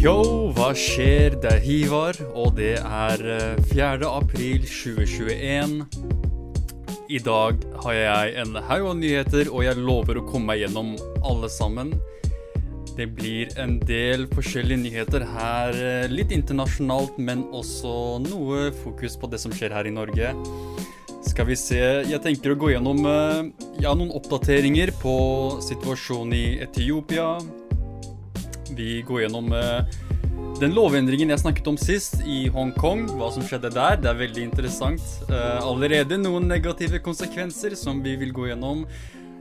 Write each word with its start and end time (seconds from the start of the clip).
Yo, 0.00 0.48
hva 0.56 0.70
skjer? 0.72 1.34
Det 1.42 1.50
er 1.50 1.58
Hivar, 1.60 2.16
og 2.32 2.54
det 2.56 2.78
er 2.78 3.20
eh, 3.34 3.58
4. 3.68 3.98
april 4.08 4.62
2021. 4.64 5.74
I 7.12 7.20
dag 7.20 7.60
har 7.84 7.98
jeg 7.98 8.32
en 8.40 8.56
haug 8.64 8.86
av 8.94 8.96
nyheter, 8.96 9.50
og 9.52 9.66
jeg 9.66 9.76
lover 9.76 10.22
å 10.22 10.24
komme 10.24 10.54
meg 10.54 10.62
gjennom 10.62 10.94
alle 11.20 11.52
sammen. 11.52 11.92
Det 12.96 13.10
blir 13.12 13.52
en 13.60 13.76
del 13.84 14.24
forskjellige 14.32 14.86
nyheter 14.86 15.28
her, 15.34 15.76
eh, 15.76 16.08
litt 16.08 16.32
internasjonalt, 16.32 17.20
men 17.20 17.44
også 17.52 18.24
noe 18.24 18.70
fokus 18.80 19.20
på 19.20 19.28
det 19.28 19.44
som 19.44 19.52
skjer 19.52 19.76
her 19.76 19.84
i 19.84 19.96
Norge. 20.00 20.32
Skal 21.28 21.44
vi 21.52 21.60
se 21.60 21.84
Jeg 22.08 22.24
tenker 22.24 22.56
å 22.56 22.60
gå 22.64 22.72
gjennom 22.72 23.04
eh, 23.04 23.52
ja, 23.84 23.92
noen 23.92 24.16
oppdateringer 24.16 24.96
på 25.04 25.18
situasjonen 25.60 26.38
i 26.40 26.46
Etiopia. 26.64 27.34
Vi 28.80 29.02
går 29.06 29.26
gjennom 29.26 29.52
eh, 29.52 29.98
den 30.60 30.74
lovendringen 30.76 31.32
jeg 31.32 31.42
snakket 31.42 31.68
om 31.68 31.78
sist 31.80 32.20
i 32.24 32.46
Hongkong. 32.52 33.06
Hva 33.18 33.30
som 33.34 33.44
skjedde 33.44 33.72
der. 33.74 33.98
Det 34.00 34.10
er 34.10 34.20
veldig 34.22 34.44
interessant. 34.48 35.04
Eh, 35.28 35.56
allerede 35.60 36.20
noen 36.20 36.48
negative 36.48 37.02
konsekvenser 37.04 37.76
som 37.78 38.00
vi 38.04 38.16
vil 38.20 38.32
gå 38.36 38.50
gjennom. 38.50 38.86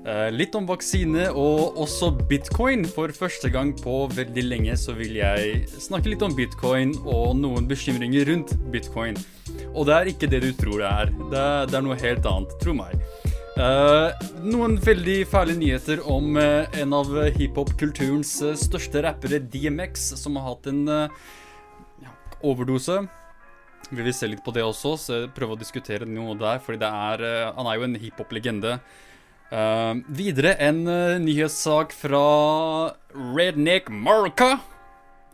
Eh, 0.08 0.30
litt 0.32 0.56
om 0.56 0.68
vaksine 0.68 1.28
og 1.32 1.80
også 1.84 2.12
bitcoin. 2.30 2.86
For 2.88 3.12
første 3.16 3.52
gang 3.54 3.74
på 3.80 4.02
veldig 4.16 4.46
lenge 4.48 4.78
så 4.80 4.96
vil 4.98 5.20
jeg 5.20 5.66
snakke 5.76 6.14
litt 6.14 6.24
om 6.26 6.36
bitcoin 6.36 6.96
og 7.06 7.36
noen 7.40 7.68
bekymringer 7.70 8.28
rundt 8.32 8.56
bitcoin. 8.74 9.20
Og 9.74 9.88
det 9.88 9.96
er 9.96 10.12
ikke 10.14 10.32
det 10.32 10.44
du 10.46 10.52
tror 10.56 10.84
det 10.84 10.92
er. 10.92 11.16
Det 11.32 11.48
det 11.72 11.80
er 11.80 11.88
noe 11.88 12.00
helt 12.00 12.28
annet, 12.32 12.56
tro 12.64 12.76
meg. 12.76 12.96
Uh, 13.60 14.14
noen 14.48 14.78
veldig 14.80 15.26
fæle 15.28 15.52
nyheter 15.60 16.00
om 16.08 16.38
uh, 16.40 16.64
en 16.80 16.94
av 16.96 17.10
hiphop-kulturens 17.36 18.30
uh, 18.48 18.54
største 18.56 19.02
rappere, 19.04 19.42
DMX, 19.52 20.06
som 20.16 20.38
har 20.40 20.46
hatt 20.54 20.70
en 20.72 20.86
ja, 20.88 22.14
overdose. 22.40 23.02
Vi 23.90 24.06
vil 24.06 24.16
se 24.16 24.30
litt 24.32 24.46
på 24.46 24.54
det 24.56 24.64
også, 24.64 24.94
så 25.02 25.18
prøve 25.36 25.58
å 25.58 25.60
diskutere 25.60 26.08
noe 26.08 26.38
der, 26.40 26.62
fordi 26.64 26.88
er 26.88 27.26
Han 27.58 27.68
er 27.68 27.76
jo 27.76 27.88
en 27.88 28.00
hiphop-legende. 28.00 28.78
videre 30.08 30.54
en 30.62 30.84
nyhetssak 31.26 31.92
fra 31.92 32.94
Redneck 33.12 33.90
Marca. 33.90 34.60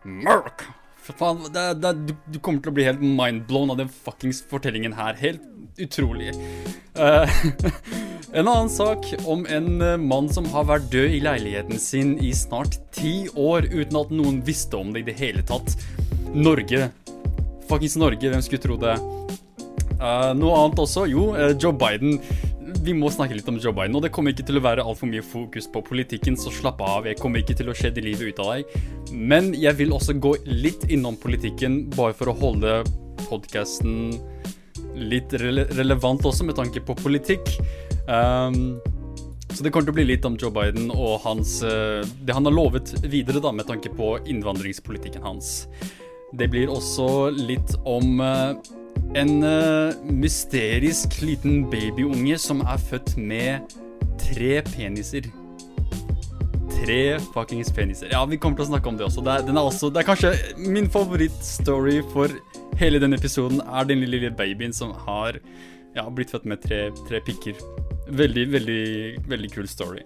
Mark. 0.06 0.66
Faen, 1.06 1.44
det, 1.54 1.66
det, 1.84 1.92
du, 2.08 2.16
du, 2.34 2.40
kommer 2.42 2.64
til 2.64 2.74
å 2.74 2.76
bli 2.80 2.88
helt 2.88 3.04
mindblown 3.04 3.76
av 3.76 3.78
den 3.84 3.92
fuckings 3.94 4.42
fortellingen 4.50 4.96
her. 4.98 5.14
Helt 5.22 5.46
utrolig. 5.78 6.34
En 8.36 8.48
annen 8.52 8.70
sak 8.70 9.14
om 9.24 9.46
en 9.48 9.82
eh, 9.82 9.98
mann 9.98 10.26
som 10.28 10.48
har 10.52 10.66
vært 10.68 10.90
død 10.92 11.14
i 11.16 11.22
leiligheten 11.24 11.80
sin 11.80 12.18
i 12.20 12.34
snart 12.36 12.74
ti 12.92 13.30
år 13.32 13.70
uten 13.72 14.00
at 14.02 14.12
noen 14.12 14.42
visste 14.44 14.76
om 14.76 14.90
det 14.92 15.06
i 15.06 15.08
det 15.08 15.16
hele 15.22 15.44
tatt. 15.48 15.78
Norge. 16.36 16.90
Fuckings 17.70 17.96
Norge, 17.96 18.28
hvem 18.28 18.44
skulle 18.44 18.66
tro 18.66 18.76
det? 18.82 18.98
Uh, 19.96 20.34
noe 20.36 20.58
annet 20.60 20.82
også? 20.84 21.06
Jo, 21.08 21.30
uh, 21.38 21.54
Joe 21.56 21.72
Biden. 21.80 22.20
Vi 22.86 22.94
må 22.94 23.10
snakke 23.10 23.34
litt 23.34 23.48
om 23.50 23.56
Joe 23.58 23.74
Biden. 23.74 23.96
Og 23.98 24.04
det 24.06 24.12
kommer 24.14 24.34
ikke 24.36 24.46
til 24.46 24.60
å 24.60 24.62
være 24.66 24.84
altfor 24.86 25.10
mye 25.10 25.24
fokus 25.26 25.66
på 25.72 25.82
politikken, 25.88 26.36
så 26.38 26.52
slapp 26.54 26.84
av. 26.86 27.08
Jeg 27.10 27.18
kommer 27.18 27.42
ikke 27.42 27.56
til 27.58 27.72
å 27.72 27.74
skjedde 27.74 28.04
livet 28.06 28.30
ut 28.30 28.42
av 28.44 28.52
deg. 28.52 28.76
Men 29.10 29.54
jeg 29.58 29.80
vil 29.80 29.96
også 29.96 30.14
gå 30.22 30.36
litt 30.46 30.86
innom 30.94 31.18
politikken, 31.18 31.86
bare 31.96 32.14
for 32.18 32.30
å 32.30 32.38
holde 32.38 32.84
podkasten 33.26 34.14
litt 34.96 35.34
rele 35.42 35.66
relevant 35.74 36.28
også, 36.30 36.46
med 36.46 36.60
tanke 36.60 36.84
på 36.86 36.98
politikk. 37.00 37.56
Um, 38.06 38.78
så 39.50 39.64
det 39.64 39.72
kommer 39.74 39.90
til 39.90 39.96
å 39.96 39.98
bli 39.98 40.10
litt 40.12 40.30
om 40.30 40.38
Joe 40.38 40.54
Biden 40.54 40.92
og 40.94 41.24
hans, 41.26 41.58
uh, 41.66 42.06
det 42.22 42.38
han 42.38 42.46
har 42.46 42.54
lovet 42.54 42.94
videre, 43.08 43.42
da, 43.42 43.56
med 43.56 43.66
tanke 43.72 43.90
på 43.98 44.18
innvandringspolitikken 44.30 45.26
hans. 45.26 45.64
Det 46.38 46.52
blir 46.54 46.70
også 46.70 47.32
litt 47.34 47.74
om 47.88 48.22
uh, 48.22 48.54
en 49.16 49.44
uh, 49.44 49.96
mysterisk 50.12 51.22
liten 51.24 51.64
babyunge 51.72 52.38
som 52.42 52.62
er 52.66 52.82
født 52.90 53.16
med 53.18 53.76
tre 54.20 54.60
peniser. 54.74 55.30
Tre 56.76 57.00
fuckings 57.32 57.72
peniser. 57.74 58.12
Ja, 58.12 58.26
vi 58.28 58.40
kommer 58.42 58.60
til 58.60 58.68
å 58.68 58.72
snakke 58.74 58.92
om 58.92 59.00
det 59.00 59.08
også. 59.08 59.24
Det 59.24 59.38
er, 59.38 59.48
er, 59.54 59.62
også, 59.62 59.92
det 59.94 60.04
er 60.04 60.10
kanskje 60.10 60.34
min 60.60 60.90
favorittstory 60.92 62.02
for 62.12 62.34
hele 62.80 63.00
denne 63.00 63.16
episoden, 63.16 63.62
er 63.64 63.88
den 63.88 64.04
lille 64.04 64.34
babyen 64.36 64.76
som 64.76 64.92
har 65.06 65.40
ja, 65.96 66.04
blitt 66.12 66.34
født 66.34 66.48
med 66.52 66.64
tre, 66.66 66.90
tre 67.08 67.22
pikker. 67.24 67.60
Veldig, 68.12 68.50
veldig, 68.52 68.84
veldig 69.32 69.52
kul 69.54 69.70
story. 69.72 70.04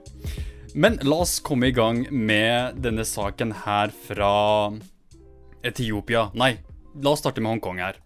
Men 0.78 1.00
la 1.02 1.24
oss 1.26 1.40
komme 1.42 1.72
i 1.72 1.76
gang 1.76 2.04
med 2.14 2.78
denne 2.84 3.06
saken 3.08 3.56
her 3.66 3.90
fra 4.06 4.34
Etiopia. 5.66 6.30
Nei, 6.38 6.54
la 7.02 7.16
oss 7.16 7.26
starte 7.26 7.42
med 7.42 7.56
Hongkong 7.56 7.82
her. 7.82 7.98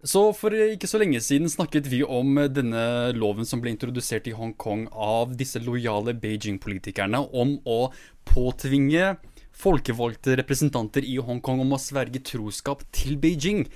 Så 0.00 0.30
For 0.32 0.54
ikke 0.56 0.88
så 0.88 0.96
lenge 1.00 1.20
siden 1.20 1.50
snakket 1.52 1.88
vi 1.92 2.00
om 2.00 2.38
denne 2.48 3.12
loven 3.12 3.44
som 3.44 3.60
ble 3.60 3.74
introdusert 3.74 4.30
i 4.30 4.32
Hongkong 4.36 4.86
av 4.96 5.34
disse 5.36 5.60
lojale 5.60 6.14
Beijing-politikerne 6.16 7.20
om 7.36 7.58
å 7.68 7.90
påtvinge 8.24 9.18
folkevalgte 9.60 10.38
representanter 10.40 11.04
i 11.04 11.18
Hongkong 11.20 11.60
om 11.66 11.76
å 11.76 11.80
sverge 11.82 12.22
troskap 12.24 12.86
til 12.96 13.18
Beijing. 13.20 13.66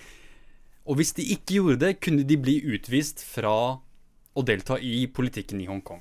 Og 0.88 0.96
hvis 1.00 1.12
de 1.18 1.28
ikke 1.36 1.58
gjorde 1.58 1.82
det, 1.84 1.92
kunne 2.00 2.24
de 2.24 2.40
bli 2.40 2.56
utvist 2.72 3.20
fra 3.24 3.54
å 4.34 4.44
delta 4.48 4.80
i 4.80 5.04
politikken 5.04 5.60
i 5.60 5.68
Hongkong. 5.68 6.00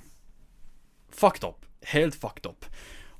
Fucked 1.11 1.43
up. 1.43 1.67
Helt 1.91 2.15
fucked 2.15 2.47
up. 2.47 2.63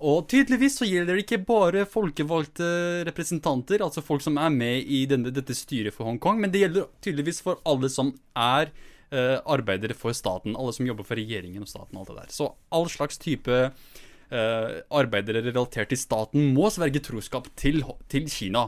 Og 0.03 0.25
tydeligvis 0.27 0.75
så 0.81 0.87
gjelder 0.87 1.15
det 1.15 1.23
ikke 1.23 1.45
bare 1.47 1.85
folkevalgte 1.87 2.67
representanter, 3.07 3.83
altså 3.85 4.03
folk 4.03 4.23
som 4.25 4.35
er 4.41 4.51
med 4.51 4.89
i 4.91 5.05
denne, 5.07 5.31
dette 5.31 5.55
styret 5.55 5.95
for 5.95 6.09
Hongkong, 6.09 6.41
men 6.43 6.51
det 6.51 6.65
gjelder 6.65 6.89
tydeligvis 7.05 7.39
for 7.45 7.61
alle 7.69 7.87
som 7.91 8.11
er 8.35 8.73
uh, 9.13 9.39
arbeidere 9.55 9.95
for 9.95 10.15
staten. 10.17 10.57
Alle 10.59 10.75
som 10.75 10.89
jobber 10.89 11.07
for 11.07 11.19
regjeringen 11.19 11.63
og 11.63 11.71
staten 11.71 11.95
og 11.95 12.03
alt 12.03 12.11
det 12.11 12.17
der. 12.19 12.33
Så 12.35 12.49
all 12.75 12.89
slags 12.91 13.21
type 13.23 13.59
uh, 13.63 14.73
arbeidere 14.91 15.45
relatert 15.47 15.93
til 15.93 16.03
staten 16.03 16.51
må 16.57 16.67
sverge 16.73 17.03
troskap 17.07 17.47
til, 17.55 17.85
til 18.11 18.27
Kina 18.27 18.67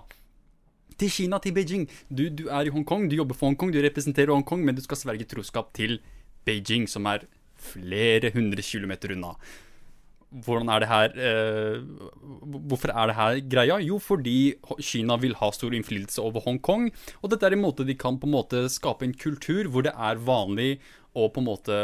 til 1.00 1.12
Kina, 1.12 1.40
til 1.44 1.52
Beijing. 1.56 1.90
Du, 2.07 2.28
du, 2.31 2.47
er 2.47 2.67
i 2.67 2.73
Hongkong, 2.73 3.09
du 3.12 3.17
jobber 3.17 3.38
for 3.38 3.50
Hongkong, 3.50 3.73
du 3.73 3.81
representerer 3.84 4.31
Hongkong, 4.31 4.63
men 4.66 4.78
du 4.78 4.84
skal 4.85 5.00
sverge 5.00 5.28
troskap 5.28 5.73
til 5.75 5.97
Beijing, 6.47 6.88
som 6.88 7.07
er 7.12 7.25
flere 7.59 8.31
hundre 8.35 8.63
kilometer 8.63 9.16
unna. 9.16 9.34
Hvordan 10.30 10.69
er 10.74 10.81
det 10.81 10.90
her 10.90 11.13
eh, 11.16 11.84
Hvorfor 12.68 12.91
er 12.91 13.08
det 13.08 13.16
her 13.16 13.41
greia? 13.52 13.78
Jo, 13.84 14.00
fordi 14.02 14.56
Kina 14.81 15.16
vil 15.22 15.38
ha 15.40 15.52
stor 15.56 15.75
innflytelse 15.75 16.24
over 16.24 16.44
Hongkong. 16.44 16.90
Og 17.22 17.31
dette 17.31 17.47
er 17.47 17.56
en 17.56 17.63
måte 17.63 17.86
de 17.88 17.96
kan 18.00 18.19
på 18.19 18.28
en 18.28 18.35
måte 18.35 18.66
skape 18.74 19.08
en 19.08 19.16
kultur 19.16 19.69
hvor 19.72 19.85
det 19.85 19.94
er 19.96 20.19
vanlig 20.19 20.80
å 21.16 21.30
på 21.31 21.44
en 21.44 21.47
måte 21.47 21.80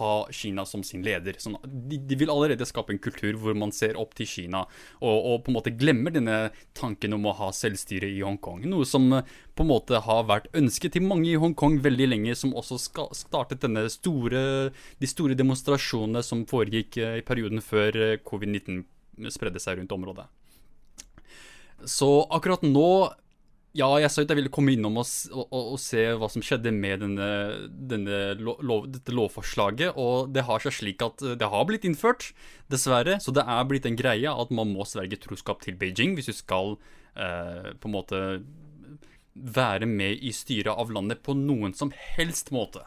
ha 0.00 0.12
Kina 0.34 0.64
som 0.66 0.82
sin 0.86 1.04
leder. 1.06 1.36
Sånn, 1.40 1.58
de, 1.64 2.00
de, 2.00 2.18
vil 2.18 2.32
allerede 2.32 2.66
skape 2.68 2.94
en 2.94 3.00
kultur 3.02 3.38
hvor 3.40 3.56
man 3.58 3.72
ser 3.76 3.98
opp 4.00 4.16
til 4.18 4.28
Kina, 4.28 4.64
og, 4.98 5.14
og, 5.14 5.36
på 5.44 5.52
en 5.52 5.58
måte 5.58 5.74
glemmer 5.76 6.14
denne 6.14 6.38
tanken 6.76 7.16
om 7.16 7.28
å 7.30 7.36
ha 7.38 7.52
selvstyre 7.54 8.10
i 8.10 8.20
Hongkong. 8.24 8.64
Noe 8.70 8.88
som 8.88 9.06
eh, 9.16 9.30
på 9.54 9.66
en 9.66 9.70
måte 9.70 10.02
har 10.04 10.26
vært 10.28 10.50
ønsket 10.56 10.96
til 10.96 11.06
mange 11.06 11.30
i 11.30 11.38
Hongkong 11.40 11.78
veldig 11.84 12.10
lenge, 12.10 12.36
som 12.38 12.56
også 12.56 12.80
startet 12.80 13.62
denne 13.64 13.86
store, 13.92 14.42
de 14.72 15.10
store 15.10 15.38
demonstrasjonene 15.38 16.24
som 16.26 16.46
foregikk 16.50 17.00
eh, 17.00 17.18
i 17.20 17.26
perioden 17.26 17.62
før 17.64 17.96
eh, 17.96 18.18
covid-19 18.26 18.84
spredde 19.30 19.60
seg 19.60 19.78
rundt 19.78 19.92
området. 19.92 20.28
Så 21.88 22.08
akkurat 22.28 22.64
nå 22.64 22.88
ja, 23.76 23.86
jeg 24.02 24.10
sa 24.10 24.24
at 24.24 24.32
jeg 24.32 24.40
ville 24.40 24.50
komme 24.50 24.72
innom 24.74 24.96
og, 24.98 25.06
og, 25.30 25.52
og, 25.54 25.76
se 25.78 26.02
hva 26.18 26.26
som 26.32 26.42
skjedde 26.42 26.72
med 26.74 27.04
denne, 27.04 27.28
denne 27.70 28.20
lov, 28.42 28.88
dette 28.90 29.14
lovforslaget. 29.14 29.94
Og 29.94 30.32
det 30.34 30.46
har 30.48 30.64
seg 30.64 30.74
slik 30.74 31.04
at 31.06 31.22
det 31.38 31.50
har 31.52 31.68
blitt 31.68 31.86
innført, 31.86 32.32
dessverre. 32.72 33.20
Så 33.22 33.34
det 33.36 33.46
er 33.46 33.68
blitt 33.70 33.86
en 33.86 33.98
greie 33.98 34.32
at 34.32 34.50
man 34.54 34.74
må 34.74 34.86
sverge 34.88 35.20
troskap 35.22 35.62
til 35.62 35.78
Beijing 35.78 36.16
hvis 36.18 36.32
du 36.32 36.34
skal 36.34 36.74
eh, 37.14 37.70
på 37.78 37.90
en 37.90 37.94
måte 37.94 38.22
være 39.34 39.86
med 39.86 40.18
i 40.18 40.32
styret 40.34 40.74
av 40.74 40.90
landet 40.90 41.22
på 41.22 41.36
noen 41.38 41.74
som 41.76 41.94
helst 41.94 42.50
måte. 42.54 42.82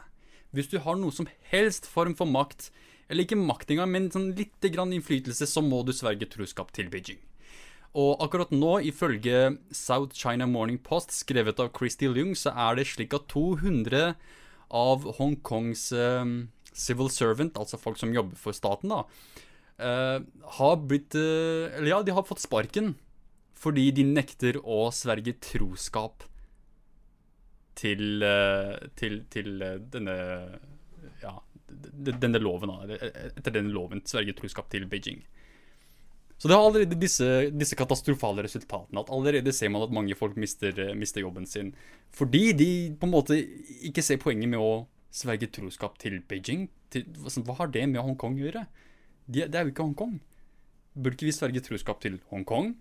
Hvis 0.54 0.68
du 0.70 0.78
har 0.84 1.00
noen 1.00 1.14
som 1.14 1.28
helst 1.50 1.88
form 1.90 2.12
for 2.18 2.28
makt, 2.28 2.68
eller 3.08 3.24
ikke 3.24 3.40
makt 3.40 3.72
engang, 3.72 3.90
men 3.90 4.12
sånn 4.12 4.34
lite 4.36 4.68
grann 4.72 4.92
innflytelse, 4.94 5.48
så 5.48 5.64
må 5.64 5.80
du 5.82 5.96
sverge 5.96 6.28
troskap 6.30 6.76
til 6.76 6.92
Beijing. 6.92 7.24
Og 7.94 8.18
akkurat 8.24 8.50
nå, 8.50 8.80
ifølge 8.90 9.54
South 9.70 10.16
China 10.18 10.48
Morning 10.50 10.80
Post, 10.82 11.12
skrevet 11.14 11.60
av 11.62 11.70
Christy 11.76 12.08
Leung, 12.10 12.32
så 12.34 12.50
er 12.50 12.80
det 12.80 12.88
slik 12.90 13.14
at 13.14 13.28
200 13.30 14.16
av 14.74 15.06
Hongkongs 15.20 15.86
eh, 15.94 16.32
civil 16.74 17.10
servant, 17.14 17.54
altså 17.60 17.78
folk 17.78 18.00
som 18.00 18.14
jobber 18.14 18.40
for 18.40 18.56
staten, 18.56 18.90
da, 18.90 19.04
eh, 19.78 20.18
har 20.58 20.76
blitt 20.82 21.14
eh, 21.14 21.70
Eller 21.76 21.92
ja, 21.92 22.02
de 22.02 22.16
har 22.16 22.26
fått 22.26 22.42
sparken 22.42 22.96
fordi 23.64 23.86
de 23.96 24.02
nekter 24.04 24.58
å 24.60 24.90
sverge 24.92 25.36
troskap 25.40 26.26
til, 27.78 28.20
til, 28.98 29.14
til 29.32 29.62
denne 29.94 30.16
Ja, 31.22 31.38
denne 31.70 32.42
loven, 32.42 32.74
da. 32.74 32.98
Etter 33.30 33.54
denne 33.54 33.72
loven 33.72 34.02
sverge 34.04 34.34
troskap 34.36 34.68
til 34.74 34.84
Beijing. 34.90 35.22
Så 36.38 36.50
det 36.50 36.56
har 36.56 36.64
allerede 36.66 36.98
disse, 36.98 37.26
disse, 37.54 37.76
katastrofale 37.78 38.42
resultatene. 38.44 39.00
At 39.00 39.12
allerede 39.14 39.52
ser 39.54 39.70
man 39.72 39.86
at 39.86 39.94
mange 39.94 40.16
folk 40.18 40.36
mister, 40.40 40.74
mister, 40.98 41.22
jobben 41.22 41.46
sin. 41.46 41.72
Fordi 42.12 42.52
de 42.52 42.70
på 42.98 43.06
en 43.06 43.14
måte 43.14 43.38
ikke 43.86 44.02
ser 44.02 44.20
poenget 44.22 44.50
med 44.50 44.60
å 44.60 44.84
sverge 45.14 45.48
troskap 45.54 45.96
til 46.02 46.18
Beijing. 46.28 46.66
Til, 46.90 47.06
hva 47.14 47.58
har 47.60 47.70
det 47.70 47.86
med 47.90 48.02
Hongkong 48.02 48.38
å 48.40 48.46
gjøre? 48.48 48.64
Det, 49.26 49.46
det 49.46 49.60
er 49.60 49.68
jo 49.68 49.74
ikke 49.74 49.86
Hongkong. 49.86 50.18
Burde 50.94 51.16
ikke 51.16 51.30
vi 51.30 51.36
sverge 51.38 51.64
troskap 51.64 52.02
til 52.02 52.18
Hongkong? 52.32 52.74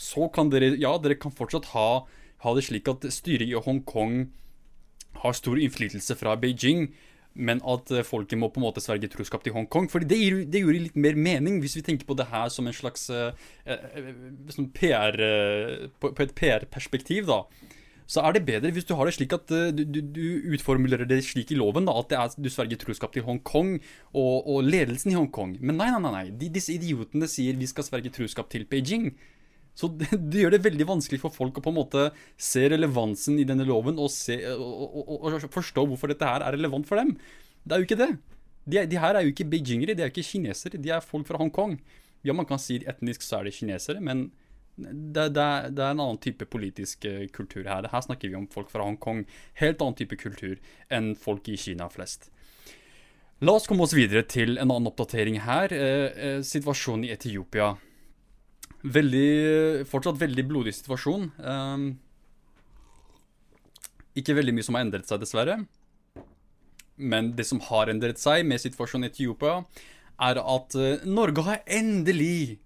Så 0.00 0.30
kan 0.32 0.50
dere 0.52 0.72
Ja, 0.80 0.96
dere 0.98 1.18
kan 1.20 1.34
fortsatt 1.36 1.70
ha, 1.74 1.88
ha 2.40 2.56
det 2.56 2.64
slik 2.64 2.88
at 2.88 3.04
styret 3.12 3.48
i 3.48 3.60
Hongkong 3.60 4.30
har 5.20 5.36
stor 5.36 5.60
innflytelse 5.60 6.16
fra 6.16 6.36
Beijing 6.40 6.88
men 7.34 7.60
at 7.62 7.90
eh, 7.94 8.06
folket 8.06 8.38
må 8.40 8.50
på 8.50 8.60
en 8.60 8.66
måte 8.66 8.82
sverge 8.82 9.10
troskap 9.12 9.44
til 9.44 9.54
Hongkong. 9.54 9.88
For 9.92 10.02
det, 10.02 10.18
det 10.50 10.62
gjorde 10.62 10.84
litt 10.86 10.98
mer 10.98 11.18
mening, 11.18 11.60
hvis 11.62 11.76
vi 11.78 11.84
tenker 11.86 12.08
på 12.08 12.16
det 12.18 12.28
her 12.32 12.50
som 12.52 12.66
en 12.66 12.76
slags 12.76 13.08
eh, 13.14 13.34
sånn 14.50 14.70
PR, 14.76 15.18
på, 16.00 16.10
på, 16.10 16.26
et 16.26 16.34
PR-perspektiv, 16.36 17.30
da. 17.30 17.44
Så 18.10 18.24
er 18.26 18.34
det 18.34 18.42
bedre 18.42 18.72
hvis 18.74 18.88
du 18.88 18.96
har 18.98 19.06
det 19.06 19.14
slik 19.14 19.36
at 19.36 19.46
du, 19.46 19.84
du, 19.86 20.00
du, 20.02 20.24
utformulerer 20.56 21.06
det 21.06 21.20
slik 21.22 21.52
i 21.54 21.58
loven 21.58 21.86
da, 21.86 21.94
at 22.00 22.10
er, 22.18 22.32
du 22.42 22.48
sverger 22.50 22.80
troskap 22.80 23.14
til 23.14 23.22
Hongkong 23.22 23.76
og, 23.78 24.48
og, 24.50 24.64
ledelsen 24.66 25.12
i 25.12 25.18
Hongkong. 25.18 25.54
Men 25.62 25.78
nei, 25.78 25.92
nei, 25.94 26.00
nei. 26.02 26.14
nei. 26.16 26.24
De, 26.40 26.48
disse 26.50 26.74
idiotene 26.74 27.30
sier 27.30 27.54
vi 27.60 27.70
skal 27.70 27.86
sverge 27.86 28.10
troskap 28.16 28.50
til 28.50 28.66
Beijing. 28.66 29.12
Så 29.80 29.88
det, 29.96 30.10
det, 30.30 30.42
gjør 30.42 30.56
det 30.56 30.64
veldig 30.66 30.88
vanskelig 30.88 31.22
for 31.22 31.34
folk 31.34 31.60
å 31.60 31.64
på 31.64 31.72
en 31.72 31.78
måte 31.80 32.08
se 32.36 32.66
relevansen 32.72 33.40
i 33.40 33.46
denne 33.48 33.66
loven 33.68 34.00
og, 34.00 34.10
se, 34.12 34.36
og, 34.52 34.98
og, 35.00 35.30
og 35.30 35.48
forstå 35.54 35.86
hvorfor 35.88 36.12
dette 36.12 36.28
her 36.28 36.44
er 36.44 36.58
relevant 36.58 36.88
for 36.88 37.00
dem. 37.00 37.16
Det 37.64 37.76
er 37.76 37.82
jo 37.82 37.88
ikke 37.88 38.00
det. 38.02 38.12
De, 38.70 38.84
de 38.90 39.00
her 39.00 39.16
er 39.16 39.24
jo 39.24 39.32
ikke 39.32 39.48
beijingere, 39.50 39.96
de 39.96 40.04
er 40.04 40.10
jo 40.10 40.14
ikke 40.14 40.28
kinesere, 40.34 40.80
de 40.80 40.92
er 40.92 41.04
folk 41.04 41.26
fra 41.28 41.40
Hongkong. 41.40 41.78
Ja, 42.26 42.36
man 42.36 42.48
kan 42.48 42.60
si 42.60 42.82
etnisk 42.88 43.24
så 43.24 43.40
er 43.40 43.48
det 43.48 43.56
kinesere, 43.56 44.02
men 44.04 44.28
det, 44.80 45.30
det, 45.34 45.42
er, 45.42 45.70
det, 45.72 45.82
er, 45.82 45.94
en 45.94 46.02
annen 46.02 46.20
type 46.22 46.46
politisk 46.48 47.04
eh, 47.08 47.26
kultur 47.32 47.66
her. 47.68 47.88
Her 47.92 48.04
snakker 48.04 48.30
vi 48.30 48.38
om 48.38 48.46
folk 48.52 48.70
fra 48.72 48.84
Hongkong. 48.86 49.24
Helt 49.60 49.82
annen 49.82 49.96
type 49.98 50.16
kultur 50.20 50.60
enn 50.92 51.12
folk 51.18 51.48
i 51.52 51.56
Kina 51.60 51.88
flest. 51.92 52.30
La 53.44 53.56
oss 53.56 53.68
komme 53.68 53.86
oss 53.86 53.96
videre 53.96 54.22
til 54.28 54.58
en 54.58 54.68
annen 54.68 54.88
oppdatering 54.90 55.40
her. 55.46 55.72
Eh, 55.72 56.06
eh, 56.28 56.40
situasjonen 56.44 57.08
i 57.08 57.14
Etiopia. 57.16 57.74
Veldig, 58.80 59.84
fortsatt 59.90 60.16
veldig 60.20 60.46
blodig 60.48 60.72
situasjon. 60.72 61.26
Um, 61.44 61.90
ikke 64.16 64.36
veldig 64.38 64.54
mye 64.56 64.64
som 64.66 64.78
har 64.78 64.86
endret 64.86 65.08
seg, 65.08 65.20
dessverre. 65.20 65.58
Men 66.96 67.34
det 67.36 67.46
som 67.48 67.60
har 67.68 67.92
endret 67.92 68.20
seg 68.20 68.46
med 68.48 68.62
situasjonen 68.62 69.08
i 69.08 69.12
Etiopia, 69.12 69.60
er 70.20 70.40
at 70.40 70.76
uh, 70.80 71.04
Norge 71.04 71.44
har 71.44 71.60
endelig, 71.68 72.58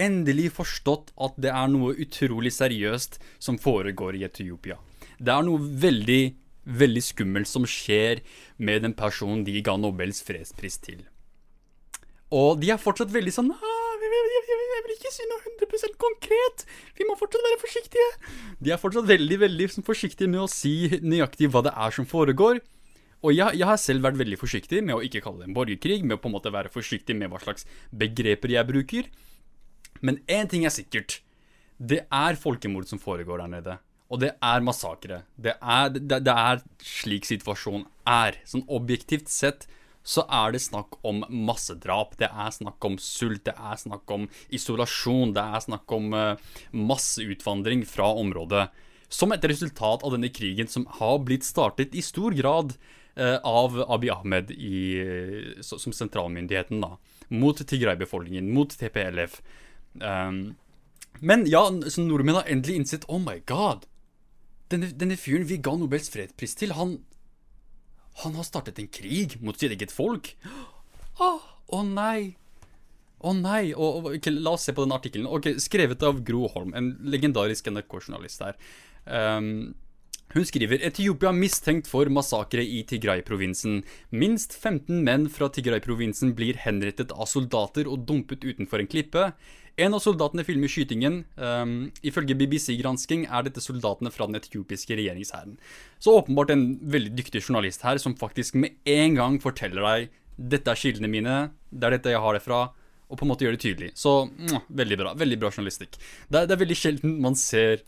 endelig 0.00 0.50
forstått 0.56 1.12
at 1.20 1.36
det 1.40 1.52
er 1.52 1.72
noe 1.72 1.92
utrolig 1.92 2.54
seriøst 2.56 3.20
som 3.38 3.60
foregår 3.60 4.16
i 4.16 4.24
Etiopia. 4.28 4.78
Det 5.20 5.34
er 5.34 5.44
noe 5.44 5.60
veldig, 5.60 6.22
veldig 6.80 7.04
skummelt 7.04 7.48
som 7.50 7.68
skjer 7.68 8.24
med 8.56 8.86
den 8.86 8.96
personen 8.96 9.44
de 9.44 9.60
ga 9.64 9.76
Nobels 9.76 10.24
fredspris 10.24 10.80
til. 10.80 11.04
Og 12.32 12.60
de 12.62 12.72
er 12.72 12.80
fortsatt 12.80 13.12
veldig 13.12 13.32
sånn 13.34 13.52
jeg 13.52 14.69
vil 14.90 14.98
ikke 14.98 15.14
si 15.14 15.28
noe 15.30 15.40
100 15.40 15.94
konkret. 16.00 16.66
Vi 16.98 17.06
må 17.08 17.16
fortsatt 17.18 17.46
være 17.46 17.60
forsiktige. 17.62 18.10
De 18.60 18.74
er 18.74 18.82
fortsatt 18.82 19.08
veldig 19.08 19.38
veldig 19.44 19.70
forsiktige 19.86 20.30
med 20.30 20.44
å 20.44 20.50
si 20.50 20.74
nøyaktig 21.00 21.50
hva 21.52 21.64
det 21.66 21.74
er 21.74 21.96
som 21.96 22.08
foregår. 22.10 22.60
Og 23.20 23.34
jeg, 23.36 23.58
jeg, 23.58 23.66
har 23.68 23.80
selv 23.80 24.06
vært 24.06 24.18
veldig 24.20 24.38
forsiktig 24.40 24.80
med 24.84 24.96
å 24.96 25.02
ikke 25.04 25.20
kalle 25.24 25.42
det 25.42 25.50
en 25.50 25.56
borgerkrig, 25.56 26.00
med 26.04 26.16
å 26.16 26.22
på 26.22 26.30
en 26.30 26.36
måte 26.38 26.52
være 26.52 26.72
forsiktig 26.72 27.16
med 27.18 27.28
hva 27.32 27.40
slags 27.42 27.66
begreper 27.92 28.54
jeg 28.54 28.68
bruker. 28.68 29.10
Men 30.00 30.22
én 30.24 30.48
ting 30.48 30.64
er 30.64 30.72
sikkert. 30.72 31.20
Det 31.76 32.02
er 32.08 32.40
folkemord 32.40 32.88
som 32.88 33.00
foregår 33.00 33.42
der 33.42 33.52
nede. 33.52 33.76
Og 34.10 34.22
det 34.24 34.32
er 34.42 34.64
massakre. 34.64 35.22
Det 35.36 35.54
er, 35.60 35.92
det, 35.94 36.22
det 36.26 36.32
er 36.32 36.64
slik 36.82 37.28
situasjonen 37.28 37.84
er. 38.08 38.40
Sånn 38.48 38.64
objektivt 38.72 39.30
sett 39.30 39.68
så 40.02 40.24
er 40.32 40.54
det 40.54 40.62
snakk 40.64 40.96
om 41.06 41.22
massedrap. 41.28 42.16
Det 42.20 42.30
er 42.30 42.54
snakk 42.54 42.84
om 42.86 42.96
sult, 43.00 43.44
det 43.46 43.54
er 43.54 43.80
snakk 43.80 44.10
om 44.14 44.28
isolasjon, 44.48 45.34
det 45.36 45.44
er 45.44 45.64
snakk 45.66 45.92
om 45.96 46.14
uh, 46.16 46.54
masseutvandring 46.72 47.84
fra 47.88 48.08
området. 48.22 48.68
Som 49.10 49.34
et 49.34 49.44
resultat 49.44 50.04
av 50.06 50.14
denne 50.14 50.30
krigen 50.32 50.70
som 50.70 50.86
har 51.00 51.20
blitt 51.26 51.44
startet 51.44 51.94
i 51.94 52.02
stor 52.04 52.34
grad 52.36 52.74
uh, 53.18 53.38
av 53.44 53.76
Abiy 53.90 54.12
Ahmed 54.14 54.54
i, 54.56 54.80
uh, 55.04 55.60
som 55.60 55.92
sentralmyndigheten, 55.92 56.80
da. 56.80 56.96
Mot 57.30 57.60
Tigray-befolkningen, 57.60 58.48
mot 58.54 58.72
TPLF. 58.74 59.38
Um, 60.00 60.56
men 61.20 61.44
ja, 61.50 61.66
så 61.92 62.02
nordmenn 62.02 62.40
har 62.40 62.48
endelig 62.48 62.80
innsett 62.80 63.06
Oh 63.10 63.20
my 63.20 63.38
god! 63.46 63.84
Denne, 64.70 64.88
denne 64.94 65.18
fyren 65.18 65.48
vi 65.50 65.58
ga 65.60 65.74
Nobels 65.76 66.08
fredspris 66.12 66.54
til, 66.56 66.72
han 66.78 67.00
han 68.24 68.34
har 68.36 68.46
startet 68.46 68.78
en 68.78 68.90
krig 68.92 69.38
mot 69.42 69.58
sitt 69.58 69.72
eget 69.72 69.94
folk. 69.94 70.34
Å 71.20 71.26
oh, 71.26 71.44
oh 71.76 71.84
nei. 71.86 72.34
Å 73.20 73.30
oh 73.30 73.36
nei. 73.36 73.72
Okay, 73.76 74.32
la 74.32 74.56
oss 74.56 74.66
se 74.68 74.74
på 74.76 74.86
den 74.86 74.96
artikkelen. 74.96 75.28
Okay, 75.28 75.60
Skrevet 75.62 76.02
av 76.06 76.22
Gro 76.26 76.48
Holm, 76.54 76.74
en 76.76 76.94
legendarisk 77.12 77.70
NRK-journalist 77.70 78.44
her. 78.44 78.58
Um, 79.04 79.72
hun 80.30 80.46
skriver 80.46 80.82
Etiopia 80.86 81.32
mistenkt 81.34 81.88
for 81.90 82.06
massakre 82.12 82.62
i 82.62 82.84
Tigray-provinsen. 82.86 83.80
Minst 84.14 84.54
15 84.54 85.02
menn 85.06 85.26
fra 85.32 85.48
Tigray-provinsen 85.50 86.36
blir 86.38 86.60
henrettet 86.62 87.10
av 87.10 87.26
soldater 87.26 87.90
og 87.90 88.04
dumpet 88.06 88.46
utenfor 88.46 88.84
en 88.84 88.90
klippe. 88.90 89.24
En 89.80 89.96
av 89.96 90.02
soldatene 90.04 90.44
filmer 90.44 90.68
skytingen. 90.70 91.22
Um, 91.40 91.76
ifølge 92.04 92.36
BBC-gransking 92.36 93.26
er 93.26 93.46
dette 93.46 93.62
soldatene 93.64 94.12
fra 94.12 94.28
den 94.28 94.36
etiopiske 94.36 94.98
regjeringshæren. 94.98 95.56
Så 96.02 96.18
åpenbart 96.20 96.52
en 96.52 96.64
veldig 96.92 97.14
dyktig 97.16 97.42
journalist 97.46 97.86
her, 97.86 98.00
som 98.02 98.18
faktisk 98.18 98.58
med 98.60 98.76
en 98.84 99.16
gang 99.16 99.38
forteller 99.42 99.86
deg 99.86 100.10
dette 100.40 100.72
er 100.72 100.78
kildene 100.78 101.10
mine, 101.10 101.36
det 101.68 101.86
er 101.86 101.96
dette 101.98 102.12
jeg 102.14 102.22
har 102.22 102.36
det 102.36 102.44
fra, 102.44 102.66
og 103.10 103.18
på 103.18 103.26
en 103.26 103.32
måte 103.32 103.44
gjør 103.44 103.56
det 103.56 103.62
tydelig. 103.64 103.90
Så 103.98 104.12
mm, 104.30 104.70
veldig 104.80 104.98
bra. 105.00 105.14
Veldig 105.18 105.38
bra 105.42 105.50
journalistikk. 105.52 105.98
Det 106.30 106.42
er, 106.42 106.46
det 106.46 106.54
er, 106.54 106.62
veldig 106.62 106.78
sjelden 106.78 107.16
man 107.22 107.36
ser 107.38 107.82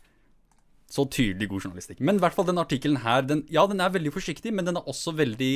så 0.93 1.07
tydelig 1.09 1.49
god 1.49 1.69
journalistikk. 1.69 2.03
Men 2.05 2.19
i 2.19 2.23
hvert 2.23 2.37
fall 2.37 2.49
den 2.51 2.61
artikkelen 2.61 3.01
her, 3.01 3.23
den, 3.25 3.47
ja, 3.53 3.65
den 3.71 3.81
er 3.81 3.95
veldig 3.95 4.13
forsiktig, 4.13 4.53
men 4.53 4.67
den 4.69 4.77
er 4.77 4.89
også 4.91 5.15
veldig 5.17 5.53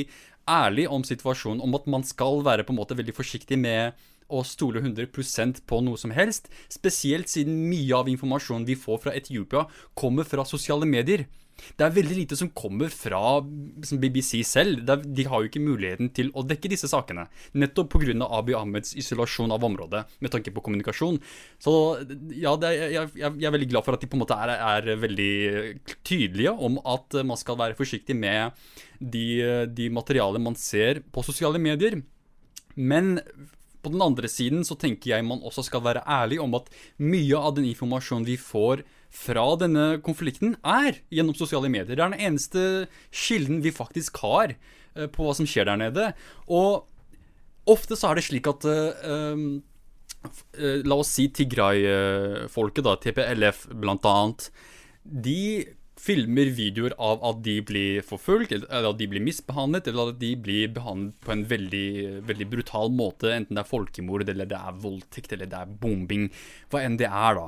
ærlig 0.49 0.87
om 0.89 1.03
situasjonen, 1.05 1.61
om 1.61 1.75
at 1.77 1.89
man 1.91 2.05
skal 2.07 2.41
være 2.47 2.65
på 2.65 2.73
en 2.73 2.79
måte 2.79 2.97
veldig 2.97 3.13
forsiktig 3.13 3.59
med 3.61 4.07
å 4.29 4.43
stole 4.47 4.83
100% 4.83 5.63
på 5.67 5.81
noe 5.85 5.99
som 5.99 6.13
helst, 6.15 6.51
spesielt 6.71 7.31
siden 7.31 7.57
mye 7.69 7.95
av 7.95 8.09
informasjonen 8.11 8.67
vi 8.67 8.77
får 8.79 9.03
fra 9.05 9.15
Etiopia, 9.17 9.67
kommer 9.97 10.27
fra 10.27 10.45
sosiale 10.47 10.87
medier. 10.89 11.27
Det 11.77 11.85
er 11.85 11.93
veldig 11.93 12.17
lite 12.19 12.37
som 12.37 12.49
kommer 12.55 12.91
fra 12.93 13.39
BBC 13.41 14.43
selv. 14.45 14.85
de 14.85 15.23
har 15.25 15.41
jo 15.41 15.49
ikke 15.49 15.63
muligheten 15.63 16.11
til 16.13 16.29
å 16.37 16.43
dekke 16.45 16.69
disse 16.71 16.89
sakene. 16.89 17.27
Nettopp 17.53 17.95
pga. 17.95 18.27
Abiy 18.37 18.55
Ahmeds 18.55 18.93
isolasjon 18.99 19.51
av 19.51 19.63
området 19.65 20.03
med 20.21 20.31
tanke 20.31 20.53
på 20.53 20.61
kommunikasjon. 20.63 21.19
Så 21.59 21.73
ja, 22.35 22.53
er, 22.55 22.75
jeg, 22.93 23.09
jeg, 23.17 23.31
er 23.41 23.55
veldig 23.55 23.69
glad 23.71 23.87
for 23.87 23.97
at 23.97 24.03
de 24.03 24.09
på 24.09 24.17
en 24.17 24.23
måte 24.23 24.37
er, 24.37 24.53
er, 24.53 24.91
veldig 25.01 25.33
tydelige 26.05 26.53
om 26.53 26.77
at 26.85 27.19
man 27.27 27.39
skal 27.39 27.57
være 27.59 27.77
forsiktig 27.77 28.15
med 28.17 28.53
de, 28.99 29.25
de 29.73 29.89
materialene 29.93 30.45
man 30.51 30.59
ser 30.59 31.01
på 31.11 31.25
sosiale 31.25 31.61
medier. 31.61 31.99
Men 32.77 33.17
på 33.87 33.95
den 33.95 34.03
andre 34.03 34.29
siden 34.31 34.65
så 34.67 34.77
tenker 34.79 35.15
jeg 35.15 35.25
man 35.25 35.43
også 35.47 35.65
skal 35.67 35.85
være 35.85 36.03
ærlig 36.03 36.41
om 36.43 36.55
at 36.59 36.69
mye 36.99 37.39
av 37.39 37.55
den 37.57 37.67
informasjonen 37.71 38.27
vi 38.27 38.37
får 38.39 38.83
fra 39.13 39.45
denne 39.59 40.01
konflikten, 40.03 40.57
er 40.67 40.99
gjennom 41.13 41.35
sosiale 41.37 41.71
medier. 41.71 41.95
Det 41.95 42.03
er 42.03 42.11
den 42.11 42.27
eneste 42.27 42.61
kilden 43.15 43.61
vi 43.63 43.71
faktisk 43.71 44.19
har 44.23 44.53
uh, 44.53 45.07
på 45.07 45.23
hva 45.23 45.33
som 45.37 45.47
skjer 45.47 45.69
der 45.69 45.79
nede. 45.79 46.09
Og 46.51 46.85
ofte 47.71 47.97
så 47.97 48.11
er 48.11 48.19
det 48.19 48.27
slik 48.27 48.49
at 48.51 48.67
uh, 48.67 49.07
uh, 49.07 50.77
La 50.83 50.99
oss 50.99 51.13
si 51.15 51.29
Tigray-folket, 51.31 52.83
da, 52.83 52.97
TPLF 52.99 53.67
blant 53.79 54.07
annet. 54.11 54.49
De 55.07 55.39
filmer 56.01 56.51
videoer 56.53 56.93
av 57.01 57.23
at 57.25 57.41
de 57.45 57.57
blir 57.65 58.01
forfulgt, 58.05 58.53
eller 58.53 58.89
at 58.91 58.99
de 58.99 59.07
blir 59.09 59.23
misbehandlet, 59.23 59.89
eller 59.89 60.13
at 60.13 60.19
de 60.21 60.31
blir 60.39 60.71
behandlet 60.75 61.15
på 61.25 61.33
en 61.33 61.45
veldig, 61.49 61.89
veldig 62.27 62.47
brutal 62.51 62.93
måte, 62.93 63.31
enten 63.33 63.57
det 63.57 63.63
er 63.63 63.71
folkemord, 63.71 64.27
eller 64.29 64.49
det 64.49 64.59
er 64.59 64.81
voldtekt, 64.83 65.33
eller 65.33 65.49
det 65.49 65.61
er 65.61 65.77
bombing, 65.81 66.29
hva 66.71 66.83
enn 66.85 66.99
det 67.01 67.09
er, 67.09 67.41
da. 67.41 67.47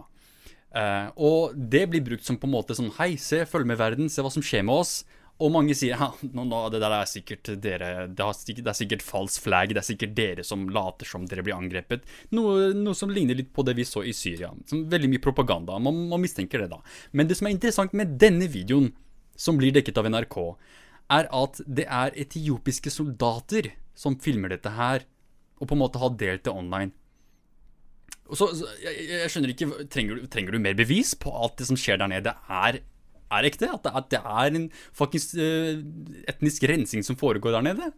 Uh, 0.70 1.08
og 1.18 1.56
det 1.56 1.88
blir 1.90 2.04
brukt 2.06 2.28
som 2.28 2.38
på 2.38 2.46
en 2.46 2.54
måte 2.54 2.76
sånn 2.78 2.92
Hei, 3.00 3.16
se, 3.18 3.42
følg 3.50 3.66
med 3.72 3.80
verden, 3.80 4.10
se 4.12 4.22
hva 4.22 4.30
som 4.34 4.44
skjer 4.46 4.62
med 4.68 4.84
oss. 4.84 5.00
Og 5.40 5.52
mange 5.56 5.76
sier 5.78 5.96
ja, 5.96 6.10
no, 6.36 6.44
no, 6.44 6.66
det 6.72 6.82
der 6.84 6.94
er 6.98 7.08
sikkert 7.08 7.48
dere 7.64 7.90
det, 8.12 8.26
er 8.60 8.76
sikkert 8.76 9.04
falsk 9.06 9.46
flagg. 9.46 9.72
Det 9.72 9.80
er 9.80 9.88
sikkert 9.88 10.16
dere 10.18 10.44
som 10.44 10.66
later 10.76 11.08
som 11.08 11.28
dere 11.30 11.46
blir 11.48 11.56
angrepet. 11.56 12.04
Noe, 12.36 12.74
noe, 12.76 12.98
som 12.98 13.12
ligner 13.14 13.40
litt 13.40 13.54
på 13.56 13.64
det 13.68 13.78
vi 13.78 13.88
så 13.88 14.04
i 14.04 14.16
Syria. 14.16 14.52
Som 14.68 14.84
veldig 14.92 15.14
mye 15.14 15.24
propaganda. 15.24 15.80
Man, 15.80 16.10
man, 16.12 16.20
mistenker 16.24 16.66
det, 16.66 16.72
da. 16.74 16.82
Men 17.16 17.30
det 17.30 17.40
som 17.40 17.48
er 17.48 17.56
interessant 17.56 17.96
med 17.96 18.18
denne 18.20 18.52
videoen, 18.52 18.92
som 19.40 19.56
blir 19.56 19.72
dekket 19.76 20.02
av 20.02 20.12
NRK, 20.12 20.38
er 21.16 21.32
at 21.32 21.64
det 21.66 21.88
er 21.88 22.20
etiopiske 22.20 22.92
soldater 22.92 23.72
som 23.98 24.20
filmer 24.20 24.52
dette 24.52 24.76
her, 24.76 25.08
og 25.60 25.70
på 25.70 25.76
en 25.76 25.84
måte 25.86 26.02
har 26.04 26.16
delt 26.20 26.44
det 26.44 26.52
online. 26.52 26.92
Så, 28.30 28.52
så 28.60 28.68
jeg, 28.84 29.08
jeg 29.10 29.32
skjønner 29.32 29.56
ikke 29.56 29.88
trenger, 29.90 30.22
trenger 30.30 30.54
du 30.54 30.62
mer 30.62 30.76
bevis 30.78 31.16
på 31.18 31.32
at 31.48 31.56
det 31.60 31.68
som 31.72 31.80
skjer 31.80 31.98
der 32.02 32.12
nede, 32.12 32.36
er, 32.46 32.84
er 33.32 33.50
ekte? 33.50 33.70
At 33.74 33.84
det, 33.86 33.96
at 34.02 34.08
det 34.14 34.22
er 34.22 34.60
en 34.60 34.70
fuckings 34.96 35.32
uh, 35.38 35.82
etnisk 36.30 36.66
rensing 36.70 37.06
som 37.06 37.20
foregår 37.20 37.58
der 37.58 37.68
nede? 37.70 37.92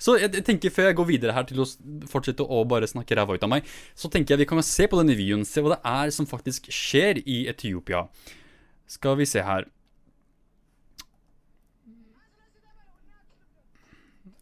Så 0.00 0.16
jeg, 0.16 0.32
jeg 0.32 0.46
tenker 0.46 0.72
Før 0.72 0.88
jeg 0.88 0.96
går 0.96 1.08
videre 1.10 1.34
her 1.36 1.48
til 1.48 1.60
å 1.60 1.68
fortsette 2.08 2.46
å 2.46 2.62
bare 2.68 2.88
snakke 2.88 3.18
ræva 3.18 3.36
ut 3.36 3.44
av 3.44 3.52
meg, 3.52 3.68
så 3.94 4.08
tenker 4.12 4.34
jeg 4.34 4.44
vi 4.44 4.50
kan 4.52 4.64
se 4.64 4.88
på 4.88 5.00
denne 5.00 5.16
videoen, 5.18 5.44
se 5.44 5.60
hva 5.60 5.74
det 5.74 5.82
er 5.86 6.14
som 6.16 6.28
faktisk 6.28 6.70
skjer 6.72 7.20
i 7.26 7.42
Etiopia. 7.52 8.06
Skal 8.90 9.20
vi 9.20 9.28
se 9.28 9.44
her. 9.44 9.68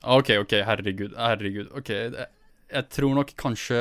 Ok, 0.06 0.30
ok, 0.38 0.54
herregud, 0.62 1.16
herregud. 1.18 1.72
Ok, 1.76 1.90
jeg, 1.90 2.84
tror 2.94 3.16
nok 3.18 3.34
kanskje 3.36 3.80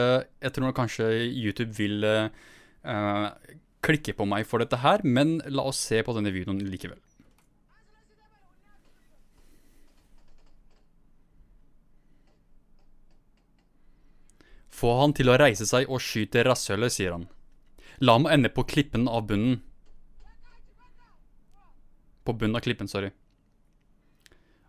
tror 0.50 0.66
nok 0.66 0.76
kanskje 0.76 1.12
YouTube 1.30 1.78
vil 1.78 2.04
eh, 2.04 2.26
klikke 3.86 4.16
på 4.18 4.26
meg 4.30 4.48
for 4.50 4.64
dette 4.64 4.80
her, 4.82 5.04
men 5.04 5.38
la 5.52 5.68
oss 5.70 5.80
se 5.90 6.02
på 6.04 6.16
denne 6.18 6.34
videoen 6.34 6.62
likevel. 6.66 7.00
Få 14.78 14.94
han 15.00 15.16
til 15.18 15.32
å 15.32 15.38
reise 15.42 15.66
seg 15.66 15.90
og 15.90 16.04
skyte 16.04 16.44
rasshølet, 16.46 16.94
sier 16.94 17.16
han. 17.16 17.26
La 18.04 18.14
ham 18.14 18.28
ende 18.30 18.52
på 18.54 18.66
klippen 18.70 19.08
av 19.10 19.26
bunnen. 19.30 19.62
På 22.28 22.36
bunnen 22.38 22.60
av 22.60 22.66
klippen, 22.66 22.90
sorry. 22.92 23.10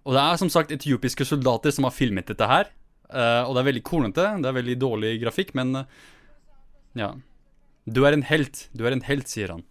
Og 0.09 0.15
det 0.17 0.23
er 0.23 0.41
som 0.41 0.49
sagt 0.53 0.73
etiopiske 0.73 1.27
soldater 1.29 1.75
som 1.75 1.85
har 1.85 1.93
filmet 1.93 2.31
dette 2.31 2.49
her. 2.49 2.71
Eh, 3.09 3.43
og 3.45 3.53
det 3.53 3.61
er 3.61 3.69
veldig 3.69 3.85
kornete, 3.85 4.29
det 4.41 4.49
er 4.49 4.57
veldig 4.57 4.77
dårlig 4.81 5.13
grafikk, 5.21 5.53
men 5.59 5.83
eh, 5.83 5.99
ja. 7.03 7.11
Du 7.89 8.05
er 8.05 8.17
en 8.17 8.25
helt, 8.29 8.67
du 8.77 8.85
er 8.87 8.95
en 8.97 9.05
helt, 9.07 9.31
sier 9.31 9.55
han. 9.55 9.65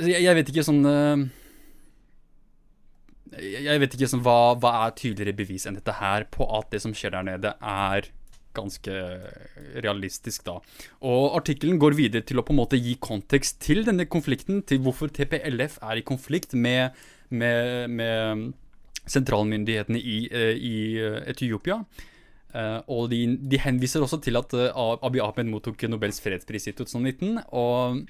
Jeg, 0.00 0.22
jeg 0.24 0.36
vet 0.38 0.50
ikke 0.50 0.64
sånn 0.66 0.82
eh, 0.90 1.24
jeg 3.38 3.80
vet 3.82 3.94
ikke 3.96 4.08
sånn, 4.10 4.22
hva, 4.24 4.54
hva 4.58 4.74
er 4.84 4.94
tydeligere 4.98 5.38
bevis 5.38 5.66
enn 5.66 5.78
dette 5.78 5.96
her 5.98 6.26
på 6.32 6.46
at 6.58 6.70
det 6.74 6.80
som 6.84 6.94
skjer 6.96 7.14
der 7.16 7.26
nede, 7.26 7.54
er 7.60 8.10
ganske 8.54 8.94
realistisk, 9.82 10.44
da. 10.46 10.60
Og 11.02 11.34
artikkelen 11.40 11.80
går 11.82 11.96
videre 11.98 12.26
til 12.26 12.38
å 12.38 12.44
på 12.46 12.54
en 12.54 12.60
måte 12.60 12.78
gi 12.78 12.94
kontekst 13.02 13.58
til 13.64 13.82
denne 13.86 14.06
konflikten, 14.10 14.62
til 14.62 14.82
hvorfor 14.84 15.10
TPLF 15.10 15.80
er 15.82 15.98
i 15.98 16.06
konflikt 16.06 16.54
med, 16.54 16.94
med, 17.34 17.90
med 17.90 18.44
sentralmyndighetene 19.10 19.98
i, 19.98 20.18
eh, 20.30 20.54
i 20.54 20.76
eh, 21.02 21.20
Etiopia. 21.34 21.80
Eh, 22.54 22.80
og 22.94 23.08
de, 23.10 23.22
de 23.50 23.58
henviser 23.58 24.04
også 24.04 24.20
til 24.22 24.38
at 24.38 24.52
eh, 24.54 24.82
Abiy 25.02 25.22
Ahmed 25.24 25.50
mottok 25.50 25.86
Nobels 25.90 26.20
fredspris 26.22 26.68
i 26.70 26.74
2019. 26.76 27.40
Og 27.50 28.04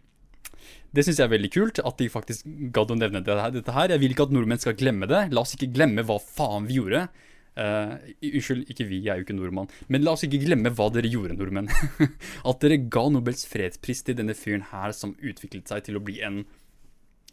det 0.94 1.04
syns 1.06 1.20
jeg 1.20 1.26
er 1.26 1.34
veldig 1.34 1.52
kult, 1.54 1.80
at 1.80 2.00
de 2.00 2.10
faktisk 2.12 2.48
gadd 2.74 2.92
å 2.92 2.98
nevne 2.98 3.22
det 3.24 3.38
dette 3.56 3.76
her. 3.76 3.94
Jeg 3.94 4.02
vil 4.02 4.14
ikke 4.14 4.28
at 4.28 4.34
nordmenn 4.34 4.60
skal 4.62 4.76
glemme 4.78 5.08
det. 5.10 5.26
La 5.32 5.44
oss 5.44 5.56
ikke 5.56 5.72
glemme 5.74 6.04
hva 6.06 6.20
faen 6.22 6.68
vi 6.68 6.78
gjorde. 6.78 7.06
Uh, 7.54 7.94
unnskyld, 8.18 8.64
ikke 8.72 8.86
vi, 8.88 8.98
jeg 9.04 9.12
er 9.12 9.20
jo 9.20 9.24
ikke 9.28 9.36
nordmann. 9.36 9.70
Men 9.86 10.02
la 10.02 10.16
oss 10.16 10.24
ikke 10.26 10.40
glemme 10.42 10.72
hva 10.74 10.88
dere 10.94 11.10
gjorde, 11.10 11.36
nordmenn. 11.38 11.70
at 12.50 12.62
dere 12.64 12.80
ga 12.92 13.04
Nobels 13.14 13.46
fredspris 13.50 14.04
til 14.06 14.18
denne 14.18 14.36
fyren 14.38 14.66
her 14.72 14.94
som 14.96 15.16
utviklet 15.18 15.70
seg 15.70 15.86
til 15.86 15.98
å 15.98 16.04
bli 16.04 16.20
en 16.26 16.42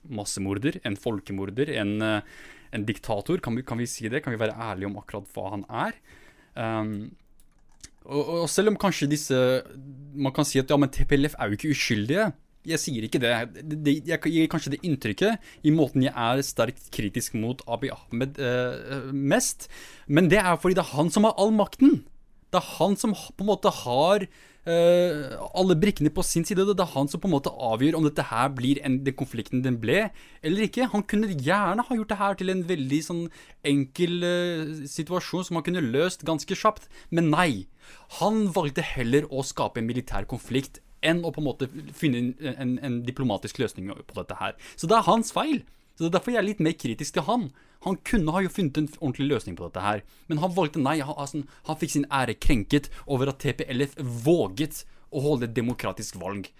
massemorder, 0.09 0.79
en 0.87 0.97
folkemorder, 0.97 1.73
en, 1.81 1.95
en 2.01 2.87
diktator. 2.87 3.41
Kan 3.45 3.57
vi, 3.57 3.65
kan 3.67 3.81
vi 3.81 3.89
si 3.89 4.09
det? 4.09 4.23
Kan 4.25 4.33
vi 4.33 4.41
være 4.41 4.57
ærlige 4.57 4.89
om 4.89 4.97
akkurat 5.01 5.29
hva 5.35 5.53
han 5.53 5.65
er? 5.69 5.97
Um, 6.55 7.11
og, 8.05 8.21
og 8.41 8.47
selv 8.51 8.73
om 8.73 8.77
kanskje 8.79 9.07
disse 9.07 9.37
Man 10.17 10.33
kan 10.35 10.43
si 10.47 10.59
at 10.59 10.71
ja, 10.71 10.75
men 10.75 10.89
TPLF 10.91 11.37
er 11.39 11.47
jo 11.47 11.55
ikke 11.55 11.71
uskyldige. 11.71 12.31
Jeg 12.67 12.77
sier 12.77 13.05
ikke 13.05 13.21
det. 13.21 13.31
det, 13.81 13.93
jeg 14.05 14.21
gir 14.21 14.49
kanskje 14.51 14.75
det 14.75 14.81
inntrykket 14.85 15.65
i 15.65 15.71
måten 15.73 16.03
jeg 16.05 16.13
er 16.13 16.41
sterkt 16.45 16.91
kritisk 16.93 17.33
mot 17.39 17.63
Abiy 17.65 17.89
Ahmed 17.93 18.37
eh, 18.37 19.07
mest. 19.09 19.65
Men 20.05 20.29
det 20.29 20.41
er 20.43 20.59
fordi 20.61 20.77
det 20.77 20.83
er 20.83 20.93
han 20.93 21.09
som 21.13 21.25
har 21.25 21.33
all 21.41 21.55
makten. 21.55 22.03
Det 22.53 22.59
er 22.59 22.67
han 22.77 22.97
som 22.99 23.15
på 23.15 23.41
en 23.41 23.49
måte 23.49 23.71
har 23.81 24.27
alle 24.65 25.73
brikkene 25.81 26.11
på 26.13 26.21
sin 26.21 26.45
side. 26.45 26.61
Det 26.69 26.83
er 26.83 26.93
han 26.93 27.07
som 27.09 27.21
på 27.21 27.25
en 27.25 27.33
måte 27.33 27.49
avgjør 27.49 27.97
om 27.97 28.05
dette 28.05 28.27
her 28.29 28.51
blir 28.53 28.77
en, 28.85 28.99
den 29.01 29.15
konflikten 29.17 29.63
den 29.65 29.79
ble, 29.81 30.11
eller 30.45 30.67
ikke. 30.67 30.89
Han 30.93 31.01
kunne 31.01 31.33
gjerne 31.33 31.85
ha 31.87 31.97
gjort 31.97 32.11
det 32.11 32.19
her 32.19 32.37
til 32.37 32.53
en 32.53 32.61
veldig 32.69 33.01
sånn 33.07 33.23
enkel 33.65 34.21
uh, 34.21 34.85
situasjon 34.85 35.47
som 35.47 35.57
han 35.57 35.65
kunne 35.65 35.81
løst 35.81 36.27
ganske 36.27 36.57
kjapt, 36.57 36.85
men 37.09 37.31
nei. 37.33 37.65
Han 38.21 38.45
valgte 38.53 38.85
heller 38.85 39.25
å 39.33 39.41
skape 39.41 39.81
en 39.81 39.89
militær 39.89 40.29
konflikt 40.29 40.79
enn 41.01 41.23
å 41.25 41.33
på 41.33 41.41
en 41.41 41.47
måte 41.49 41.67
finne 41.97 42.21
en, 42.21 42.31
en, 42.53 42.77
en 42.85 43.01
diplomatisk 43.07 43.57
løsning 43.63 43.89
på 43.89 44.17
dette 44.19 44.37
her. 44.37 44.53
Så 44.77 44.85
det 44.85 44.99
er 44.99 45.09
hans 45.09 45.33
feil. 45.33 45.63
Så 45.95 46.05
det 46.05 46.11
er 46.11 46.17
derfor 46.19 46.35
jeg 46.35 46.41
er 46.43 46.49
litt 46.51 46.61
mer 46.63 46.77
kritisk 46.77 47.17
til 47.17 47.25
han. 47.25 47.49
Han 47.85 47.97
kunne 48.05 48.33
ha 48.35 48.43
jo 48.45 48.51
funnet 48.53 48.77
en 48.77 48.89
ordentlig 48.99 49.27
løsning 49.31 49.57
på 49.57 49.67
dette 49.67 49.83
her, 49.83 50.03
men 50.29 50.41
han 50.43 50.53
valgte 50.53 50.81
nei. 50.81 50.99
Han, 51.01 51.17
altså, 51.17 51.41
han 51.67 51.79
fikk 51.81 51.95
sin 51.95 52.07
ære 52.13 52.37
krenket 52.37 52.91
over 53.07 53.31
at 53.31 53.41
TPLF 53.41 53.97
våget 54.25 54.83
å 55.11 55.23
holde 55.25 55.49
et 55.49 55.57
demokratisk 55.57 56.19
valg 56.21 56.51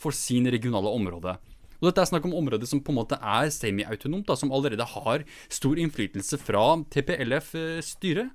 for 0.00 0.16
sin 0.16 0.48
regionale 0.50 0.88
område. 0.88 1.36
Og 1.80 1.88
dette 1.88 2.02
er 2.04 2.10
snakk 2.10 2.26
om 2.28 2.36
områder 2.36 2.68
som 2.68 2.80
på 2.84 2.92
en 2.92 2.98
måte 3.00 3.16
er 3.16 3.48
semi-autonomt, 3.52 4.28
som 4.36 4.52
allerede 4.52 4.84
har 4.94 5.24
stor 5.52 5.80
innflytelse 5.80 6.40
fra 6.40 6.64
TPLF-styret. 6.92 8.32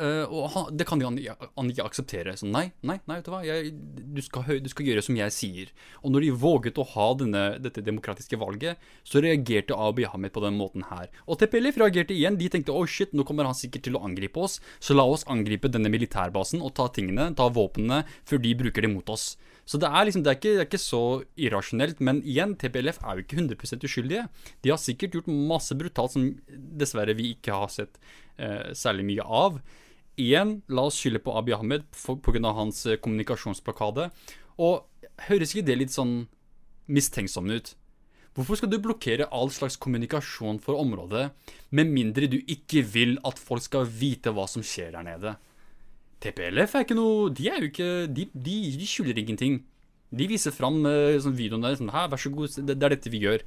Uh, 0.00 0.24
og 0.32 0.46
han, 0.54 0.68
det 0.80 0.86
kan 0.88 1.02
han, 1.04 1.18
han 1.20 1.70
ikke 1.72 1.84
akseptere. 1.84 2.32
Så 2.40 2.48
nei, 2.48 2.70
nei, 2.80 2.96
nei, 3.04 3.18
vet 3.18 3.26
du 3.26 3.32
hva. 3.34 3.42
Jeg, 3.44 3.74
du, 3.76 4.22
skal, 4.24 4.48
du 4.64 4.70
skal 4.72 4.88
gjøre 4.88 5.04
som 5.04 5.18
jeg 5.18 5.34
sier. 5.36 5.74
Og 6.00 6.14
når 6.14 6.24
de 6.24 6.30
våget 6.44 6.80
å 6.80 6.86
ha 6.94 7.10
denne, 7.20 7.44
dette 7.60 7.84
demokratiske 7.84 8.38
valget, 8.40 8.80
så 9.04 9.20
reagerte 9.20 9.76
Abiy 9.76 10.08
Ahmed 10.08 10.32
på 10.32 10.44
den 10.44 10.56
måten 10.60 10.86
her. 10.88 11.10
Og 11.26 11.40
TPLF 11.42 11.80
reagerte 11.82 12.16
igjen. 12.16 12.40
De 12.40 12.48
tenkte 12.52 12.72
oh 12.72 12.88
shit, 12.88 13.12
nå 13.12 13.26
kommer 13.28 13.48
han 13.48 13.58
sikkert 13.58 13.84
til 13.86 13.98
å 13.98 14.04
angripe 14.06 14.40
oss, 14.40 14.58
så 14.80 14.96
la 14.96 15.04
oss 15.04 15.26
angripe 15.30 15.68
denne 15.72 15.92
militærbasen 15.92 16.64
og 16.64 16.74
ta 16.78 16.88
tingene, 16.94 17.30
ta 17.36 17.50
våpnene, 17.52 18.02
før 18.28 18.40
de 18.42 18.56
bruker 18.64 18.86
det 18.86 18.92
mot 18.94 19.12
oss. 19.12 19.34
Så 19.70 19.78
det 19.78 19.86
er 19.86 20.08
liksom, 20.08 20.24
det 20.26 20.32
er 20.32 20.38
ikke, 20.38 20.54
det 20.56 20.62
er 20.64 20.66
ikke 20.66 20.82
så 20.82 21.02
irrasjonelt. 21.38 22.00
Men 22.02 22.24
igjen, 22.26 22.56
TPLF 22.58 22.98
er 23.04 23.18
jo 23.18 23.24
ikke 23.24 23.38
100% 23.38 23.86
uskyldige. 23.86 24.24
De 24.64 24.72
har 24.72 24.80
sikkert 24.82 25.14
gjort 25.14 25.30
masse 25.30 25.76
brutalt 25.78 26.16
som 26.16 26.26
dessverre 26.80 27.14
vi 27.18 27.30
ikke 27.36 27.54
har 27.54 27.70
sett 27.70 28.00
eh, 28.40 28.72
særlig 28.74 29.06
mye 29.12 29.26
av. 29.44 29.60
Igjen, 30.20 30.58
la 30.68 30.84
oss 30.88 30.98
skylde 31.00 31.22
på 31.24 31.32
Abiy 31.38 31.56
Ahmed 31.56 31.86
pga. 31.96 32.52
hans 32.52 32.84
eh, 32.86 32.98
kommunikasjonsblokade. 33.00 34.10
Og 34.60 34.84
høres 35.28 35.54
ikke 35.54 35.66
det 35.66 35.78
litt 35.80 35.94
sånn 35.94 36.26
mistenksomt 36.90 37.50
ut? 37.50 37.74
Hvorfor 38.36 38.60
skal 38.60 38.70
du 38.70 38.78
blokkere 38.78 39.26
all 39.34 39.50
slags 39.50 39.76
kommunikasjon 39.80 40.60
for 40.62 40.78
området, 40.78 41.30
med 41.74 41.90
mindre 41.90 42.28
du 42.30 42.38
ikke 42.38 42.84
vil 42.86 43.16
at 43.26 43.40
folk 43.40 43.64
skal 43.64 43.88
vite 43.88 44.30
hva 44.34 44.46
som 44.48 44.62
skjer 44.62 44.92
der 44.94 45.06
nede? 45.06 45.34
TPLF 46.20 46.76
er 46.76 46.84
ikke 46.84 46.98
noe 46.98 47.30
De 47.32 47.46
er 47.48 47.62
jo 47.62 47.68
ikke 47.70 47.90
De, 48.12 48.26
de, 48.34 48.56
de 48.76 48.86
skjuler 48.86 49.16
ingenting. 49.16 49.62
De 50.12 50.26
viser 50.28 50.52
fram 50.52 50.82
uh, 50.84 51.16
sånn 51.22 51.36
videoen 51.38 51.64
der 51.64 51.78
sånn 51.78 51.92
Her, 51.94 52.10
vær 52.12 52.20
så 52.20 52.32
god, 52.34 52.52
det, 52.60 52.76
det 52.76 52.86
er 52.86 52.94
dette 52.96 53.12
vi 53.12 53.22
gjør. 53.24 53.44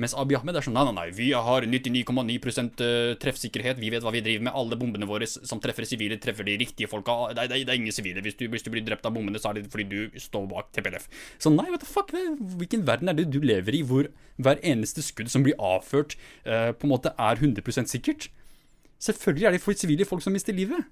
Mens 0.00 0.14
Abiy 0.16 0.38
Ahmed 0.38 0.56
er 0.56 0.64
sånn 0.64 0.76
Nei, 0.76 0.84
nei, 0.88 0.94
nei, 0.96 1.06
vi 1.12 1.26
har 1.36 1.66
99,9% 1.68 2.80
treffsikkerhet. 3.20 3.80
Vi 3.82 3.90
vet 3.92 4.04
hva 4.04 4.12
vi 4.14 4.22
driver 4.24 4.46
med. 4.48 4.56
Alle 4.56 4.78
bombene 4.80 5.08
våre 5.08 5.28
som 5.28 5.60
treffer 5.62 5.84
sivile, 5.88 6.16
treffer 6.22 6.48
de 6.48 6.56
riktige 6.62 6.88
folka. 6.88 7.34
Det, 7.36 7.48
det, 7.52 7.62
det 7.68 7.74
er 7.74 7.80
ingen 7.80 7.94
sivile. 7.94 8.24
Hvis 8.24 8.38
du, 8.40 8.46
hvis 8.52 8.64
du 8.64 8.70
blir 8.72 8.86
drept 8.86 9.04
av 9.08 9.12
bombene, 9.16 9.40
så 9.42 9.50
er 9.50 9.60
det 9.60 9.72
fordi 9.72 9.88
du 9.90 10.20
står 10.22 10.48
bak 10.50 10.72
TPLF. 10.72 11.10
Så 11.42 11.52
nei, 11.52 11.68
what 11.68 11.84
the 11.84 11.90
fuck? 11.90 12.14
Hvilken 12.62 12.86
verden 12.88 13.12
er 13.12 13.18
det 13.18 13.28
du 13.34 13.42
lever 13.44 13.76
i 13.76 13.84
hvor 13.86 14.08
hver 14.42 14.62
eneste 14.64 15.04
skudd 15.04 15.30
som 15.32 15.44
blir 15.44 15.58
avført, 15.60 16.16
uh, 16.48 16.72
på 16.72 16.88
en 16.88 16.94
måte 16.94 17.12
er 17.20 17.44
100% 17.44 17.92
sikkert? 17.92 18.30
Selvfølgelig 19.02 19.48
er 19.48 19.56
det 19.56 19.62
for 19.64 19.76
sivile 19.76 20.08
folk 20.08 20.24
som 20.24 20.34
mister 20.34 20.56
livet. 20.56 20.88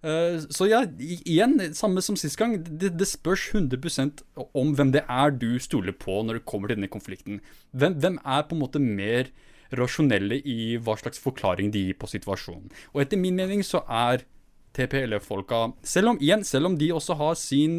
Uh, 0.00 0.40
så 0.48 0.64
ja, 0.70 0.80
igjen, 0.96 1.58
samme 1.76 2.00
som 2.04 2.16
sist 2.16 2.38
gang. 2.40 2.56
Det, 2.64 2.94
det, 2.96 3.08
spørs 3.08 3.50
100 3.52 4.24
om 4.56 4.72
hvem 4.76 4.94
det 4.96 5.04
er 5.04 5.34
du 5.36 5.58
stoler 5.60 5.92
på 5.92 6.22
når 6.24 6.40
det 6.40 6.48
kommer 6.48 6.70
til 6.70 6.80
denne 6.80 6.92
konflikten. 6.92 7.40
Hvem, 7.76 7.98
hvem, 8.00 8.18
er 8.24 8.46
på 8.48 8.56
en 8.56 8.62
måte 8.64 8.80
mer 8.80 9.28
rasjonelle 9.76 10.40
i 10.40 10.76
hva 10.82 10.96
slags 10.98 11.20
forklaring 11.22 11.70
de 11.74 11.84
gir 11.90 11.98
på 12.00 12.08
situasjonen. 12.10 12.72
Og 12.94 13.04
etter 13.04 13.20
min 13.20 13.36
mening 13.38 13.62
så 13.66 13.84
er 13.86 14.24
TPLF-folka 14.74 15.60
selv 15.82 16.14
om, 16.14 16.18
selv 16.46 16.70
om 16.70 16.78
de 16.78 16.90
også 16.94 17.14
har 17.18 17.36
sin, 17.38 17.78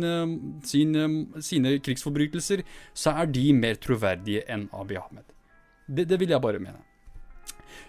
sin, 0.68 0.96
sine 1.40 1.78
krigsforbrytelser, 1.84 2.64
så 2.94 3.16
er 3.24 3.32
de 3.32 3.50
mer 3.56 3.80
troverdige 3.82 4.46
enn 4.52 4.70
Abiy 4.76 5.00
Ahmed. 5.02 5.26
Det, 5.88 6.08
det 6.08 6.20
vil 6.20 6.32
jeg 6.32 6.44
bare 6.44 6.60
mene. 6.64 6.80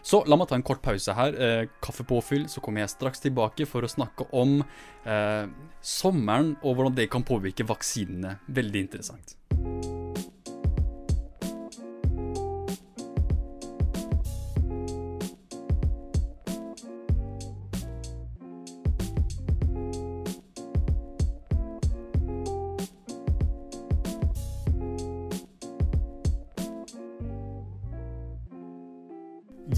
Så 0.02 0.22
la 0.26 0.38
meg 0.38 0.50
ta 0.50 0.58
en 0.58 0.66
kort 0.66 0.82
pause 0.84 1.16
her. 1.16 1.36
Eh, 1.36 1.66
kaffepåfyll, 1.84 2.48
så 2.48 2.62
kommer 2.64 2.84
jeg 2.84 2.94
straks 2.94 3.22
tilbake 3.24 3.68
for 3.68 3.84
å 3.84 3.90
snakke 3.90 4.28
om 4.32 4.60
eh, 4.62 5.44
sommeren 5.82 6.54
og 6.62 6.78
hvordan 6.78 6.96
det 6.98 7.10
kan 7.12 7.26
påvirke 7.26 7.66
vaksinene. 7.68 8.38
Veldig 8.48 8.86
interessant. 8.88 9.36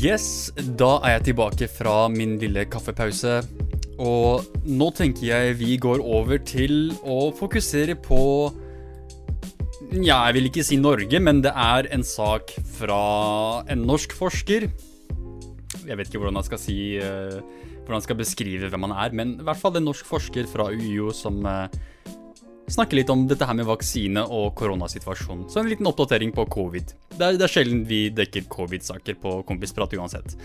Yes, 0.05 0.53
da 0.77 0.99
er 1.01 1.15
jeg 1.15 1.31
tilbake 1.31 1.67
fra 1.71 2.11
min 2.13 2.35
lille 2.37 2.67
kaffepause. 2.69 3.39
Og 4.05 4.59
nå 4.69 4.89
tenker 4.93 5.31
jeg 5.31 5.55
vi 5.57 5.79
går 5.81 6.03
over 6.05 6.43
til 6.45 6.91
å 7.01 7.31
fokusere 7.33 7.97
på 8.05 8.19
Ja, 9.95 10.27
jeg 10.27 10.35
vil 10.37 10.51
ikke 10.51 10.65
si 10.67 10.77
Norge, 10.77 11.21
men 11.25 11.41
det 11.41 11.55
er 11.57 11.89
en 11.95 12.05
sak 12.05 12.53
fra 12.75 13.65
en 13.71 13.87
norsk 13.89 14.13
forsker. 14.19 14.69
Jeg 15.89 15.97
vet 15.97 16.11
ikke 16.11 16.21
hvordan 16.21 16.37
jeg 16.43 16.51
skal 16.51 16.61
si 16.61 16.79
uh, 17.01 17.41
Hvordan 17.85 17.97
jeg 17.97 18.09
skal 18.11 18.21
beskrive 18.21 18.73
hvem 18.75 18.87
han 18.91 18.97
er, 19.07 19.17
men 19.17 19.35
i 19.39 19.47
hvert 19.47 19.61
fall 19.63 19.81
en 19.81 19.89
norsk 19.89 20.05
forsker 20.09 20.45
fra 20.53 20.69
UiO 20.69 21.15
som 21.17 21.41
uh, 21.49 21.65
snakke 22.71 22.97
litt 22.97 23.11
om 23.13 23.27
dette 23.29 23.47
her 23.47 23.57
med 23.57 23.69
vaksine 23.69 24.25
og 24.25 24.55
koronasituasjonen. 24.59 25.49
Så 25.51 25.61
en 25.61 25.69
liten 25.71 25.89
oppdatering 25.89 26.33
på 26.35 26.47
covid. 26.53 26.95
Det 27.15 27.21
er, 27.21 27.39
det 27.39 27.47
er 27.47 27.53
sjelden 27.53 27.85
vi 27.89 28.07
dekker 28.15 28.49
covid-saker 28.53 29.19
på 29.21 29.41
Kompisprat 29.49 29.95
uansett. 29.99 30.37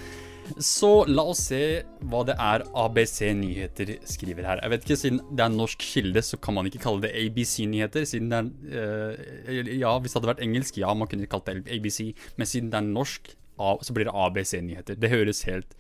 Så 0.58 1.06
la 1.06 1.24
oss 1.30 1.44
se 1.52 1.62
hva 2.10 2.24
det 2.26 2.36
er 2.42 2.64
ABC 2.84 3.20
Nyheter 3.38 3.92
skriver 4.10 4.48
her. 4.50 4.62
Jeg 4.64 4.74
vet 4.74 4.88
ikke, 4.88 4.98
Siden 5.04 5.22
det 5.30 5.46
er 5.46 5.54
norsk 5.54 5.86
kilde, 5.86 6.24
så 6.26 6.40
kan 6.42 6.58
man 6.58 6.70
ikke 6.70 6.82
kalle 6.84 7.06
det 7.06 7.14
ABC 7.14 7.68
Nyheter. 7.70 8.08
Siden 8.10 8.32
det 8.34 8.40
er, 8.40 8.50
øh, 8.82 9.70
Ja, 9.78 9.94
hvis 10.00 10.14
det 10.14 10.20
hadde 10.20 10.34
vært 10.34 10.44
engelsk, 10.46 10.82
ja, 10.82 10.94
man 10.94 11.08
kunne 11.08 11.30
kalt 11.30 11.46
det 11.46 11.70
ABC. 11.70 12.16
Men 12.38 12.50
siden 12.50 12.74
det 12.74 12.82
er 12.82 12.90
norsk, 12.90 13.34
så 13.60 13.94
blir 13.94 14.10
det 14.10 14.16
ABC 14.16 14.58
Nyheter. 14.64 14.96
Det 14.96 15.10
høres 15.12 15.44
helt 15.44 15.76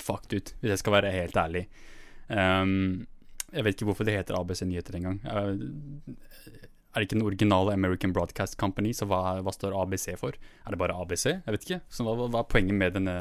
fucked 0.00 0.32
ut, 0.32 0.54
hvis 0.60 0.70
jeg 0.70 0.78
skal 0.78 0.96
være 0.96 1.12
helt 1.12 1.36
ærlig. 1.36 1.66
Um, 2.30 3.06
jeg 3.50 3.66
vet 3.66 3.76
ikke 3.76 3.88
hvorfor 3.90 4.06
det 4.06 4.16
heter 4.16 4.38
ABC 4.38 4.64
Nyheter 4.68 4.96
engang. 4.98 5.18
Er 5.26 6.98
det 6.98 7.06
ikke 7.06 7.18
den 7.18 7.26
originale 7.26 7.74
American 7.74 8.14
Broadcast 8.14 8.56
Company, 8.58 8.92
så 8.96 9.06
hva, 9.10 9.38
hva, 9.44 9.54
står 9.54 9.76
ABC 9.78 10.08
for? 10.20 10.38
Er 10.66 10.74
det 10.74 10.80
bare 10.80 10.96
ABC? 10.96 11.26
Jeg 11.32 11.54
vet 11.54 11.66
ikke. 11.66 11.82
Så 11.90 12.06
hva, 12.06 12.16
hva 12.26 12.42
er 12.42 12.50
poenget 12.50 12.78
med 12.78 12.96
denne 12.98 13.16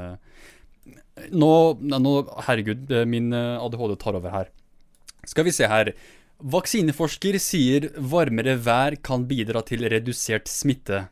nå, 1.35 1.51
nå, 1.81 2.13
Herregud, 2.47 2.89
min 3.09 3.33
ADHD 3.35 3.93
tar 4.01 4.17
over 4.17 4.33
her. 4.33 4.49
Skal 5.27 5.45
vi 5.45 5.53
se 5.53 5.67
her. 5.69 5.93
Vaksineforsker 6.39 7.35
sier 7.43 7.89
varmere 7.99 8.55
vær 8.63 8.95
kan 9.03 9.25
bidra 9.29 9.61
til 9.67 9.83
redusert 9.91 10.47
smitte 10.49 11.07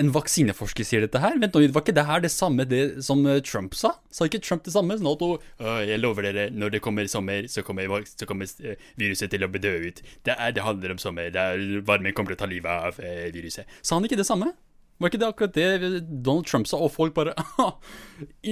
en 0.00 0.10
vaksineforsker 0.12 0.84
sier 0.84 1.04
dette 1.04 1.20
her? 1.22 1.38
Vent 1.40 1.54
nå, 1.56 1.62
Var 1.72 1.84
ikke 1.84 1.94
det 1.96 2.04
her 2.08 2.20
det 2.24 2.32
samme 2.32 2.66
det 2.68 2.82
som 3.04 3.22
eh, 3.28 3.40
Trump 3.44 3.76
sa? 3.76 3.94
Sa 4.12 4.28
ikke 4.28 4.42
Trump 4.44 4.66
det 4.66 4.74
samme? 4.74 4.96
Sånn 5.00 5.08
at 5.08 5.24
uh, 5.24 5.80
jeg 5.88 6.02
lover 6.02 6.28
dere, 6.28 6.50
når 6.52 6.76
det 6.76 6.82
kommer 6.84 7.08
sommer, 7.08 7.48
så 7.48 7.64
kommer, 7.64 7.88
så 8.10 8.28
kommer 8.28 8.50
uh, 8.66 8.74
viruset 9.00 9.32
til 9.32 9.46
å 9.46 9.50
bedø 9.52 9.72
ut. 9.88 10.04
Det, 10.26 10.36
er, 10.36 10.52
det, 10.52 10.64
handler 10.66 10.96
om 10.96 11.00
sommer. 11.00 11.32
Det 11.32 11.40
er, 11.40 11.64
varmen 11.88 12.16
kommer 12.16 12.34
til 12.34 12.40
å 12.40 12.44
ta 12.44 12.50
livet 12.50 12.88
av 12.90 13.00
eh, 13.00 13.30
viruset. 13.32 13.64
Sa 13.80 13.96
han 13.96 14.08
ikke 14.08 14.20
det 14.20 14.28
samme? 14.28 14.52
Var 15.00 15.12
ikke 15.12 15.20
det 15.20 15.28
akkurat 15.28 15.56
det 15.56 16.04
Donald 16.08 16.46
Trump 16.48 16.68
sa, 16.68 16.80
og 16.80 16.92
folk 16.92 17.16
bare 17.16 17.34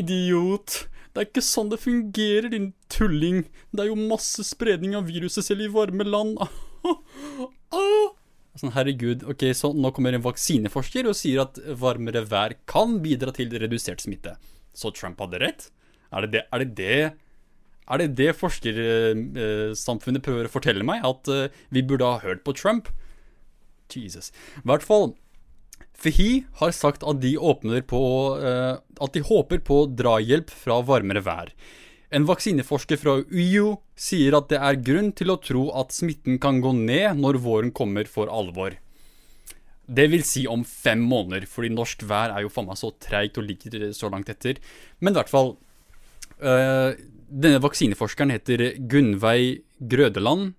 Idiot! 0.01 0.85
Det 1.15 1.23
er 1.23 1.29
ikke 1.29 1.45
sånn 1.47 1.71
det 1.71 1.79
fungerer, 1.79 2.49
din 2.51 2.73
tulling. 2.91 3.45
Det 3.71 3.85
er 3.85 3.93
jo 3.93 4.01
masse 4.01 4.43
spredning 4.49 4.97
av 4.99 5.07
viruset 5.07 5.47
selv 5.47 5.63
i 5.63 5.71
varme 5.71 6.09
land. 6.09 6.41
Sånn, 8.55 8.71
herregud, 8.77 9.25
ok, 9.27 9.49
så 9.57 9.73
nå 9.75 9.91
kommer 9.95 10.15
en 10.15 10.23
vaksineforsker 10.23 11.09
og 11.11 11.17
sier 11.19 11.43
at 11.43 11.59
varmere 11.81 12.23
vær 12.31 12.55
kan 12.71 13.01
bidra 13.03 13.35
til 13.35 13.51
redusert 13.59 14.05
smitte. 14.05 14.37
Så 14.75 14.93
Trump 14.95 15.19
hadde 15.23 15.41
rett? 15.43 15.69
Er 16.15 16.23
det 16.23 16.31
det, 16.37 16.43
er 16.47 16.63
det, 16.63 16.69
det, 16.79 17.01
er 17.91 18.03
det, 18.03 18.09
det 18.21 18.31
forskersamfunnet 18.39 20.23
prøver 20.25 20.47
å 20.47 20.53
fortelle 20.53 20.87
meg? 20.87 21.03
At 21.07 21.31
uh, 21.31 21.51
vi 21.75 21.83
burde 21.83 22.07
ha 22.07 22.23
hørt 22.23 22.45
på 22.47 22.55
Trump? 22.55 22.93
Jesus. 23.95 24.31
I 24.63 24.67
hvert 24.71 24.87
fall, 24.87 25.13
Fehi 25.95 26.45
har 26.59 26.73
sagt 26.75 27.05
at 27.07 27.21
de 27.23 27.37
på 27.87 28.03
uh, 28.39 28.81
At 29.03 29.15
de 29.15 29.23
håper 29.23 29.63
på 29.63 29.85
drahjelp 29.95 30.51
fra 30.51 30.81
varmere 30.83 31.23
vær. 31.23 31.53
En 32.15 32.27
vaksineforsker 32.29 33.01
fra 33.01 33.17
UiO 33.27 33.81
sier 33.99 34.37
at 34.39 34.47
det 34.53 34.61
er 34.63 34.83
grunn 34.87 35.11
til 35.19 35.33
å 35.33 35.41
tro 35.43 35.65
at 35.81 35.95
smitten 35.95 36.39
kan 36.43 36.61
gå 36.63 36.71
ned 36.77 37.19
når 37.19 37.41
våren 37.43 37.73
kommer 37.75 38.07
for 38.11 38.31
alvor. 38.31 38.77
Det 39.85 40.07
vil 40.13 40.23
si 40.25 40.45
om 40.49 40.63
fem 40.65 41.03
måneder, 41.05 41.49
fordi 41.51 41.73
norsk 41.75 42.07
vær 42.09 42.33
er 42.33 42.45
jo 42.45 42.53
faen 42.53 42.71
meg 42.71 42.79
så 42.81 42.93
treigt 43.03 43.41
og 43.41 43.49
ligger 43.49 43.91
så 43.97 44.09
langt 44.13 44.31
etter. 44.33 44.63
Men 45.01 45.13
i 45.13 45.21
hvert 45.21 45.33
fall 45.33 45.57
øh, 46.41 46.95
Denne 47.35 47.59
vaksineforskeren 47.59 48.31
heter 48.31 48.63
Gunnveig 48.79 49.65
Grødeland, 49.83 50.53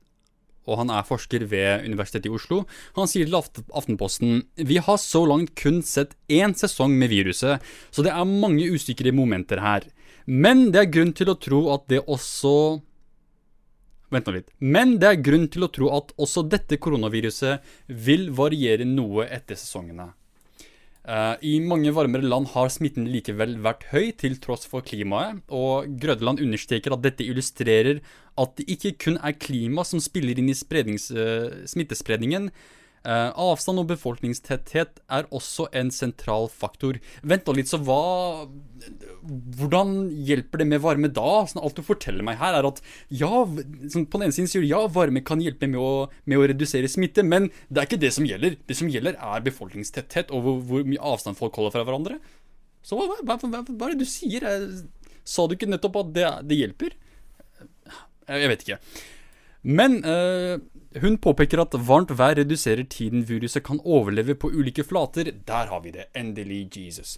og 0.65 0.79
han 0.81 0.91
er 0.91 1.05
forsker 1.07 1.45
ved 1.47 1.85
Universitetet 1.85 2.27
i 2.27 2.33
Oslo. 2.35 2.63
Han 2.97 3.07
sier 3.07 3.29
til 3.29 3.37
Aftenposten 3.37 4.41
Vi 4.57 4.81
har 4.81 4.97
så 4.99 5.23
langt 5.29 5.53
kun 5.55 5.79
sett 5.85 6.17
én 6.27 6.57
sesong 6.57 6.97
med 6.99 7.13
viruset, 7.13 7.63
så 7.93 8.03
det 8.03 8.11
er 8.11 8.27
mange 8.27 8.67
usikre 8.73 9.13
momenter 9.15 9.61
her. 9.63 9.85
Men 10.25 10.69
det 10.73 10.81
er 10.81 10.91
grunn 10.91 11.13
til 11.13 11.29
å 11.31 11.37
tro 11.37 11.61
at 11.75 11.87
det 11.91 12.03
også 12.05 12.55
Vent 14.13 14.27
nå 14.29 14.35
litt. 14.35 14.51
Men 14.61 14.99
det 15.01 15.07
er 15.09 15.23
grunn 15.25 15.47
til 15.51 15.65
å 15.65 15.71
tro 15.73 15.89
at 15.95 16.11
også 16.21 16.43
dette 16.45 16.77
koronaviruset 16.77 17.65
vil 18.05 18.29
variere 18.37 18.85
noe 18.85 19.25
etter 19.25 19.57
sesongene. 19.57 20.11
Uh, 21.05 21.37
I 21.45 21.59
mange 21.61 21.91
varmere 21.93 22.25
land 22.25 22.49
har 22.55 22.71
smitten 22.73 23.05
likevel 23.13 23.59
vært 23.65 23.83
høy 23.91 24.09
til 24.17 24.39
tross 24.41 24.65
for 24.69 24.85
klimaet, 24.85 25.43
og 25.53 25.91
Grødeland 26.01 26.41
understreker 26.41 26.95
at 26.95 27.03
dette 27.03 27.25
illustrerer 27.25 27.99
at 28.41 28.55
det 28.57 28.65
ikke 28.73 28.95
kun 29.03 29.19
er 29.21 29.37
klima 29.37 29.85
som 29.85 30.01
spiller 30.01 30.41
inn 30.41 30.49
i 30.49 30.55
uh, 30.57 31.65
smittespredningen, 31.69 32.49
avstand 33.05 33.81
og 33.81 33.89
befolkningstetthet 33.91 35.01
er 35.13 35.27
også 35.35 35.67
en 35.77 35.91
sentral 35.93 36.47
faktor. 36.49 36.97
Vent 37.21 37.45
nå 37.45 37.57
litt, 37.57 37.71
så 37.71 37.79
hva 37.81 38.47
Hvordan 39.25 40.11
hjelper 40.27 40.61
det 40.61 40.67
med 40.69 40.81
varme 40.83 41.09
da? 41.09 41.45
Sånn, 41.49 41.63
alt 41.65 41.79
du 41.79 41.81
forteller 41.85 42.25
meg 42.25 42.37
her, 42.37 42.53
er 42.53 42.67
at 42.67 42.81
ja, 43.09 43.31
sånn, 43.89 44.05
på 44.05 44.19
den 44.19 44.27
ene 44.27 44.35
siden 44.35 44.51
sier 44.51 44.61
du 44.61 44.69
ja, 44.69 44.83
varme 44.93 45.23
kan 45.25 45.41
hjelpe 45.41 45.65
med 45.71 45.79
å, 45.81 46.05
med 46.29 46.37
å, 46.37 46.43
redusere 46.51 46.89
smitte, 46.91 47.25
men 47.25 47.47
det 47.69 47.81
er 47.81 47.89
ikke 47.89 48.01
det 48.03 48.11
som 48.13 48.27
gjelder. 48.29 48.59
Det 48.69 48.77
som 48.77 48.91
gjelder, 48.91 49.17
er 49.17 49.47
befolkningstetthet 49.47 50.29
og 50.35 50.45
hvor, 50.45 50.59
hvor 50.69 50.85
mye 50.85 51.01
avstand 51.01 51.39
folk 51.39 51.57
holder 51.57 51.73
fra 51.73 51.85
hverandre. 51.87 52.19
Så 52.85 52.99
hva, 52.99 53.17
hva, 53.25 53.39
hva, 53.41 53.63
hva 53.65 53.89
er 53.89 53.95
det 53.95 54.05
du 54.05 54.09
sier? 54.09 54.45
Sa 55.25 55.47
du 55.49 55.57
ikke 55.57 55.71
nettopp 55.71 56.03
at 56.03 56.13
det, 56.13 56.29
det 56.51 56.61
hjelper? 56.61 56.93
Jeg 58.29 58.51
vet 58.51 58.65
ikke. 58.65 58.79
Men 59.65 59.97
uh, 60.05 60.61
hun 61.01 61.17
påpeker 61.19 61.59
at 61.63 61.75
varmt 61.87 62.13
vær 62.15 62.37
reduserer 62.39 62.85
tiden 62.87 63.25
viruset 63.27 63.63
kan 63.65 63.81
overleve 63.83 64.35
på 64.39 64.51
ulike 64.53 64.85
flater. 64.87 65.31
Der 65.47 65.71
har 65.71 65.81
vi 65.83 65.91
det. 65.91 66.07
Endelig, 66.15 66.69
Jesus. 66.77 67.17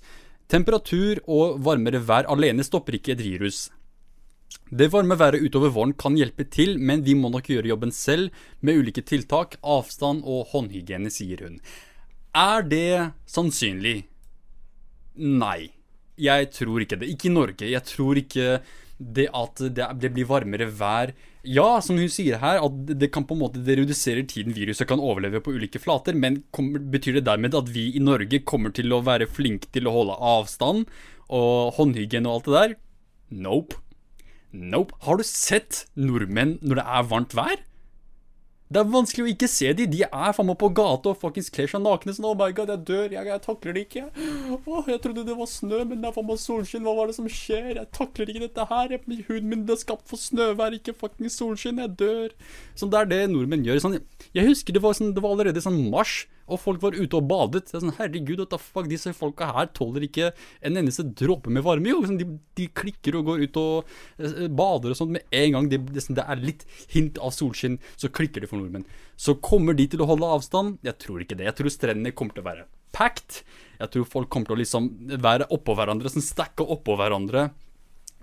Temperatur 0.50 1.20
og 1.28 1.60
varmere 1.64 2.02
vær 2.02 2.30
alene 2.32 2.64
stopper 2.66 2.98
ikke 2.98 3.14
et 3.14 3.24
virus. 3.24 3.68
Det 4.72 4.90
varme 4.92 5.16
været 5.20 5.44
utover 5.44 5.72
våren 5.76 5.94
kan 5.94 6.16
hjelpe 6.18 6.44
til, 6.52 6.78
men 6.80 7.04
vi 7.06 7.14
må 7.16 7.30
nok 7.32 7.48
gjøre 7.52 7.70
jobben 7.72 7.92
selv 7.92 8.32
med 8.62 8.80
ulike 8.82 9.04
tiltak, 9.04 9.56
avstand 9.64 10.24
og 10.26 10.48
håndhygiene, 10.52 11.12
sier 11.12 11.44
hun. 11.46 11.60
Er 12.36 12.64
det 12.68 13.14
sannsynlig? 13.28 14.06
Nei. 15.18 15.72
Jeg 16.18 16.50
tror 16.52 16.82
ikke 16.82 16.98
det. 16.98 17.12
Ikke 17.14 17.30
i 17.30 17.34
Norge. 17.34 17.70
Jeg 17.70 17.84
tror 17.86 18.18
ikke 18.18 18.60
det 18.98 19.28
at 19.36 19.62
det, 19.62 20.12
blir 20.14 20.26
varmere 20.26 20.66
vær 20.66 21.14
Ja, 21.48 21.80
som 21.84 22.00
hun 22.00 22.10
sier 22.12 22.42
her, 22.42 22.60
at 22.60 22.90
det 23.00 23.08
kan 23.16 23.24
på 23.28 23.36
en 23.38 23.42
måte 23.46 23.62
det 23.64 23.78
reduserer 23.80 24.26
tiden 24.28 24.56
viruset 24.56 24.88
kan 24.90 25.00
overleve 25.00 25.40
på 25.44 25.54
ulike 25.56 25.80
flater, 25.80 26.18
men 26.18 26.42
kommer, 26.52 26.82
betyr 26.84 27.20
det 27.20 27.28
dermed 27.30 27.56
at 27.56 27.72
vi 27.72 27.86
i 27.96 28.04
Norge 28.04 28.42
kommer 28.44 28.74
til 28.76 28.92
å 28.92 29.00
være 29.06 29.30
flinke 29.32 29.70
til 29.72 29.88
å 29.88 29.94
holde 29.96 30.18
avstand 30.34 30.90
og 31.32 31.78
håndhygiene 31.78 32.28
og 32.28 32.40
alt 32.40 32.50
det 32.50 32.58
der? 32.58 32.76
Nope. 33.48 33.80
Nope. 34.52 34.96
Har 35.08 35.20
du 35.20 35.26
sett 35.28 35.86
nordmenn 35.96 36.58
når 36.64 36.82
det 36.82 36.88
er 37.00 37.10
varmt 37.14 37.38
vær? 37.38 37.64
Det 38.68 38.82
er 38.82 38.90
vanskelig 38.92 39.24
å 39.24 39.30
ikke 39.32 39.48
se 39.48 39.70
de. 39.78 39.86
De 39.88 40.02
er 40.04 40.34
faen 40.36 40.48
meg 40.50 40.58
på 40.60 40.68
gata 40.76 41.14
og 41.14 41.20
fuckings 41.22 41.48
kler 41.56 41.70
seg 41.72 41.80
nakne. 41.86 42.12
Sånn, 42.16 42.28
oh 42.28 42.36
my 42.36 42.50
god, 42.56 42.74
jeg 42.74 42.84
dør. 42.90 43.14
Jeg, 43.16 43.30
jeg 43.32 43.44
takler 43.46 43.78
det 43.78 43.84
ikke. 43.88 44.04
Åh, 44.58 44.90
jeg 44.92 45.02
trodde 45.06 45.24
det 45.28 45.38
var 45.40 45.50
snø, 45.52 45.84
men 45.88 46.04
det 46.04 46.10
er 46.10 46.16
faen 46.18 46.28
meg 46.28 46.42
solskinn. 46.44 46.84
Hva 46.84 46.98
var 46.98 47.08
det 47.08 47.16
som 47.16 47.30
skjer? 47.32 47.70
Jeg 47.78 47.88
takler 47.96 48.34
ikke 48.34 48.44
dette 48.44 48.68
her. 48.74 48.96
Huden 49.30 49.52
min 49.54 49.64
er 49.64 49.80
skapt 49.80 50.08
for 50.12 50.20
snøvær, 50.20 50.76
ikke 50.76 50.98
fuckings 51.00 51.40
solskinn. 51.40 51.80
Jeg 51.86 51.96
dør. 52.02 52.36
Sånn, 52.76 52.92
det 52.92 53.04
er 53.04 53.12
det 53.14 53.22
nordmenn 53.32 53.64
gjør. 53.68 53.84
Sånn, 53.86 54.02
jeg 54.36 54.52
husker 54.52 54.76
det 54.76 54.84
var, 54.84 55.00
sånn, 55.00 55.16
det 55.16 55.24
var 55.24 55.38
allerede 55.38 55.64
sånn 55.64 55.86
mars 55.94 56.26
og 56.48 56.62
folk 56.62 56.82
var 56.84 56.96
ute 56.96 57.20
og 57.20 57.28
badet. 57.28 57.66
Det 57.68 57.76
er 57.76 57.84
sånn, 57.84 57.96
Herregud, 57.98 58.42
what 58.42 58.52
the 58.54 58.60
fuck, 58.62 58.88
disse 58.90 59.12
folka 59.16 59.50
her 59.56 59.70
tåler 59.76 60.08
ikke 60.08 60.32
en 60.66 60.80
eneste 60.80 61.06
dråpe 61.20 61.52
med 61.54 61.66
varme. 61.66 61.92
jo, 61.92 62.00
liksom, 62.04 62.20
de, 62.22 62.28
de, 62.60 62.70
klikker 62.78 63.20
og 63.20 63.28
går 63.32 63.46
ut 63.46 63.60
og 63.62 63.92
uh, 64.22 64.48
bader 64.48 64.94
og 64.94 65.00
sånt 65.00 65.16
med 65.18 65.28
en 65.36 65.58
gang 65.58 65.70
det, 65.72 65.82
det, 65.92 66.24
er 66.24 66.44
litt 66.44 66.66
hint 66.94 67.20
av 67.20 67.36
solskinn, 67.36 67.80
så 68.00 68.12
klikker 68.12 68.44
det 68.44 68.52
for 68.52 68.62
nordmenn. 68.62 68.88
Så 69.20 69.38
kommer 69.44 69.78
de 69.78 69.90
til 69.92 70.04
å 70.04 70.10
holde 70.10 70.32
avstand? 70.38 70.80
Jeg 70.86 71.00
tror 71.04 71.24
ikke 71.24 71.38
det. 71.40 71.50
Jeg 71.50 71.60
tror 71.60 71.74
strendene 71.74 72.16
kommer 72.16 72.38
til 72.38 72.46
å 72.46 72.50
være 72.50 72.68
packed. 72.96 73.42
Jeg 73.78 73.94
tror 73.94 74.10
folk 74.10 74.30
kommer 74.34 74.50
til 74.50 74.58
å 74.58 74.62
liksom 74.62 74.92
være 75.22 75.50
oppå 75.54 75.76
hverandre, 75.78 76.12
sånn 76.12 76.26
stacke 76.26 76.66
oppå 76.66 76.96
hverandre 76.98 77.50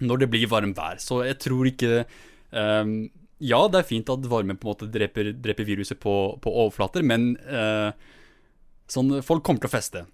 når 0.02 0.24
det 0.24 0.30
blir 0.32 0.48
varmt 0.50 0.78
vær. 0.78 0.98
Så 1.02 1.20
jeg 1.26 1.38
tror 1.42 1.68
ikke 1.70 2.06
um, 2.50 3.04
ja, 3.44 3.60
det 3.68 3.82
er 3.82 3.88
fint 3.88 4.10
at 4.12 4.26
varme 4.30 4.56
på 4.56 4.68
en 4.68 4.72
måte 4.72 4.90
dreper, 4.92 5.34
dreper 5.44 5.68
viruset 5.68 6.00
på, 6.00 6.14
på 6.40 6.52
overflater, 6.64 7.04
men 7.04 7.34
eh, 7.44 7.90
sånn, 8.90 9.18
folk 9.26 9.44
kommer 9.44 9.64
til 9.64 9.70
å 9.72 9.74
feste. 9.74 10.04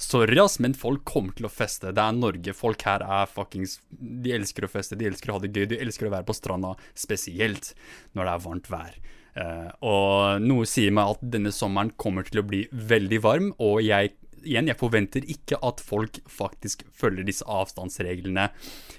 Sorry, 0.00 0.38
ass, 0.40 0.56
men 0.64 0.72
folk 0.72 1.04
kommer 1.04 1.36
til 1.36 1.44
å 1.44 1.52
feste. 1.52 1.90
Det 1.92 2.00
er 2.00 2.16
Norge. 2.16 2.54
Folk 2.56 2.80
her 2.88 3.02
er 3.04 3.28
fuckings 3.28 3.76
De 3.90 4.32
elsker 4.32 4.64
å 4.64 4.70
feste, 4.72 4.96
de 4.96 5.10
elsker 5.10 5.28
å 5.28 5.36
ha 5.36 5.42
det 5.42 5.50
gøy, 5.52 5.66
de 5.74 5.80
elsker 5.84 6.08
å 6.08 6.14
være 6.14 6.24
på 6.30 6.36
stranda, 6.38 6.72
spesielt 6.96 7.74
når 8.16 8.24
det 8.24 8.32
er 8.32 8.46
varmt 8.46 8.70
vær. 8.72 8.94
Eh, 9.36 9.68
og 9.84 10.40
noe 10.46 10.64
sier 10.68 10.94
meg 10.96 11.12
at 11.18 11.26
denne 11.36 11.52
sommeren 11.52 11.92
kommer 12.00 12.24
til 12.24 12.40
å 12.40 12.46
bli 12.48 12.62
veldig 12.72 13.20
varm, 13.26 13.52
og 13.60 13.82
jeg 13.84 14.14
igjen, 14.44 14.70
jeg 14.70 14.78
forventer 14.80 15.26
ikke 15.30 15.58
at 15.66 15.82
folk 15.84 16.20
faktisk 16.30 16.84
følger 16.96 17.26
disse 17.26 17.46
avstandsreglene. 17.48 18.48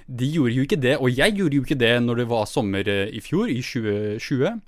De 0.07 0.27
gjorde 0.33 0.57
jo 0.57 0.65
ikke 0.67 0.81
det, 0.81 0.97
og 0.99 1.13
jeg 1.13 1.37
gjorde 1.37 1.57
jo 1.57 1.65
ikke 1.65 1.79
det 1.79 1.95
når 2.03 2.23
det 2.23 2.27
var 2.31 2.49
sommer 2.49 2.87
uh, 2.87 3.07
i 3.07 3.23
fjor, 3.23 3.51
i 3.51 3.61
2020. 3.63 4.61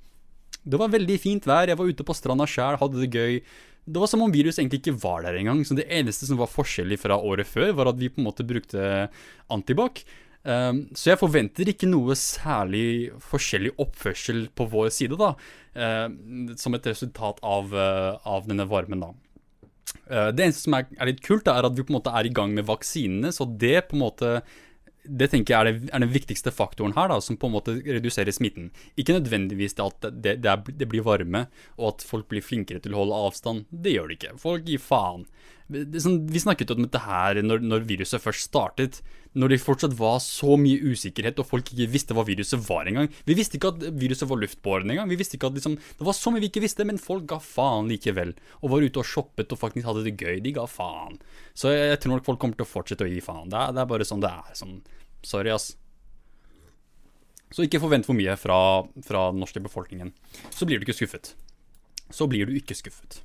Det 0.64 0.80
var 0.80 0.92
veldig 0.94 1.20
fint 1.20 1.46
vær, 1.46 1.68
jeg 1.68 1.78
var 1.78 1.92
ute 1.92 2.06
på 2.06 2.16
stranda 2.16 2.48
sjæl, 2.48 2.80
hadde 2.80 3.02
det 3.02 3.12
gøy. 3.12 3.40
Det 3.84 4.00
var 4.00 4.08
som 4.08 4.22
om 4.24 4.32
virus 4.32 4.58
egentlig 4.58 4.80
ikke 4.80 4.96
var 5.02 5.26
der 5.26 5.36
engang. 5.36 5.60
Så 5.66 5.76
det 5.76 5.90
eneste 5.92 6.24
som 6.28 6.40
var 6.40 6.48
forskjellig 6.48 6.96
fra 7.02 7.18
året 7.20 7.48
før, 7.48 7.74
var 7.76 7.90
at 7.90 8.00
vi 8.00 8.08
på 8.08 8.22
en 8.22 8.28
måte 8.30 8.46
brukte 8.48 9.08
antibac. 9.52 10.00
Um, 10.44 10.82
så 10.92 11.14
jeg 11.14 11.20
forventer 11.20 11.70
ikke 11.72 11.88
noe 11.88 12.16
særlig 12.20 13.12
forskjellig 13.24 13.72
oppførsel 13.80 14.42
på 14.52 14.66
vår 14.72 14.90
side, 14.92 15.16
da. 15.20 15.32
Uh, 15.72 16.56
som 16.60 16.76
et 16.76 16.88
resultat 16.88 17.40
av, 17.44 17.72
uh, 17.72 18.16
av 18.28 18.48
denne 18.48 18.66
varmen, 18.68 19.04
da. 19.04 19.12
Uh, 20.10 20.28
det 20.34 20.46
eneste 20.46 20.66
som 20.66 20.76
er, 20.78 20.90
er, 20.98 21.10
litt 21.10 21.24
kult, 21.24 21.48
er 21.48 21.66
at 21.66 21.76
vi 21.76 21.86
på 21.86 21.94
en 21.94 22.00
måte 22.00 22.12
er 22.14 22.28
i 22.28 22.34
gang 22.34 22.54
med 22.56 22.68
vaksinene, 22.68 23.32
så 23.34 23.46
det 23.48 23.88
på 23.88 23.98
en 23.98 24.04
måte 24.04 24.36
det 25.04 25.28
tenker 25.32 25.52
jeg 25.52 25.60
er, 25.60 25.68
det, 25.68 25.90
er, 25.90 26.00
den 26.00 26.12
viktigste 26.14 26.52
faktoren 26.54 26.94
her, 26.96 27.10
da, 27.12 27.18
som 27.20 27.36
på 27.36 27.48
en 27.50 27.54
måte 27.58 27.74
reduserer 27.84 28.32
smitten. 28.32 28.70
Ikke 28.96 29.16
nødvendigvis 29.18 29.76
at 29.82 30.06
det, 30.06 30.38
det, 30.40 30.48
er, 30.48 30.62
det, 30.64 30.88
blir 30.88 31.04
varme, 31.04 31.44
og 31.76 31.90
at 31.90 32.06
folk 32.08 32.30
blir 32.30 32.44
flinkere 32.44 32.80
til 32.80 32.96
å 32.96 33.02
holde 33.02 33.18
avstand. 33.26 33.66
Det 33.68 33.92
gjør 33.92 34.08
det 34.08 34.16
ikke. 34.16 34.38
Folk 34.40 34.64
gir 34.68 34.80
faen. 34.80 35.26
Sånn, 36.00 36.22
vi 36.28 36.40
snakket 36.40 36.72
om 36.74 36.86
dette 36.86 37.04
her 37.04 37.40
når, 37.44 37.62
når, 37.64 37.84
viruset 37.88 38.24
først 38.24 38.48
startet. 38.48 39.02
Når 39.34 39.50
det 39.50 39.58
fortsatt 39.64 39.94
var 39.98 40.20
så 40.22 40.54
mye 40.60 40.92
usikkerhet, 40.94 41.40
og 41.42 41.48
folk 41.48 41.70
ikke 41.72 41.88
visste 41.90 42.14
hva 42.14 42.22
viruset 42.26 42.60
var 42.68 42.86
engang. 42.86 43.08
Vi 43.26 43.34
visste 43.34 43.58
ikke 43.58 43.72
at 43.74 43.86
viruset 43.98 44.28
var 44.30 44.38
luftbåren 44.38 44.92
engang. 44.94 45.10
Vi 45.10 45.18
visste 45.18 45.34
ikke 45.38 45.50
at 45.50 45.58
liksom, 45.58 45.74
Det 45.74 46.06
var 46.06 46.14
så 46.14 46.30
mye 46.30 46.44
vi 46.44 46.52
ikke 46.52 46.62
visste, 46.62 46.86
men 46.86 47.02
folk 47.02 47.26
ga 47.32 47.40
faen 47.42 47.90
likevel. 47.90 48.36
Og 48.62 48.70
var 48.70 48.86
ute 48.86 49.02
og 49.02 49.08
shoppet 49.10 49.50
og 49.50 49.58
faktisk 49.58 49.90
hadde 49.90 50.06
det 50.06 50.14
gøy. 50.14 50.38
De 50.44 50.54
ga 50.54 50.68
faen. 50.70 51.18
Så 51.50 51.74
jeg, 51.74 51.90
jeg 51.90 52.02
tror 52.04 52.14
nok 52.14 52.28
folk 52.30 52.42
kommer 52.44 52.60
til 52.60 52.68
å 52.68 52.72
fortsette 52.76 53.08
å 53.08 53.10
gi 53.10 53.18
faen. 53.24 53.50
Det 53.50 53.58
er, 53.58 53.74
det 53.74 53.82
er 53.82 53.90
bare 53.90 54.06
sånn 54.06 54.22
det 54.22 54.30
er. 54.30 54.54
Sånn, 54.54 54.78
sorry, 55.26 55.50
ass. 55.50 55.72
Så 57.54 57.66
ikke 57.66 57.82
forvent 57.82 58.06
for 58.06 58.18
mye 58.18 58.38
fra, 58.38 58.56
fra 59.06 59.28
den 59.34 59.42
norske 59.42 59.62
befolkningen. 59.62 60.14
Så 60.54 60.66
blir 60.66 60.78
du 60.78 60.86
ikke 60.86 61.00
skuffet. 61.02 61.34
Så 62.14 62.30
blir 62.30 62.46
du 62.46 62.54
ikke 62.54 62.78
skuffet. 62.78 63.24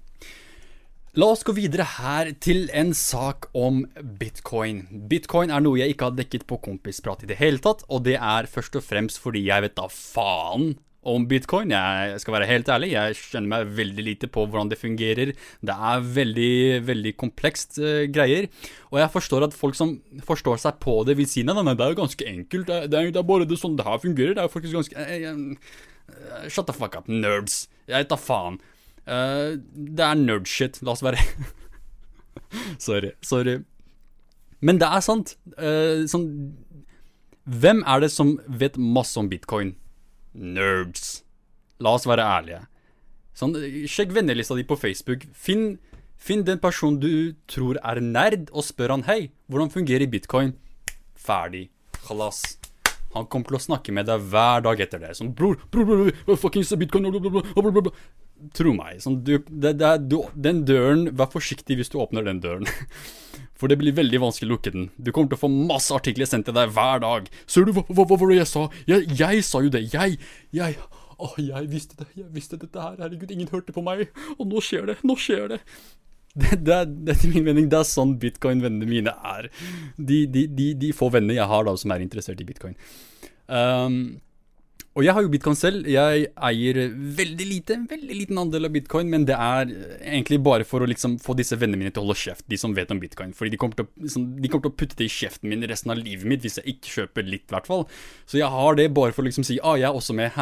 La 1.17 1.25
oss 1.33 1.41
gå 1.41 1.55
videre 1.57 1.87
her 1.95 2.27
til 2.37 2.67
en 2.77 2.91
sak 2.93 3.47
om 3.57 3.79
bitcoin. 4.19 4.83
Bitcoin 5.09 5.49
er 5.49 5.63
noe 5.65 5.79
jeg 5.79 5.95
ikke 5.95 6.05
har 6.11 6.19
dekket 6.19 6.45
på 6.45 6.59
Kompisprat 6.61 7.23
i 7.25 7.29
det 7.31 7.39
hele 7.39 7.57
tatt, 7.63 7.81
og 7.89 8.03
det 8.05 8.19
er 8.19 8.49
først 8.51 8.77
og 8.77 8.85
fremst 8.85 9.17
fordi 9.23 9.41
jeg 9.47 9.65
vet 9.65 9.75
da 9.79 9.87
faen 9.89 10.75
om 11.09 11.25
bitcoin. 11.25 11.73
Jeg 11.73 12.21
skal 12.21 12.37
være 12.37 12.51
helt 12.51 12.69
ærlig, 12.69 12.91
jeg 12.93 13.17
skjønner 13.17 13.53
meg 13.55 13.73
veldig 13.81 14.05
lite 14.05 14.29
på 14.29 14.45
hvordan 14.45 14.69
det 14.69 14.77
fungerer. 14.77 15.33
Det 15.65 15.81
er 15.89 16.07
veldig, 16.21 16.53
veldig 16.85 17.17
komplekst 17.17 17.81
uh, 17.81 18.05
greier. 18.13 18.51
Og 18.93 19.01
jeg 19.01 19.15
forstår 19.17 19.49
at 19.49 19.57
folk 19.57 19.81
som 19.81 19.97
forstår 20.29 20.61
seg 20.61 20.77
på 20.83 20.99
det, 21.09 21.17
vil 21.17 21.31
si 21.31 21.41
nei, 21.41 21.57
nei, 21.57 21.73
det 21.73 21.87
er 21.87 21.95
jo 21.95 22.03
ganske 22.03 22.33
enkelt. 22.37 22.69
Det 22.69 22.85
er, 22.85 23.09
det 23.09 23.23
er 23.23 23.31
bare 23.33 23.49
det 23.49 23.57
sånn 23.57 23.79
det 23.81 23.89
her 23.89 24.03
fungerer. 24.05 24.37
Det 24.37 24.45
er 24.45 24.51
jo 24.51 24.57
faktisk 24.59 24.77
ganske 24.77 25.09
uh, 25.25 26.49
Shut 26.49 26.69
the 26.69 26.73
fuck 26.77 27.01
up, 27.01 27.09
nerds. 27.09 27.63
Jeg 27.89 28.03
vet 28.03 28.13
da 28.13 28.17
faen. 28.21 28.61
Uh, 29.09 29.57
det 29.73 30.05
er 30.05 30.19
nerdshit. 30.19 30.79
La 30.85 30.93
oss 30.93 31.03
være 31.05 31.21
Sorry. 32.85 33.13
Sorry. 33.25 33.59
Men 34.61 34.81
det 34.81 34.89
er 34.89 35.05
sant. 35.05 35.35
Uh, 35.57 36.05
sånn 36.09 36.27
Hvem 37.49 37.81
er 37.89 38.03
det 38.03 38.11
som 38.13 38.35
vet 38.45 38.75
masse 38.77 39.17
om 39.17 39.29
bitcoin? 39.31 39.73
Nerds. 40.37 41.23
La 41.81 41.95
oss 41.97 42.05
være 42.05 42.21
ærlige. 42.21 42.59
Sånn, 43.39 43.55
sjekk 43.89 44.13
vennelista 44.13 44.53
di 44.57 44.65
på 44.67 44.77
Facebook. 44.77 45.23
Finn, 45.33 45.79
finn 46.19 46.43
den 46.45 46.59
personen 46.61 46.99
du 47.01 47.33
tror 47.49 47.79
er 47.81 48.03
nerd, 48.03 48.51
og 48.51 48.67
spør 48.67 48.93
han 48.97 49.07
hei, 49.07 49.31
hvordan 49.49 49.73
fungerer 49.73 50.11
bitcoin? 50.11 50.53
Ferdig. 51.17 51.69
Kalas. 52.03 52.43
Han 53.15 53.25
kommer 53.25 53.49
til 53.49 53.57
å 53.57 53.63
snakke 53.63 53.93
med 53.95 54.05
deg 54.09 54.27
hver 54.29 54.61
dag 54.67 54.83
etter 54.85 55.01
det. 55.01 55.15
Sånn 55.17 55.31
bror, 55.33 55.57
bror, 55.73 55.87
bror, 55.89 56.37
fuckings 56.37 56.75
bitcoin 56.77 57.09
blablabla. 57.09 57.95
Tro 58.55 58.73
meg. 58.75 59.01
Sånn, 59.03 59.19
du, 59.25 59.37
det, 59.49 59.75
det, 59.81 59.91
du, 60.07 60.21
den 60.35 60.63
døren 60.67 61.09
Vær 61.17 61.31
forsiktig 61.33 61.79
hvis 61.79 61.91
du 61.91 61.99
åpner 62.01 62.25
den 62.27 62.41
døren. 62.43 62.69
For 63.59 63.71
det 63.71 63.79
blir 63.81 63.95
veldig 63.97 64.21
vanskelig 64.23 64.47
å 64.47 64.53
lukke 64.53 64.71
den. 64.71 64.87
Du 64.95 65.11
kommer 65.11 65.33
til 65.33 65.39
å 65.39 65.41
få 65.41 65.49
masse 65.51 65.91
artikler 65.95 66.29
sendt 66.29 66.47
til 66.47 66.55
deg 66.55 66.71
hver 66.75 67.03
dag. 67.03 67.27
Ser 67.43 67.67
du 67.67 67.73
hva, 67.75 67.83
hva, 67.91 68.05
hva 68.07 68.17
hva 68.21 68.29
jeg 68.31 68.47
sa? 68.47 68.69
Jeg, 68.87 69.09
jeg 69.19 69.43
sa 69.43 69.59
jo 69.65 69.71
det. 69.73 69.83
Jeg, 69.91 70.15
jeg 70.55 70.77
Å, 71.19 71.33
jeg 71.43 71.67
visste 71.67 71.99
det. 71.99 72.07
Jeg 72.15 72.29
visste 72.31 72.59
dette 72.61 72.79
her. 72.79 72.95
Herregud, 73.01 73.33
ingen 73.35 73.51
hørte 73.51 73.75
på 73.75 73.83
meg. 73.83 74.05
Og 74.37 74.47
nå 74.47 74.63
skjer 74.63 74.87
det. 74.93 75.01
Nå 75.03 75.19
skjer 75.19 75.55
det. 75.55 75.63
Det, 76.39 76.59
det, 76.61 76.75
det, 77.07 77.15
min 77.25 77.41
mening, 77.43 77.65
det 77.71 77.79
er 77.79 77.87
sånn 77.89 78.11
bitcoin-vennene 78.21 78.85
mine 78.87 79.11
er. 79.25 79.47
De, 79.97 80.19
de, 80.29 80.43
de, 80.55 80.67
de, 80.77 80.91
få 80.95 81.09
venner 81.11 81.35
jeg 81.35 81.49
har 81.49 81.65
da 81.65 81.73
som 81.81 81.91
er 81.91 82.03
interessert 82.05 82.39
i 82.39 82.45
bitcoin. 82.47 82.77
Um, 83.49 84.21
og 84.99 85.05
jeg 85.05 85.13
har 85.15 85.23
jo 85.23 85.29
bitcoin 85.31 85.55
selv. 85.55 85.85
Jeg 85.87 86.25
eier 86.49 86.77
veldig 87.15 87.45
lite, 87.47 87.77
veldig 87.87 88.15
liten 88.17 88.39
andel 88.41 88.67
av 88.67 88.73
bitcoin, 88.75 89.07
men 89.07 89.23
det 89.29 89.37
er 89.37 89.69
egentlig 89.71 90.41
bare 90.43 90.65
for 90.67 90.83
å 90.83 90.89
liksom 90.89 91.15
få 91.23 91.37
disse 91.39 91.55
vennene 91.55 91.79
mine 91.79 91.93
til 91.95 92.03
å 92.03 92.05
holde 92.09 92.19
kjeft, 92.19 92.43
de 92.51 92.59
som 92.59 92.75
vet 92.75 92.91
om 92.91 92.99
bitcoin. 92.99 93.31
Fordi 93.37 93.53
de 93.53 93.59
kommer 93.61 93.85
å, 93.85 93.87
liksom, 94.03 94.25
de 94.43 94.51
kommer 94.51 94.65
til 94.67 94.73
å 94.73 94.79
putte 94.81 94.97
det 94.99 95.07
i 95.07 95.15
kjeften 95.15 95.47
min 95.51 95.63
resten 95.71 95.91
av 95.95 96.01
livet 96.01 96.27
mitt 96.27 96.43
hvis 96.43 96.59
jeg 96.59 96.75
ikke 96.75 96.91
kjøper 96.97 97.23
litt, 97.29 97.47
i 97.47 97.53
hvert 97.55 97.69
fall. 97.71 97.87
Så 98.27 98.35
jeg 98.41 98.51
har 98.51 98.71
det 98.75 98.95
bare 98.97 99.15
for 99.15 99.23
å 99.23 99.27
liksom 99.29 99.45
si 99.47 99.55
ah, 99.63 99.79
jeg 99.79 99.87
er 99.87 99.95
også 99.95 100.13
med, 100.19 100.35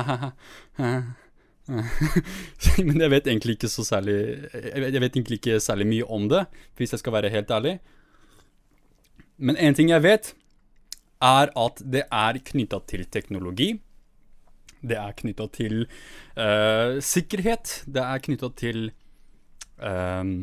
men 2.87 2.97
jeg 3.03 3.11
vet 3.13 3.29
egentlig 3.29 3.53
ikke 3.59 3.69
så 3.69 3.83
særlig 3.85 4.17
jeg 4.55 5.01
vet, 5.03 5.11
egentlig 5.11 5.37
ikke 5.37 5.61
særlig 5.61 5.85
mye 5.93 6.05
om 6.17 6.23
det, 6.31 6.43
hvis 6.79 6.93
jeg 6.95 7.01
skal 7.03 7.13
være 7.19 7.33
helt 7.33 7.51
ærlig. 7.53 7.75
Men 9.37 9.57
en 9.61 9.77
ting 9.77 9.89
jeg 9.93 10.01
vet, 10.01 10.33
er 11.21 11.49
at 11.53 11.81
det 11.81 12.05
er 12.13 12.37
knytta 12.49 12.77
til 12.89 13.05
teknologi. 13.13 13.77
Det 14.81 14.97
er 14.99 15.15
knytta 15.17 15.47
til 15.55 15.85
uh, 16.37 16.99
sikkerhet. 17.03 17.81
Det 17.89 18.03
er 18.03 18.23
knytta 18.27 18.51
til 18.59 18.91
um, 19.81 20.35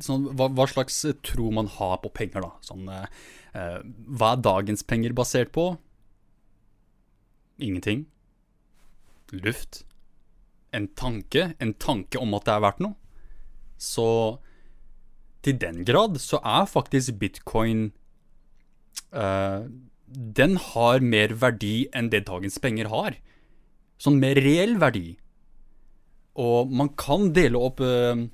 sånn, 0.00 0.30
hva, 0.36 0.48
hva, 0.52 0.66
slags 0.70 1.02
tro 1.26 1.50
man 1.54 1.70
har 1.78 1.98
på 2.04 2.12
penger, 2.16 2.46
da. 2.46 2.52
Sånn, 2.64 2.88
uh, 2.88 3.78
hva 4.08 4.34
er 4.34 4.44
dagens 4.46 4.86
penger 4.86 5.16
basert 5.16 5.52
på? 5.56 5.72
Ingenting. 7.60 8.06
Luft. 9.32 9.84
En 10.72 10.88
tanke. 10.98 11.50
En 11.60 11.74
tanke 11.74 12.20
om 12.20 12.36
at 12.38 12.48
det 12.48 12.56
er 12.56 12.64
verdt 12.64 12.84
noe. 12.84 12.96
Så 13.80 14.06
til 15.44 15.56
den 15.60 15.84
grad 15.88 16.18
så 16.20 16.40
er 16.44 16.68
faktisk 16.68 17.16
bitcoin 17.20 17.90
uh, 19.16 19.64
den 20.10 20.56
har 20.58 21.00
mer 21.04 21.34
verdi 21.38 21.88
enn 21.94 22.10
det 22.10 22.26
dagens 22.28 22.58
penger 22.62 22.90
har. 22.90 23.16
Sånn 24.00 24.18
mer 24.22 24.38
reell 24.42 24.76
verdi. 24.82 25.14
Og 26.40 26.70
man 26.72 26.92
kan 26.98 27.30
dele 27.36 27.60
opp 27.60 27.82
eh, 27.84 28.26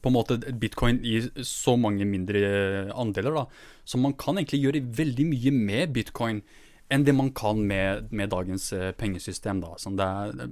på 0.00 0.10
en 0.10 0.16
måte 0.16 0.38
bitcoin 0.60 1.00
i 1.04 1.20
så 1.46 1.76
mange 1.80 2.06
mindre 2.08 2.90
andeler, 2.96 3.36
da. 3.36 3.44
Så 3.84 4.00
man 4.00 4.16
kan 4.18 4.38
egentlig 4.38 4.62
gjøre 4.64 4.84
veldig 5.00 5.26
mye 5.30 5.54
med 5.54 5.94
bitcoin 5.96 6.42
enn 6.90 7.04
det 7.06 7.14
man 7.14 7.30
kan 7.36 7.60
med, 7.66 8.08
med 8.14 8.32
dagens 8.32 8.70
uh, 8.74 8.90
pengesystem. 8.98 9.60
Da. 9.62 9.76
Sånn 9.78 9.98
det, 9.98 10.06
er, 10.06 10.48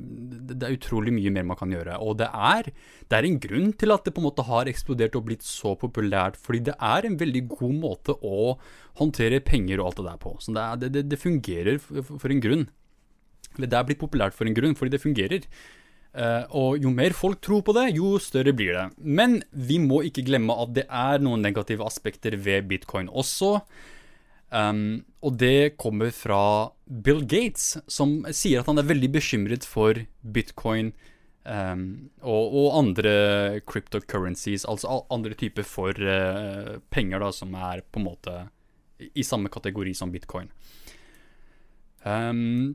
det, 0.52 0.58
er, 0.60 0.76
utrolig 0.76 1.14
mye 1.16 1.32
mer 1.34 1.46
man 1.50 1.58
kan 1.58 1.72
gjøre. 1.74 1.98
Og 2.04 2.18
det 2.20 2.28
er, 2.30 2.70
det 3.10 3.18
er, 3.18 3.26
en 3.26 3.40
grunn 3.42 3.72
til 3.78 3.94
at 3.94 4.06
det 4.06 4.14
på 4.14 4.22
en 4.22 4.28
måte 4.28 4.46
har 4.46 4.70
eksplodert 4.70 5.18
og 5.18 5.26
blitt 5.30 5.46
så 5.46 5.74
populært. 5.78 6.38
Fordi 6.40 6.62
det 6.70 6.76
er 6.78 7.08
en 7.08 7.18
veldig 7.20 7.44
god 7.56 7.74
måte 7.82 8.16
å 8.22 8.54
håndtere 9.02 9.42
penger 9.44 9.82
og 9.82 9.90
alt 9.90 10.00
det 10.00 10.06
der 10.10 10.22
på. 10.22 10.36
Så 10.42 10.54
det, 10.54 10.68
er, 10.90 11.02
det 11.10 11.20
fungerer 11.22 11.82
for, 11.82 12.14
for, 12.14 12.30
en 12.34 12.44
grunn. 12.44 12.64
Det 13.58 13.72
er 13.72 13.90
blitt 13.90 14.02
populært 14.02 14.38
for 14.38 14.46
en 14.46 14.56
grunn, 14.56 14.78
fordi 14.78 14.94
det 14.94 15.02
fungerer. 15.02 15.50
Uh, 16.18 16.46
og 16.56 16.82
jo 16.82 16.90
mer 16.94 17.12
folk 17.14 17.42
tror 17.44 17.60
på 17.66 17.74
det, 17.76 17.90
jo 17.98 18.14
større 18.22 18.54
blir 18.56 18.78
det. 18.78 18.88
Men 19.02 19.40
vi 19.50 19.82
må 19.82 20.04
ikke 20.06 20.26
glemme 20.30 20.54
at 20.54 20.74
det 20.78 20.86
er 20.86 21.22
noen 21.22 21.42
negative 21.42 21.86
aspekter 21.86 22.38
ved 22.38 22.70
bitcoin 22.70 23.10
også. 23.10 23.56
Um, 24.48 25.04
og 25.20 25.36
det 25.40 25.76
kommer 25.76 26.12
fra 26.14 26.72
Bill 26.86 27.20
Gates, 27.28 27.76
som 27.90 28.22
sier 28.32 28.62
at 28.62 28.70
han 28.70 28.80
er 28.80 28.88
veldig 28.88 29.10
bekymret 29.18 29.66
for 29.68 29.98
bitcoin 30.24 30.94
um, 31.44 32.08
og, 32.22 32.54
og, 32.56 32.68
andre 32.80 33.12
cryptocurrencies, 33.68 34.64
altså 34.64 35.02
andre 35.12 35.36
typer 35.36 35.66
for 35.68 36.00
uh, 36.00 36.78
penger 36.88 37.24
da, 37.24 37.32
som 37.34 37.52
er 37.60 37.84
på 37.84 38.00
en 38.00 38.08
måte 38.08 38.36
i 38.98 39.26
samme 39.26 39.52
kategori 39.52 39.92
som 39.94 40.12
bitcoin. 40.14 40.48
Um, 42.08 42.74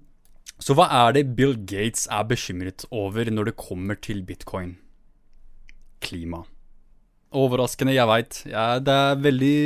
så 0.62 0.76
hva 0.78 0.86
er 0.94 1.18
det 1.18 1.32
Bill 1.36 1.58
Gates 1.58 2.06
er 2.12 2.28
bekymret 2.30 2.86
over 2.94 3.28
når 3.34 3.50
det 3.50 3.60
kommer 3.60 3.98
til 3.98 4.22
bitcoin? 4.24 4.76
Klima. 6.04 6.44
Overraskende, 7.34 7.96
jeg 7.96 8.08
veit. 8.08 8.44
Ja, 8.46 8.78
det 8.78 8.94
er 8.94 9.22
veldig 9.24 9.58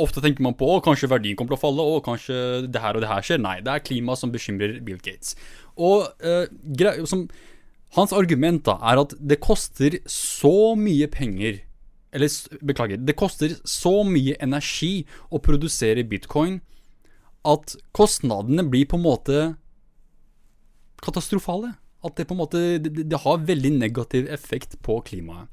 Ofte 0.00 0.20
tenker 0.20 0.44
man 0.44 0.56
på 0.58 0.66
å 0.68 0.82
kanskje 0.84 1.08
verdien 1.08 1.36
kommer 1.36 1.54
til 1.54 1.60
å 1.60 1.62
falle, 1.62 1.84
og 1.84 2.04
kanskje 2.04 2.36
det 2.68 2.82
her 2.82 2.98
og 2.98 3.04
det 3.04 3.08
her 3.08 3.24
skjer. 3.24 3.40
Nei, 3.40 3.56
det 3.64 3.72
er 3.72 3.84
klima 3.84 4.16
som 4.18 4.32
bekymrer 4.34 4.76
Bill 4.84 5.00
Gates. 5.00 5.32
Og 5.80 6.10
uh, 6.20 7.06
som, 7.08 7.24
hans 7.96 8.12
argument 8.16 8.64
da 8.68 8.76
er 8.90 9.00
at 9.00 9.14
det 9.16 9.40
koster 9.44 9.98
så 10.08 10.72
mye 10.78 11.08
penger 11.12 11.62
Eller 12.12 12.28
beklager, 12.60 13.00
det 13.00 13.16
koster 13.16 13.54
så 13.64 14.02
mye 14.04 14.36
energi 14.44 15.06
å 15.32 15.40
produsere 15.40 16.04
bitcoin 16.04 16.58
at 17.48 17.72
kostnadene 17.96 18.66
blir 18.68 18.84
på 18.84 18.98
en 18.98 19.06
måte 19.06 19.38
katastrofale. 21.02 21.72
At 22.04 22.18
det 22.18 22.26
på 22.28 22.36
en 22.36 22.42
måte 22.42 22.60
det, 22.82 23.06
det 23.08 23.22
har 23.24 23.46
veldig 23.48 23.72
negativ 23.78 24.28
effekt 24.28 24.76
på 24.84 24.98
klimaet. 25.06 25.48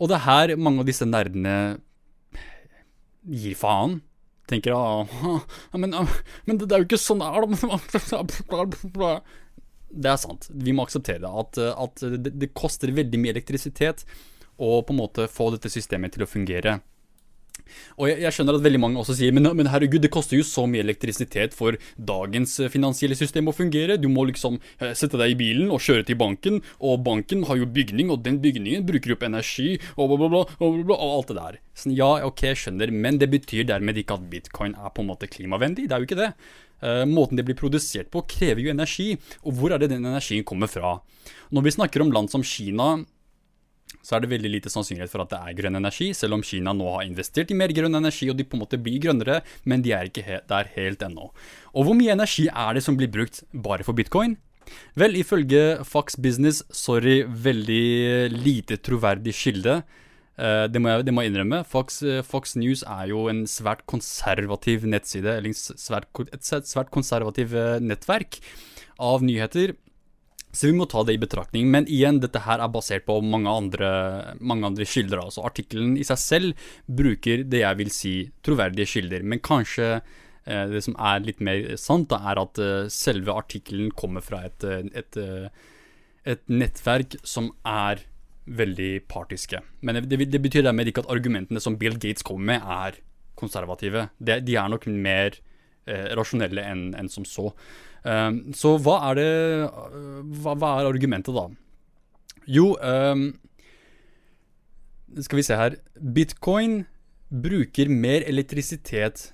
Og 0.00 0.10
det 0.10 0.16
er 0.16 0.24
her 0.24 0.54
mange 0.56 0.82
av 0.82 0.88
disse 0.88 1.06
nerdene 1.06 1.76
gir 3.24 3.56
faen. 3.58 4.00
Tenker 4.50 4.74
ah, 4.76 5.08
men, 5.72 5.94
men, 6.44 6.58
det 6.60 6.68
er 6.68 6.82
jo 6.82 6.84
ikke 6.84 7.00
sånn 7.00 7.22
Det 9.88 10.10
er 10.10 10.18
sant. 10.26 10.50
Vi 10.52 10.74
må 10.76 10.84
akseptere 10.84 11.22
det. 11.22 11.30
At, 11.30 11.60
at 11.72 12.04
det, 12.18 12.34
det 12.42 12.52
koster 12.52 12.92
veldig 12.92 13.22
mye 13.22 13.32
elektrisitet 13.32 14.04
å 14.60 14.82
på 14.84 14.92
en 14.92 15.00
måte 15.00 15.28
få 15.32 15.48
dette 15.54 15.72
systemet 15.72 16.14
til 16.14 16.26
å 16.26 16.30
fungere. 16.30 16.78
Og 17.98 18.08
jeg, 18.10 18.20
jeg, 18.24 18.34
skjønner 18.36 18.58
at 18.58 18.64
veldig 18.64 18.80
mange 18.82 19.00
også 19.00 19.16
sier 19.18 19.34
men, 19.34 19.48
men, 19.56 19.70
herregud, 19.72 20.02
det 20.04 20.12
koster 20.14 20.38
jo 20.38 20.46
så 20.46 20.66
mye 20.70 20.84
elektrisitet 20.84 21.56
for 21.56 21.78
dagens 21.96 22.56
eh, 22.62 22.70
finansielle 22.72 23.18
system 23.18 23.50
å 23.50 23.56
fungere. 23.56 23.98
Du 24.00 24.08
må 24.12 24.26
liksom 24.28 24.58
eh, 24.78 24.94
sette 24.98 25.20
deg 25.20 25.34
i 25.34 25.38
bilen 25.38 25.72
og 25.74 25.82
kjøre 25.84 26.06
til 26.08 26.18
banken, 26.20 26.60
og 26.80 27.04
banken 27.06 27.46
har 27.48 27.60
jo 27.60 27.70
bygning, 27.70 28.12
og 28.12 28.24
den 28.26 28.40
bygningen 28.44 28.86
bruker 28.88 29.16
opp 29.16 29.26
energi, 29.26 29.74
og 29.96 30.12
bla, 30.12 30.20
bla, 30.20 30.30
bla, 30.34 30.44
og, 30.58 30.82
bla, 30.84 30.98
og 30.98 31.16
alt 31.20 31.32
det 31.32 31.38
der. 31.40 31.62
Sånn, 31.78 31.96
ja, 31.96 32.10
ok, 32.26 32.46
jeg 32.50 32.62
skjønner, 32.64 32.92
men 32.94 33.18
det 33.22 33.30
betyr 33.32 33.66
dermed 33.70 33.98
ikke 34.00 34.18
at 34.18 34.28
bitcoin 34.30 34.76
er 34.78 34.94
på 34.94 35.04
en 35.04 35.10
måte 35.10 35.30
klimavennlig. 35.30 35.88
Det 35.88 35.96
er 35.96 36.02
jo 36.02 36.08
ikke 36.10 36.20
det. 36.20 36.30
Uh, 36.84 37.04
måten 37.08 37.38
det 37.38 37.46
blir 37.48 37.56
produsert 37.56 38.10
på, 38.12 38.24
krever 38.28 38.66
jo 38.66 38.72
energi, 38.74 39.14
og 39.46 39.56
hvor 39.56 39.72
er 39.72 39.80
det 39.80 39.88
den 39.94 40.04
energien 40.04 40.44
kommer 40.44 40.68
fra? 40.68 40.98
Når 41.54 41.64
vi 41.64 41.72
snakker 41.78 42.04
om 42.04 42.12
land 42.12 42.28
som 42.32 42.44
Kina, 42.44 42.98
så 44.04 44.16
er 44.16 44.24
det 44.24 44.32
veldig 44.34 44.52
lite 44.52 44.72
sannsynlighet 44.72 45.12
for 45.12 45.24
at 45.24 45.32
det 45.32 45.40
er 45.40 45.58
grønn 45.58 45.80
energi, 45.80 46.10
selv 46.16 46.36
om 46.36 46.44
Kina 46.44 46.74
nå 46.76 46.90
har 46.98 47.06
investert 47.08 47.50
i 47.50 47.58
mer 47.58 47.72
grønn 47.74 47.96
energi, 47.96 48.28
og 48.30 48.36
de 48.38 48.46
på 48.46 48.58
en 48.58 48.64
måte 48.66 48.80
blir 48.80 49.00
grønnere, 49.02 49.40
men 49.64 49.84
de 49.84 49.94
er 49.96 50.10
ikke 50.10 50.42
der 50.50 50.72
helt 50.76 51.04
ennå. 51.06 51.30
Og 51.72 51.88
hvor 51.88 51.96
mye 51.96 52.12
energi 52.12 52.50
er 52.50 52.76
det 52.76 52.84
som 52.84 52.98
blir 53.00 53.12
brukt 53.12 53.42
bare 53.52 53.86
for 53.86 53.96
bitcoin? 53.96 54.36
Vel, 54.96 55.16
ifølge 55.18 55.84
Fox 55.84 56.16
Business, 56.20 56.62
sorry, 56.72 57.22
veldig 57.24 58.32
lite 58.32 58.78
troverdig 58.80 59.34
kilde. 59.36 59.82
Uh, 60.34 60.66
det, 60.66 60.80
må 60.82 60.90
jeg, 60.90 61.06
det 61.06 61.14
må 61.14 61.22
jeg 61.22 61.32
innrømme. 61.32 61.62
Fox, 61.68 62.00
uh, 62.02 62.20
Fox, 62.26 62.56
News 62.58 62.82
er 62.82 63.10
jo 63.12 63.26
en 63.30 63.44
svært 63.50 63.84
konservativ 63.90 64.86
nettside, 64.88 65.36
eller 65.38 65.54
svært, 65.54 66.08
et 66.26 66.42
svært 66.44 66.90
konservativ 66.94 67.54
uh, 67.54 67.78
nettverk 67.82 68.40
av 68.98 69.22
nyheter. 69.26 69.76
Så 70.54 70.70
vi 70.70 70.76
må 70.76 70.86
ta 70.90 71.02
det 71.06 71.16
i 71.16 71.20
betraktning. 71.20 71.68
Men 71.72 71.88
igjen, 71.90 72.20
dette 72.22 72.44
her 72.46 72.62
er 72.62 72.72
basert 72.72 73.06
på 73.08 73.18
mange 73.24 73.50
andre, 73.50 73.90
mange 74.40 74.68
andre 74.70 74.86
kilder. 74.88 75.24
Altså 75.24 75.44
artikkelen 75.46 75.96
i 75.98 76.06
seg 76.06 76.20
selv 76.22 76.68
bruker 76.86 77.42
det 77.50 77.64
jeg 77.64 77.80
vil 77.80 77.92
si 77.94 78.14
troverdige 78.46 78.88
kilder. 78.94 79.26
Men 79.26 79.42
kanskje 79.44 79.88
eh, 79.98 80.64
det 80.70 80.84
som 80.86 80.96
er 80.96 81.24
litt 81.26 81.42
mer 81.44 81.74
sant, 81.80 82.08
da, 82.12 82.22
er 82.30 82.42
at 82.44 82.62
eh, 82.62 82.90
selve 82.92 83.34
artikkelen 83.34 83.90
kommer 83.98 84.24
fra 84.24 84.44
et, 84.46 84.66
eh, 84.66 84.86
et, 84.94 85.18
eh, 85.20 85.70
et, 86.36 86.44
nettverk 86.50 87.18
som 87.26 87.50
er 87.66 88.06
veldig 88.44 88.92
partiske. 89.08 89.58
Men 89.82 90.02
det, 90.04 90.20
det 90.30 90.42
betyr 90.44 90.66
dermed 90.66 90.90
ikke 90.90 91.06
at 91.06 91.10
argumentene 91.14 91.62
som 91.64 91.78
Bill 91.80 91.98
Gates 91.98 92.26
kommer 92.26 92.54
med, 92.54 92.62
er 92.62 93.02
konservative. 93.40 94.08
De, 94.20 94.38
de 94.44 94.56
er 94.60 94.70
nok 94.70 94.86
mer 94.86 95.40
eh, 95.88 96.12
rasjonelle 96.16 96.62
enn 96.62 96.86
en 96.98 97.10
som 97.10 97.26
så. 97.28 97.50
Um, 98.04 98.40
så 98.52 98.74
hva 98.84 98.98
er 99.08 99.16
det 99.16 99.28
hva, 100.44 100.52
hva, 100.52 100.72
er 100.80 100.90
argumentet, 100.90 101.32
da? 101.32 101.46
Jo, 102.44 102.74
um, 102.76 103.30
skal 105.24 105.40
vi 105.40 105.44
se 105.46 105.56
her 105.56 105.78
Bitcoin 105.96 106.82
bruker 107.32 107.88
mer 107.88 108.26
elektrisitet 108.28 109.30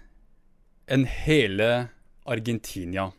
enn 0.91 1.07
hele 1.11 1.91
Argentina. 2.31 3.11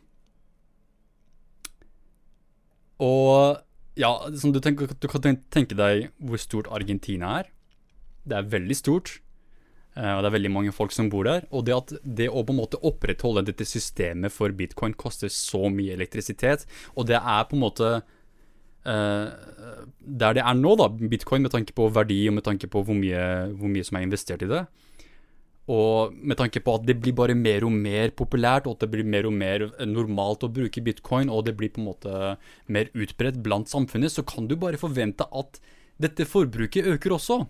Og 3.02 3.60
ja, 3.98 4.12
du, 4.30 4.60
tenker, 4.62 4.88
du, 4.88 5.08
kan 5.10 5.36
tenke 5.52 5.76
deg 5.76 6.08
hvor 6.22 6.40
stort 6.40 6.70
Argentina 6.72 7.40
er. 7.42 7.50
Det 8.24 8.38
er 8.38 8.50
veldig 8.54 8.78
stort. 8.78 9.18
Og 9.92 10.22
det 10.24 10.28
er 10.28 10.34
veldig 10.38 10.50
mange 10.54 10.72
folk 10.72 10.94
som 10.94 11.10
bor 11.12 11.26
der. 11.28 11.44
Og 11.52 11.66
det 11.66 11.74
at 11.76 11.90
det 12.00 12.30
å 12.32 12.40
på 12.46 12.54
en 12.54 12.62
måte 12.62 12.80
opprettholde 12.80 13.44
dette 13.50 13.66
systemet 13.68 14.32
for 14.32 14.54
bitcoin 14.56 14.94
koster 14.96 15.28
så 15.32 15.68
mye 15.68 15.92
elektrisitet, 15.92 16.64
og 16.96 17.10
det 17.10 17.18
er 17.20 17.42
på 17.48 17.58
en 17.58 17.64
måte 17.66 17.90
uh, 18.00 19.26
der 20.00 20.38
det 20.38 20.44
er 20.44 20.56
nå, 20.56 20.72
da, 20.80 20.88
bitcoin, 20.88 21.44
med 21.44 21.52
tanke 21.52 21.76
på 21.76 21.90
verdi 21.92 22.22
og 22.30 22.38
med 22.38 22.46
tanke 22.48 22.70
på 22.72 22.84
hvor 22.86 22.96
mye, 22.96 23.52
hvor 23.58 23.72
mye 23.72 23.84
som 23.84 24.00
er 24.00 24.08
investert 24.08 24.46
i 24.46 24.50
det. 24.54 24.64
Og 25.70 26.16
med 26.16 26.40
tanke 26.40 26.58
på 26.64 26.74
at 26.74 26.88
det 26.88 26.96
blir 26.98 27.14
bare 27.14 27.36
mer 27.38 27.62
og 27.68 27.74
mer 27.76 28.10
populært, 28.18 28.66
og 28.66 28.76
at 28.76 28.86
det 28.86 28.90
blir 28.96 29.06
mer 29.06 29.28
og 29.28 29.36
mer 29.36 29.68
normalt 29.86 30.42
å 30.42 30.50
bruke 30.50 30.82
bitcoin, 30.82 31.30
og 31.30 31.46
det 31.46 31.54
blir 31.58 31.70
på 31.70 31.84
en 31.84 31.90
måte 31.92 32.34
mer 32.66 32.90
utbredt 32.96 33.38
blant 33.44 33.70
samfunnet, 33.70 34.10
så 34.10 34.24
kan 34.26 34.48
du 34.50 34.56
bare 34.58 34.80
forvente 34.80 35.28
at 35.30 35.60
dette 36.02 36.26
forbruket 36.26 36.88
øker 36.96 37.14
også. 37.14 37.44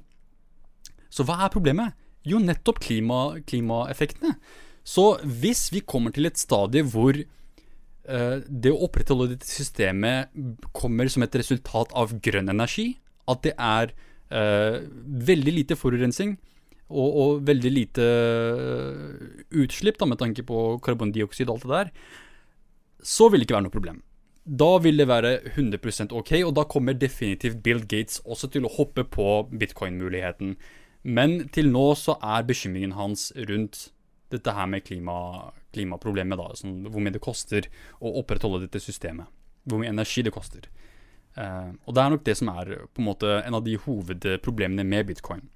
Så 1.12 1.24
hva 1.28 1.38
er 1.44 1.52
problemet? 1.52 1.96
Jo, 2.28 2.38
nettopp 2.42 2.80
klima, 2.85 3.22
klimaeffektene. 3.48 4.37
Så 4.82 5.16
hvis 5.22 5.68
vi 5.74 5.82
kommer 5.87 6.14
til 6.14 6.26
et 6.26 6.38
stadie 6.38 6.85
hvor 6.87 7.18
uh, 7.18 8.38
det 8.46 8.72
å 8.72 8.85
opprettholde 8.87 9.32
dette 9.35 9.48
systemet 9.48 10.32
kommer 10.74 11.11
som 11.11 11.26
et 11.26 11.37
resultat 11.38 11.94
av 11.98 12.16
grønn 12.22 12.50
energi, 12.50 12.92
at 13.30 13.44
det 13.46 13.54
er 13.58 13.92
uh, 14.35 14.82
veldig 15.32 15.54
lite 15.61 15.78
forurensning 15.78 16.37
og, 16.92 17.08
og 17.08 17.44
veldig 17.48 17.72
lite 17.72 18.06
uh, 18.06 19.52
utslipp 19.62 20.00
da, 20.00 20.11
med 20.11 20.20
tanke 20.22 20.44
på 20.46 20.64
karbondioksid 20.85 21.48
og 21.48 21.56
alt 21.56 21.68
det 21.68 21.76
der, 21.76 21.92
så 23.02 23.30
vil 23.30 23.42
det 23.42 23.48
ikke 23.48 23.58
være 23.58 23.68
noe 23.68 23.78
problem. 23.78 24.02
Da 24.42 24.72
vil 24.82 24.98
det 24.98 25.06
være 25.06 25.37
100% 25.54 26.14
ok, 26.18 26.32
og 26.42 26.54
da 26.58 26.66
kommer 26.66 26.98
definitivt 26.98 27.61
Bill 27.62 27.85
Gates 27.87 28.18
også 28.26 28.50
til 28.50 28.66
å 28.66 28.72
hoppe 28.74 29.04
på 29.06 29.26
bitcoin-muligheten. 29.54 30.56
Men 31.02 31.48
til 31.54 31.70
nå 31.72 31.86
så 31.98 32.16
er 32.22 32.46
bekymringen 32.46 32.94
hans 32.94 33.30
rundt 33.48 33.88
dette 34.32 34.54
her 34.54 34.68
med 34.70 34.84
klima, 34.86 35.16
klimaproblemet, 35.74 36.38
da. 36.38 36.56
Sånn, 36.56 36.78
hvor 36.88 37.02
mye 37.04 37.14
det 37.14 37.22
koster 37.22 37.68
å 38.00 38.14
opprettholde 38.22 38.64
dette 38.64 38.80
systemet. 38.82 39.28
Hvor 39.68 39.82
mye 39.82 39.92
energi 39.92 40.24
det 40.24 40.32
koster. 40.34 40.68
Uh, 41.36 41.72
og 41.88 41.96
det 41.96 42.02
er 42.02 42.12
nok 42.12 42.24
det 42.26 42.36
som 42.38 42.50
er 42.52 42.72
på 42.92 43.02
en 43.02 43.08
måte 43.08 43.36
en 43.40 43.56
av 43.56 43.64
de 43.64 43.78
hovedproblemene 43.80 44.84
med 44.84 45.08
bitcoin. 45.08 45.46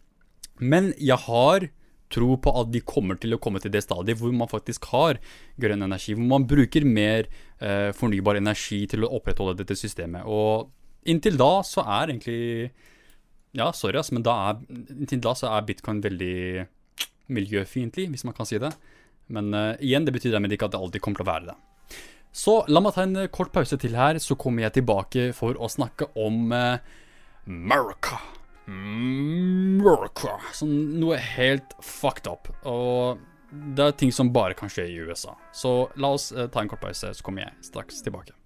Men 0.56 0.92
jeg 0.96 1.18
har 1.26 1.68
tro 2.12 2.36
på 2.38 2.52
at 2.60 2.70
de 2.70 2.80
kommer 2.86 3.18
til 3.18 3.34
å 3.34 3.40
komme 3.42 3.60
til 3.62 3.72
det 3.74 3.82
stadiet 3.82 4.20
hvor 4.20 4.32
man 4.34 4.50
faktisk 4.50 4.86
har 4.92 5.18
grønn 5.60 5.84
energi. 5.84 6.14
Hvor 6.14 6.28
man 6.30 6.46
bruker 6.48 6.86
mer 6.86 7.28
uh, 7.60 7.92
fornybar 7.96 8.40
energi 8.40 8.84
til 8.90 9.04
å 9.04 9.12
opprettholde 9.18 9.58
dette 9.62 9.78
systemet. 9.78 10.24
Og 10.24 10.70
inntil 11.10 11.38
da 11.40 11.52
så 11.66 11.84
er 11.84 12.12
egentlig 12.14 12.70
ja, 13.56 13.70
sorry, 13.72 13.98
ass, 14.00 14.12
men 14.12 14.24
da 14.26 14.34
er, 14.50 14.60
inntil 14.96 15.22
da 15.24 15.32
så 15.38 15.50
er 15.54 15.66
bitcoin 15.66 16.02
veldig 16.04 16.66
miljøfiendtlig, 17.32 18.10
hvis 18.12 18.26
man 18.28 18.36
kan 18.36 18.48
si 18.48 18.60
det. 18.62 18.72
Men 19.32 19.50
uh, 19.54 19.72
igjen, 19.82 20.06
det 20.06 20.14
betyr 20.14 20.34
dermed 20.34 20.52
ikke 20.54 20.68
at 20.68 20.76
det 20.76 20.82
alltid 20.82 21.02
kommer 21.04 21.22
til 21.22 21.26
å 21.26 21.32
være 21.32 21.50
det. 21.50 21.56
Så 22.36 22.58
la 22.68 22.82
meg 22.84 22.92
ta 22.92 23.06
en 23.06 23.16
eh, 23.16 23.30
kort 23.32 23.48
pause 23.54 23.78
til 23.80 23.96
her, 23.96 24.18
så 24.20 24.36
kommer 24.36 24.66
jeg 24.66 24.76
tilbake 24.76 25.30
for 25.36 25.56
å 25.56 25.70
snakke 25.72 26.10
om 26.20 26.52
uh, 26.52 26.76
America. 27.48 28.20
America. 28.68 30.36
Sånn 30.58 30.98
noe 31.00 31.16
helt 31.16 31.72
fucked 31.80 32.28
up. 32.28 32.52
Og 32.68 33.24
det 33.72 33.88
er 33.88 33.96
ting 33.96 34.12
som 34.12 34.34
bare 34.36 34.58
kan 34.58 34.68
skje 34.68 34.84
i 34.92 35.00
USA. 35.00 35.32
Så 35.56 35.88
la 35.96 36.12
oss 36.18 36.28
uh, 36.36 36.44
ta 36.52 36.60
en 36.60 36.70
kort 36.70 36.84
pause, 36.84 37.14
så 37.16 37.24
kommer 37.26 37.46
jeg 37.46 37.70
straks 37.72 38.04
tilbake. 38.04 38.36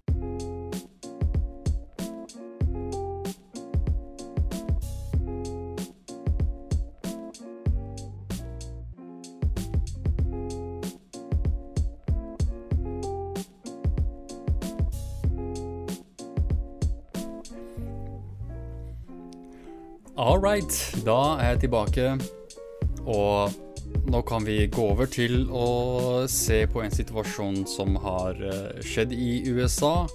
All 20.21 20.37
right, 20.37 20.69
da 21.01 21.17
er 21.41 21.55
jeg 21.55 21.63
tilbake. 21.63 22.11
Og 23.09 23.55
nå 24.05 24.19
kan 24.29 24.43
vi 24.45 24.67
gå 24.69 24.83
over 24.91 25.07
til 25.09 25.47
å 25.49 26.27
se 26.29 26.59
på 26.69 26.83
en 26.83 26.93
situasjon 26.93 27.63
som 27.65 27.97
har 28.03 28.37
eh, 28.37 28.83
skjedd 28.85 29.15
i 29.17 29.39
USA. 29.49 30.05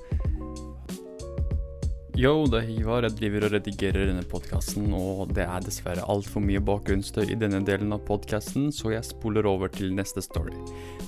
Yo, 2.14 2.47
det 2.47 2.61
er 2.61 2.69
Hivar. 2.69 3.03
Jeg 3.09 3.16
driver 3.19 3.49
og 3.49 3.57
redigerer 3.57 4.07
denne 4.12 4.23
podkasten, 4.31 4.87
og 4.95 5.35
det 5.35 5.42
er 5.42 5.66
dessverre 5.66 6.07
altfor 6.07 6.47
mye 6.47 6.62
bakgrunnsstøy 6.71 7.27
i 7.27 7.40
denne 7.42 7.64
delen 7.66 7.90
av 7.99 8.07
podkasten, 8.07 8.71
så 8.71 8.95
jeg 8.95 9.09
spoler 9.11 9.51
over 9.51 9.75
til 9.75 9.90
neste 9.99 10.23
story. 10.23 10.55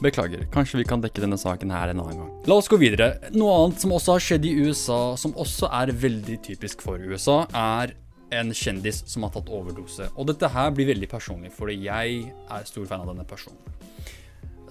Beklager, 0.03 0.43
kanskje 0.51 0.83
vi 0.83 0.89
kan 0.91 1.07
dekke 1.07 1.23
denne 1.23 1.39
saken 1.39 1.71
her 1.71 1.95
en 1.95 2.03
annen 2.03 2.25
gang. 2.25 2.35
La 2.51 2.59
oss 2.59 2.67
gå 2.67 2.83
videre. 2.83 3.13
Noe 3.39 3.63
annet 3.63 3.87
som 3.87 3.95
også 3.95 4.19
har 4.19 4.27
skjedd 4.27 4.51
i 4.51 4.59
USA, 4.59 5.01
som 5.23 5.39
også 5.39 5.71
er 5.85 5.95
veldig 6.03 6.43
typisk 6.51 6.83
for 6.83 6.99
USA, 6.99 7.45
er 7.55 7.95
en 8.35 8.53
kjendis 8.55 9.03
som 9.09 9.25
har 9.25 9.33
tatt 9.35 9.51
overdose. 9.53 10.09
Og 10.17 10.29
dette 10.31 10.51
her 10.53 10.73
blir 10.75 10.91
veldig 10.91 11.09
personlig, 11.11 11.53
fordi 11.55 11.79
jeg 11.87 12.23
er 12.29 12.69
stor 12.69 12.89
fan 12.89 13.05
av 13.05 13.13
denne 13.13 13.27
personen. 13.29 13.61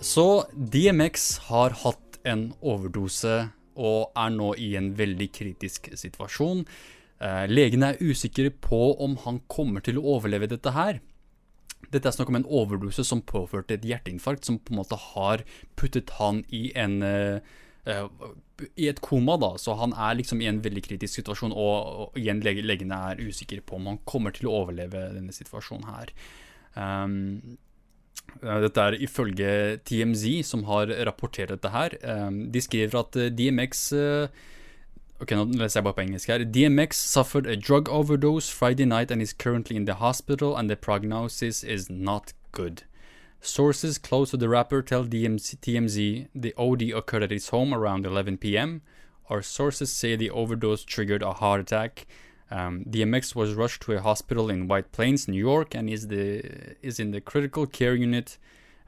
Så 0.03 0.45
DMX 0.53 1.29
har 1.49 1.73
hatt 1.83 2.19
en 2.27 2.51
overdose 2.61 3.47
og 3.77 4.13
er 4.17 4.31
nå 4.33 4.51
i 4.61 4.71
en 4.77 4.91
veldig 4.97 5.27
kritisk 5.33 5.89
situasjon. 5.97 6.63
Eh, 7.17 7.45
legene 7.49 7.93
er 7.93 8.01
usikre 8.01 8.51
på 8.51 8.81
om 9.03 9.17
han 9.25 9.41
kommer 9.49 9.85
til 9.85 9.99
å 9.99 10.17
overleve 10.17 10.49
dette 10.49 10.73
her. 10.73 10.99
Dette 11.93 12.09
er 12.09 12.15
snakk 12.15 12.29
om 12.33 12.39
en 12.41 12.49
overdose 12.49 13.05
som 13.05 13.23
påførte 13.25 13.77
et 13.77 13.85
hjerteinfarkt, 13.85 14.45
som 14.45 14.59
på 14.59 14.73
en 14.73 14.81
måte 14.81 14.97
har 15.13 15.45
puttet 15.79 16.17
han 16.17 16.43
i 16.53 16.67
en 16.75 16.99
uh, 17.05 17.39
i 18.75 18.87
et 18.89 19.01
koma, 19.05 19.35
da, 19.41 19.53
så 19.61 19.75
han 19.77 19.93
er 19.93 20.17
liksom 20.17 20.41
i 20.41 20.49
en 20.49 20.63
veldig 20.65 20.83
kritisk 20.87 21.19
situasjon, 21.19 21.53
og, 21.53 22.01
og 22.01 22.19
igjen 22.19 22.41
legene 22.41 22.99
er 23.11 23.21
usikre 23.21 23.61
på 23.61 23.77
om 23.77 23.91
han 23.91 24.01
kommer 24.09 24.33
til 24.33 24.49
å 24.49 24.57
overleve 24.63 25.09
denne 25.13 25.35
situasjonen 25.35 25.89
her. 25.91 26.13
Um, 26.77 27.57
Eh, 28.43 28.59
dette 28.61 28.83
er 28.83 28.99
ifølge 29.01 29.79
TMZ, 29.87 30.43
som 30.43 30.65
har 30.67 30.91
rapportert 31.07 31.49
dette 31.53 31.71
her. 31.73 31.95
Um, 32.03 32.51
de 32.51 32.61
skriver 32.61 32.99
at 32.99 33.15
eh, 33.15 33.33
DMX 33.33 33.89
Ok, 35.17 35.31
nå 35.33 35.47
leser 35.57 35.79
jeg 35.79 35.85
bare 35.87 35.97
på 35.97 36.03
engelsk 36.03 36.29
her. 36.29 36.43
DMX 36.45 36.99
suffered 37.01 37.47
a 37.49 37.55
drug 37.55 37.89
overdose 37.89 38.51
Friday 38.53 38.85
night 38.85 39.09
and 39.09 39.19
is 39.19 39.33
currently 39.33 39.75
in 39.75 39.85
the 39.85 39.95
hospital, 39.95 40.55
and 40.55 40.69
the 40.69 40.75
prognosis 40.75 41.63
is 41.63 41.89
not 41.89 42.33
good. 42.51 42.83
Sources 43.41 43.97
close 43.97 44.31
to 44.31 44.37
the 44.37 44.49
rapper 44.49 44.81
tell 44.81 45.05
DMZ, 45.05 45.57
TMZ 45.59 46.27
the 46.33 46.53
OD 46.57 46.81
occurred 46.97 47.23
at 47.23 47.31
his 47.31 47.49
home 47.49 47.73
around 47.73 48.05
11 48.05 48.37
p.m. 48.37 48.81
Our 49.29 49.41
sources 49.41 49.91
say 49.91 50.15
the 50.15 50.29
overdose 50.29 50.83
triggered 50.83 51.21
a 51.21 51.33
heart 51.33 51.61
attack. 51.61 52.07
Um, 52.49 52.85
DMX 52.85 53.35
was 53.35 53.53
rushed 53.53 53.81
to 53.83 53.93
a 53.93 54.01
hospital 54.01 54.49
in 54.49 54.67
White 54.67 54.91
Plains, 54.91 55.27
New 55.27 55.39
York, 55.39 55.75
and 55.75 55.89
is 55.89 56.07
the 56.07 56.75
is 56.81 56.99
in 56.99 57.11
the 57.11 57.21
critical 57.21 57.65
care 57.65 57.95
unit. 57.95 58.37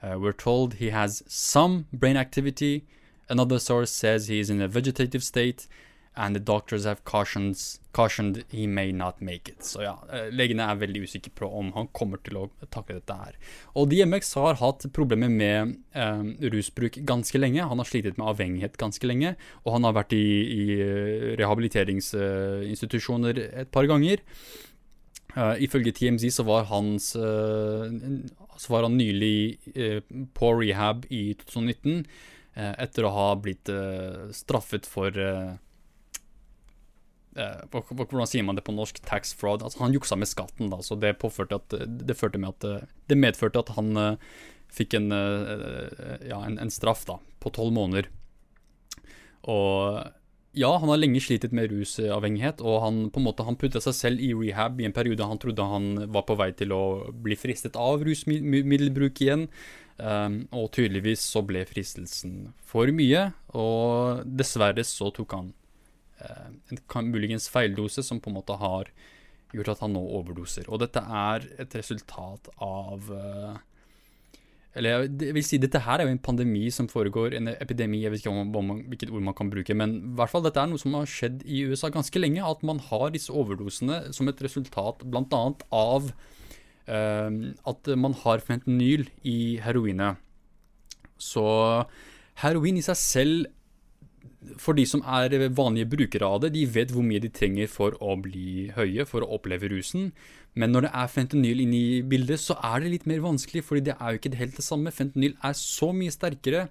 Uh, 0.01 0.17
we're 0.17 0.31
told 0.31 0.75
he 0.75 0.91
has 0.91 1.23
some 1.27 1.85
brain 1.91 2.15
activity. 2.15 2.85
Another 3.27 3.59
source 3.59 3.91
says 3.91 4.27
he 4.27 4.39
is 4.39 4.49
in 4.49 4.61
a 4.61 4.67
vegetative 4.67 5.23
state, 5.23 5.67
and 6.15 6.35
the 6.35 6.39
doctors 6.39 6.85
have 6.85 7.03
cautions, 7.05 7.79
cautioned 7.93 8.43
he 8.49 8.67
may 8.67 8.91
not 8.91 9.21
make 9.21 9.49
it. 9.49 9.63
Så 9.63 9.81
ja, 9.83 9.99
eh, 10.11 10.29
legene 10.35 10.63
er 10.67 10.75
veldig 10.81 11.01
usikre 11.07 11.31
på 11.35 11.45
om 11.59 11.71
han 11.75 11.87
kommer 11.95 12.17
til 12.23 12.37
å 12.41 12.49
takle 12.69 12.95
dette 12.99 13.13
her. 13.15 13.33
Og 13.75 13.89
DMX 13.91 14.33
har 14.39 14.59
hatt 14.59 14.85
problemer 14.95 15.29
med 15.31 15.75
eh, 15.93 16.23
rusbruk 16.53 16.95
ganske 17.07 17.37
lenge. 17.39 17.69
Han 17.71 17.79
har 17.79 17.87
slitet 17.87 18.17
med 18.19 18.27
avhengighet 18.33 18.77
ganske 18.81 19.07
lenge, 19.07 19.35
og 19.63 19.73
han 19.77 19.85
har 19.87 19.93
vært 20.01 20.13
i, 20.17 20.25
i 20.55 20.79
eh, 20.79 21.35
rehabiliteringsinstitusjoner 21.39 23.35
et 23.63 23.71
par 23.71 23.85
ganger. 23.89 24.17
Uh, 25.37 25.53
ifølge 25.61 25.91
TMZ 25.93 26.31
så 26.33 26.43
var, 26.43 26.63
hans, 26.71 27.11
uh, 27.15 27.85
så 28.57 28.73
var 28.73 28.87
han 28.87 28.97
nylig 28.97 29.59
uh, 29.77 30.01
på 30.33 30.49
rehab 30.57 31.05
i 31.13 31.35
2019 31.37 32.05
etter 32.59 33.05
å 33.07 33.11
ha 33.13 33.27
blitt 33.39 33.69
straffet 34.35 34.83
for 34.89 35.15
Hvordan 37.35 38.27
sier 38.27 38.45
man 38.45 38.57
det 38.57 38.65
på 38.65 38.73
norsk? 38.73 39.01
Tax 39.05 39.33
fraud. 39.37 39.63
Altså, 39.63 39.83
han 39.83 39.93
juksa 39.93 40.17
med 40.17 40.29
skatten, 40.29 40.71
da, 40.71 40.81
så 40.81 40.97
det, 40.99 41.15
at, 41.21 41.75
det, 41.77 42.15
at, 42.17 42.63
eh, 42.65 42.87
det 43.07 43.17
medførte 43.17 43.61
at 43.61 43.73
han 43.77 43.97
uh, 43.97 44.39
fikk 44.73 44.97
en, 44.97 45.11
uh, 45.13 46.17
ja, 46.25 46.41
en, 46.41 46.57
en, 46.59 46.73
straff 46.73 47.05
da, 47.09 47.19
på 47.39 47.53
tolv 47.53 47.75
måneder. 47.75 48.09
Og 49.49 50.01
ja, 50.57 50.71
han 50.81 50.89
har 50.89 50.97
lenge 50.97 51.21
slitet 51.21 51.53
med 51.55 51.69
rusavhengighet, 51.71 52.63
og 52.65 52.81
han 52.83 53.03
på 53.13 53.21
en 53.21 53.27
måte 53.29 53.45
han 53.45 53.59
putta 53.61 53.81
seg 53.83 53.95
selv 53.95 54.23
i 54.25 54.33
rehab 54.33 54.81
i 54.81 54.87
en 54.89 54.95
periode 54.95 55.27
han 55.29 55.39
trodde 55.39 55.69
han 55.69 55.91
var 56.09 56.25
på 56.27 56.35
vei 56.39 56.49
til 56.57 56.73
å 56.73 56.83
bli 57.13 57.37
fristet 57.37 57.77
av 57.79 58.01
rusmiddelbruk 58.03 59.21
igjen. 59.21 59.45
Um, 59.99 60.45
og 60.55 60.69
tydeligvis 60.71 61.19
så 61.27 61.41
ble 61.43 61.65
fristelsen 61.67 62.53
for 62.65 62.87
mye, 62.95 63.33
og 63.51 64.23
dessverre 64.23 64.85
så 64.87 65.09
tok 65.11 65.35
han 65.35 65.49
Eh, 65.51 65.58
en 66.19 67.09
muligens 67.11 67.47
feildose 67.51 68.03
som 68.05 68.19
på 68.19 68.31
en 68.31 68.37
måte 68.39 68.57
har 68.59 68.91
gjort 69.55 69.73
at 69.73 69.81
han 69.85 69.95
nå 69.95 70.03
overdoser. 70.19 70.67
Og 70.69 70.81
dette 70.83 71.01
er 71.01 71.47
et 71.61 71.75
resultat 71.79 72.51
av 72.61 73.09
eh, 73.15 73.57
Eller 74.77 75.07
jeg 75.07 75.33
vil 75.33 75.45
si, 75.45 75.57
dette 75.57 75.81
her 75.81 75.99
er 75.99 76.05
jo 76.05 76.13
en 76.13 76.21
pandemi 76.21 76.67
som 76.71 76.87
foregår, 76.91 77.33
en 77.33 77.49
epidemi, 77.55 78.03
jeg 78.03 78.13
vet 78.13 78.21
ikke 78.21 78.33
om, 78.33 78.51
om, 78.55 78.75
hvilket 78.91 79.09
ord 79.09 79.25
man 79.25 79.35
kan 79.37 79.49
bruke, 79.49 79.73
men 79.73 79.95
i 79.97 80.11
hvert 80.19 80.29
fall 80.29 80.45
dette 80.45 80.61
er 80.61 80.69
noe 80.69 80.81
som 80.81 80.93
har 80.99 81.09
skjedd 81.09 81.41
i 81.45 81.63
USA 81.71 81.89
ganske 81.93 82.21
lenge. 82.21 82.45
At 82.45 82.61
man 82.67 82.81
har 82.91 83.09
disse 83.15 83.33
overdosene 83.33 84.13
som 84.15 84.29
et 84.29 84.43
resultat 84.45 85.01
bl.a. 85.01 85.41
av 85.73 86.11
uh, 86.13 87.31
at 87.73 87.91
man 87.97 88.15
har 88.21 88.45
fentanyl 88.45 89.07
i 89.25 89.57
heroinet. 89.65 90.21
Så 91.19 91.43
heroin 92.39 92.77
i 92.79 92.85
seg 92.85 93.01
selv 93.01 93.49
for 94.59 94.77
de 94.77 94.85
som 94.87 95.01
er 95.03 95.33
vanlige 95.51 95.89
brukere 95.91 96.27
av 96.27 96.43
det, 96.43 96.53
de 96.55 96.65
vet 96.71 96.93
hvor 96.95 97.03
mye 97.03 97.19
de 97.19 97.31
trenger 97.33 97.67
for 97.71 97.95
å 97.99 98.15
bli 98.23 98.69
høye, 98.75 99.05
for 99.07 99.25
å 99.25 99.33
oppleve 99.35 99.71
rusen. 99.73 100.13
Men 100.55 100.71
når 100.73 100.87
det 100.87 100.93
er 101.01 101.11
fentanyl 101.11 101.63
inne 101.65 101.79
i 101.79 101.99
bildet, 102.07 102.39
så 102.41 102.55
er 102.63 102.79
det 102.81 102.93
litt 102.93 103.09
mer 103.09 103.19
vanskelig, 103.25 103.65
fordi 103.67 103.89
det 103.89 103.97
er 103.97 104.13
jo 104.13 104.21
ikke 104.21 104.39
helt 104.39 104.55
det 104.55 104.65
samme. 104.65 104.95
Fentanyl 104.95 105.35
er 105.43 105.57
så 105.59 105.91
mye 105.95 106.15
sterkere, 106.15 106.69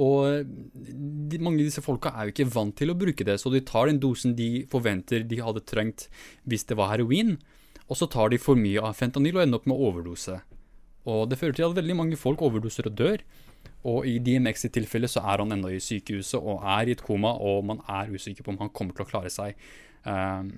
og 0.00 0.46
de, 0.46 1.40
mange 1.42 1.64
av 1.64 1.66
disse 1.66 1.82
folka 1.82 2.12
er 2.14 2.28
jo 2.28 2.34
ikke 2.34 2.52
vant 2.54 2.76
til 2.78 2.92
å 2.92 2.98
bruke 2.98 3.26
det, 3.26 3.40
så 3.42 3.50
de 3.50 3.62
tar 3.66 3.90
den 3.90 3.98
dosen 4.02 4.36
de 4.38 4.62
forventer 4.70 5.26
de 5.26 5.40
hadde 5.42 5.66
trengt 5.66 6.06
hvis 6.48 6.64
det 6.70 6.78
var 6.78 6.94
heroin, 6.94 7.36
og 7.90 7.98
så 7.98 8.06
tar 8.06 8.30
de 8.30 8.38
for 8.38 8.58
mye 8.58 8.78
av 8.86 8.94
fentanyl 8.94 9.40
og 9.40 9.44
ender 9.44 9.58
opp 9.58 9.66
med 9.66 9.82
overdose. 9.82 10.38
Og 11.10 11.26
det 11.30 11.40
fører 11.40 11.56
til 11.58 11.66
at 11.66 11.78
veldig 11.80 11.96
mange 11.98 12.18
folk 12.20 12.42
overdoser 12.44 12.86
og 12.86 12.96
dør. 12.98 13.24
Og 13.88 14.04
i 14.08 14.18
DMX 14.20 14.66
sitt 14.66 14.74
tilfelle 14.76 15.08
så 15.08 15.22
er 15.24 15.40
han 15.40 15.54
ennå 15.54 15.70
i 15.72 15.80
sykehuset 15.80 16.40
og 16.40 16.66
er 16.68 16.90
i 16.90 16.96
et 16.96 17.04
koma, 17.04 17.32
og 17.32 17.64
man 17.70 17.80
er 17.88 18.12
usikker 18.12 18.44
på 18.44 18.52
om 18.52 18.60
han 18.60 18.72
kommer 18.76 18.96
til 18.96 19.06
å 19.06 19.08
klare 19.08 19.32
seg. 19.32 19.56
Um, 20.04 20.52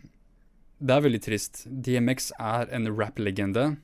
det 0.83 0.97
er 0.97 1.05
veldig 1.07 1.23
trist. 1.23 1.63
DMX 1.71 2.33
er 2.41 2.73
en 2.75 2.91
rap-legende. 2.91 3.77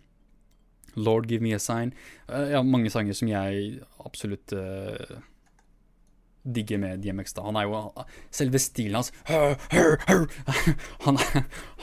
Lord 0.98 1.28
Give 1.30 1.44
Me 1.44 1.54
A 1.54 1.62
Sign. 1.62 1.94
Uh, 2.26 2.48
ja, 2.56 2.62
mange 2.66 2.90
sanger 2.90 3.14
som 3.14 3.30
jeg 3.30 3.78
absolutt 4.02 4.54
uh, 4.58 5.20
digger 6.42 6.82
med 6.82 7.04
DMX. 7.04 7.36
da. 7.36 7.46
Han 7.46 7.60
er 7.60 7.68
jo 7.68 7.84
Selve 8.34 8.58
stilen 8.62 8.98
hans 8.98 9.12
han, 11.06 11.20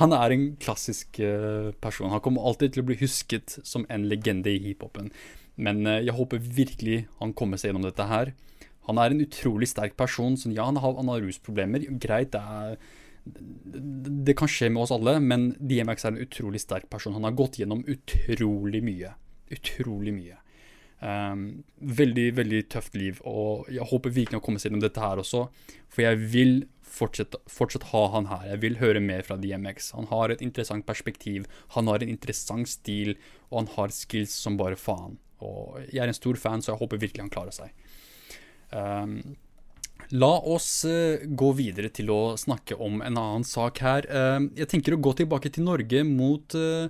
han, 0.02 0.18
er 0.20 0.36
en 0.36 0.46
klassisk 0.60 1.22
uh, 1.24 1.72
person. 1.80 2.12
Han 2.12 2.24
kommer 2.26 2.44
alltid 2.44 2.76
til 2.76 2.84
å 2.84 2.90
bli 2.92 3.00
husket 3.00 3.60
som 3.64 3.88
en 3.88 4.10
legende 4.12 4.52
i 4.52 4.60
hiphopen. 4.68 5.14
Men 5.56 5.86
eh, 5.88 6.04
jeg 6.06 6.18
håper 6.18 6.44
virkelig 6.44 7.06
han 7.22 7.34
kommer 7.38 7.62
seg 7.62 7.72
gjennom 7.72 7.88
dette 7.88 8.10
her. 8.10 8.34
Han 8.90 9.02
er 9.02 9.14
en 9.14 9.24
utrolig 9.24 9.70
sterk 9.72 9.98
person. 9.98 10.38
Så 10.38 10.52
ja, 10.54 10.68
han 10.68 10.80
har, 10.82 10.96
han 11.00 11.12
har 11.12 11.24
rusproblemer. 11.26 11.88
Greit, 12.02 12.36
det, 12.36 12.42
er, 12.42 12.78
det 13.26 14.38
kan 14.38 14.52
skje 14.52 14.70
med 14.74 14.86
oss 14.86 14.94
alle, 14.96 15.18
men 15.24 15.54
DMX 15.60 16.06
er 16.06 16.14
en 16.14 16.26
utrolig 16.26 16.62
sterk 16.64 16.90
person. 16.92 17.16
Han 17.18 17.28
har 17.28 17.38
gått 17.38 17.60
gjennom 17.62 17.86
utrolig 17.90 18.84
mye. 18.86 19.16
Utrolig 19.56 20.14
mye. 20.16 20.42
Um, 21.06 21.66
veldig, 21.76 22.30
veldig 22.38 22.62
tøft 22.72 22.96
liv, 22.98 23.18
og 23.28 23.68
jeg 23.70 23.84
håper 23.92 24.14
virkelig 24.16 24.40
han 24.40 24.42
kommer 24.46 24.62
seg 24.62 24.72
gjennom 24.72 24.86
dette 24.86 25.02
her 25.04 25.20
også. 25.22 25.44
For 25.92 26.06
jeg 26.06 26.22
vil 26.32 26.56
fortsatt, 26.96 27.36
fortsatt, 27.52 27.90
ha 27.92 28.06
han 28.14 28.30
her. 28.32 28.46
Jeg 28.54 28.62
vil 28.64 28.80
høre 28.80 29.02
mer 29.04 29.26
fra 29.28 29.38
DMX. 29.42 29.92
Han 29.98 30.08
har 30.12 30.32
et 30.32 30.42
interessant 30.46 30.86
perspektiv, 30.88 31.50
han 31.76 31.92
har 31.92 32.02
en 32.02 32.14
interessant 32.14 32.70
stil, 32.72 33.18
og 33.52 33.64
han 33.64 33.72
har 33.76 33.94
skills 33.94 34.34
som 34.46 34.58
bare 34.62 34.80
faen. 34.80 35.20
Og 35.44 35.82
jeg 35.90 36.04
er 36.04 36.12
en 36.12 36.18
stor 36.18 36.38
fan, 36.40 36.64
så 36.64 36.74
jeg 36.74 36.82
håper 36.82 37.02
virkelig 37.02 37.26
han 37.26 37.34
klarer 37.34 37.56
seg. 37.56 37.74
Um, 38.72 39.36
la 40.16 40.32
oss 40.48 40.70
uh, 40.88 41.24
gå 41.26 41.52
videre 41.58 41.92
til 41.94 42.12
å 42.14 42.22
snakke 42.40 42.78
om 42.80 43.02
en 43.02 43.20
annen 43.20 43.48
sak 43.48 43.82
her. 43.84 44.08
Uh, 44.08 44.48
jeg 44.58 44.72
tenker 44.72 44.96
å 44.96 45.02
gå 45.02 45.16
tilbake 45.20 45.52
til 45.52 45.68
Norge 45.68 46.06
mot, 46.08 46.56
uh, 46.56 46.88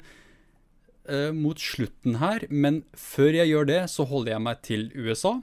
mot 1.34 1.62
slutten 1.62 2.20
her, 2.22 2.48
men 2.50 2.84
før 2.98 3.42
jeg 3.42 3.52
gjør 3.54 3.70
det, 3.72 3.82
så 3.94 4.08
holder 4.10 4.36
jeg 4.36 4.46
meg 4.46 4.64
til 4.66 4.88
USA. 4.96 5.38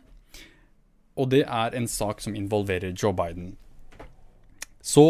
Og 1.18 1.28
det 1.34 1.44
er 1.44 1.76
en 1.76 1.90
sak 1.90 2.22
som 2.24 2.36
involverer 2.38 2.94
Joe 2.96 3.12
Biden. 3.16 3.52
Så 4.82 5.04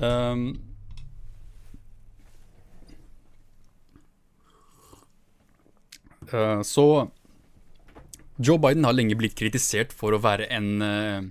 um, 0.00 0.44
så 6.66 6.86
Joe 8.38 8.60
Biden 8.62 8.86
har 8.86 8.94
lenge 8.94 9.16
blitt 9.18 9.34
kritisert 9.38 9.94
for 9.96 10.14
å 10.14 10.20
være 10.22 10.46
en 10.54 10.68
uh, 10.82 11.26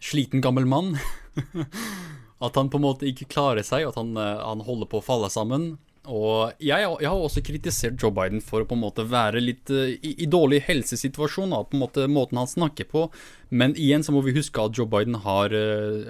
sliten 0.00 0.40
gammel 0.44 0.68
mann. 0.68 0.94
At 2.44 2.56
han 2.56 2.70
på 2.72 2.80
en 2.80 2.86
måte 2.86 3.08
ikke 3.08 3.28
klarer 3.32 3.64
seg, 3.64 3.86
at 3.88 3.96
han, 3.96 4.10
eh, 4.20 4.40
han 4.44 4.60
holder 4.60 4.88
på 4.92 4.98
å 5.00 5.04
falle 5.04 5.30
sammen. 5.32 5.78
Og 6.06 6.52
jeg, 6.62 6.84
jeg, 6.84 7.08
har 7.08 7.18
også 7.18 7.42
kritisert 7.44 7.98
Joe 8.00 8.14
Biden 8.14 8.42
for 8.44 8.62
å 8.62 8.68
på 8.68 8.76
en 8.76 8.82
måte 8.84 9.04
være 9.10 9.42
litt 9.42 9.72
uh, 9.74 9.88
i, 9.90 10.12
i, 10.22 10.28
dårlig 10.30 10.62
helsesituasjon. 10.68 11.54
Da, 11.54 11.62
på 11.66 11.76
en 11.76 11.82
måte 11.82 12.06
Måten 12.10 12.40
han 12.40 12.50
snakker 12.50 12.88
på. 12.90 13.06
Men 13.50 13.76
igjen 13.78 14.02
så 14.06 14.14
må 14.14 14.22
vi 14.26 14.34
huske 14.36 14.62
at 14.62 14.78
Joe 14.78 14.88
Biden 14.90 15.18
har 15.26 15.54
uh, 15.54 16.06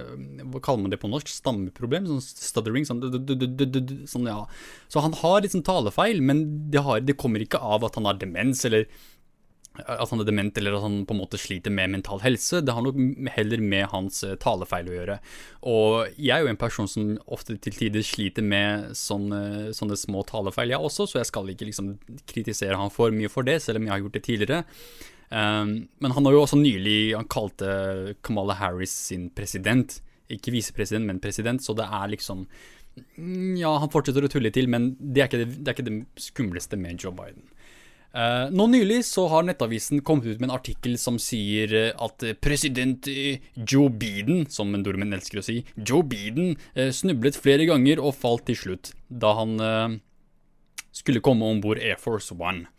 Hva 0.52 0.62
kaller 0.64 0.84
man 0.84 0.94
det 0.94 1.00
på 1.02 1.10
norsk? 1.12 1.32
Stammeproblem? 1.32 2.08
Sånn 2.10 2.22
stuttering? 2.24 2.86
Sånn, 2.88 3.02
sånn, 4.08 4.30
ja. 4.30 4.44
Så 4.92 5.04
han 5.04 5.16
har 5.22 5.48
sånn 5.50 5.66
talefeil, 5.66 6.22
men 6.24 6.46
det, 6.72 6.84
har, 6.86 7.02
det 7.04 7.18
kommer 7.20 7.44
ikke 7.44 7.60
av 7.62 7.86
at 7.86 7.98
han 7.98 8.08
har 8.08 8.20
demens 8.20 8.64
eller 8.68 8.88
at 9.84 10.10
han 10.10 10.22
er 10.22 10.28
dement 10.28 10.58
eller 10.58 10.76
at 10.76 10.84
han 10.84 11.00
på 11.08 11.14
en 11.14 11.20
måte 11.20 11.40
sliter 11.40 11.72
med 11.74 11.92
mental 11.94 12.22
helse. 12.24 12.62
Det 12.64 12.74
har 12.74 12.84
nok 12.84 13.00
heller 13.34 13.62
med 13.62 13.88
hans 13.92 14.22
eh, 14.26 14.36
talefeil 14.42 14.90
å 14.90 14.96
gjøre. 14.96 15.18
Og 15.72 16.14
jeg 16.18 16.34
er 16.36 16.44
jo 16.44 16.52
en 16.52 16.60
person 16.60 16.88
som 16.90 17.12
ofte 17.26 17.58
til 17.62 17.76
tider 17.76 18.06
sliter 18.06 18.46
med 18.46 18.94
sånne, 18.96 19.74
sånne 19.76 19.98
små 20.00 20.24
talefeil, 20.28 20.72
jeg 20.74 20.88
også, 20.88 21.08
så 21.10 21.20
jeg 21.20 21.30
skal 21.30 21.52
ikke 21.52 21.68
liksom 21.70 21.92
kritisere 22.28 22.78
han 22.80 22.92
for 22.94 23.14
mye 23.14 23.32
for 23.32 23.46
det, 23.46 23.60
selv 23.64 23.80
om 23.80 23.88
jeg 23.88 23.94
har 23.94 24.04
gjort 24.04 24.18
det 24.18 24.26
tidligere. 24.28 24.62
Um, 25.28 25.88
men 25.98 26.14
han 26.14 26.26
har 26.28 26.36
jo 26.36 26.42
også 26.44 26.54
nylig 26.54 27.16
Han 27.18 27.26
kalte 27.26 28.14
Kamala 28.22 28.54
Harris 28.54 28.92
sin 29.08 29.26
president. 29.34 29.98
Ikke 30.30 30.52
visepresident, 30.54 31.06
men 31.06 31.18
president, 31.22 31.62
så 31.62 31.74
det 31.74 31.86
er 31.86 32.12
liksom 32.12 32.44
mm, 33.16 33.56
Ja, 33.58 33.76
han 33.82 33.90
fortsetter 33.90 34.26
å 34.26 34.30
tulle 34.30 34.52
til, 34.54 34.70
men 34.70 34.92
det 35.00 35.22
er 35.22 35.30
ikke 35.30 35.42
det, 35.42 35.50
det, 35.58 35.66
er 35.66 35.76
ikke 35.76 35.88
det 35.88 36.28
skumleste 36.28 36.78
med 36.78 37.02
Joe 37.02 37.14
Biden. 37.14 37.46
Uh, 38.16 38.48
nå 38.48 38.64
nylig 38.72 39.02
så 39.04 39.26
har 39.28 39.44
Nettavisen 39.44 40.00
kommet 40.00 40.24
ut 40.24 40.38
med 40.40 40.48
en 40.48 40.54
artikkel 40.54 40.94
som 40.96 41.18
sier 41.20 41.72
eh, 41.76 41.90
at 42.00 42.24
president 42.40 43.04
eh, 43.12 43.42
Joe 43.60 43.90
Biden, 43.92 44.46
som 44.48 44.72
en 44.72 44.80
nordmenn 44.80 45.12
elsker 45.12 45.42
å 45.42 45.44
si, 45.44 45.58
Joe 45.76 46.00
Biden 46.00 46.54
uh, 46.78 46.88
snublet 46.96 47.36
flere 47.36 47.66
ganger 47.68 48.00
og 48.00 48.16
falt 48.16 48.46
til 48.48 48.56
slutt 48.56 48.94
da 49.12 49.34
han 49.36 49.52
uh, 49.60 49.98
skulle 50.96 51.20
komme 51.20 51.44
om 51.44 51.60
bord 51.60 51.82
Air 51.82 52.00
Force 52.00 52.32
One. 52.32 52.70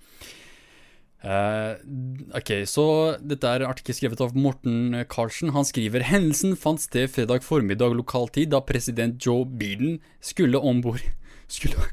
ok, 2.38 2.52
så 2.70 2.84
dette 3.22 3.50
er 3.52 3.66
artikkel 3.68 3.98
skrevet 3.98 4.22
av 4.24 4.36
Morten 4.38 5.04
Karlsen. 5.12 5.52
Han 5.54 5.66
skriver 5.68 6.06
hendelsen 6.08 6.56
fant 6.58 6.82
sted 6.82 7.12
fredag 7.14 7.44
formiddag 7.46 7.94
lokal 7.98 8.30
tid 8.34 8.54
da 8.54 8.62
president 8.66 9.22
Joe 9.22 9.46
Biden 9.46 10.00
skulle 10.22 10.58
om 10.58 10.82
bord 10.86 11.04
skulle, 11.60 11.90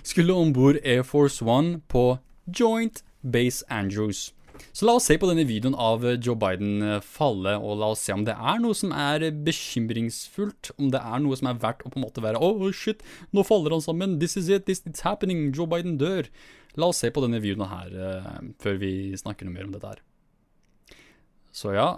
skulle 0.00 0.38
Air 0.84 1.04
Force 1.04 1.44
One 1.44 1.82
på 1.92 2.14
Joint 2.46 3.02
Base 3.22 3.64
Andrews. 3.68 4.32
Så 4.72 4.86
la 4.86 4.96
oss 4.96 5.06
se 5.08 5.16
på 5.20 5.28
denne 5.28 5.44
videoen 5.48 5.76
av 5.80 6.04
Joe 6.24 6.36
Biden 6.40 6.82
eh, 6.84 7.02
falle, 7.04 7.56
og 7.60 7.80
la 7.80 7.90
oss 7.92 8.04
se 8.06 8.14
om 8.14 8.24
det 8.26 8.36
er 8.36 8.60
noe 8.62 8.76
som 8.76 8.92
er 8.96 9.24
bekymringsfullt. 9.46 10.72
Om 10.80 10.90
det 10.94 11.00
er 11.00 11.22
noe 11.24 11.36
som 11.38 11.50
er 11.50 11.60
verdt 11.62 11.84
å 11.84 11.92
på 11.92 12.00
en 12.00 12.06
måte 12.06 12.24
være 12.24 12.40
Oh 12.42 12.64
shit, 12.72 13.04
nå 13.36 13.44
faller 13.46 13.76
han 13.76 13.84
sammen. 13.84 14.18
This 14.22 14.36
is 14.40 14.50
it. 14.52 14.66
This 14.68 14.84
it's 14.88 15.04
happening. 15.06 15.50
Joe 15.56 15.68
Biden 15.70 15.98
dør. 16.00 16.30
La 16.76 16.90
oss 16.92 17.00
se 17.04 17.10
på 17.12 17.24
denne 17.24 17.40
videoen 17.40 17.70
her 17.70 17.94
uh, 17.96 18.32
før 18.60 18.76
vi 18.82 18.92
snakker 19.16 19.48
noe 19.48 19.56
mer 19.56 19.68
om 19.68 19.76
dette 19.76 19.94
her. 19.94 20.02
Så 21.56 21.72
ja, 21.72 21.88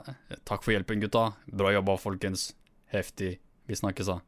takk 0.46 0.62
for 0.62 0.70
hjelpen, 0.70 1.02
gutta. 1.02 1.32
Bra 1.50 1.72
jobba, 1.74 1.96
folkens. 1.98 2.52
Heftig. 2.94 3.40
Vi 3.66 3.78
snakkes, 3.78 4.06
da. 4.06 4.20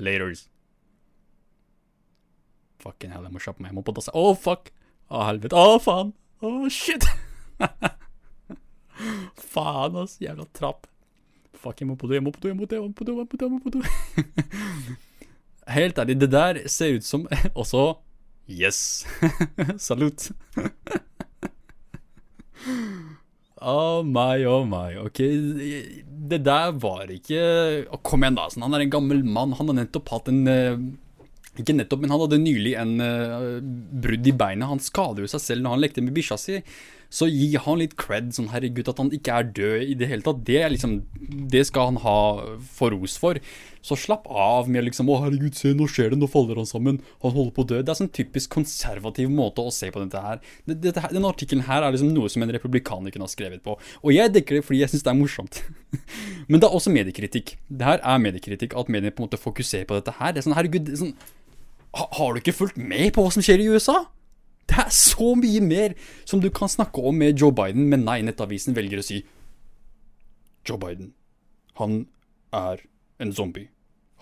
Laters. 0.00 0.46
Fucking 2.80 3.12
hell, 3.12 3.26
jeg 3.28 3.34
må 3.34 3.42
kjappe 3.44 3.60
meg. 3.60 3.74
Jeg 3.74 3.76
må 3.76 3.84
på 3.84 3.92
dass. 3.98 4.08
Oh, 4.16 4.32
fuck! 4.32 4.72
Å, 5.08 5.24
helvete. 5.24 5.56
Å, 5.56 5.78
faen. 5.80 6.12
Å, 6.44 6.68
shit. 6.72 7.06
faen, 9.54 9.96
ass. 10.02 10.18
Jævla 10.20 10.44
trapp. 10.56 10.88
Fuck, 11.58 11.80
jeg 11.80 11.88
må 11.88 11.96
på 11.98 12.10
do, 12.10 12.14
jeg 12.14 12.24
må 12.24 12.32
på 12.34 12.42
do, 12.42 12.50
jeg 12.50 12.58
må 12.58 12.66
på 12.66 12.70
do, 12.70 12.76
jeg 12.78 12.84
må 12.84 12.92
på 12.94 13.06
do. 13.08 13.14
Jeg 13.14 13.24
må 13.24 13.30
på 13.32 13.38
do, 13.40 13.46
jeg 13.46 13.52
må 13.54 13.60
på 13.64 13.72
do. 13.74 14.98
Helt 15.78 15.98
ærlig, 16.00 16.16
det 16.20 16.30
der 16.32 16.60
ser 16.70 16.96
ut 16.96 17.04
som 17.04 17.26
også 17.62 17.88
Yes. 18.48 19.04
Salut. 19.76 20.30
Oh 23.60 24.00
my, 24.06 24.46
oh 24.48 24.64
my. 24.64 24.94
Ok, 25.02 25.18
det 26.30 26.38
der 26.46 26.72
var 26.80 27.10
ikke 27.12 27.42
Kom 28.06 28.24
igjen, 28.24 28.38
da. 28.38 28.46
Sånn, 28.48 28.64
han 28.64 28.78
er 28.78 28.86
en 28.86 28.94
gammel 28.94 29.20
mann. 29.26 29.52
Han 29.58 29.68
har 29.68 29.76
nettopp 29.82 30.14
hatt 30.14 30.30
en 30.32 30.40
uh, 30.48 30.80
ikke 31.62 31.76
nettopp, 31.76 32.04
men 32.04 32.14
han 32.14 32.22
hadde 32.24 32.42
nylig 32.42 32.76
en 32.80 32.94
uh, 33.02 33.58
brudd 34.04 34.28
i 34.28 34.36
beinet. 34.36 34.70
Han 34.70 34.82
skader 34.82 35.24
jo 35.24 35.32
seg 35.32 35.44
selv 35.44 35.64
når 35.64 35.76
han 35.76 35.84
lekte 35.84 36.04
med 36.04 36.16
bikkja 36.16 36.38
si. 36.40 36.62
Så 37.08 37.24
gi 37.32 37.54
han 37.56 37.78
litt 37.80 37.94
cred, 37.96 38.34
sånn 38.36 38.50
herregud, 38.52 38.90
at 38.90 38.98
han 39.00 39.08
ikke 39.16 39.32
er 39.40 39.46
død 39.56 39.92
i 39.94 39.94
det 39.96 40.10
hele 40.10 40.24
tatt. 40.26 40.42
Det, 40.44 40.58
liksom, 40.74 40.98
det 41.48 41.62
skal 41.70 41.94
han 41.94 42.00
ha 42.02 42.18
for 42.76 42.92
ros 42.92 43.16
for. 43.20 43.40
Så 43.80 43.96
slapp 43.96 44.26
av 44.28 44.68
med 44.68 44.84
liksom 44.84 45.08
'Å, 45.08 45.16
herregud, 45.22 45.56
se, 45.56 45.72
nå 45.72 45.86
skjer 45.88 46.12
det, 46.12 46.18
nå 46.20 46.28
faller 46.28 46.60
han 46.60 46.68
sammen'. 46.68 47.00
Han 47.24 47.32
holder 47.32 47.54
på 47.56 47.64
å 47.64 47.68
dø. 47.70 47.78
Det 47.80 47.94
er 47.94 48.00
sånn 48.02 48.12
typisk 48.12 48.52
konservativ 48.58 49.32
måte 49.32 49.64
å 49.64 49.72
se 49.72 49.88
på 49.94 50.02
dette 50.02 50.20
her. 50.20 50.42
Dette, 50.68 51.06
denne 51.14 51.32
artikkelen 51.32 51.64
her 51.64 51.80
er 51.80 51.96
liksom 51.96 52.12
noe 52.12 52.28
som 52.28 52.44
en 52.44 52.52
republikaner 52.52 53.14
kunne 53.14 53.24
ha 53.24 53.32
skrevet 53.32 53.64
på. 53.64 53.78
Og 54.04 54.12
jeg 54.12 54.34
dekker 54.34 54.58
det 54.58 54.66
fordi 54.68 54.82
jeg 54.84 54.92
syns 54.92 55.08
det 55.08 55.14
er 55.14 55.20
morsomt. 55.22 55.62
Men 56.50 56.60
det 56.60 56.68
er 56.68 56.76
også 56.76 56.92
mediekritikk. 56.92 57.56
Det 57.72 57.88
her 57.88 58.04
er 58.04 58.20
mediekritikk, 58.20 58.76
at 58.76 58.92
mediene 58.92 59.16
på 59.16 59.24
en 59.24 59.30
måte 59.30 59.40
fokuserer 59.40 59.88
på 59.88 59.96
dette 59.96 60.12
her. 60.20 60.36
Det 60.36 60.42
er 60.42 60.50
sånn, 60.50 60.58
herregud, 60.60 60.84
det 60.84 60.98
er 60.98 61.04
sånn 61.06 61.16
har 61.94 62.32
du 62.34 62.40
ikke 62.40 62.56
fulgt 62.56 62.76
med 62.76 63.12
på 63.16 63.24
hva 63.24 63.32
som 63.32 63.44
skjer 63.44 63.62
i 63.64 63.68
USA? 63.72 64.02
Det 64.68 64.76
er 64.82 64.92
så 64.92 65.32
mye 65.38 65.60
mer 65.64 65.94
som 66.28 66.42
du 66.44 66.50
kan 66.52 66.68
snakke 66.68 67.00
om 67.00 67.16
med 67.16 67.40
Joe 67.40 67.54
Biden, 67.56 67.88
men 67.88 68.04
nei, 68.04 68.20
Nettavisen 68.26 68.76
velger 68.76 69.00
å 69.00 69.06
si 69.06 69.22
Joe 70.68 70.76
Biden, 70.80 71.14
han 71.80 72.02
er 72.52 72.82
en 73.22 73.32
zombie. 73.32 73.70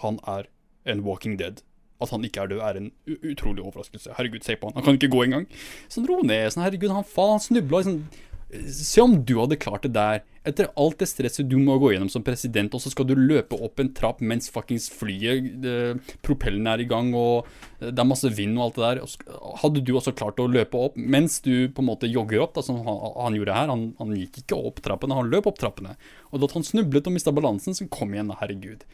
Han 0.04 0.20
er 0.28 0.46
en 0.86 1.02
walking 1.02 1.34
dead. 1.40 1.62
At 2.00 2.12
han 2.12 2.24
ikke 2.24 2.44
er 2.44 2.52
død, 2.52 2.60
er 2.60 2.78
en 2.78 2.90
utrolig 3.24 3.64
overraskelse. 3.64 4.12
Herregud, 4.18 4.44
se 4.44 4.56
på 4.60 4.68
han. 4.68 4.76
Han 4.76 4.84
kan 4.84 4.98
ikke 4.98 5.10
gå 5.10 5.22
engang. 5.24 5.46
Sånn, 5.88 6.06
ro 6.06 6.20
ned. 6.22 6.50
Sånn, 6.52 6.62
herregud, 6.66 6.92
han 6.92 7.06
faen, 7.08 7.40
snubla. 7.40 7.80
Sånn, 7.86 8.02
Se 8.46 9.02
om 9.02 9.16
du 9.26 9.32
hadde 9.40 9.58
klart 9.58 9.82
det 9.82 9.96
der. 9.96 10.20
Etter 10.46 10.68
alt 10.78 11.00
det 11.00 11.08
stresset 11.10 11.48
du 11.50 11.56
må 11.58 11.74
gå 11.82 11.90
gjennom 11.90 12.10
som 12.12 12.22
president, 12.22 12.74
og 12.76 12.82
så 12.82 12.92
skal 12.92 13.08
du 13.08 13.16
løpe 13.18 13.58
opp 13.58 13.82
en 13.82 13.90
trapp 13.96 14.20
mens 14.22 14.46
fuckings 14.54 14.86
flyet, 14.94 15.48
det, 15.64 15.74
propellen 16.22 16.68
er 16.70 16.84
i 16.84 16.86
gang, 16.86 17.10
og 17.18 17.48
det 17.82 17.98
er 17.98 18.06
masse 18.06 18.30
vind 18.30 18.54
og 18.54 18.68
alt 18.68 18.78
det 18.78 18.84
der. 18.86 19.40
Hadde 19.64 19.82
du 19.82 19.90
også 19.98 20.14
klart 20.14 20.38
å 20.38 20.46
løpe 20.46 20.78
opp 20.78 20.94
mens 20.94 21.40
du 21.42 21.66
på 21.74 21.82
en 21.82 21.90
måte 21.90 22.10
jogger 22.10 22.44
opp, 22.44 22.54
da, 22.54 22.62
som 22.62 22.78
han 22.86 23.38
gjorde 23.38 23.58
her? 23.58 23.72
Han, 23.74 23.88
han, 23.98 24.14
gikk 24.14 24.44
ikke 24.44 24.60
opp 24.70 24.78
trappene, 24.84 25.18
han 25.18 25.32
løp 25.32 25.50
opp 25.50 25.58
trappene. 25.58 25.96
Og 26.30 26.42
da 26.42 26.52
han 26.54 26.70
snublet 26.70 27.10
og 27.10 27.18
mista 27.18 27.34
balansen, 27.34 27.74
så 27.74 27.90
kom 27.90 28.14
igjen, 28.14 28.30
herregud. 28.38 28.86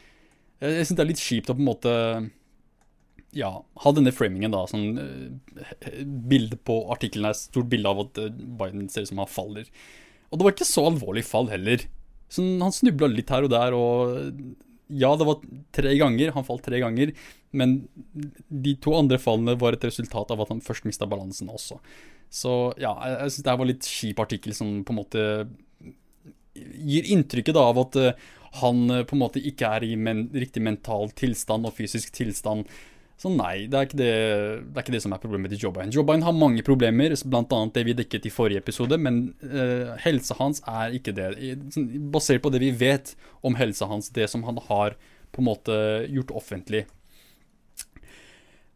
Jeg, 0.63 0.79
jeg 0.79 0.89
syns 0.89 0.97
det 0.97 1.05
er 1.05 1.13
litt 1.13 1.27
kjipt 1.27 1.53
å 1.53 1.59
på 1.59 1.61
en 1.61 1.69
måte 1.69 1.99
ja, 3.33 3.51
ha 3.85 3.93
denne 3.97 4.13
framingen, 4.15 4.53
da. 4.53 4.63
Sånn 4.69 4.99
uh, 5.01 6.03
bilde 6.29 6.59
på 6.61 6.79
artikkelen 6.93 7.31
er 7.31 7.39
stort 7.39 7.71
bilde 7.73 7.91
av 7.91 8.05
at 8.05 8.21
uh, 8.21 8.31
Biden 8.33 8.89
ser 8.93 9.07
ut 9.07 9.13
som 9.13 9.23
han 9.23 9.31
faller. 9.31 9.71
Og 10.31 10.39
det 10.39 10.47
var 10.47 10.55
ikke 10.55 10.69
så 10.69 10.87
alvorlig 10.89 11.25
fall 11.29 11.49
heller. 11.53 11.87
Sånn, 12.33 12.55
han 12.65 12.75
snubla 12.75 13.11
litt 13.13 13.33
her 13.33 13.47
og 13.47 13.53
der, 13.53 13.77
og 13.77 14.93
ja, 14.93 15.11
det 15.17 15.29
var 15.29 15.41
tre 15.73 15.95
ganger. 16.01 16.35
Han 16.37 16.47
falt 16.47 16.65
tre 16.67 16.81
ganger. 16.83 17.15
Men 17.57 17.83
de 18.13 18.77
to 18.81 18.95
andre 18.97 19.21
fallene 19.21 19.57
var 19.61 19.77
et 19.77 19.85
resultat 19.89 20.33
av 20.33 20.45
at 20.45 20.53
han 20.53 20.63
først 20.65 20.89
mista 20.89 21.09
balansen 21.09 21.53
også. 21.53 21.81
Så 22.33 22.53
ja, 22.81 22.95
jeg, 23.09 23.33
syns 23.35 23.49
det 23.49 23.57
var 23.61 23.69
litt 23.69 23.89
kjip 23.89 24.21
artikkel 24.25 24.57
som 24.57 24.79
på 24.85 24.95
en 24.95 25.01
måte 25.03 25.27
gir 26.53 27.09
inntrykket 27.13 27.57
da 27.57 27.65
av 27.71 27.81
at 27.81 27.99
uh, 28.01 28.31
han 28.61 28.85
på 29.09 29.17
en 29.17 29.21
måte 29.23 29.41
ikke 29.41 29.69
er 29.79 29.85
i 29.89 29.95
men, 29.97 30.27
riktig 30.37 30.61
mental 30.65 31.13
tilstand 31.17 31.69
og 31.69 31.77
fysisk 31.77 32.13
tilstand 32.13 32.69
så 33.21 33.31
nei, 33.31 33.69
det 33.71 33.79
er 33.79 33.87
ikke 33.87 33.99
det, 34.01 34.13
det, 34.67 34.73
er 34.75 34.83
ikke 34.83 34.95
det 34.97 35.03
som 35.05 35.13
er 35.15 35.21
problemet 35.23 35.53
til 35.53 35.61
Joe 35.63 35.75
Biden. 35.77 35.93
Joe 35.95 36.07
Biden 36.07 36.25
har 36.27 36.35
mange 36.35 36.65
problemer, 36.67 37.15
bl.a. 37.15 37.59
det 37.75 37.85
vi 37.87 37.95
dekket 37.99 38.27
i 38.27 38.33
forrige 38.35 38.63
episode, 38.63 38.99
men 38.99 39.21
uh, 39.45 39.93
helsa 40.03 40.35
hans 40.41 40.63
er 40.67 40.97
ikke 40.97 41.15
det. 41.15 41.29
Sånn, 41.75 41.87
basert 42.15 42.43
på 42.43 42.51
det 42.55 42.63
vi 42.65 42.73
vet 42.83 43.15
om 43.47 43.55
helsa 43.59 43.87
hans, 43.91 44.11
det 44.17 44.27
som 44.33 44.43
han 44.49 44.59
har 44.67 44.97
på 45.33 45.43
en 45.43 45.49
måte 45.49 45.77
gjort 46.11 46.35
offentlig. 46.43 46.87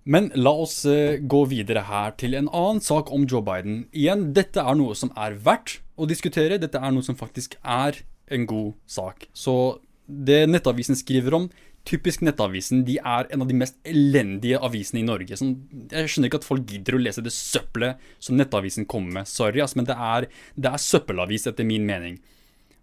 Men 0.07 0.31
la 0.39 0.53
oss 0.63 0.79
uh, 0.87 1.19
gå 1.19 1.43
videre 1.51 1.83
her 1.89 2.15
til 2.21 2.39
en 2.39 2.53
annen 2.55 2.85
sak 2.85 3.11
om 3.11 3.27
Joe 3.27 3.43
Biden. 3.43 3.89
Igjen, 3.91 4.29
dette 4.37 4.63
er 4.63 4.79
noe 4.79 4.95
som 4.95 5.11
er 5.19 5.35
verdt 5.43 5.81
å 5.99 6.07
diskutere. 6.07 6.61
Dette 6.63 6.79
er 6.79 6.95
noe 6.95 7.03
som 7.03 7.19
faktisk 7.19 7.59
er 7.65 7.99
en 8.31 8.47
god 8.47 8.77
sak. 8.87 9.27
Så 9.35 9.81
det 10.07 10.45
Nettavisen 10.47 10.99
skriver 10.99 11.35
om, 11.35 11.49
typisk 11.87 12.23
Nettavisen. 12.27 12.85
De 12.87 12.99
er 12.99 13.29
en 13.33 13.43
av 13.45 13.51
de 13.51 13.57
mest 13.59 13.77
elendige 13.87 14.61
avisene 14.63 15.03
i 15.03 15.07
Norge. 15.07 15.39
Sånn, 15.39 15.55
jeg 15.93 16.11
skjønner 16.11 16.31
ikke 16.31 16.41
at 16.43 16.49
folk 16.49 16.65
gidder 16.71 16.97
å 16.97 17.03
lese 17.03 17.25
det 17.25 17.35
søppelet 17.35 18.03
som 18.23 18.39
Nettavisen 18.39 18.89
kommer 18.91 19.21
med. 19.21 19.31
Sorry, 19.31 19.63
ass, 19.63 19.77
men 19.79 19.89
det 19.89 19.97
er, 19.97 20.29
det 20.57 20.73
er 20.73 20.83
søppelavis, 20.83 21.47
etter 21.51 21.69
min 21.69 21.87
mening. 21.89 22.19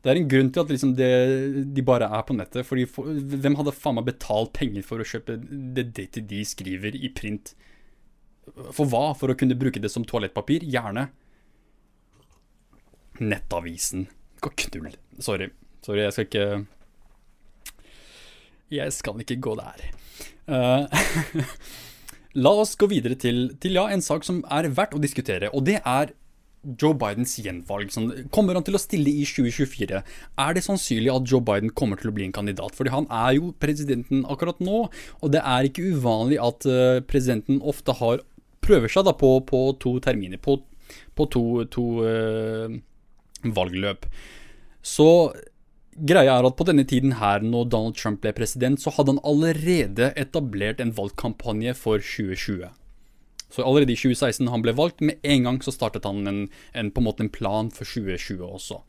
Det 0.03 0.11
er 0.11 0.19
en 0.19 0.27
grunn 0.27 0.49
til 0.51 0.65
at 0.65 0.71
liksom 0.73 0.95
det, 0.99 1.11
de 1.75 1.83
bare 1.87 2.09
er 2.11 2.23
på 2.27 2.35
nettet. 2.35 2.67
Fordi 2.67 2.83
for, 2.91 3.07
Hvem 3.07 3.55
hadde 3.59 3.75
faen 3.75 3.99
meg 3.99 4.09
betalt 4.09 4.51
penger 4.55 4.83
for 4.87 4.99
å 4.99 5.07
kjøpe 5.07 5.37
det 5.77 5.89
dette 5.95 6.23
de 6.27 6.41
skriver 6.47 6.97
i 6.99 7.11
print? 7.15 7.53
For 8.75 8.83
hva? 8.91 9.13
For 9.15 9.31
å 9.31 9.37
kunne 9.39 9.55
bruke 9.59 9.79
det 9.79 9.91
som 9.93 10.03
toalettpapir? 10.07 10.65
Gjerne. 10.67 11.07
Nettavisen. 13.23 14.09
Gå 14.43 14.51
knull. 14.65 14.95
Sorry. 15.23 15.47
Sorry, 15.85 16.03
jeg 16.03 16.15
skal 16.15 16.27
ikke 16.27 16.47
jeg 18.79 18.95
skal 18.95 19.21
ikke 19.23 19.39
gå 19.43 19.55
der. 19.59 19.85
Uh, 20.49 20.89
la 22.43 22.51
oss 22.63 22.75
gå 22.79 22.89
videre 22.91 23.17
til, 23.19 23.45
til 23.61 23.79
ja, 23.79 23.87
en 23.93 24.03
sak 24.03 24.25
som 24.27 24.43
er 24.51 24.71
verdt 24.73 24.97
å 24.97 25.01
diskutere, 25.01 25.51
og 25.53 25.65
det 25.69 25.79
er 25.79 26.13
Joe 26.63 26.95
Bidens 26.95 27.35
gjenvalg. 27.43 27.91
Kommer 28.31 28.55
han 28.55 28.63
til 28.63 28.77
å 28.77 28.81
stille 28.81 29.11
i 29.11 29.25
2024? 29.27 29.99
Er 30.39 30.55
det 30.55 30.63
sannsynlig 30.63 31.11
at 31.11 31.27
Joe 31.27 31.43
Biden 31.43 31.73
kommer 31.75 31.99
til 31.99 32.11
å 32.11 32.15
bli 32.15 32.23
en 32.27 32.35
kandidat? 32.35 32.75
Fordi 32.77 32.93
han 32.93 33.07
er 33.11 33.33
jo 33.35 33.51
presidenten 33.59 34.23
akkurat 34.31 34.61
nå, 34.63 34.85
og 35.19 35.33
det 35.33 35.41
er 35.43 35.67
ikke 35.67 35.89
uvanlig 35.91 36.39
at 36.39 36.67
uh, 36.69 37.01
presidenten 37.07 37.59
ofte 37.59 37.95
har 37.99 38.23
prøver 38.63 38.91
seg 38.91 39.03
da 39.03 39.11
på, 39.17 39.35
på 39.43 39.65
to 39.83 39.97
terminer, 40.03 40.39
på, 40.39 40.55
på 41.17 41.27
to, 41.35 41.43
to 41.73 41.87
uh, 42.07 42.71
valgløp. 43.43 44.07
Så 44.83 45.07
greia 45.97 46.37
er 46.37 46.47
at 46.47 46.55
på 46.59 46.65
denne 46.67 46.85
tiden 46.87 47.17
her, 47.19 47.43
når 47.45 47.69
Donald 47.73 47.97
Trump 47.99 48.21
ble 48.23 48.33
president, 48.35 48.81
så 48.81 48.93
hadde 48.95 49.15
han 49.15 49.25
allerede 49.27 50.11
etablert 50.19 50.81
en 50.83 50.93
valgkampanje 50.95 51.75
for 51.77 52.01
2020. 52.01 52.71
Så 53.53 53.61
allerede 53.61 53.93
i 53.93 53.99
2016 53.99 54.49
han 54.49 54.63
ble 54.65 54.73
valgt, 54.77 55.03
med 55.05 55.21
en 55.21 55.45
gang 55.45 55.59
så 55.61 55.73
startet 55.75 56.07
han 56.09 56.25
en, 56.29 56.41
en 56.73 56.89
på 56.89 57.01
en 57.03 57.07
måte 57.07 57.25
en 57.25 57.33
plan 57.33 57.69
for 57.73 57.85
2020 57.85 58.41
også. 58.47 58.79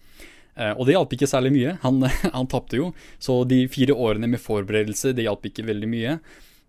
Eh, 0.55 0.73
og 0.73 0.87
det 0.87 0.95
hjalp 0.95 1.13
ikke 1.17 1.29
særlig 1.29 1.53
mye. 1.55 1.77
Han, 1.85 2.01
han 2.37 2.49
tapte 2.51 2.81
jo. 2.81 2.91
Så 3.23 3.43
de 3.51 3.65
fire 3.73 3.97
årene 3.97 4.31
med 4.31 4.43
forberedelse, 4.43 5.13
det 5.17 5.27
hjalp 5.27 5.51
ikke 5.51 5.67
veldig 5.69 5.91
mye. 5.91 6.17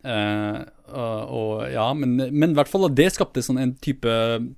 Eh, 0.06 0.60
og 0.96 1.64
ja, 1.72 1.88
men, 1.98 2.18
men, 2.20 2.52
i 2.52 2.58
hvert 2.58 2.70
fall 2.70 2.86
det 2.94 3.08
skapte 3.16 3.42
sånn 3.46 3.62
en 3.62 3.74
type 3.82 4.12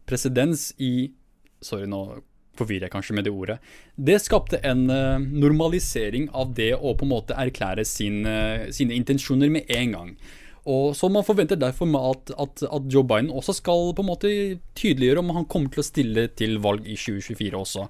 presedens 0.09 0.73
i 0.83 1.11
Sorry, 1.63 1.87
nå 1.89 2.19
forvirrer 2.57 2.87
jeg 2.87 2.95
kanskje 2.95 3.17
med 3.17 3.27
det 3.27 3.33
ordet. 3.33 3.59
Det 3.95 4.17
skapte 4.23 4.61
en 4.65 4.87
uh, 4.89 5.21
normalisering 5.21 6.29
av 6.35 6.55
det 6.57 6.73
å 6.75 6.95
på 6.97 7.07
en 7.07 7.13
måte 7.13 7.37
erklære 7.37 7.85
sin, 7.87 8.23
uh, 8.27 8.67
sine 8.73 8.97
intensjoner 8.97 9.51
med 9.53 9.71
en 9.77 9.95
gang. 9.95 10.11
Og 10.67 10.91
så 10.99 11.07
Man 11.09 11.23
forventer 11.23 11.55
derfor 11.59 11.87
at, 11.95 12.31
at, 12.35 12.63
at, 12.67 12.87
Joe 12.91 13.05
Biden 13.07 13.31
også 13.31 13.55
skal 13.55 13.93
på 13.95 14.03
en 14.03 14.09
måte 14.09 14.31
tydeliggjøre 14.75 15.23
om 15.23 15.31
han 15.37 15.47
kommer 15.47 15.71
til 15.71 15.79
å 15.79 15.87
stille 15.87 16.25
til 16.35 16.57
valg 16.63 16.83
i 16.83 16.97
2024 16.99 17.55
også. 17.55 17.85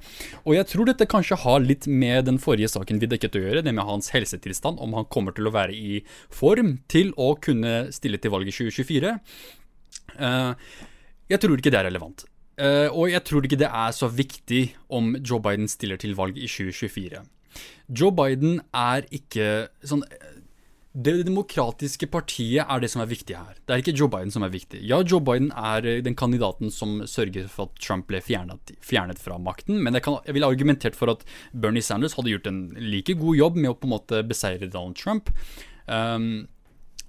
Og 0.46 0.54
jeg 0.54 0.70
tror 0.70 0.90
dette 0.90 1.10
kanskje 1.10 1.40
har 1.42 1.66
litt 1.66 1.88
med 1.90 2.28
den 2.30 2.38
forrige 2.42 2.70
saken 2.70 3.02
vi 3.02 3.10
dekket 3.10 3.40
å 3.40 3.42
gjøre, 3.42 3.66
det 3.66 3.74
med 3.74 3.88
hans 3.88 4.12
helsetilstand, 4.14 4.78
om 4.78 4.94
han 4.94 5.10
kommer 5.10 5.34
til 5.34 5.50
å 5.50 5.56
være 5.58 5.74
i 5.74 6.04
form 6.30 6.78
til 6.92 7.16
å 7.18 7.34
kunne 7.42 7.88
stille 7.96 8.22
til 8.22 8.36
valg 8.36 8.50
i 8.50 8.54
2024. 8.54 9.18
Uh, 10.22 10.54
jeg 11.34 11.42
tror 11.42 11.58
ikke 11.58 11.74
det 11.74 11.82
er 11.82 11.90
relevant. 11.90 12.28
Uh, 12.58 12.90
og 12.90 13.12
jeg 13.12 13.22
tror 13.28 13.46
ikke 13.46 13.60
det 13.62 13.70
er 13.70 13.92
så 13.94 14.10
viktig 14.10 14.64
om 14.90 15.16
Joe 15.22 15.42
Biden 15.44 15.70
stiller 15.70 16.00
til 16.02 16.16
valg 16.18 16.38
i 16.38 16.50
2024. 16.50 17.22
Joe 17.88 18.14
Biden 18.14 18.62
er 18.74 19.06
ikke 19.14 19.68
sånn 19.86 20.04
det 20.98 21.14
demokratiske 21.28 22.08
partiet 22.10 22.66
er 22.66 22.82
det 22.82 22.90
som 22.90 23.04
er 23.04 23.10
viktig 23.12 23.36
her. 23.38 23.58
Det 23.68 23.74
er 23.76 23.84
ikke 23.84 23.94
Joe 24.00 24.10
Biden 24.10 24.34
som 24.34 24.46
er 24.46 24.50
viktig. 24.54 24.80
Ja, 24.82 24.98
Joe 25.06 25.22
Biden 25.22 25.52
er 25.54 25.86
eh, 25.86 26.00
den 26.02 26.18
kandidaten 26.18 26.72
som 26.74 27.04
sørger 27.06 27.46
for 27.52 27.70
at 27.70 27.78
Trump 27.84 28.08
ble 28.10 28.22
fjernet, 28.24 28.74
fjernet 28.82 29.22
fra 29.22 29.38
makten, 29.38 29.78
men 29.84 29.94
jeg, 29.94 30.08
kan, 30.08 30.18
jeg 30.26 30.38
ville 30.38 30.50
argumentert 30.50 30.98
for 30.98 31.14
at 31.14 31.22
Bernie 31.54 31.86
Sanders 31.86 32.18
hadde 32.18 32.34
gjort 32.34 32.50
en 32.50 32.64
like 32.82 33.14
god 33.20 33.38
jobb 33.38 33.60
med 33.62 33.72
å 33.72 33.78
på 33.78 33.90
en 33.90 33.94
måte 33.94 34.24
beseire 34.26 34.72
Donald 34.74 34.98
Trump. 34.98 35.30
Um, 35.86 36.48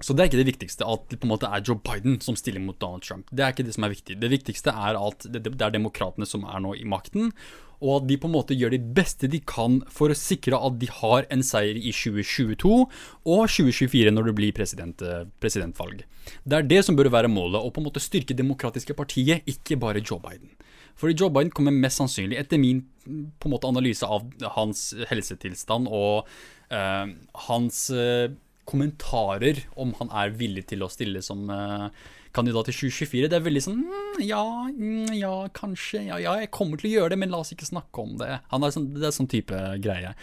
så 0.01 0.14
det 0.14 0.22
er 0.22 0.30
ikke 0.30 0.40
det 0.40 0.51
viktigste, 0.53 0.86
at 0.86 1.09
det 1.11 1.18
på 1.18 1.26
en 1.26 1.32
måte 1.32 1.49
er 1.51 1.62
Joe 1.66 1.80
Biden 1.82 2.20
som 2.22 2.36
stiller 2.38 2.62
mot 2.62 2.78
Donald 2.78 3.03
Trump. 3.03 3.30
Det 3.34 3.42
er 3.42 3.55
ikke 3.55 3.66
det 3.66 3.74
som 3.74 3.86
er 3.86 3.94
viktig. 3.94 4.18
Det 4.22 4.30
viktigste 4.30 4.70
er 4.70 4.99
at 4.99 5.26
det, 5.26 5.42
er 5.51 5.74
demokratene 5.74 6.28
som 6.28 6.46
er 6.46 6.62
nå 6.62 6.76
i 6.78 6.86
makten, 6.86 7.32
og 7.78 8.01
at 8.01 8.09
de 8.09 8.18
på 8.18 8.26
en 8.26 8.34
måte 8.34 8.57
gjør 8.59 8.74
det 8.74 8.80
beste 8.94 9.30
de 9.30 9.40
kan 9.46 9.80
for 9.94 10.11
å 10.11 10.18
sikre 10.18 10.59
at 10.59 10.78
de 10.80 10.88
har 11.01 11.26
en 11.34 11.42
seier 11.46 11.78
i 11.78 11.92
2022 11.94 12.70
og 12.74 13.42
2024 13.46 14.14
når 14.14 14.30
det 14.30 14.34
blir 14.38 14.55
president, 14.55 15.03
eh, 15.03 15.26
presidentvalg. 15.42 16.03
Det 16.42 16.59
er 16.59 16.66
det 16.66 16.80
som 16.86 16.99
bør 16.99 17.11
være 17.14 17.30
målet, 17.30 17.61
å 17.62 17.70
på 17.70 17.82
en 17.82 17.86
måte 17.86 18.03
styrke 18.03 18.36
demokratiske 18.38 18.96
partiet, 18.99 19.46
ikke 19.46 19.78
bare 19.78 20.03
Joe 20.03 20.18
Biden. 20.22 20.51
Fordi 20.99 21.14
Joe 21.14 21.30
Biden 21.30 21.55
kommer 21.55 21.74
mest 21.74 22.01
sannsynlig, 22.01 22.38
etter 22.38 22.59
min 22.59 22.82
på 23.07 23.46
en 23.46 23.55
måte 23.55 23.70
analyse 23.70 24.07
av 24.07 24.26
hans 24.57 24.90
helsetilstand 25.09 25.86
og 25.86 26.26
øh, 26.74 27.14
hans 27.46 27.84
uh, 27.94 28.26
kommentarer 28.68 29.64
om 29.80 29.94
han 29.98 30.12
er 30.12 30.34
villig 30.36 30.66
til 30.70 30.84
å 30.84 30.90
stille 30.92 31.22
som 31.24 31.48
uh, 31.50 31.88
kandidat 32.36 32.68
i 32.70 32.74
2024. 32.74 33.28
Det 33.30 33.38
er 33.38 33.44
veldig 33.44 33.62
sånn 33.64 33.80
mm, 33.86 34.20
ja, 34.26 34.42
mm, 34.68 35.14
ja, 35.16 35.32
kanskje. 35.56 36.04
Ja, 36.08 36.18
ja, 36.22 36.36
jeg 36.42 36.52
kommer 36.54 36.80
til 36.80 36.90
å 36.90 36.94
gjøre 36.94 37.14
det, 37.14 37.20
men 37.22 37.32
la 37.32 37.40
oss 37.42 37.54
ikke 37.54 37.68
snakke 37.68 38.04
om 38.04 38.16
det. 38.20 38.30
Er 38.38 38.74
sånn, 38.74 38.90
det 38.96 39.08
er 39.08 39.16
sånn 39.16 39.30
type 39.30 39.58
greie. 39.84 40.14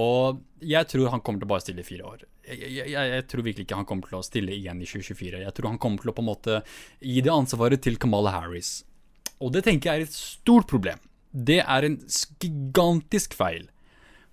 Og 0.00 0.42
jeg 0.64 0.90
tror 0.90 1.12
han 1.14 1.24
kommer 1.24 1.42
til 1.42 1.48
å 1.48 1.54
bare 1.54 1.64
stille 1.64 1.84
i 1.84 1.88
fire 1.88 2.08
år. 2.12 2.24
Jeg, 2.44 2.70
jeg, 2.76 2.92
jeg, 2.92 3.26
tror 3.30 3.46
virkelig 3.46 3.66
ikke 3.66 3.80
han 3.80 3.88
kommer 3.88 4.10
til 4.10 4.20
å 4.20 4.26
stille 4.26 4.56
igjen 4.56 4.82
i 4.84 4.88
2024. 4.88 5.44
Jeg 5.46 5.56
tror 5.56 5.72
han 5.72 5.80
kommer 5.80 6.04
til 6.04 6.12
å 6.12 6.16
på 6.16 6.24
en 6.24 6.30
måte 6.30 6.60
gi 7.00 7.24
det 7.24 7.32
ansvaret 7.32 7.84
til 7.84 7.98
Kamala 8.00 8.34
Harris. 8.36 8.76
Og 9.40 9.54
det 9.54 9.64
tenker 9.66 9.90
jeg 9.90 10.04
er 10.04 10.08
et 10.08 10.16
stort 10.16 10.68
problem. 10.70 11.00
Det 11.34 11.62
er 11.64 11.86
en 11.88 11.96
gigantisk 12.38 13.34
feil. 13.34 13.66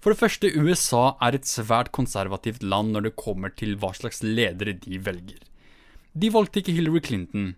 For 0.01 0.13
det 0.13 0.17
første, 0.17 0.49
USA 0.57 1.13
er 1.21 1.37
et 1.37 1.45
svært 1.45 1.91
konservativt 1.93 2.63
land 2.65 2.95
når 2.95 3.07
det 3.07 3.17
kommer 3.21 3.53
til 3.53 3.75
hva 3.77 3.93
slags 3.93 4.23
ledere 4.25 4.73
de 4.81 4.97
velger. 5.05 5.43
De 6.17 6.31
valgte 6.33 6.59
ikke 6.61 6.73
Hillary 6.73 7.03
Clinton. 7.05 7.51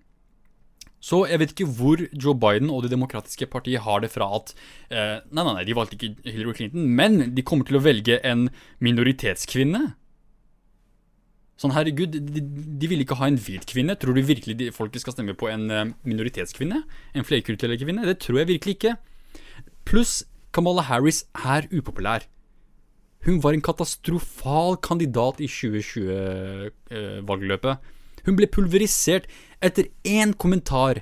Så 1.03 1.23
jeg 1.27 1.39
vet 1.39 1.51
ikke 1.51 1.71
hvor 1.75 1.99
Joe 2.11 2.35
Biden 2.39 2.69
og 2.71 2.83
Det 2.83 2.91
demokratiske 2.93 3.47
partiet 3.51 3.83
har 3.83 4.03
det 4.03 4.11
fra 4.13 4.29
at 4.37 4.53
eh, 4.87 5.19
Nei, 5.35 5.43
nei, 5.43 5.55
nei, 5.57 5.65
de 5.67 5.75
valgte 5.75 5.97
ikke 5.97 6.13
Hillary 6.23 6.55
Clinton, 6.59 6.85
men 6.99 7.35
de 7.35 7.43
kommer 7.43 7.67
til 7.67 7.79
å 7.79 7.83
velge 7.83 8.19
en 8.23 8.47
minoritetskvinne. 8.83 9.83
Sånn, 11.59 11.75
herregud, 11.75 12.15
de, 12.33 12.43
de 12.79 12.91
vil 12.91 13.03
ikke 13.03 13.19
ha 13.19 13.27
en 13.29 13.39
hvit 13.39 13.67
kvinne. 13.69 13.95
Tror 13.99 14.15
du 14.15 14.23
virkelig 14.25 14.55
de, 14.59 14.69
folket 14.75 15.03
skal 15.03 15.15
stemme 15.15 15.35
på 15.37 15.47
en 15.51 15.67
uh, 15.71 15.83
minoritetskvinne? 16.07 16.81
En 17.13 17.27
flerkulturell 17.27 17.77
kvinne? 17.79 18.07
Det 18.07 18.17
tror 18.23 18.41
jeg 18.41 18.51
virkelig 18.55 18.77
ikke. 18.79 18.95
Pluss, 19.87 20.21
Kamala 20.53 20.81
Harris 20.85 21.25
er 21.33 21.65
upopulær. 21.73 22.21
Hun 23.25 23.41
var 23.43 23.53
en 23.55 23.61
katastrofal 23.63 24.77
kandidat 24.83 25.39
i 25.41 25.47
2020-valgløpet. 25.47 27.77
Uh, 27.77 27.81
hun 28.27 28.35
ble 28.39 28.47
pulverisert 28.51 29.25
etter 29.63 29.83
én 30.03 30.33
kommentar. 30.37 30.95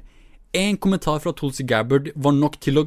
Én 0.53 0.77
kommentar 0.77 1.19
fra 1.23 1.31
Tulsi 1.33 1.63
Gabbard 1.67 2.09
var 2.15 2.31
nok 2.37 2.59
til 2.61 2.77
å 2.81 2.83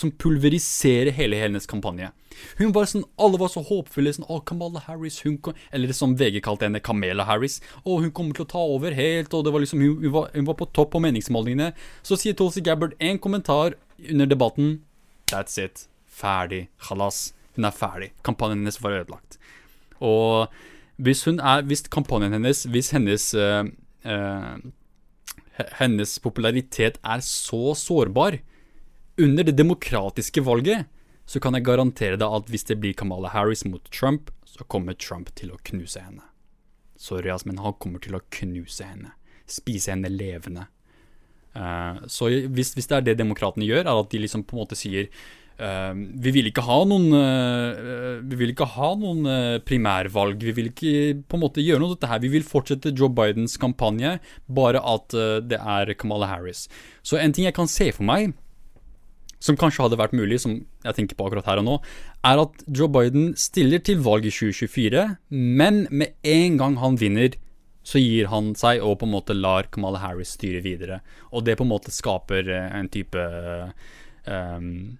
som 0.00 0.10
pulverisere 0.10 1.12
hele 1.12 1.36
hennes 1.36 1.66
kampanje. 1.68 2.10
Hun 2.58 2.72
var 2.72 2.88
sånn, 2.88 3.04
Alle 3.18 3.38
var 3.40 3.50
så 3.52 3.62
håpfulle. 3.66 4.12
sånn, 4.14 4.28
å, 4.28 4.40
Kamala 4.44 4.80
Harris, 4.86 5.20
hun 5.24 5.38
kom, 5.38 5.54
Eller 5.72 5.92
som 5.92 6.16
VG 6.16 6.40
kalte 6.40 6.64
henne, 6.64 6.80
Kamela 6.80 7.24
Harris. 7.24 7.60
Å, 7.84 8.00
hun 8.00 8.10
kommer 8.10 8.34
til 8.34 8.46
å 8.46 8.48
ta 8.48 8.58
over 8.58 8.92
helt. 8.92 9.34
og 9.34 9.44
det 9.44 9.52
var 9.52 9.60
liksom, 9.60 9.80
Hun, 9.80 10.02
hun, 10.02 10.12
var, 10.12 10.30
hun 10.34 10.46
var, 10.46 10.54
på 10.54 10.72
topp 10.72 10.92
på 10.92 11.00
meningsmålingene. 11.00 11.72
Så 12.02 12.16
sier 12.16 12.34
Tulsi 12.34 12.60
Gabbard 12.60 12.94
én 12.98 13.18
kommentar 13.18 13.74
under 14.08 14.26
debatten. 14.26 14.82
That's 15.26 15.58
it. 15.58 15.88
Ferdig. 16.20 16.66
Halas. 16.88 17.30
Hun 17.56 17.66
er 17.68 17.74
ferdig. 17.74 18.12
Kampanjen 18.26 18.62
hennes 18.62 18.80
var 18.82 19.00
ødelagt. 19.00 19.38
Og 20.00 20.52
hvis, 21.00 21.24
hun 21.24 21.40
er, 21.40 21.64
hvis 21.68 21.86
kampanjen 21.88 22.36
hennes, 22.36 22.64
hvis 22.68 22.92
hennes 22.94 23.32
øh, 23.34 23.72
øh, 24.04 24.70
hennes 25.80 26.18
popularitet 26.18 26.98
er 27.04 27.20
så 27.24 27.74
sårbar 27.74 28.38
under 29.20 29.44
det 29.44 29.58
demokratiske 29.58 30.44
valget, 30.44 30.86
så 31.26 31.40
kan 31.40 31.54
jeg 31.54 31.64
garantere 31.64 32.18
deg 32.18 32.26
at 32.26 32.48
hvis 32.50 32.66
det 32.66 32.80
blir 32.80 32.96
Kamala 32.96 33.28
Harris 33.28 33.64
mot 33.64 33.84
Trump, 33.92 34.30
så 34.44 34.64
kommer 34.64 34.96
Trump 34.98 35.30
til 35.36 35.52
å 35.52 35.60
knuse 35.64 36.00
henne. 36.02 36.24
Sorry, 37.00 37.30
ass, 37.30 37.46
men 37.46 37.60
han 37.62 37.76
kommer 37.80 38.02
til 38.02 38.16
å 38.18 38.24
knuse 38.34 38.84
henne. 38.84 39.14
Spise 39.48 39.92
henne 39.92 40.10
levende. 40.10 40.66
Uh, 41.54 42.02
så 42.06 42.28
hvis, 42.30 42.74
hvis, 42.76 42.88
det 42.90 42.96
er 42.96 43.06
det 43.06 43.18
demokratene 43.18 43.66
gjør, 43.66 43.86
er 43.86 44.00
at 44.02 44.10
de 44.12 44.20
liksom 44.22 44.44
på 44.46 44.56
en 44.56 44.62
måte 44.62 44.78
sier 44.78 45.08
vi 45.60 46.30
vil 46.32 46.46
ikke 46.48 46.62
ha 46.64 46.76
noen 46.88 47.10
uh, 47.12 48.20
Vi 48.24 48.38
vil 48.40 48.54
ikke 48.54 48.68
ha 48.78 48.94
noen 48.96 49.26
uh, 49.28 49.58
primærvalg. 49.60 50.40
Vi 50.40 50.54
vil 50.56 50.70
ikke 50.70 50.92
på 51.28 51.36
en 51.36 51.42
måte 51.42 51.64
gjøre 51.64 51.82
noe 51.82 51.92
dette 51.92 52.08
her. 52.08 52.22
Vi 52.22 52.30
vil 52.32 52.46
fortsette 52.46 52.94
Joe 52.96 53.12
Bidens 53.12 53.58
kampanje, 53.60 54.16
bare 54.48 54.80
at 54.80 55.12
det 55.44 55.58
er 55.60 55.92
Kamala 56.00 56.30
Harris. 56.30 56.64
Så 57.04 57.20
en 57.20 57.34
ting 57.36 57.44
jeg 57.44 57.56
kan 57.56 57.68
se 57.68 57.90
for 57.92 58.08
meg, 58.08 58.32
som 59.40 59.56
kanskje 59.58 59.86
hadde 59.86 59.98
vært 60.00 60.16
mulig, 60.16 60.40
som 60.42 60.58
jeg 60.84 60.96
tenker 60.96 61.18
på 61.18 61.28
akkurat 61.28 61.48
her 61.48 61.60
og 61.62 61.66
nå, 61.66 61.76
er 62.28 62.42
at 62.42 62.64
Joe 62.68 62.90
Biden 62.92 63.32
stiller 63.40 63.80
til 63.84 64.02
valg 64.04 64.28
i 64.28 64.32
2024, 64.32 65.06
men 65.32 65.86
med 65.90 66.16
en 66.28 66.58
gang 66.60 66.76
han 66.80 66.98
vinner, 67.00 67.36
så 67.82 68.00
gir 68.00 68.28
han 68.28 68.52
seg 68.60 68.82
og 68.84 68.98
på 69.00 69.08
en 69.08 69.14
måte 69.14 69.36
lar 69.36 69.70
Kamala 69.72 70.02
Harris 70.02 70.34
styre 70.36 70.60
videre. 70.64 71.00
Og 71.32 71.46
det 71.46 71.56
på 71.56 71.64
en 71.64 71.72
måte 71.72 71.92
skaper 71.94 72.50
en 72.52 72.90
type 72.92 73.22
um, 74.28 74.98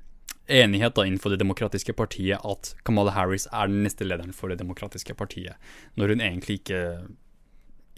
enighet 0.51 0.97
da 0.97 1.07
innenfor 1.07 1.35
Det 1.35 1.41
demokratiske 1.41 1.95
partiet 1.97 2.45
at 2.47 2.75
Kamala 2.85 3.15
Harris 3.15 3.47
er 3.53 3.71
den 3.71 3.83
neste 3.87 4.07
lederen 4.07 4.35
for 4.37 4.53
Det 4.53 4.61
demokratiske 4.61 5.15
partiet, 5.15 5.57
når 5.97 6.15
hun 6.15 6.25
egentlig 6.27 6.61
ikke, 6.61 6.85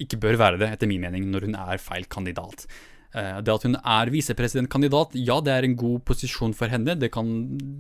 ikke 0.07 0.21
bør 0.23 0.41
være 0.41 0.63
det, 0.63 0.73
etter 0.77 0.91
min 0.91 1.03
mening, 1.03 1.31
når 1.33 1.49
hun 1.49 1.59
er 1.59 1.83
feil 1.83 2.07
kandidat. 2.07 2.67
Eh, 3.13 3.39
det 3.45 3.53
at 3.53 3.67
hun 3.67 3.77
er 3.77 4.11
visepresidentkandidat, 4.13 5.17
ja, 5.21 5.37
det 5.45 5.53
er 5.53 5.67
en 5.67 5.77
god 5.77 6.01
posisjon 6.09 6.55
for 6.57 6.73
henne. 6.73 6.97
Det, 6.97 7.11
kan, 7.13 7.29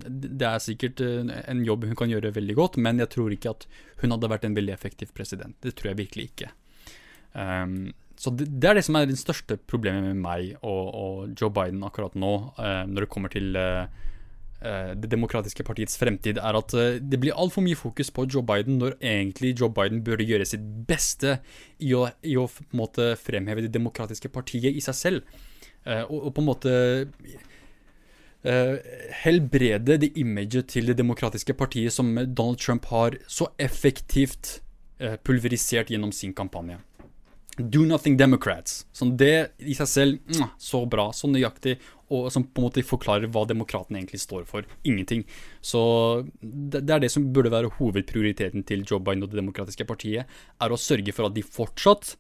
det, 0.05 0.45
er 0.45 0.61
sikkert 0.61 1.01
eh, 1.01 1.33
en 1.49 1.62
jobb 1.64 1.87
hun 1.89 1.97
kan 1.97 2.12
gjøre 2.12 2.35
veldig 2.37 2.57
godt, 2.59 2.77
men 2.85 3.01
jeg 3.01 3.12
tror 3.14 3.33
ikke 3.33 3.55
at 3.55 3.66
hun 4.03 4.12
hadde 4.12 4.31
vært 4.33 4.45
en 4.49 4.59
veldig 4.59 4.75
effektiv 4.77 5.14
president. 5.16 5.57
Det 5.64 5.73
tror 5.79 5.93
jeg 5.93 6.03
virkelig 6.05 6.29
ikke. 6.33 6.53
Um, 7.33 7.95
så 8.20 8.29
det, 8.37 8.51
det, 8.61 8.68
er 8.68 8.77
det 8.77 8.85
som 8.85 8.99
er 8.99 9.09
det 9.09 9.16
største 9.16 9.57
problemet 9.57 10.05
med 10.11 10.20
meg 10.20 10.51
og, 10.61 10.83
og 10.93 11.33
Joe 11.33 11.49
Biden 11.49 11.81
akkurat 11.87 12.12
nå, 12.12 12.33
uh, 12.59 12.83
når 12.85 13.07
det 13.07 13.12
kommer 13.14 13.33
til 13.33 13.57
uh, 13.57 13.89
Det 14.63 15.11
demokratiske 15.11 15.65
partiets 15.67 15.97
fremtid, 15.99 16.39
er 16.39 16.59
at 16.59 16.75
det 17.03 17.19
blir 17.21 17.37
altfor 17.39 17.65
mye 17.65 17.79
fokus 17.79 18.13
på 18.15 18.27
Joe 18.31 18.45
Biden 18.47 18.79
når 18.79 18.95
egentlig 19.01 19.57
Joe 19.59 19.73
Biden 19.75 20.05
burde 20.07 20.27
gjøre 20.29 20.47
sitt 20.47 20.63
beste 20.89 21.39
i 21.83 21.91
å, 21.99 22.05
i 22.23 22.37
å 22.39 22.45
måte 22.79 23.13
fremheve 23.19 23.65
det 23.65 23.73
demokratiske 23.75 24.31
partiet 24.31 24.77
i 24.77 24.85
seg 24.85 24.99
selv. 24.99 25.41
Og, 25.83 26.19
og, 26.19 26.29
på 26.37 26.45
en 26.45 26.47
måte 26.47 26.75
helbrede 29.23 29.99
det 30.03 30.13
imaget 30.19 30.71
til 30.77 30.87
det 30.91 30.99
demokratiske 30.99 31.55
partiet 31.59 31.95
som 31.95 32.15
Donald 32.15 32.63
Trump 32.63 32.87
har 32.91 33.19
så 33.27 33.51
effektivt 33.59 34.61
pulverisert 35.27 35.91
gjennom 35.91 36.15
sin 36.15 36.35
kampanje. 36.35 36.79
Do 37.59 37.84
Nothing 37.84 38.16
Democrats. 38.16 38.86
Sånn 38.96 39.12
det 39.20 39.53
i 39.61 39.74
seg 39.76 39.88
selv 39.90 40.38
så 40.57 40.82
bra, 40.88 41.11
så 41.12 41.28
nøyaktig, 41.28 41.76
og 42.12 42.30
som 42.32 42.44
på 42.44 42.61
en 42.62 42.66
måte 42.68 42.84
forklarer 42.84 43.28
hva 43.32 43.44
demokratene 43.48 44.00
egentlig 44.00 44.22
står 44.22 44.46
for. 44.48 44.66
Ingenting. 44.88 45.24
Så 45.61 45.82
det, 46.40 46.80
det 46.80 46.96
er 46.96 47.05
det 47.05 47.12
som 47.12 47.28
burde 47.34 47.53
være 47.53 47.72
hovedprioriteten 47.76 48.64
til 48.68 48.86
Joe 48.88 49.03
Biden 49.05 49.24
og 49.26 49.32
Det 49.32 49.40
demokratiske 49.40 49.88
partiet, 49.88 50.28
er 50.61 50.72
å 50.72 50.80
sørge 50.80 51.12
for 51.16 51.28
at 51.28 51.36
de 51.36 51.44
fortsatt, 51.44 52.14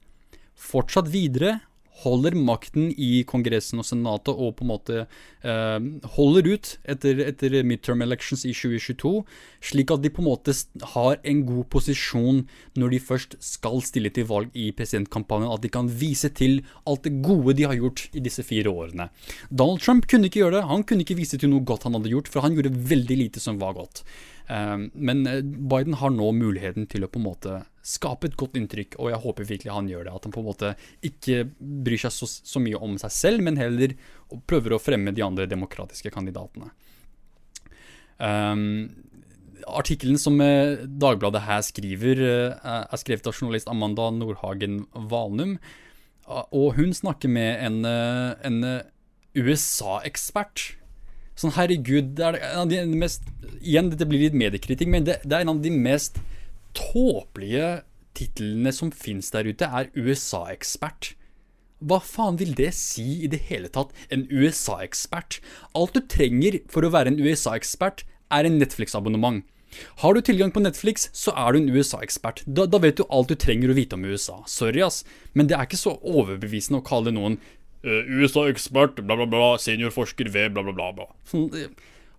fortsatt 0.52 1.08
videre 1.12 1.60
holder 2.02 2.34
makten 2.38 2.90
i 2.96 3.22
Kongressen 3.28 3.80
og 3.82 3.86
Senatet 3.86 4.32
og 4.32 4.56
på 4.56 4.64
en 4.64 4.70
måte 4.70 4.96
eh, 5.02 5.84
holder 6.16 6.48
ut 6.54 6.70
etter, 6.88 7.20
etter, 7.28 7.58
midterm 7.68 8.02
elections 8.04 8.46
i 8.48 8.54
2022, 8.56 9.12
slik 9.62 9.92
at 9.94 10.02
de 10.02 10.12
på 10.12 10.24
en 10.24 10.30
måte 10.30 10.54
har 10.94 11.20
en 11.20 11.44
god 11.48 11.68
posisjon 11.74 12.42
når 12.80 12.94
de 12.94 13.02
først 13.12 13.36
skal 13.44 13.82
stille 13.84 14.12
til 14.14 14.26
valg 14.30 14.50
i 14.58 14.70
presidentkampanjen, 14.76 15.52
at 15.52 15.62
de 15.64 15.72
kan 15.72 15.90
vise 15.90 16.32
til 16.32 16.62
alt 16.88 17.04
det 17.06 17.18
gode 17.24 17.56
de 17.58 17.68
har 17.68 17.78
gjort 17.78 18.08
i 18.16 18.24
disse 18.24 18.44
fire 18.46 18.72
årene. 18.72 19.10
Donald 19.50 19.84
Trump 19.84 20.08
kunne 20.10 20.30
ikke 20.30 20.42
gjøre 20.42 20.58
det, 20.58 20.68
han 20.72 20.86
kunne 20.88 21.06
ikke 21.06 21.18
vise 21.20 21.38
til 21.38 21.52
noe 21.52 21.66
godt 21.66 21.86
han 21.88 21.98
hadde 21.98 22.14
gjort, 22.14 22.32
for 22.32 22.44
han 22.44 22.56
gjorde 22.56 22.74
veldig 22.92 23.20
lite 23.26 23.42
som 23.42 23.60
var 23.62 23.76
godt. 23.78 24.02
Ehm, 24.50 24.90
men 24.94 25.26
eh, 25.26 25.42
Biden 25.42 25.94
har 26.00 26.10
nå 26.14 26.30
muligheten 26.34 26.88
til 26.90 27.06
å 27.06 27.10
på 27.10 27.20
en 27.20 27.28
måte 27.28 27.60
skape 27.86 28.28
et 28.28 28.38
godt 28.38 28.58
inntrykk, 28.58 28.96
og 28.98 29.10
jeg 29.10 29.22
håper 29.24 29.48
virkelig 29.48 29.74
han 29.74 29.90
gjør 29.90 30.06
det. 30.06 30.14
At 30.16 30.26
han 30.26 30.34
på 30.34 30.42
en 30.42 30.48
måte 30.48 30.74
ikke 31.06 31.44
bryr 31.58 32.02
seg 32.04 32.14
så, 32.14 32.28
så 32.28 32.62
mye 32.62 32.80
om 32.82 32.98
seg 33.00 33.14
selv, 33.14 33.46
men 33.46 33.60
heller 33.60 33.96
prøver 34.50 34.74
å 34.74 34.82
fremme 34.82 35.14
de 35.14 35.24
andre 35.26 35.48
demokratiske 35.50 36.12
kandidatene. 36.14 36.70
Um, 38.22 38.92
artikkelen 39.66 40.18
som 40.20 40.36
eh, 40.44 40.84
Dagbladet 40.86 41.42
her 41.46 41.62
skriver, 41.66 42.22
eh, 42.22 42.68
er 42.82 43.00
skrevet 43.00 43.26
av 43.30 43.34
journalist 43.38 43.70
Amanda 43.70 44.10
Nordhagen 44.14 44.84
Valnum. 44.94 45.56
Og 46.32 46.76
hun 46.78 46.94
snakker 46.94 47.28
med 47.28 47.58
en, 47.66 47.82
en 47.82 48.58
USA-ekspert 49.34 50.68
Sånn, 51.38 51.54
herregud, 51.56 52.12
det 52.18 52.26
er 52.28 52.38
en 52.52 52.64
av 52.64 52.70
de 52.70 52.82
mest 52.98 53.24
Igjen, 53.62 53.92
dette 53.92 54.06
blir 54.10 54.24
litt 54.24 54.36
mediekritikk, 54.36 54.90
men 54.90 55.06
det, 55.06 55.20
det 55.22 55.36
er 55.36 55.44
en 55.44 55.52
av 55.54 55.60
de 55.62 55.70
mest 55.70 56.16
tåpelige 56.76 57.82
titlene 58.18 58.72
som 58.74 58.90
fins 58.90 59.30
der 59.32 59.46
ute, 59.46 59.68
er 59.68 59.92
USA-ekspert. 59.94 61.12
Hva 61.82 61.98
faen 62.02 62.38
vil 62.38 62.52
det 62.58 62.72
si 62.78 63.22
i 63.24 63.30
det 63.30 63.40
hele 63.48 63.70
tatt? 63.72 63.94
En 64.14 64.26
USA-ekspert? 64.30 65.40
Alt 65.78 65.96
du 65.96 66.02
trenger 66.10 66.60
for 66.70 66.86
å 66.86 66.92
være 66.94 67.14
en 67.14 67.22
USA-ekspert, 67.22 68.04
er 68.32 68.48
en 68.48 68.58
Netflix-abonnement. 68.60 69.42
Har 70.02 70.14
du 70.14 70.20
tilgang 70.20 70.52
på 70.52 70.60
Netflix, 70.60 71.08
så 71.16 71.32
er 71.38 71.52
du 71.52 71.62
en 71.62 71.72
USA-ekspert. 71.72 72.44
Da, 72.46 72.66
da, 72.68 72.80
vet 72.82 73.00
du 73.00 73.06
alt 73.08 73.32
du 73.32 73.36
trenger 73.40 73.72
å 73.72 73.76
vite 73.76 73.96
om 73.96 74.04
USA. 74.04 74.42
Sorry, 74.46 74.82
ass, 74.84 75.02
men 75.32 75.48
det 75.48 75.56
er 75.56 75.68
ikke 75.68 75.80
så 75.80 75.96
overbevisende 76.02 76.82
å 76.82 76.86
kalle 76.86 77.14
noen 77.14 77.38
USA-ekspert, 77.82 79.00
bla, 79.02 79.16
bla, 79.18 79.26
bla, 79.26 79.56
seniorforsker 79.58 80.30
ved 80.32 80.54
bla, 80.54 80.62
bla, 80.68 80.90
bla. 80.94 81.08
Sånn, 81.28 81.48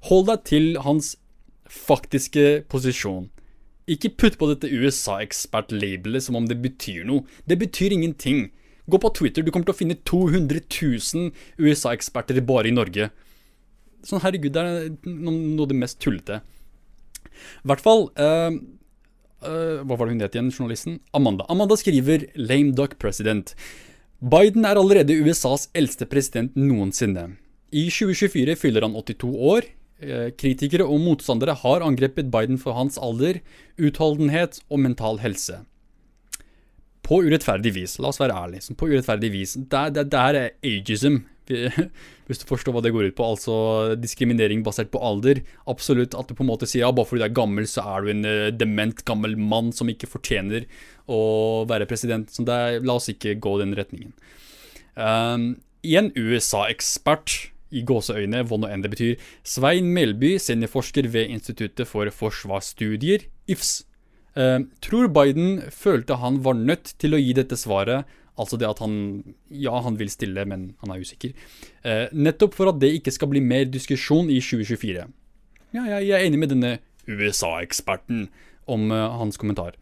hold 0.09 0.27
deg 0.27 0.43
til 0.49 0.73
hans 0.83 1.13
faktiske 1.71 2.63
posisjon. 2.71 3.29
Ikke 3.89 4.11
putt 4.15 4.37
på 4.39 4.47
dette 4.51 4.69
USA-ekspert-labelet 4.71 6.23
som 6.23 6.37
om 6.39 6.47
det 6.47 6.59
betyr 6.63 7.03
noe. 7.07 7.25
Det 7.47 7.57
betyr 7.59 7.95
ingenting. 7.95 8.49
Gå 8.91 8.99
på 8.99 9.11
Twitter, 9.15 9.43
du 9.43 9.51
kommer 9.51 9.67
til 9.67 9.75
å 9.75 9.79
finne 9.79 9.99
200 10.07 10.63
000 10.67 11.31
USA-eksperter 11.59 12.39
bare 12.47 12.71
i 12.71 12.75
Norge. 12.75 13.09
Sånn, 14.03 14.23
herregud, 14.23 14.51
det 14.55 14.63
er 14.63 14.89
noe 15.07 15.63
av 15.63 15.69
det 15.71 15.79
mest 15.79 15.99
tullete. 16.03 16.41
I 17.63 17.71
hvert 17.71 17.83
fall 17.83 18.05
uh, 18.19 18.51
uh, 19.47 19.79
Hva 19.83 19.95
var 19.97 20.05
det 20.05 20.13
hun 20.13 20.23
het 20.23 20.35
igjen, 20.35 20.51
journalisten? 20.51 20.99
Amanda. 21.15 21.47
Amanda 21.51 21.77
skriver 21.79 22.27
'Lame 22.35 22.75
duck 22.75 22.99
president'. 22.99 23.55
Biden 24.23 24.63
er 24.63 24.79
allerede 24.79 25.17
USAs 25.19 25.65
eldste 25.75 26.05
president 26.07 26.53
noensinne. 26.55 27.33
I 27.75 27.89
2024 27.91 28.55
fyller 28.55 28.85
han 28.85 28.93
82 28.95 29.31
år. 29.35 29.65
Eh, 29.99 30.29
kritikere 30.39 30.85
og 30.87 31.01
motstandere 31.03 31.55
har 31.59 31.83
angrepet 31.83 32.29
Biden 32.31 32.59
for 32.61 32.77
hans 32.77 32.95
alder, 32.95 33.41
utholdenhet 33.75 34.61
og 34.69 34.79
mental 34.79 35.19
helse. 35.19 35.57
På 37.03 37.19
urettferdig 37.25 37.73
vis. 37.75 37.97
La 37.99 38.13
oss 38.13 38.21
være 38.21 38.37
ærlige. 38.45 38.77
På 38.79 38.87
urettferdig 38.87 39.33
vis. 39.33 39.57
Det, 39.59 39.83
det, 39.97 40.07
det 40.13 40.21
er 40.21 40.39
ageism, 40.71 41.19
hvis 42.27 42.41
du 42.41 42.45
forstår 42.47 42.75
hva 42.75 42.83
det 42.83 42.93
går 42.95 43.09
ut 43.11 43.17
på. 43.17 43.27
Altså 43.35 43.55
diskriminering 43.99 44.63
basert 44.65 44.91
på 44.93 45.01
alder. 45.03 45.43
Absolutt 45.69 46.15
at 46.17 46.29
du 46.29 46.37
på 46.37 46.45
en 46.45 46.51
måte 46.51 46.69
sier 46.69 46.85
ja, 46.85 46.91
bare 46.95 47.09
fordi 47.09 47.23
du 47.23 47.27
er 47.27 47.37
gammel, 47.37 47.67
så 47.69 47.85
er 47.95 48.03
du 48.03 48.13
en 48.13 48.27
uh, 48.27 48.49
dement 48.55 49.03
gammel 49.07 49.35
mann 49.39 49.73
som 49.75 49.91
ikke 49.91 50.09
fortjener 50.11 50.67
å 51.11 51.21
være 51.69 51.89
president. 51.89 52.31
Så 52.31 52.45
er, 52.47 52.79
la 52.83 52.97
oss 52.99 53.11
ikke 53.11 53.37
gå 53.43 53.57
den 53.61 53.75
retningen. 53.77 54.13
Um, 54.95 55.55
en 55.83 56.11
USA-ekspert 56.15 57.39
i 57.73 57.81
gåseøyne, 57.87 58.43
hva 58.45 58.59
nå 58.61 58.69
enn 58.69 58.83
det 58.85 58.91
betyr, 58.93 59.23
Svein 59.47 59.89
Melby, 59.95 60.35
seniorforsker 60.41 61.09
ved 61.11 61.31
Instituttet 61.33 61.89
for 61.89 62.09
forsvarsstudier, 62.13 63.25
IFS, 63.49 63.81
uh, 64.37 64.61
tror 64.85 65.09
Biden 65.11 65.63
følte 65.73 66.21
han 66.21 66.43
var 66.45 66.59
nødt 66.59 66.93
til 67.01 67.17
å 67.17 67.21
gi 67.21 67.33
dette 67.37 67.57
svaret 67.59 68.05
Altså 68.39 68.57
det 68.57 68.69
at 68.69 68.79
han 68.81 68.95
Ja, 69.49 69.75
han 69.85 69.97
vil 69.99 70.09
stille, 70.09 70.45
men 70.49 70.73
han 70.81 70.93
er 70.93 71.03
usikker. 71.03 71.35
Eh, 71.85 72.07
nettopp 72.13 72.55
for 72.57 72.71
at 72.71 72.79
det 72.81 72.95
ikke 72.97 73.13
skal 73.13 73.29
bli 73.33 73.43
mer 73.43 73.67
diskusjon 73.69 74.31
i 74.33 74.39
2024. 74.41 75.05
Ja, 75.73 75.83
jeg, 75.83 76.07
jeg 76.07 76.15
er 76.17 76.25
enig 76.27 76.41
med 76.41 76.53
denne 76.53 76.73
USA-eksperten 77.07 78.27
om 78.71 78.91
eh, 78.91 79.05
hans 79.19 79.37
kommentar. 79.37 79.77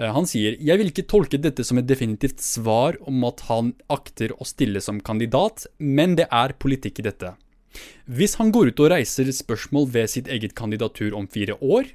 Eh, 0.00 0.08
han 0.08 0.28
sier 0.28 0.56
jeg 0.56 0.80
vil 0.80 0.92
ikke 0.92 1.08
tolke 1.10 1.40
dette 1.40 1.64
som 1.66 1.80
et 1.80 1.88
definitivt 1.88 2.40
svar 2.44 2.98
om 3.08 3.24
at 3.28 3.44
han 3.50 3.74
akter 3.92 4.34
å 4.38 4.48
stille 4.48 4.80
som 4.84 5.02
kandidat, 5.04 5.66
men 5.78 6.16
det 6.20 6.30
er 6.32 6.56
politikk 6.56 7.02
i 7.02 7.08
dette. 7.10 7.34
Hvis 8.10 8.38
han 8.40 8.50
går 8.50 8.72
ut 8.72 8.80
og 8.82 8.92
reiser 8.94 9.28
spørsmål 9.34 9.90
ved 9.94 10.10
sitt 10.10 10.30
eget 10.32 10.56
kandidatur 10.58 11.14
om 11.14 11.28
fire 11.30 11.54
år, 11.60 11.92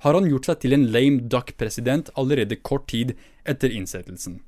har 0.00 0.16
han 0.16 0.28
gjort 0.30 0.48
seg 0.48 0.62
til 0.62 0.72
en 0.76 0.86
lame 0.94 1.26
duck-president 1.28 2.08
allerede 2.16 2.56
kort 2.64 2.86
tid 2.88 3.12
etter 3.44 3.72
innsettelsen. 3.74 4.38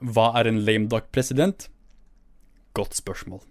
Hva 0.00 0.30
er 0.40 0.48
en 0.48 0.62
lame 0.64 0.88
duck-president? 0.88 1.68
Godt 2.76 2.96
spørsmål. 2.96 3.42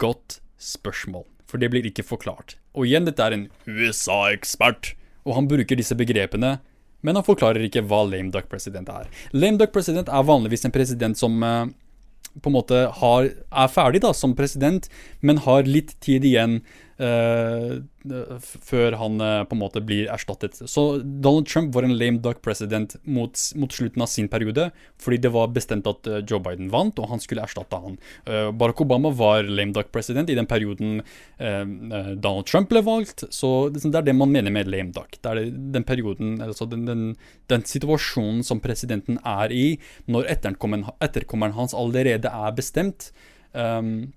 Godt 0.00 0.40
spørsmål, 0.60 1.26
for 1.48 1.60
det 1.60 1.70
blir 1.72 1.86
ikke 1.88 2.06
forklart. 2.06 2.56
Og 2.72 2.88
igjen, 2.88 3.06
dette 3.08 3.24
er 3.24 3.36
en 3.36 3.48
USA-ekspert, 3.68 4.94
og 5.28 5.36
han 5.36 5.48
bruker 5.50 5.76
disse 5.76 5.96
begrepene 5.98 6.58
men 7.06 7.16
han 7.16 7.26
forklarer 7.26 7.64
ikke 7.64 7.84
hva 7.88 8.02
lame 8.08 8.32
duck 8.34 8.50
president 8.50 8.90
er. 8.92 9.08
Lame 9.32 9.60
duck 9.60 9.72
president 9.72 10.10
er 10.12 10.26
vanligvis 10.26 10.66
en 10.68 10.74
president 10.74 11.18
som 11.18 11.38
uh, 11.44 11.64
på 12.40 12.50
en 12.50 12.56
måte 12.58 12.82
har, 13.00 13.30
er 13.32 13.72
ferdig 13.72 14.02
da 14.04 14.12
som 14.16 14.36
president, 14.38 14.88
men 15.24 15.42
har 15.46 15.68
litt 15.68 15.96
tid 16.04 16.26
igjen 16.28 16.60
før 17.00 18.96
han 19.00 19.20
uh, 19.20 19.42
på 19.48 19.56
en 19.56 19.60
måte 19.60 19.80
blir 19.84 20.10
erstattet. 20.12 20.58
Så 20.68 21.00
Donald 21.00 21.48
Trump 21.48 21.72
var 21.74 21.86
en 21.86 21.96
lame 21.96 22.20
duck 22.20 22.42
president 22.44 22.96
mot, 23.04 23.36
mot 23.56 23.72
slutten 23.72 24.04
av 24.04 24.10
sin 24.12 24.28
periode, 24.28 24.68
fordi 25.00 25.20
det 25.24 25.32
var 25.32 25.52
bestemt 25.54 25.88
at 25.88 26.10
uh, 26.10 26.18
Joe 26.20 26.42
Biden 26.44 26.70
vant, 26.72 26.98
og 27.00 27.08
han 27.12 27.22
skulle 27.22 27.44
erstatte 27.46 27.78
han. 27.80 27.96
Barack 28.60 28.80
Obama 28.84 29.10
var 29.16 29.48
lame 29.48 29.72
duck 29.76 29.90
president 29.94 30.30
i 30.30 30.36
den 30.36 30.48
perioden 30.50 31.00
Donald 31.38 32.46
Trump 32.48 32.68
ble 32.70 32.82
valgt, 32.84 33.24
så 33.32 33.70
det, 33.72 33.82
er 33.88 34.04
det 34.06 34.14
man 34.16 34.32
mener 34.32 34.52
med 34.54 34.68
lame 34.70 34.92
duck. 34.94 35.16
Det 35.16 35.32
er 35.32 35.50
den 35.74 35.86
perioden, 35.88 36.36
altså 36.44 36.66
den, 36.68 36.84
den, 36.88 37.04
den 37.52 37.64
situasjonen 37.66 38.44
som 38.46 38.60
presidenten 38.62 39.20
er 39.26 39.52
i 39.54 39.66
når 40.10 40.28
etterkommeren, 40.36 40.88
etterkommeren 41.02 41.56
hans 41.56 41.76
allerede 41.76 42.30
er 42.30 42.56
bestemt. 42.56 43.10
Um, 43.52 44.12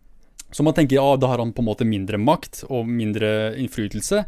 så 0.53 0.65
man 0.65 0.75
tenker 0.77 0.99
ja, 0.99 1.17
da 1.17 1.31
har 1.31 1.41
han 1.41 1.53
på 1.55 1.63
en 1.63 1.69
måte 1.71 1.87
mindre 1.87 2.19
makt 2.21 2.63
og 2.69 2.87
mindre 2.89 3.53
innflytelse. 3.59 4.23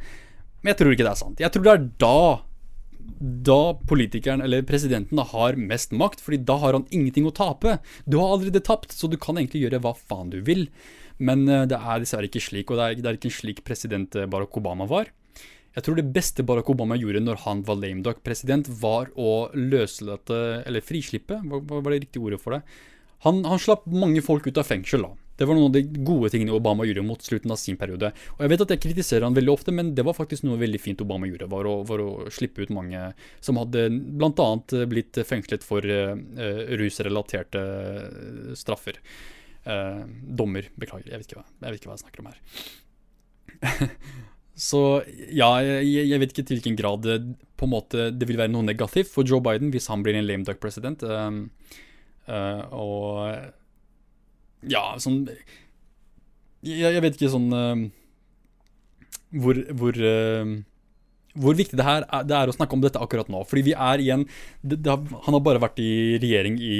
Men 0.63 0.73
jeg 0.73 0.81
tror 0.81 0.95
ikke 0.95 1.05
det 1.05 1.13
er 1.13 1.21
sant. 1.21 1.41
Jeg 1.43 1.53
tror 1.53 1.65
det 1.65 1.73
er 1.75 1.87
da 2.01 2.19
da 3.05 3.75
politikeren 3.87 4.41
eller 4.41 4.65
presidenten 4.65 5.19
har 5.31 5.57
mest 5.59 5.91
makt, 5.95 6.23
fordi 6.25 6.39
da 6.41 6.55
har 6.61 6.73
han 6.73 6.87
ingenting 6.89 7.27
å 7.29 7.33
tape. 7.35 7.77
Du 8.05 8.17
har 8.17 8.33
allerede 8.33 8.63
tapt, 8.65 8.95
så 8.95 9.07
du 9.07 9.17
kan 9.21 9.37
egentlig 9.37 9.61
gjøre 9.65 9.81
hva 9.83 9.93
faen 9.95 10.31
du 10.33 10.39
vil. 10.45 10.65
Men 11.17 11.45
eh, 11.47 11.67
det 11.69 11.77
er 11.77 12.01
dessverre 12.01 12.29
ikke 12.29 12.43
slik, 12.43 12.71
og 12.71 12.79
det 12.79 12.87
er, 12.87 13.03
det 13.03 13.11
er 13.11 13.19
ikke 13.19 13.33
slik 13.33 13.61
president 13.67 14.17
eh, 14.17 14.27
Barack 14.29 14.57
Obama 14.59 14.87
var. 14.89 15.11
Jeg 15.75 15.85
tror 15.85 15.99
det 15.99 16.07
beste 16.15 16.43
Barack 16.47 16.69
Obama 16.71 16.97
gjorde 16.99 17.23
når 17.23 17.43
han 17.43 17.61
var 17.67 17.79
lame 17.79 18.03
duck-president, 18.03 18.69
var 18.81 19.11
å 19.19 19.51
løslate, 19.53 20.41
eller 20.65 20.83
frislippe, 20.83 21.39
hva 21.43 21.61
var 21.61 21.91
det 21.91 22.05
riktige 22.05 22.23
ordet 22.23 22.41
for 22.43 22.55
det? 22.55 22.61
Han, 23.27 23.43
han 23.47 23.61
slapp 23.61 23.87
mange 23.91 24.23
folk 24.23 24.47
ut 24.47 24.59
av 24.59 24.67
fengsel, 24.67 25.07
da. 25.07 25.24
Det 25.35 25.47
var 25.47 25.57
noen 25.57 25.67
av 25.67 25.75
de 25.75 25.83
gode 26.07 26.29
tingene 26.31 26.55
Obama 26.55 26.85
gjorde 26.87 27.03
mot 27.03 27.21
slutten 27.21 27.51
av 27.51 27.59
sin 27.59 27.77
periode. 27.79 28.11
Og 28.37 28.43
Jeg 28.45 28.51
vet 28.53 28.63
at 28.65 28.73
jeg 28.75 28.83
kritiserer 28.85 29.25
han 29.27 29.35
veldig 29.35 29.51
ofte, 29.51 29.73
men 29.75 29.91
det 29.97 30.05
var 30.07 30.15
faktisk 30.15 30.45
noe 30.47 30.59
veldig 30.61 30.79
fint 30.79 31.01
Obama 31.03 31.27
gjorde. 31.27 31.49
Var 31.51 31.69
å, 31.71 31.75
var 31.87 32.03
å 32.03 32.09
slippe 32.31 32.63
ut 32.63 32.71
mange 32.75 33.01
som 33.43 33.59
hadde 33.59 33.89
bl.a. 33.91 34.49
blitt 34.91 35.19
fengslet 35.27 35.65
for 35.67 35.83
uh, 35.83 36.15
rusrelaterte 36.79 37.65
straffer. 38.55 39.01
Uh, 39.65 40.05
dommer. 40.39 40.69
Beklager, 40.79 41.11
jeg 41.11 41.19
vet, 41.19 41.27
ikke 41.27 41.41
hva, 41.41 41.49
jeg 41.65 41.75
vet 41.75 41.81
ikke 41.81 41.91
hva 41.91 41.97
jeg 41.97 42.05
snakker 42.05 42.23
om 42.23 42.31
her. 42.31 42.39
Så 44.55 44.81
ja, 45.35 45.49
jeg, 45.59 46.07
jeg, 46.07 46.19
vet 46.21 46.31
ikke 46.31 46.45
til 46.47 46.59
hvilken 46.61 46.77
grad 46.79 47.03
det, 47.03 47.17
på 47.59 47.67
en 47.67 47.73
måte, 47.73 48.07
det 48.15 48.27
vil 48.29 48.39
være 48.39 48.53
noe 48.53 48.63
negativt 48.63 49.11
for 49.11 49.27
Joe 49.27 49.43
Biden 49.43 49.73
hvis 49.73 49.89
han 49.91 50.03
blir 50.05 50.15
en 50.15 50.27
lame 50.27 50.47
duck 50.47 50.61
president. 50.63 51.03
Um, 51.03 51.49
uh, 52.29 52.63
og 52.71 53.51
ja, 54.63 54.85
sånn 55.01 55.25
jeg, 56.65 56.79
jeg, 56.81 57.01
vet 57.03 57.17
ikke 57.17 57.33
sånn 57.33 57.51
uh, 57.53 57.83
hvor, 59.41 59.59
hvor, 59.77 59.99
uh, 59.99 60.55
hvor 61.35 61.57
viktig 61.59 61.77
det 61.77 61.85
er, 61.85 62.07
det 62.25 62.37
er 62.37 62.49
å 62.49 62.55
snakke 62.55 62.77
om 62.77 62.85
dette 62.85 63.01
akkurat 63.01 63.29
nå. 63.29 63.43
Fordi 63.45 63.65
vi 63.67 63.75
er 63.75 64.01
igjen 64.01 64.23
det, 64.61 64.79
det 64.79 64.89
har, 64.89 65.03
Han 65.27 65.37
har 65.37 65.43
bare 65.45 65.61
vært 65.61 65.81
i 65.83 66.17
regjering 66.23 66.57
i 66.63 66.79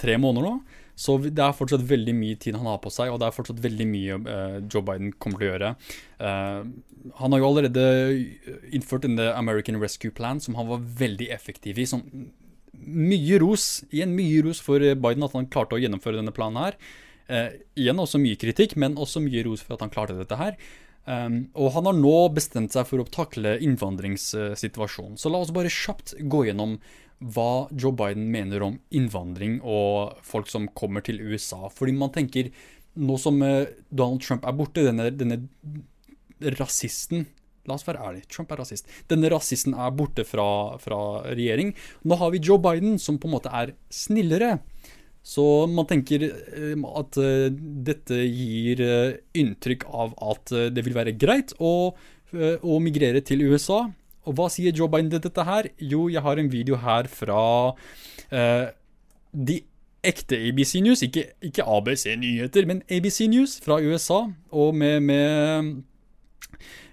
tre 0.00 0.18
måneder 0.20 0.50
nå. 0.50 0.84
Så 0.98 1.14
det 1.22 1.38
er 1.38 1.54
fortsatt 1.54 1.84
veldig 1.86 2.12
mye 2.18 2.36
tid 2.42 2.56
han 2.58 2.66
har 2.66 2.80
på 2.82 2.90
seg, 2.90 3.12
og 3.12 3.20
det 3.22 3.28
er 3.28 3.36
fortsatt 3.36 3.60
veldig 3.62 3.86
mye 3.86 4.16
uh, 4.24 4.56
Joe 4.66 4.82
Biden 4.82 5.12
kommer 5.22 5.38
til 5.38 5.46
å 5.46 5.52
gjøre. 5.52 5.70
Uh, 6.18 7.12
han 7.20 7.34
har 7.34 7.42
jo 7.42 7.50
allerede 7.52 7.84
innført 8.74 9.06
denne 9.06 9.30
American 9.38 9.78
Rescue 9.78 10.10
Plan, 10.14 10.42
som 10.42 10.58
han 10.58 10.66
var 10.66 10.82
veldig 10.82 11.30
effektiv 11.34 11.78
i. 11.78 11.86
Som 11.86 12.02
mye 12.84 13.38
ros, 13.42 13.84
igjen 13.90 14.14
mye 14.16 14.42
ros 14.46 14.62
for 14.64 14.82
Biden 14.82 15.26
at 15.26 15.36
han 15.36 15.48
klarte 15.52 15.76
å 15.76 15.82
gjennomføre 15.82 16.20
denne 16.20 16.34
planen 16.34 16.62
her. 16.62 16.78
Eh, 17.28 17.58
igjen 17.76 18.00
også 18.00 18.20
mye 18.22 18.38
kritikk, 18.40 18.76
men 18.80 18.96
også 18.96 19.20
mye 19.24 19.42
ros 19.46 19.64
for 19.64 19.76
at 19.76 19.84
han 19.84 19.92
klarte 19.92 20.16
dette 20.18 20.38
her. 20.40 20.56
Um, 21.08 21.46
og 21.56 21.72
han 21.72 21.86
har 21.88 21.96
nå 21.96 22.16
bestemt 22.36 22.74
seg 22.74 22.84
for 22.88 23.00
å 23.00 23.08
takle 23.08 23.54
innvandringssituasjonen. 23.64 25.16
Så 25.16 25.32
la 25.32 25.40
oss 25.40 25.52
bare 25.56 25.72
kjapt 25.72 26.12
gå 26.28 26.42
gjennom 26.44 26.76
hva 27.18 27.66
Joe 27.72 27.96
Biden 27.96 28.28
mener 28.30 28.62
om 28.66 28.76
innvandring 28.94 29.56
og 29.64 30.18
folk 30.26 30.50
som 30.52 30.68
kommer 30.76 31.04
til 31.04 31.22
USA. 31.24 31.70
Fordi 31.72 31.96
man 31.96 32.12
tenker, 32.14 32.52
nå 33.00 33.16
som 33.20 33.40
eh, 33.42 33.72
Donald 33.88 34.22
Trump 34.24 34.44
er 34.44 34.56
borte, 34.58 34.84
denne, 34.84 35.08
denne 35.16 35.40
rasisten 36.60 37.26
La 37.68 37.76
oss 37.76 37.86
være 37.86 38.02
ærlige, 38.04 38.28
Trump 38.32 38.52
er 38.52 38.62
rasist. 38.62 38.88
Denne 39.10 39.30
rasisten 39.32 39.76
er 39.76 39.94
borte 39.96 40.24
fra, 40.26 40.48
fra, 40.82 41.00
regjering. 41.28 41.74
Nå 42.08 42.18
har 42.20 42.32
vi 42.34 42.42
Joe 42.42 42.60
Biden, 42.64 42.98
som 43.02 43.20
på 43.20 43.28
en 43.28 43.36
måte 43.36 43.52
er 43.54 43.74
snillere. 43.92 44.56
Så 45.28 45.44
man 45.68 45.86
tenker 45.88 46.24
eh, 46.24 46.74
at 46.96 47.20
eh, 47.20 47.48
dette 47.88 48.22
gir 48.24 48.80
inntrykk 49.36 49.84
av 49.92 50.16
at 50.32 50.54
det 50.72 50.84
vil 50.86 50.96
være 50.96 51.16
greit 51.20 51.52
å, 51.60 51.92
å 52.32 52.80
migrere 52.80 53.20
til 53.26 53.44
USA. 53.50 53.84
Og 54.28 54.36
hva 54.36 54.48
sier 54.52 54.76
Joe 54.76 54.90
Biden 54.92 55.10
til 55.12 55.22
dette 55.24 55.44
her? 55.48 55.70
Jo, 55.80 56.06
jeg 56.12 56.24
har 56.24 56.40
en 56.40 56.52
video 56.52 56.78
her 56.82 57.08
fra 57.08 57.42
uh, 57.72 58.66
de 59.32 59.60
ekte 60.08 60.38
ABC 60.48 60.78
News, 60.84 61.02
ikke, 61.02 61.24
ikke 61.44 61.64
ABC 61.66 62.12
Nyheter, 62.20 62.68
men 62.68 62.82
ABC 62.92 63.26
News 63.32 63.58
fra 63.64 63.80
USA, 63.82 64.26
og 64.54 64.76
med, 64.78 65.00
med 65.08 65.72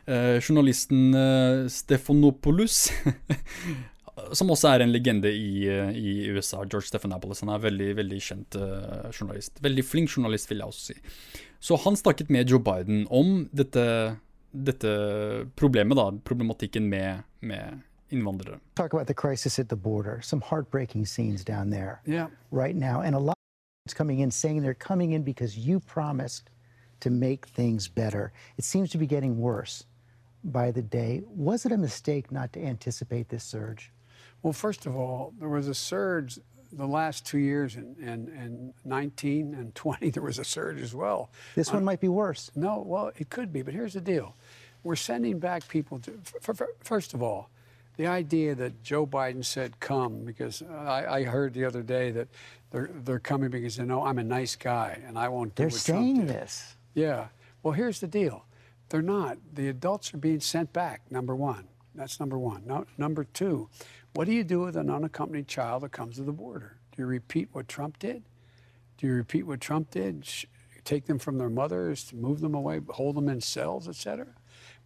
uh, 0.08 0.38
journalisten 0.40 1.14
eh, 1.16 1.66
Stefanopoulos. 1.72 2.90
som 4.32 4.50
også 4.50 4.70
er 4.72 4.84
en 4.86 4.94
legende 4.94 5.30
i, 5.30 5.66
i, 5.68 6.12
USA. 6.32 6.64
George 6.64 6.88
Stephanopoulos. 6.88 7.44
Han 7.44 7.52
er 7.54 7.64
veldig 7.66 7.90
veldig 8.00 8.20
kjent 8.24 8.58
uh, 8.58 9.10
journalist. 9.12 9.60
Veldig 9.64 9.84
flink 9.86 10.14
journalist, 10.14 10.50
vil 10.50 10.64
jeg 10.64 10.72
også 10.72 10.94
si. 10.94 11.42
Så 11.60 11.78
han 11.84 11.98
snakket 12.00 12.32
med 12.34 12.50
Joe 12.50 12.62
Biden 12.64 13.04
om 13.14 13.50
dette 13.54 13.84
dette 14.56 14.88
problemet, 15.56 15.98
da, 15.98 16.12
problematikken 16.24 16.90
med, 16.90 17.24
med 17.40 17.82
innvandrere. 18.10 18.60
Talk 18.76 18.94
about 18.94 19.08
the 19.08 19.14
crisis 19.14 19.60
at 19.60 19.70
the 19.70 19.76
border. 19.76 20.22
Some 20.22 20.42
heartbreaking 20.42 21.06
scenes 21.06 21.44
down 21.44 21.70
there 21.70 22.02
yeah. 22.06 22.28
right 22.52 22.76
now. 22.76 23.02
And 23.02 23.16
a 23.16 23.20
lot 23.20 23.36
of 23.88 23.96
coming 23.96 24.20
in 24.20 24.32
saying 24.32 24.62
they're 24.62 24.74
coming 24.74 25.12
in 25.12 25.24
because 25.24 25.58
you 25.58 25.80
promised 25.80 26.50
to 27.02 27.10
make 27.10 27.46
things 27.48 27.88
better. 27.88 28.32
It 28.58 28.64
seems 28.64 28.90
to 28.92 28.98
be 28.98 29.06
getting 29.06 29.38
worse 29.38 29.84
by 30.46 30.72
the 30.72 30.82
day. 30.82 31.22
Was 31.28 31.66
it 31.66 31.72
a 31.72 31.78
mistake 31.78 32.32
not 32.32 32.54
to 32.54 32.64
anticipate 32.64 33.30
this 33.30 33.44
surge? 33.44 33.92
Well, 34.42 34.54
first 34.54 34.86
of 34.86 34.96
all, 34.96 35.34
there 35.40 35.50
was 35.50 35.68
a 35.68 35.74
surge 35.74 36.40
the 36.72 36.86
last 36.86 37.26
two 37.26 37.38
years 37.38 37.76
in, 37.76 37.96
in, 38.00 38.28
in 38.28 38.74
19 38.84 39.54
and 39.54 39.74
20, 39.76 40.10
there 40.12 40.24
was 40.24 40.40
a 40.40 40.44
surge 40.44 40.82
as 40.82 40.94
well. 40.94 41.30
This 41.56 41.72
one 41.72 41.84
uh, 41.84 41.86
might 41.86 42.00
be 42.00 42.08
worse. 42.08 42.52
No, 42.56 42.84
well, 42.86 43.12
it 43.18 43.30
could 43.30 43.54
be, 43.54 43.62
but 43.62 43.74
here's 43.74 43.94
the 43.94 44.02
deal. 44.02 44.36
We're 44.84 44.96
sending 44.96 45.40
back 45.40 45.68
people 45.68 46.00
to, 46.00 46.20
first 46.84 47.14
of 47.14 47.24
all, 47.24 47.50
the 47.98 48.08
idea 48.08 48.56
that 48.56 48.84
Joe 48.84 49.08
Biden 49.08 49.44
said 49.44 49.80
come, 49.80 50.26
because 50.26 50.62
I, 50.62 51.06
I, 51.06 51.24
heard 51.24 51.54
the 51.54 51.64
other 51.64 51.82
day 51.82 52.12
that 52.12 52.28
they're, 52.72 52.90
they're 52.94 53.20
coming 53.20 53.50
because 53.50 53.78
they 53.78 53.86
know 53.86 54.04
I'm 54.04 54.20
a 54.20 54.24
nice 54.24 54.56
guy 54.58 55.00
and 55.08 55.18
I 55.18 55.30
won't 55.30 55.56
do 55.56 55.64
they're 55.64 55.68
what 55.68 55.80
saying 55.80 56.16
Trump 56.16 56.28
did. 56.28 56.38
this. 56.42 56.76
Yeah. 56.94 57.28
Well, 57.64 57.72
here's 57.72 58.02
the 58.02 58.08
deal. 58.08 58.44
They're 58.90 59.02
not. 59.02 59.38
The 59.54 59.68
adults 59.68 60.14
are 60.14 60.18
being 60.18 60.40
sent 60.40 60.74
back, 60.74 61.02
number 61.10 61.36
one. 61.36 61.68
That's 61.96 62.20
number 62.20 62.38
one. 62.38 62.64
No, 62.66 62.86
number 62.98 63.24
two, 63.24 63.70
what 64.14 64.26
do 64.26 64.34
you 64.34 64.44
do 64.44 64.62
with 64.62 64.76
an 64.76 64.90
unaccompanied 64.90 65.48
child 65.48 65.84
that 65.84 65.92
comes 65.92 66.18
to 66.18 66.24
the 66.24 66.32
border? 66.32 66.78
Do 66.92 67.02
you 67.02 67.06
repeat 67.06 67.50
what 67.52 67.68
Trump 67.68 68.00
did? 68.00 68.24
Do 68.98 69.08
you 69.08 69.14
repeat 69.14 69.44
what 69.44 69.62
Trump 69.62 69.92
did? 69.92 70.26
Take 70.84 71.06
them 71.06 71.20
from 71.20 71.38
their 71.38 71.50
mothers, 71.50 72.14
move 72.14 72.42
them 72.42 72.54
away, 72.54 72.80
hold 72.90 73.16
them 73.16 73.28
in 73.28 73.42
cells, 73.42 73.88
etc. 73.88 74.28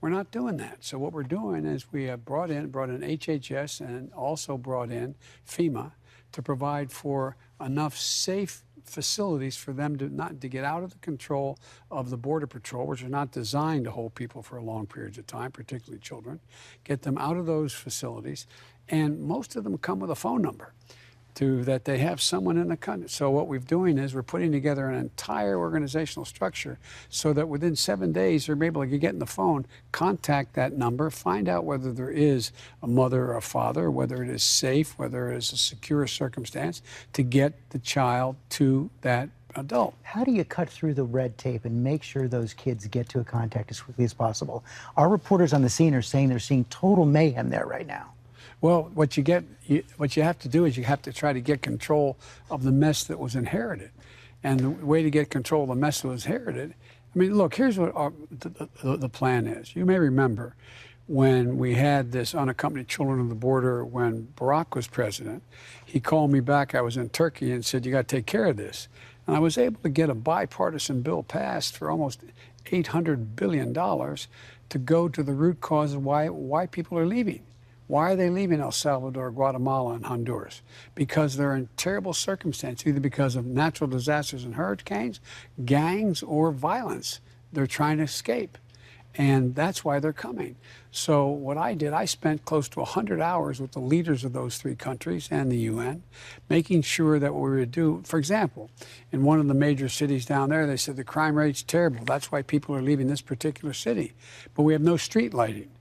We're 0.02 0.10
not 0.10 0.32
doing 0.32 0.58
that. 0.58 0.78
So 0.80 0.98
what 0.98 1.12
we're 1.12 1.24
doing 1.24 1.66
is 1.66 1.92
we 1.92 2.06
have 2.06 2.24
brought 2.24 2.50
in 2.50 2.70
brought 2.70 2.90
in 2.90 3.02
HHS 3.02 3.82
and 3.82 4.14
also 4.14 4.58
brought 4.58 4.92
in 4.92 5.16
FEMA 5.48 5.92
to 6.32 6.42
provide 6.42 6.92
for 6.92 7.36
enough 7.60 7.98
safe 7.98 8.64
facilities 8.86 9.56
for 9.56 9.74
them 9.74 9.98
to 9.98 10.10
not 10.10 10.42
to 10.42 10.48
get 10.48 10.64
out 10.64 10.84
of 10.84 10.92
the 10.92 11.00
control 11.00 11.58
of 11.92 12.10
the 12.10 12.18
border 12.18 12.48
patrol, 12.48 12.88
which 12.88 13.04
are 13.04 13.10
not 13.10 13.32
designed 13.32 13.86
to 13.86 13.92
hold 13.92 14.16
people 14.16 14.42
for 14.42 14.58
a 14.58 14.64
long 14.64 14.86
periods 14.88 15.18
of 15.18 15.28
time, 15.28 15.52
particularly 15.52 16.00
children. 16.00 16.40
Get 16.84 17.02
them 17.02 17.18
out 17.18 17.38
of 17.38 17.46
those 17.46 17.74
facilities 17.74 18.46
and 18.90 19.22
most 19.22 19.56
of 19.56 19.64
them 19.64 19.78
come 19.78 20.00
with 20.00 20.12
a 20.12 20.16
phone 20.16 20.42
number 20.42 20.74
to 21.40 21.64
that 21.64 21.86
they 21.86 22.00
have 22.00 22.22
someone 22.22 22.58
in 22.58 22.68
the 22.68 22.76
country. 22.76 23.08
So 23.08 23.32
what 23.32 23.48
we're 23.48 23.60
doing 23.60 23.98
is 23.98 24.14
we're 24.14 24.24
putting 24.24 24.52
together 24.52 24.90
an 24.90 25.00
entire 25.00 25.58
organizational 25.58 26.26
structure 26.26 26.78
so 27.08 27.32
that 27.32 27.48
within 27.48 27.78
seven 27.78 28.12
days 28.12 28.46
they're 28.46 28.62
able 28.62 28.86
to 28.86 28.98
get 28.98 29.14
in 29.14 29.20
the 29.20 29.26
phone, 29.26 29.66
contact 29.94 30.56
that 30.56 30.74
number, 30.74 31.10
find 31.10 31.48
out 31.48 31.64
whether 31.64 31.94
there 31.94 32.12
is 32.12 32.52
a 32.84 32.88
mother 32.88 33.28
or 33.28 33.38
a 33.38 33.42
father, 33.42 33.90
whether 33.90 34.22
it 34.22 34.30
is 34.30 34.44
safe, 34.44 35.00
whether 35.00 35.32
it 35.32 35.38
is 35.38 35.54
a 35.54 35.58
secure 35.58 36.06
circumstance 36.08 36.82
to 37.14 37.24
get 37.24 37.54
the 37.70 37.80
child 37.80 38.36
to 38.50 38.90
that 39.00 39.30
adult. 39.56 39.96
How 40.04 40.26
do 40.26 40.34
you 40.34 40.44
cut 40.44 40.70
through 40.70 40.94
the 40.94 41.06
red 41.06 41.38
tape 41.38 41.64
and 41.64 41.82
make 41.82 42.04
sure 42.04 42.28
those 42.28 42.54
kids 42.54 42.86
get 42.88 43.08
to 43.10 43.22
a 43.22 43.24
contact 43.24 43.72
as 43.72 43.80
quickly 43.80 44.04
as 44.04 44.14
possible? 44.14 44.66
Our 44.98 45.08
reporters 45.08 45.54
on 45.54 45.62
the 45.62 45.70
scene 45.70 45.94
are 45.94 46.02
saying 46.02 46.28
they're 46.28 46.40
seeing 46.40 46.66
total 46.66 47.06
mayhem 47.06 47.50
there 47.50 47.66
right 47.66 47.88
now. 47.88 48.12
Well, 48.62 48.92
what 48.94 49.16
you 49.16 49.24
get, 49.24 49.46
you, 49.66 49.84
what 49.98 50.18
you 50.18 50.24
have 50.24 50.38
to 50.40 50.50
do 50.50 50.66
is 50.66 50.78
you 50.78 50.84
have 50.84 51.02
to 51.04 51.14
try 51.14 51.32
to 51.32 51.40
get 51.40 51.62
control 51.62 52.18
of 52.50 52.64
the 52.64 52.72
mess 52.72 53.04
that 53.06 53.20
was 53.20 53.36
inherited, 53.36 53.92
and 54.44 54.60
the 54.60 54.70
way 54.70 55.02
to 55.02 55.10
get 55.10 55.30
control 55.30 55.64
of 55.64 55.70
the 55.70 55.76
mess 55.76 56.02
that 56.02 56.10
was 56.10 56.26
inherited. 56.26 56.74
I 57.16 57.20
mean, 57.20 57.36
look, 57.36 57.56
here's 57.56 57.78
what 57.78 57.96
our, 57.96 58.14
the, 58.32 58.70
the, 58.84 58.98
the 58.98 59.10
plan 59.10 59.48
is. 59.48 59.76
You 59.76 59.86
may 59.86 59.98
remember 59.98 60.56
when 61.08 61.58
we 61.58 61.74
had 61.74 62.12
this 62.12 62.36
unaccompanied 62.36 62.88
children 62.88 63.20
of 63.20 63.30
the 63.30 63.36
border 63.36 63.84
when 63.84 64.28
Barack 64.36 64.76
was 64.76 64.88
president. 64.88 65.42
He 65.86 66.00
called 66.00 66.32
me 66.32 66.40
back. 66.40 66.76
I 66.76 66.82
was 66.82 66.98
in 66.98 67.10
Turkey 67.10 67.52
and 67.52 67.66
said, 67.66 67.86
"You 67.86 67.92
got 67.92 68.08
to 68.08 68.16
take 68.18 68.28
care 68.28 68.46
of 68.46 68.58
this." 68.58 68.88
And 69.26 69.36
I 69.36 69.40
was 69.40 69.58
able 69.58 69.82
to 69.82 69.90
get 69.90 70.10
a 70.10 70.16
bipartisan 70.16 71.02
bill 71.02 71.24
passed 71.24 71.78
for 71.78 71.90
almost 71.90 72.22
800 72.72 73.36
billion 73.36 73.74
dollars 73.74 74.28
to 74.70 74.78
go 74.78 75.10
to 75.10 75.24
the 75.24 75.34
root 75.34 75.62
cause 75.62 75.94
of 75.94 76.04
why 76.04 76.30
why 76.30 76.68
people 76.68 76.98
are 77.00 77.08
leaving. 77.08 77.42
Why 77.90 78.12
are 78.12 78.16
they 78.16 78.30
leaving 78.30 78.62
El 78.62 78.72
Salvador, 78.72 79.32
Guatemala, 79.32 79.96
and 79.96 80.06
Honduras? 80.06 80.62
Because 80.94 81.36
they're 81.36 81.56
in 81.56 81.70
terrible 81.76 82.14
circumstances, 82.14 82.86
either 82.86 83.00
because 83.00 83.36
of 83.36 83.48
natural 83.48 83.90
disasters 83.90 84.44
and 84.44 84.54
hurricanes, 84.54 85.20
gangs, 85.66 86.22
or 86.22 86.52
violence. 86.52 87.20
They're 87.52 87.66
trying 87.66 87.98
to 87.98 88.04
escape. 88.04 88.60
And 89.16 89.56
that's 89.56 89.84
why 89.84 90.00
they're 90.00 90.14
coming. 90.14 90.56
So, 90.92 91.30
what 91.30 91.58
I 91.58 91.74
did, 91.74 91.94
I 91.94 92.06
spent 92.06 92.46
close 92.46 92.70
to 92.70 92.80
100 92.80 93.20
hours 93.20 93.60
with 93.60 93.72
the 93.72 93.80
leaders 93.80 94.24
of 94.24 94.34
those 94.34 94.60
three 94.60 94.76
countries 94.76 95.28
and 95.32 95.52
the 95.52 95.58
UN, 95.58 96.04
making 96.48 96.84
sure 96.84 97.18
that 97.18 97.34
what 97.34 97.50
we 97.50 97.58
would 97.58 97.72
do, 97.72 98.04
for 98.06 98.20
example, 98.20 98.70
in 99.12 99.24
one 99.24 99.40
of 99.40 99.48
the 99.48 99.56
major 99.56 99.90
cities 99.90 100.28
down 100.28 100.50
there, 100.50 100.68
they 100.68 100.78
said 100.78 100.96
the 100.96 101.04
crime 101.04 101.36
rate's 101.36 101.64
terrible. 101.64 102.06
That's 102.06 102.32
why 102.32 102.44
people 102.44 102.76
are 102.76 102.84
leaving 102.84 103.08
this 103.08 103.22
particular 103.22 103.74
city. 103.74 104.14
But 104.54 104.62
we 104.62 104.74
have 104.74 104.82
no 104.84 104.96
street 104.96 105.34
lighting. 105.34 105.72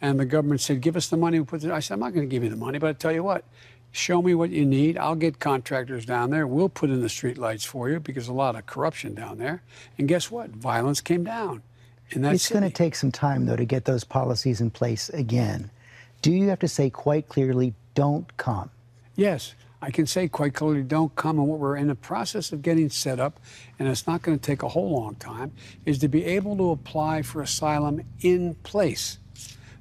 And 0.00 0.18
the 0.18 0.24
government 0.24 0.60
said, 0.60 0.80
give 0.80 0.96
us 0.96 1.08
the 1.08 1.16
money. 1.16 1.38
We 1.38 1.44
put. 1.44 1.64
I 1.64 1.80
said, 1.80 1.94
I'm 1.94 2.00
not 2.00 2.14
going 2.14 2.28
to 2.28 2.30
give 2.30 2.42
you 2.42 2.50
the 2.50 2.56
money, 2.56 2.78
but 2.78 2.88
I 2.88 2.92
tell 2.94 3.12
you 3.12 3.22
what, 3.22 3.44
show 3.92 4.22
me 4.22 4.34
what 4.34 4.50
you 4.50 4.64
need. 4.64 4.96
I'll 4.96 5.14
get 5.14 5.38
contractors 5.38 6.06
down 6.06 6.30
there. 6.30 6.46
We'll 6.46 6.68
put 6.68 6.90
in 6.90 7.02
the 7.02 7.08
street 7.08 7.38
lights 7.38 7.64
for 7.64 7.90
you 7.90 8.00
because 8.00 8.28
a 8.28 8.32
lot 8.32 8.56
of 8.56 8.66
corruption 8.66 9.14
down 9.14 9.38
there. 9.38 9.62
And 9.98 10.08
guess 10.08 10.30
what? 10.30 10.50
Violence 10.50 11.00
came 11.00 11.24
down. 11.24 11.62
it's 12.10 12.48
going 12.48 12.62
to 12.62 12.70
take 12.70 12.94
some 12.94 13.12
time, 13.12 13.46
though, 13.46 13.56
to 13.56 13.64
get 13.64 13.84
those 13.84 14.04
policies 14.04 14.60
in 14.60 14.70
place 14.70 15.08
again. 15.10 15.70
Do 16.22 16.32
you 16.32 16.48
have 16.48 16.58
to 16.60 16.68
say 16.68 16.90
quite 16.90 17.28
clearly, 17.28 17.74
don't 17.94 18.36
come? 18.36 18.70
Yes. 19.16 19.54
I 19.82 19.90
can 19.90 20.06
say 20.06 20.28
quite 20.28 20.54
clearly, 20.54 20.82
don't 20.82 21.14
come. 21.16 21.38
And 21.38 21.48
what 21.48 21.58
we're 21.58 21.76
in 21.76 21.88
the 21.88 21.94
process 21.94 22.52
of 22.52 22.60
getting 22.60 22.90
set 22.90 23.18
up, 23.18 23.40
and 23.78 23.88
it's 23.88 24.06
not 24.06 24.22
going 24.22 24.38
to 24.38 24.44
take 24.44 24.62
a 24.62 24.68
whole 24.68 24.90
long 24.90 25.14
time, 25.14 25.52
is 25.86 25.98
to 26.00 26.08
be 26.08 26.24
able 26.24 26.56
to 26.58 26.70
apply 26.70 27.22
for 27.22 27.40
asylum 27.40 28.02
in 28.20 28.54
place. 28.56 29.18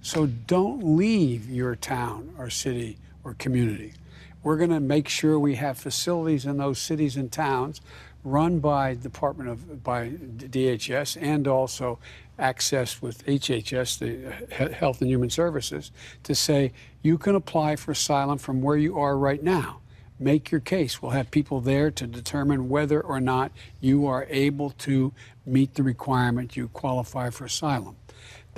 So 0.01 0.25
don't 0.25 0.95
leave 0.97 1.49
your 1.49 1.75
town 1.75 2.33
or 2.37 2.49
city 2.49 2.97
or 3.23 3.33
community. 3.33 3.93
We're 4.41 4.57
going 4.57 4.69
to 4.69 4.79
make 4.79 5.09
sure 5.09 5.37
we 5.37 5.55
have 5.55 5.77
facilities 5.77 6.45
in 6.45 6.57
those 6.57 6.79
cities 6.79 7.17
and 7.17 7.31
towns 7.31 7.81
run 8.23 8.59
by 8.59 8.95
Department 8.95 9.49
of 9.49 9.83
by 9.83 10.09
DHS 10.09 11.17
and 11.21 11.47
also 11.47 11.99
accessed 12.37 13.01
with 13.01 13.25
HHS, 13.25 13.99
the 13.99 14.73
Health 14.73 15.01
and 15.01 15.09
Human 15.09 15.29
Services, 15.29 15.91
to 16.23 16.33
say 16.33 16.71
you 17.01 17.17
can 17.17 17.35
apply 17.35 17.75
for 17.75 17.91
asylum 17.91 18.37
from 18.37 18.61
where 18.61 18.77
you 18.77 18.97
are 18.97 19.17
right 19.17 19.43
now. 19.43 19.79
Make 20.21 20.51
your 20.51 20.61
case. 20.61 21.01
We'll 21.01 21.11
have 21.11 21.31
people 21.31 21.61
there 21.61 21.91
to 21.91 22.05
determine 22.05 22.67
whether 22.67 22.99
or 23.01 23.21
not 23.21 23.51
you 23.79 24.05
are 24.05 24.27
able 24.29 24.71
to 24.71 25.13
meet 25.45 25.75
the 25.75 25.83
requirement 25.83 26.57
you 26.57 26.67
qualify 26.69 27.29
for 27.29 27.45
asylum. 27.45 27.95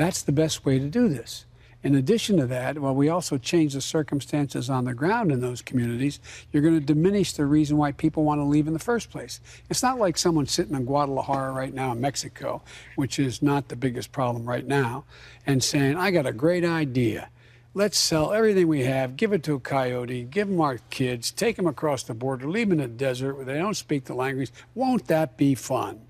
That's 0.01 0.23
the 0.23 0.31
best 0.31 0.65
way 0.65 0.79
to 0.79 0.87
do 0.87 1.09
this. 1.09 1.45
In 1.83 1.93
addition 1.93 2.37
to 2.37 2.47
that, 2.47 2.79
while 2.79 2.95
we 2.95 3.07
also 3.07 3.37
change 3.37 3.73
the 3.73 3.81
circumstances 3.81 4.67
on 4.67 4.85
the 4.85 4.95
ground 4.95 5.31
in 5.31 5.41
those 5.41 5.61
communities, 5.61 6.19
you're 6.51 6.63
going 6.63 6.79
to 6.79 6.83
diminish 6.83 7.33
the 7.33 7.45
reason 7.45 7.77
why 7.77 7.91
people 7.91 8.23
want 8.23 8.39
to 8.39 8.45
leave 8.45 8.65
in 8.65 8.73
the 8.73 8.79
first 8.79 9.11
place. 9.11 9.39
It's 9.69 9.83
not 9.83 9.99
like 9.99 10.17
someone 10.17 10.47
sitting 10.47 10.75
in 10.75 10.85
Guadalajara 10.85 11.51
right 11.51 11.71
now 11.71 11.91
in 11.91 12.01
Mexico, 12.01 12.63
which 12.95 13.19
is 13.19 13.43
not 13.43 13.67
the 13.67 13.75
biggest 13.75 14.11
problem 14.11 14.43
right 14.49 14.65
now, 14.65 15.03
and 15.45 15.63
saying, 15.63 15.97
I 15.97 16.09
got 16.09 16.25
a 16.25 16.33
great 16.33 16.65
idea. 16.65 17.29
Let's 17.75 17.99
sell 17.99 18.33
everything 18.33 18.67
we 18.67 18.85
have, 18.85 19.15
give 19.15 19.33
it 19.33 19.43
to 19.43 19.53
a 19.53 19.59
coyote, 19.59 20.23
give 20.23 20.47
them 20.47 20.61
our 20.61 20.79
kids, 20.89 21.29
take 21.29 21.57
them 21.57 21.67
across 21.67 22.01
the 22.01 22.15
border, 22.15 22.49
leave 22.49 22.69
them 22.69 22.79
in 22.79 22.89
the 22.89 22.97
desert 22.97 23.35
where 23.35 23.45
they 23.45 23.59
don't 23.59 23.77
speak 23.77 24.05
the 24.05 24.15
language. 24.15 24.51
Won't 24.73 25.05
that 25.09 25.37
be 25.37 25.53
fun? 25.53 26.01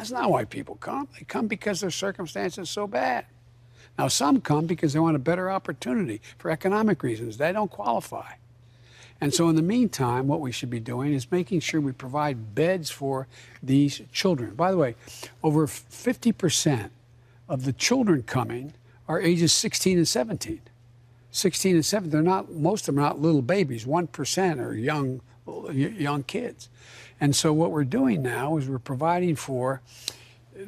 That's 0.00 0.12
not 0.12 0.30
why 0.30 0.46
people 0.46 0.76
come. 0.76 1.08
They 1.18 1.26
come 1.26 1.46
because 1.46 1.82
their 1.82 1.90
circumstances 1.90 2.58
are 2.58 2.64
so 2.64 2.86
bad. 2.86 3.26
Now, 3.98 4.08
some 4.08 4.40
come 4.40 4.64
because 4.64 4.94
they 4.94 4.98
want 4.98 5.14
a 5.14 5.18
better 5.18 5.50
opportunity 5.50 6.22
for 6.38 6.50
economic 6.50 7.02
reasons. 7.02 7.36
They 7.36 7.52
don't 7.52 7.70
qualify. 7.70 8.32
And 9.20 9.34
so, 9.34 9.50
in 9.50 9.56
the 9.56 9.62
meantime, 9.62 10.26
what 10.26 10.40
we 10.40 10.52
should 10.52 10.70
be 10.70 10.80
doing 10.80 11.12
is 11.12 11.30
making 11.30 11.60
sure 11.60 11.82
we 11.82 11.92
provide 11.92 12.54
beds 12.54 12.88
for 12.88 13.28
these 13.62 14.00
children. 14.10 14.54
By 14.54 14.70
the 14.70 14.78
way, 14.78 14.94
over 15.42 15.66
50% 15.66 16.88
of 17.46 17.66
the 17.66 17.74
children 17.74 18.22
coming 18.22 18.72
are 19.06 19.20
ages 19.20 19.52
16 19.52 19.98
and 19.98 20.08
17. 20.08 20.62
16 21.30 21.74
and 21.74 21.84
17, 21.84 22.10
they're 22.10 22.22
not, 22.22 22.50
most 22.50 22.88
of 22.88 22.94
them 22.94 23.04
are 23.04 23.08
not 23.08 23.20
little 23.20 23.42
babies. 23.42 23.84
1% 23.84 24.60
are 24.60 24.72
young, 24.72 25.20
young 25.70 26.22
kids. 26.22 26.70
And 27.20 27.36
so, 27.36 27.52
what 27.52 27.70
we're 27.70 27.84
doing 27.84 28.22
now 28.22 28.56
is 28.56 28.68
we're 28.68 28.78
providing 28.78 29.36
for 29.36 29.82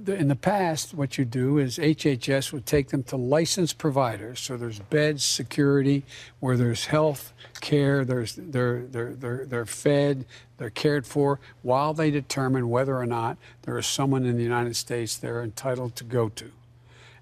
in 0.06 0.28
the 0.28 0.36
past, 0.36 0.94
what 0.94 1.18
you 1.18 1.24
do 1.24 1.58
is 1.58 1.78
HHS 1.78 2.52
would 2.52 2.66
take 2.66 2.88
them 2.88 3.02
to 3.04 3.16
licensed 3.16 3.78
providers. 3.78 4.40
So 4.40 4.56
there's 4.56 4.78
beds, 4.78 5.24
security, 5.24 6.04
where 6.40 6.56
there's 6.56 6.86
health 6.86 7.32
care, 7.60 8.04
there's 8.04 8.34
they're 8.36 8.82
they're 8.82 9.14
they're 9.14 9.46
they're 9.46 9.66
fed, 9.66 10.24
they're 10.56 10.70
cared 10.70 11.06
for 11.06 11.40
while 11.62 11.94
they 11.94 12.10
determine 12.10 12.70
whether 12.70 12.96
or 12.96 13.06
not 13.06 13.36
there 13.62 13.78
is 13.78 13.86
someone 13.86 14.24
in 14.24 14.36
the 14.36 14.42
United 14.42 14.76
States 14.76 15.16
they're 15.16 15.42
entitled 15.42 15.96
to 15.96 16.04
go 16.04 16.28
to. 16.30 16.50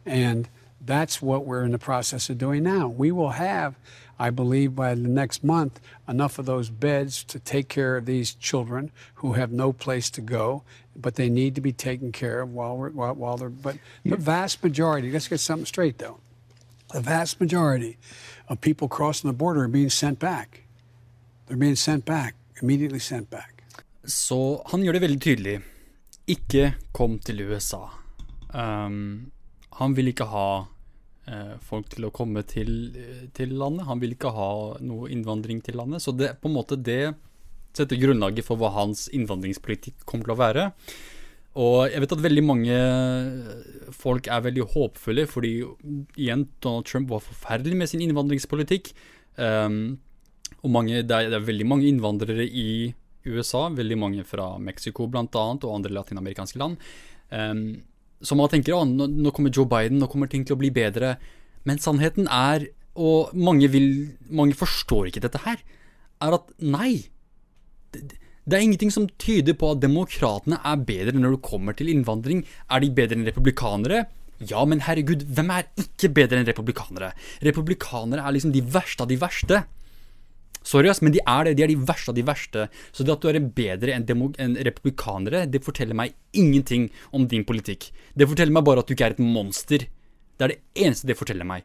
And 0.07 0.49
that's 0.81 1.21
what 1.21 1.45
we're 1.45 1.65
in 1.65 1.73
the 1.73 1.79
process 1.79 2.31
of 2.31 2.39
doing 2.39 2.63
now. 2.63 2.89
We 2.89 3.13
will 3.13 3.31
have 3.31 3.77
I 4.21 4.29
believe 4.29 4.77
by 4.77 4.95
the 4.95 5.09
next 5.09 5.43
month, 5.43 5.81
enough 6.07 6.39
of 6.39 6.45
those 6.45 6.69
beds 6.69 7.25
to 7.25 7.39
take 7.39 7.69
care 7.69 7.97
of 7.97 8.05
these 8.05 8.35
children 8.35 8.91
who 9.15 9.33
have 9.33 9.51
no 9.51 9.73
place 9.73 10.11
to 10.11 10.21
go, 10.21 10.63
but 10.95 11.15
they 11.15 11.31
need 11.31 11.55
to 11.55 11.63
be 11.63 11.73
taken 11.73 12.13
care 12.13 12.43
of 12.43 12.53
while, 12.53 12.77
we're, 12.77 12.91
while, 12.91 13.15
while 13.15 13.37
they're. 13.39 13.49
But 13.49 13.79
the 14.05 14.19
vast 14.19 14.63
majority, 14.63 15.11
let's 15.11 15.27
get 15.27 15.41
something 15.41 15.65
straight 15.65 15.97
though. 15.99 16.19
The 16.93 17.01
vast 17.01 17.41
majority 17.41 17.97
of 18.49 18.61
people 18.61 18.89
crossing 18.89 19.31
the 19.31 19.37
border 19.37 19.63
are 19.63 19.69
being 19.69 19.89
sent 19.89 20.19
back. 20.19 20.65
They're 21.47 21.57
being 21.57 21.77
sent 21.77 22.05
back, 22.05 22.35
immediately 22.61 23.01
sent 23.01 23.31
back. 23.31 23.63
Så 24.05 24.63
han 24.67 24.83
gjør 24.83 24.93
det 24.93 25.03
veldig 25.03 25.21
tydelig. 25.21 25.61
Ikke 26.27 26.75
kom 26.93 27.19
til 27.19 27.41
USA. 27.49 27.87
Um, 28.53 29.31
han 29.79 29.97
vil 29.97 30.13
ikke 30.13 30.29
ha 30.29 30.65
folk 31.63 31.87
til 31.93 32.07
å 32.09 32.13
komme 32.15 32.43
til, 32.49 32.71
til, 33.37 33.53
landet. 33.61 33.87
Han 33.87 34.01
vil 34.03 34.17
ikke 34.17 34.33
ha 34.35 34.51
noe 34.83 35.11
innvandring 35.13 35.61
til 35.63 35.77
landet. 35.79 36.03
Så 36.03 36.15
det 36.17 36.33
på 36.41 36.51
en 36.51 36.57
måte 36.57 36.79
det 36.81 37.13
setter 37.77 38.01
grunnlaget 38.01 38.47
for 38.47 38.59
hva 38.59 38.73
hans 38.75 39.07
innvandringspolitikk 39.15 40.03
kommer 40.09 40.27
til 40.27 40.35
å 40.35 40.41
være. 40.41 40.65
Og 41.61 41.91
jeg 41.91 42.03
vet 42.05 42.13
at 42.15 42.23
veldig 42.23 42.45
mange 42.47 42.77
folk 43.97 44.29
er 44.31 44.45
veldig 44.45 44.69
håpfulle, 44.71 45.27
fordi 45.27 45.53
igjen, 46.15 46.47
Donald 46.63 46.87
Trump 46.87 47.11
var 47.11 47.25
forferdelig 47.25 47.79
med 47.79 47.91
sin 47.91 48.05
innvandringspolitikk. 48.05 48.93
Um, 49.35 49.99
og 50.63 50.71
mange, 50.71 51.03
det, 51.03 51.17
er, 51.17 51.31
det 51.33 51.39
er 51.41 51.47
veldig 51.49 51.67
mange 51.67 51.89
innvandrere 51.91 52.47
i 52.47 52.93
USA, 53.27 53.67
veldig 53.75 53.99
mange 53.99 54.27
fra 54.27 54.53
Mexico 54.63 55.09
bl.a. 55.11 55.27
og 55.27 55.73
andre 55.75 55.95
latinamerikanske 55.97 56.61
land. 56.61 56.79
Um, 57.31 57.81
så 58.21 58.37
man 58.37 58.51
tenker 58.53 58.77
at 58.77 58.91
nå, 58.91 59.33
kommer 59.33 59.53
Joe 59.55 59.69
Biden, 59.69 60.01
nå 60.01 60.09
kommer 60.13 60.29
ting 60.31 60.45
til 60.47 60.57
å 60.57 60.61
bli 60.61 60.71
bedre. 60.75 61.15
Men 61.69 61.81
sannheten 61.81 62.29
er, 62.29 62.69
og 63.01 63.33
mange, 63.37 63.71
vil, 63.73 64.17
mange 64.29 64.57
forstår 64.59 65.09
ikke 65.09 65.25
dette 65.25 65.41
her, 65.47 65.63
er 66.21 66.37
at 66.37 66.51
nei. 66.61 67.09
Det, 67.95 68.19
det 68.45 68.57
er 68.57 68.65
ingenting 68.67 68.93
som 68.93 69.09
tyder 69.21 69.57
på 69.57 69.73
at 69.73 69.83
demokratene 69.83 70.61
er 70.67 70.85
bedre 70.85 71.17
når 71.17 71.37
det 71.37 71.49
kommer 71.49 71.77
til 71.77 71.93
innvandring. 71.93 72.45
Er 72.69 72.85
de 72.85 72.93
bedre 72.97 73.17
enn 73.17 73.29
republikanere? 73.29 74.05
Ja, 74.49 74.65
men 74.69 74.81
herregud, 74.87 75.27
hvem 75.37 75.53
er 75.53 75.69
ikke 75.81 76.13
bedre 76.17 76.41
enn 76.41 76.49
republikanere? 76.49 77.13
Republikanere 77.45 78.25
er 78.25 78.37
liksom 78.37 78.55
de 78.55 78.65
verste 78.65 79.05
av 79.05 79.11
de 79.11 79.21
verste. 79.21 79.65
Sorry, 80.63 80.91
ass, 80.93 81.01
men 81.01 81.15
de 81.15 81.23
er 81.25 81.47
det. 81.49 81.55
De 81.57 81.65
er 81.65 81.73
de 81.73 81.79
verste 81.89 82.13
av 82.13 82.19
de 82.19 82.25
verste. 82.27 82.67
Så 82.93 83.05
det 83.07 83.15
at 83.15 83.25
du 83.25 83.31
er 83.31 83.41
bedre 83.41 83.95
enn, 83.97 84.05
en 84.45 84.59
republikanere, 84.69 85.47
det 85.49 85.65
forteller 85.65 85.97
meg 85.97 86.15
ingenting 86.37 86.91
om 87.17 87.27
din 87.29 87.47
politikk. 87.49 87.89
Det 88.15 88.29
forteller 88.29 88.55
meg 88.55 88.67
bare 88.69 88.85
at 88.85 88.91
du 88.91 88.95
ikke 88.95 89.09
er 89.09 89.17
et 89.17 89.25
monster. 89.25 89.87
Det 90.37 90.47
er 90.47 90.55
det 90.55 90.85
eneste 90.85 91.09
det 91.09 91.19
forteller 91.19 91.49
meg. 91.49 91.65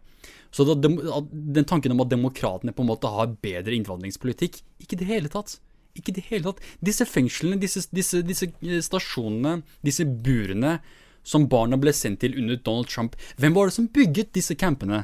Så 0.56 0.64
da, 0.68 0.76
den 0.80 1.68
tanken 1.68 1.92
om 1.92 2.04
at 2.06 2.12
demokratene 2.12 2.72
på 2.76 2.84
en 2.86 2.92
måte 2.94 3.12
har 3.12 3.34
bedre 3.44 3.76
innvandringspolitikk 3.76 4.62
Ikke 4.80 4.96
i 4.96 5.00
det 5.02 5.08
hele 5.10 5.32
tatt. 5.32 5.58
Ikke 5.96 6.14
i 6.14 6.16
det 6.16 6.26
hele 6.30 6.48
tatt. 6.48 6.62
Disse 6.84 7.08
fengslene, 7.08 7.60
disse, 7.60 7.84
disse, 7.96 8.22
disse 8.24 8.48
eh, 8.64 8.84
stasjonene, 8.84 9.58
disse 9.84 10.06
burene 10.08 10.78
som 11.26 11.48
barna 11.52 11.80
ble 11.82 11.92
sendt 11.96 12.22
til 12.22 12.38
under 12.40 12.60
Donald 12.62 12.88
Trump, 12.92 13.16
hvem 13.42 13.56
var 13.56 13.68
det 13.68 13.76
som 13.76 13.90
bygget 13.92 14.32
disse 14.36 14.56
campene? 14.56 15.04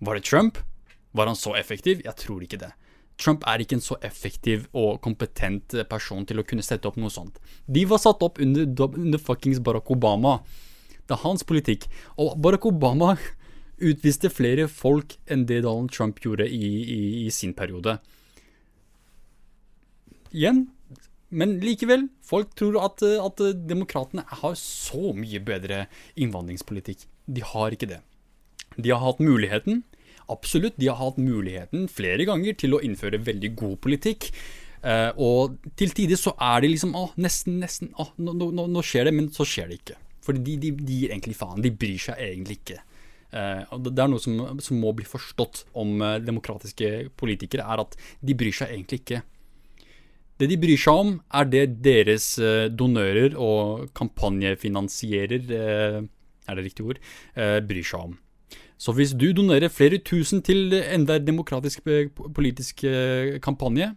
Var 0.00 0.16
det 0.16 0.24
Trump? 0.28 0.60
Var 1.12 1.28
han 1.28 1.38
så 1.38 1.56
effektiv? 1.58 2.00
Jeg 2.04 2.16
tror 2.20 2.44
ikke 2.44 2.60
det. 2.62 2.72
Trump 3.20 3.44
er 3.46 3.62
ikke 3.62 3.78
en 3.78 3.84
så 3.84 3.96
effektiv 4.02 4.66
og 4.74 4.98
kompetent 5.04 5.76
person 5.90 6.24
til 6.26 6.40
å 6.40 6.46
kunne 6.46 6.64
sette 6.66 6.88
opp 6.88 6.98
noe 6.98 7.12
sånt. 7.14 7.38
De 7.66 7.84
var 7.86 8.02
satt 8.02 8.22
opp 8.26 8.40
under, 8.42 8.66
under 8.88 9.22
fuckings 9.22 9.62
Barack 9.62 9.92
Obama. 9.94 10.40
Det 11.06 11.14
er 11.14 11.22
hans 11.22 11.46
politikk. 11.46 11.86
Og 12.18 12.34
Barack 12.42 12.66
Obama 12.66 13.14
utviste 13.90 14.30
flere 14.32 14.66
folk 14.70 15.16
enn 15.30 15.46
det 15.46 15.62
Donald 15.66 15.94
Trump 15.94 16.18
gjorde 16.24 16.48
i, 16.48 16.70
i, 16.82 17.00
i 17.26 17.30
sin 17.34 17.54
periode. 17.54 17.98
Igjen, 20.34 20.64
men 21.34 21.58
likevel, 21.62 22.08
folk 22.26 22.52
tror 22.58 22.80
at, 22.82 23.02
at 23.02 23.42
demokratene 23.68 24.26
har 24.42 24.58
så 24.58 25.14
mye 25.14 25.38
bedre 25.42 25.84
innvandringspolitikk. 26.18 27.06
De 27.30 27.42
har 27.46 27.74
ikke 27.74 27.90
det. 27.90 28.00
De 28.74 28.90
har 28.90 29.02
hatt 29.02 29.22
muligheten, 29.22 29.84
absolutt, 30.32 30.76
de 30.80 30.90
har 30.90 31.00
hatt 31.00 31.20
muligheten 31.20 31.88
flere 31.92 32.26
ganger 32.28 32.56
til 32.60 32.76
å 32.76 32.82
innføre 32.84 33.22
veldig 33.24 33.50
god 33.58 33.76
politikk. 33.84 34.30
Eh, 34.84 35.10
og 35.16 35.56
til 35.80 35.94
tider 35.96 36.20
så 36.20 36.34
er 36.36 36.64
det 36.64 36.74
liksom 36.74 36.96
åh, 36.98 37.12
nesten, 37.20 37.60
nesten, 37.62 37.92
åh, 38.00 38.10
nå, 38.20 38.34
nå, 38.36 38.66
nå, 38.68 38.82
skjer 38.84 39.08
det, 39.08 39.14
men 39.16 39.30
så 39.32 39.46
skjer 39.48 39.70
det 39.70 39.80
ikke. 39.80 40.00
For 40.24 40.36
de, 40.36 40.56
de, 40.60 40.72
de 40.76 40.98
gir 41.02 41.14
egentlig 41.14 41.36
faen. 41.38 41.62
De 41.64 41.72
bryr 41.72 42.00
seg 42.00 42.20
egentlig 42.20 42.60
ikke. 42.62 42.80
Eh, 43.34 43.62
og 43.74 43.88
det 43.88 44.02
er 44.02 44.10
noe 44.10 44.22
som, 44.22 44.36
som, 44.62 44.78
må 44.78 44.92
bli 44.94 45.06
forstått 45.08 45.64
om 45.80 45.96
eh, 46.04 46.18
demokratiske 46.22 46.90
politikere, 47.18 47.66
er 47.66 47.82
at 47.82 47.96
de 48.22 48.36
bryr 48.38 48.54
seg 48.54 48.74
egentlig 48.74 49.00
ikke. 49.02 49.22
Det 50.38 50.48
de 50.50 50.58
bryr 50.58 50.80
seg 50.80 51.00
om, 51.04 51.14
er 51.34 51.48
det 51.50 51.64
deres 51.82 52.28
eh, 52.42 52.66
donører 52.70 53.36
og 53.38 53.88
kampanjefinansierer, 53.96 55.50
er 56.44 56.58
det 56.58 56.66
riktig 56.66 56.84
ord, 56.84 56.98
bryr 57.64 57.86
seg 57.88 58.10
om. 58.10 58.16
Så 58.80 58.92
hvis 58.96 59.14
du 59.14 59.28
donerer 59.32 59.72
flere 59.72 60.00
tusen 60.02 60.42
til 60.44 60.74
en 60.74 61.06
demokratisk 61.06 61.84
politisk 62.34 62.82
kampanje, 63.44 63.92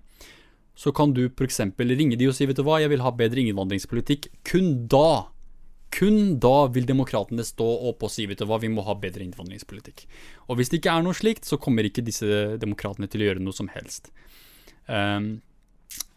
så 0.78 0.94
kan 0.94 1.14
du 1.14 1.26
f.eks. 1.26 1.64
ringe 1.80 2.20
de 2.20 2.28
og 2.30 2.36
si 2.38 2.46
vet 2.46 2.60
du 2.60 2.62
hva, 2.64 2.78
jeg 2.84 2.92
vil 2.94 3.02
ha 3.02 3.10
bedre 3.10 3.42
innvandringspolitikk. 3.42 4.30
Kun 4.46 4.86
da 4.92 5.34
kun 5.98 6.36
da 6.44 6.68
vil 6.74 6.88
demokratene 6.88 7.46
stå 7.48 7.66
opp 7.90 8.04
og 8.06 8.12
si 8.12 8.28
vet 8.28 8.42
du 8.42 8.46
hva, 8.48 8.60
vi 8.62 8.70
må 8.72 8.84
ha 8.86 8.96
bedre 9.00 9.24
innvandringspolitikk. 9.26 10.04
Og 10.48 10.60
hvis 10.60 10.72
det 10.72 10.82
ikke 10.82 10.94
er 10.94 11.06
noe 11.06 11.18
slikt, 11.18 11.48
så 11.48 11.60
kommer 11.62 11.88
ikke 11.88 12.06
disse 12.06 12.58
demokratene 12.62 13.08
til 13.10 13.24
å 13.24 13.30
gjøre 13.30 13.44
noe 13.44 13.56
som 13.56 13.72
helst. 13.72 14.12
Um, 14.88 15.40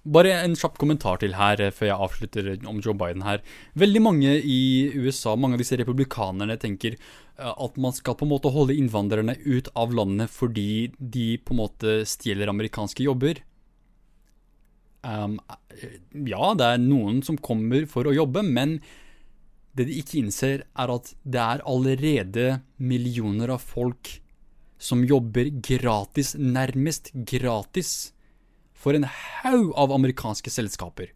bare 0.04 0.32
en 0.32 0.56
kjapp 0.56 0.78
kommentar 0.80 1.20
til 1.20 1.34
her 1.36 1.60
eh, 1.60 1.72
før 1.74 1.90
jeg 1.90 2.04
avslutter 2.06 2.50
om 2.68 2.80
Joe 2.80 2.96
Biden 2.96 3.24
her. 3.26 3.42
Veldig 3.78 4.02
mange 4.02 4.36
i 4.38 4.88
USA, 4.96 5.36
mange 5.36 5.58
av 5.58 5.64
disse 5.64 5.76
republikanerne, 5.80 6.56
tenker 6.60 6.96
eh, 6.96 7.52
at 7.52 7.76
man 7.76 7.92
skal 7.96 8.16
på 8.16 8.26
en 8.26 8.32
måte 8.32 8.52
holde 8.54 8.76
innvandrerne 8.76 9.36
ut 9.44 9.68
av 9.76 9.92
landet 9.96 10.32
fordi 10.32 10.90
de 10.98 11.34
på 11.44 11.56
en 11.56 11.62
måte 11.62 12.00
stjeler 12.08 12.52
amerikanske 12.52 13.04
jobber. 13.04 13.42
Um, 15.00 15.38
ja, 16.12 16.50
det 16.60 16.66
er 16.66 16.82
noen 16.82 17.22
som 17.24 17.38
kommer 17.40 17.86
for 17.88 18.08
å 18.08 18.12
jobbe, 18.12 18.42
men 18.44 18.78
det 19.76 19.86
de 19.88 20.00
ikke 20.00 20.18
innser, 20.20 20.64
er 20.76 20.92
at 20.92 21.12
det 21.24 21.40
er 21.40 21.62
allerede 21.68 22.60
millioner 22.76 23.54
av 23.54 23.64
folk 23.64 24.16
som 24.80 25.04
jobber 25.04 25.52
gratis, 25.64 26.34
nærmest 26.36 27.12
gratis, 27.28 28.12
for 28.80 28.96
en 28.96 29.04
haug 29.04 29.74
av 29.78 29.92
amerikanske 29.92 30.52
selskaper. 30.52 31.12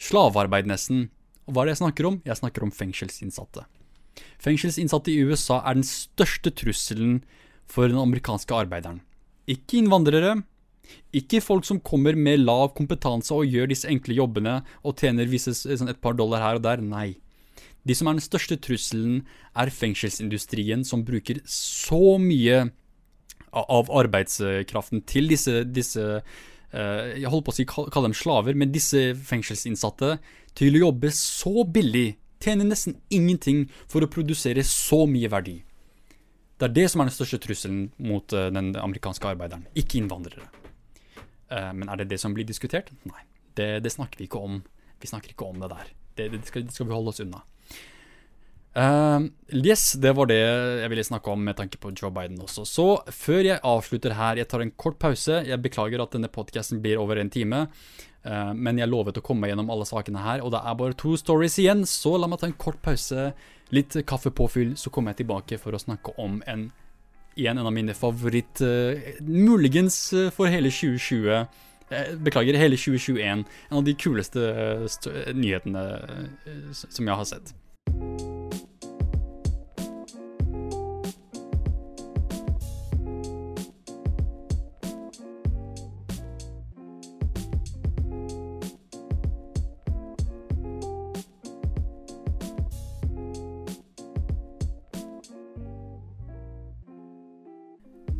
Slavearbeid, 0.00 0.68
nesten. 0.68 1.08
Og 1.46 1.54
hva 1.54 1.62
er 1.62 1.68
det 1.68 1.76
jeg 1.76 1.84
snakker 1.84 2.08
om? 2.08 2.20
Jeg 2.26 2.40
snakker 2.40 2.64
om 2.64 2.72
fengselsinnsatte. 2.74 3.66
Fengselsinnsatte 4.42 5.12
i 5.12 5.20
USA 5.28 5.60
er 5.62 5.76
den 5.78 5.86
største 5.86 6.52
trusselen 6.56 7.20
for 7.68 7.88
den 7.90 8.00
amerikanske 8.00 8.56
arbeideren. 8.56 9.02
Ikke 9.46 9.78
innvandrere, 9.80 10.40
ikke 11.16 11.42
folk 11.42 11.66
som 11.66 11.82
kommer 11.82 12.16
med 12.18 12.42
lav 12.44 12.72
kompetanse 12.76 13.34
og 13.34 13.50
gjør 13.50 13.70
disse 13.70 13.88
enkle 13.90 14.16
jobbene 14.16 14.60
og 14.82 14.98
tjener 15.00 15.30
sånn 15.38 15.90
et 15.90 16.02
par 16.02 16.16
dollar 16.18 16.44
her 16.44 16.58
og 16.58 16.66
der. 16.66 16.82
Nei. 16.82 17.16
De 17.86 17.94
som 17.94 18.08
er 18.10 18.16
den 18.16 18.24
største 18.24 18.58
trusselen, 18.58 19.20
er 19.54 19.70
fengselsindustrien, 19.70 20.82
som 20.84 21.04
bruker 21.06 21.38
så 21.46 22.16
mye 22.18 22.66
av 23.56 23.90
arbeidskraften 24.02 25.04
til 25.08 25.30
disse, 25.32 25.62
disse 25.64 26.02
uh, 26.20 27.04
Jeg 27.16 27.30
holder 27.30 27.46
på 27.46 27.54
å 27.54 27.56
si 27.56 27.66
kalle 27.68 28.08
dem 28.08 28.16
slaver, 28.16 28.58
men 28.58 28.74
disse 28.74 29.14
fengselsinnsatte 29.28 30.16
til 30.56 30.76
å 30.76 30.86
jobbe 30.86 31.12
så 31.14 31.64
billig, 31.68 32.16
tjene 32.42 32.68
nesten 32.68 32.98
ingenting 33.12 33.66
for 33.90 34.04
å 34.04 34.10
produsere 34.12 34.64
så 34.66 35.04
mye 35.10 35.30
verdi. 35.32 35.58
Det 36.56 36.70
er 36.70 36.76
det 36.76 36.86
som 36.88 37.02
er 37.02 37.10
den 37.10 37.16
største 37.16 37.40
trusselen 37.44 37.90
mot 38.00 38.32
uh, 38.36 38.48
den 38.52 38.72
amerikanske 38.80 39.28
arbeideren, 39.28 39.66
ikke 39.76 40.00
innvandrere. 40.00 40.48
Uh, 41.50 41.72
men 41.76 41.90
er 41.92 42.00
det 42.00 42.10
det 42.14 42.20
som 42.22 42.34
blir 42.36 42.48
diskutert? 42.48 42.92
Nei, 43.08 43.26
det, 43.58 43.68
det, 43.84 43.92
snakker 43.92 44.20
vi 44.20 44.28
ikke 44.30 44.40
om. 44.40 44.62
Vi 45.00 45.10
snakker 45.10 45.34
ikke 45.34 45.50
om 45.50 45.60
det 45.62 45.72
der. 45.72 45.92
Det, 46.16 46.30
det, 46.32 46.46
skal, 46.48 46.64
det 46.64 46.74
skal, 46.74 46.88
vi 46.88 46.96
holde 46.96 47.12
oss 47.12 47.20
unna. 47.24 47.42
Uh, 48.76 49.24
yes, 49.56 49.94
det 49.96 50.12
var 50.12 50.28
det 50.28 50.36
jeg 50.36 50.90
ville 50.92 51.04
snakke 51.08 51.32
om 51.32 51.46
med 51.48 51.56
tanke 51.56 51.78
på 51.80 51.94
Joe 51.96 52.12
Biden 52.12 52.40
også. 52.44 52.66
Så 52.68 52.88
før 53.08 53.40
jeg 53.46 53.62
avslutter 53.64 54.16
her, 54.18 54.36
jeg 54.36 54.50
tar 54.52 54.64
en 54.64 54.74
kort 54.76 54.98
pause. 55.00 55.40
Jeg 55.48 55.62
beklager 55.64 56.02
at 56.02 56.12
denne 56.12 56.28
podkasten 56.28 56.82
blir 56.84 57.00
over 57.00 57.16
en 57.16 57.32
time. 57.32 57.66
Uh, 58.26 58.52
men 58.52 58.80
jeg 58.82 58.90
lovet 58.92 59.16
å 59.16 59.24
komme 59.24 59.48
gjennom 59.48 59.70
alle 59.72 59.86
sakene 59.88 60.24
her, 60.24 60.44
og 60.44 60.52
det 60.52 60.60
er 60.60 60.80
bare 60.80 60.98
to 60.98 61.14
stories 61.16 61.56
igjen. 61.62 61.86
Så 61.88 62.18
la 62.20 62.28
meg 62.28 62.42
ta 62.42 62.50
en 62.50 62.58
kort 62.60 62.82
pause, 62.84 63.30
litt 63.72 63.96
kaffepåfyll, 64.06 64.76
så 64.76 64.92
kommer 64.92 65.14
jeg 65.14 65.24
tilbake 65.24 65.60
for 65.62 65.72
å 65.72 65.80
snakke 65.80 66.12
om 66.20 66.42
en 66.46 66.68
igjen 67.36 67.58
en 67.58 67.68
av 67.68 67.72
mine 67.72 67.94
favoritt 67.96 68.62
uh, 68.64 68.96
Muligens 69.20 69.98
uh, 70.16 70.30
for 70.32 70.48
hele 70.52 70.72
2020 70.72 71.28
uh, 71.32 71.44
Beklager, 72.24 72.56
hele 72.60 72.76
2021. 72.80 73.44
En 73.70 73.80
av 73.80 73.84
de 73.86 73.94
kuleste 73.94 74.48
nyhetene 75.36 75.84
som 76.74 77.06
jeg 77.06 77.14
har 77.14 77.30
sett. 77.30 77.54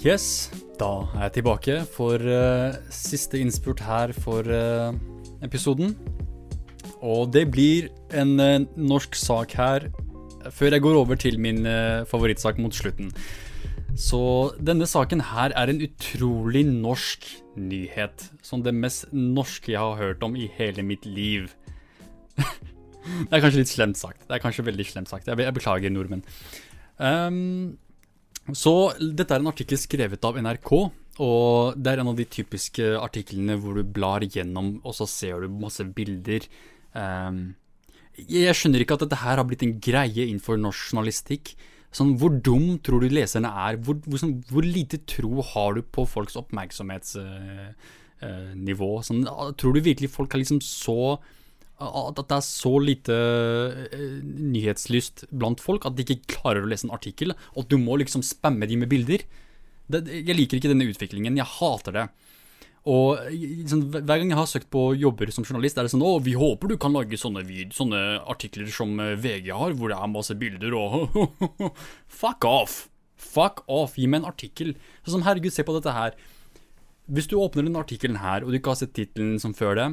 Yes, 0.06 0.52
da 0.78 1.08
er 1.16 1.22
jeg 1.24 1.32
tilbake 1.40 1.74
for 1.90 2.22
uh, 2.22 2.76
siste 2.94 3.40
innspurt 3.42 3.80
her 3.82 4.12
for 4.14 4.46
uh, 4.46 4.94
episoden. 5.42 5.96
Og 7.02 7.32
det 7.34 7.48
blir 7.50 7.88
en 8.14 8.36
uh, 8.38 8.66
norsk 8.78 9.16
sak 9.18 9.56
her 9.58 9.88
før 10.54 10.76
jeg 10.76 10.84
går 10.84 10.98
over 11.00 11.18
til 11.18 11.40
min 11.42 11.66
favorittsak 12.06 12.60
mot 12.62 12.76
slutten. 12.76 13.08
Så 13.98 14.20
denne 14.62 14.86
saken 14.86 15.24
her 15.32 15.50
er 15.58 15.72
en 15.72 15.82
utrolig 15.82 16.62
norsk 16.68 17.26
nyhet. 17.58 18.28
Som 18.46 18.62
det 18.62 18.76
mest 18.76 19.08
norske 19.10 19.72
jeg 19.72 19.80
har 19.82 19.98
hørt 19.98 20.22
om 20.22 20.36
i 20.38 20.46
hele 20.54 20.84
mitt 20.86 21.02
liv. 21.02 21.48
det 22.36 23.32
er 23.32 23.42
kanskje 23.42 23.64
litt 23.64 23.72
slemt 23.74 23.98
sagt. 23.98 24.22
Det 24.28 24.38
er 24.38 24.44
kanskje 24.44 24.68
veldig 24.70 24.86
slemt 24.86 25.10
sagt. 25.10 25.26
Jeg, 25.26 25.56
beklager, 25.58 25.90
nordmenn. 25.90 26.22
Um, 27.02 27.74
så 28.54 28.92
dette 29.00 29.34
er 29.34 29.42
en 29.42 29.50
artikkel 29.50 29.78
skrevet 29.80 30.24
av 30.26 30.36
NRK, 30.38 30.72
og 31.24 31.78
det 31.80 31.92
er 31.92 32.02
en 32.02 32.10
av 32.12 32.18
de 32.18 32.26
typiske 32.28 32.84
artiklene 33.00 33.56
hvor 33.60 33.78
du 33.78 33.84
blar 33.88 34.22
gjennom, 34.22 34.76
og 34.84 34.94
så 34.98 35.06
ser 35.08 35.40
du 35.42 35.48
masse 35.62 35.84
bilder. 35.96 36.40
Um, 36.92 37.56
jeg 38.16 38.54
skjønner 38.56 38.84
ikke 38.84 38.96
at 38.96 39.06
dette 39.06 39.22
her 39.22 39.40
har 39.40 39.46
blitt 39.48 39.64
en 39.64 39.78
greie 39.82 40.26
innenfor 40.26 40.60
norsk 40.60 40.92
journalistikk. 40.92 41.44
Sånn, 41.94 42.18
Hvor 42.20 42.30
dum 42.44 42.78
tror 42.84 43.00
du 43.00 43.08
leserne 43.12 43.48
er? 43.48 43.76
Hvor, 43.80 43.96
hvor, 44.04 44.18
sånn, 44.20 44.42
hvor 44.50 44.64
lite 44.64 44.98
tro 45.08 45.42
har 45.54 45.70
du 45.76 45.82
på 45.82 46.04
folks 46.08 46.36
oppmerksomhetsnivå? 46.36 48.90
Uh, 48.92 49.00
uh, 49.00 49.06
sånn, 49.06 49.24
tror 49.56 49.72
du 49.72 49.80
virkelig 49.80 50.10
folk 50.12 50.34
er 50.34 50.38
liksom 50.44 50.60
så 50.64 51.16
at 51.76 52.20
det 52.22 52.36
er 52.38 52.44
så 52.44 52.72
lite 52.80 53.16
uh, 53.16 53.96
nyhetslyst 54.24 55.26
blant 55.28 55.60
folk 55.60 55.84
at 55.84 55.96
de 55.96 56.06
ikke 56.06 56.38
klarer 56.38 56.64
å 56.64 56.70
lese 56.70 56.88
en 56.88 56.94
artikkel, 56.96 57.34
at 57.36 57.68
du 57.68 57.76
må 57.80 57.98
liksom 58.00 58.24
spamme 58.24 58.68
de 58.68 58.78
med 58.80 58.88
bilder. 58.88 59.26
Det, 59.92 60.06
jeg 60.08 60.38
liker 60.38 60.58
ikke 60.58 60.72
denne 60.72 60.88
utviklingen. 60.88 61.36
Jeg 61.36 61.52
hater 61.58 61.94
det. 61.94 62.06
Og 62.86 63.18
liksom, 63.32 63.88
Hver 63.92 64.20
gang 64.20 64.30
jeg 64.30 64.38
har 64.38 64.48
søkt 64.48 64.68
på 64.70 64.88
jobber 64.94 65.30
som 65.34 65.44
journalist, 65.46 65.78
er 65.78 65.86
det 65.86 65.92
sånn 65.92 66.04
Å, 66.06 66.16
vi 66.22 66.36
håper 66.38 66.70
du 66.70 66.76
kan 66.78 66.94
lage 66.94 67.18
sånne, 67.18 67.42
sånne 67.74 68.02
artikler 68.30 68.70
som 68.70 68.94
eh, 69.02 69.16
VG 69.18 69.50
har, 69.50 69.74
hvor 69.74 69.90
det 69.90 69.98
er 69.98 70.12
masse 70.12 70.36
bilder 70.38 70.76
og 70.78 71.16
Fuck 72.22 72.46
off! 72.46 72.84
Fuck 73.18 73.64
off! 73.66 73.98
Gi 73.98 74.06
meg 74.06 74.22
en 74.22 74.30
artikkel. 74.30 74.76
Sånn, 75.02 75.26
herregud, 75.26 75.54
se 75.54 75.66
på 75.66 75.74
dette 75.74 75.94
her. 75.96 76.14
Hvis 77.10 77.26
du 77.30 77.36
åpner 77.40 77.66
denne 77.66 77.82
artikkelen 77.82 78.20
her, 78.22 78.46
og 78.46 78.54
du 78.54 78.60
ikke 78.60 78.74
har 78.74 78.80
sett 78.80 78.94
tittelen 78.94 79.42
som 79.42 79.54
før 79.56 79.78
det 79.78 79.88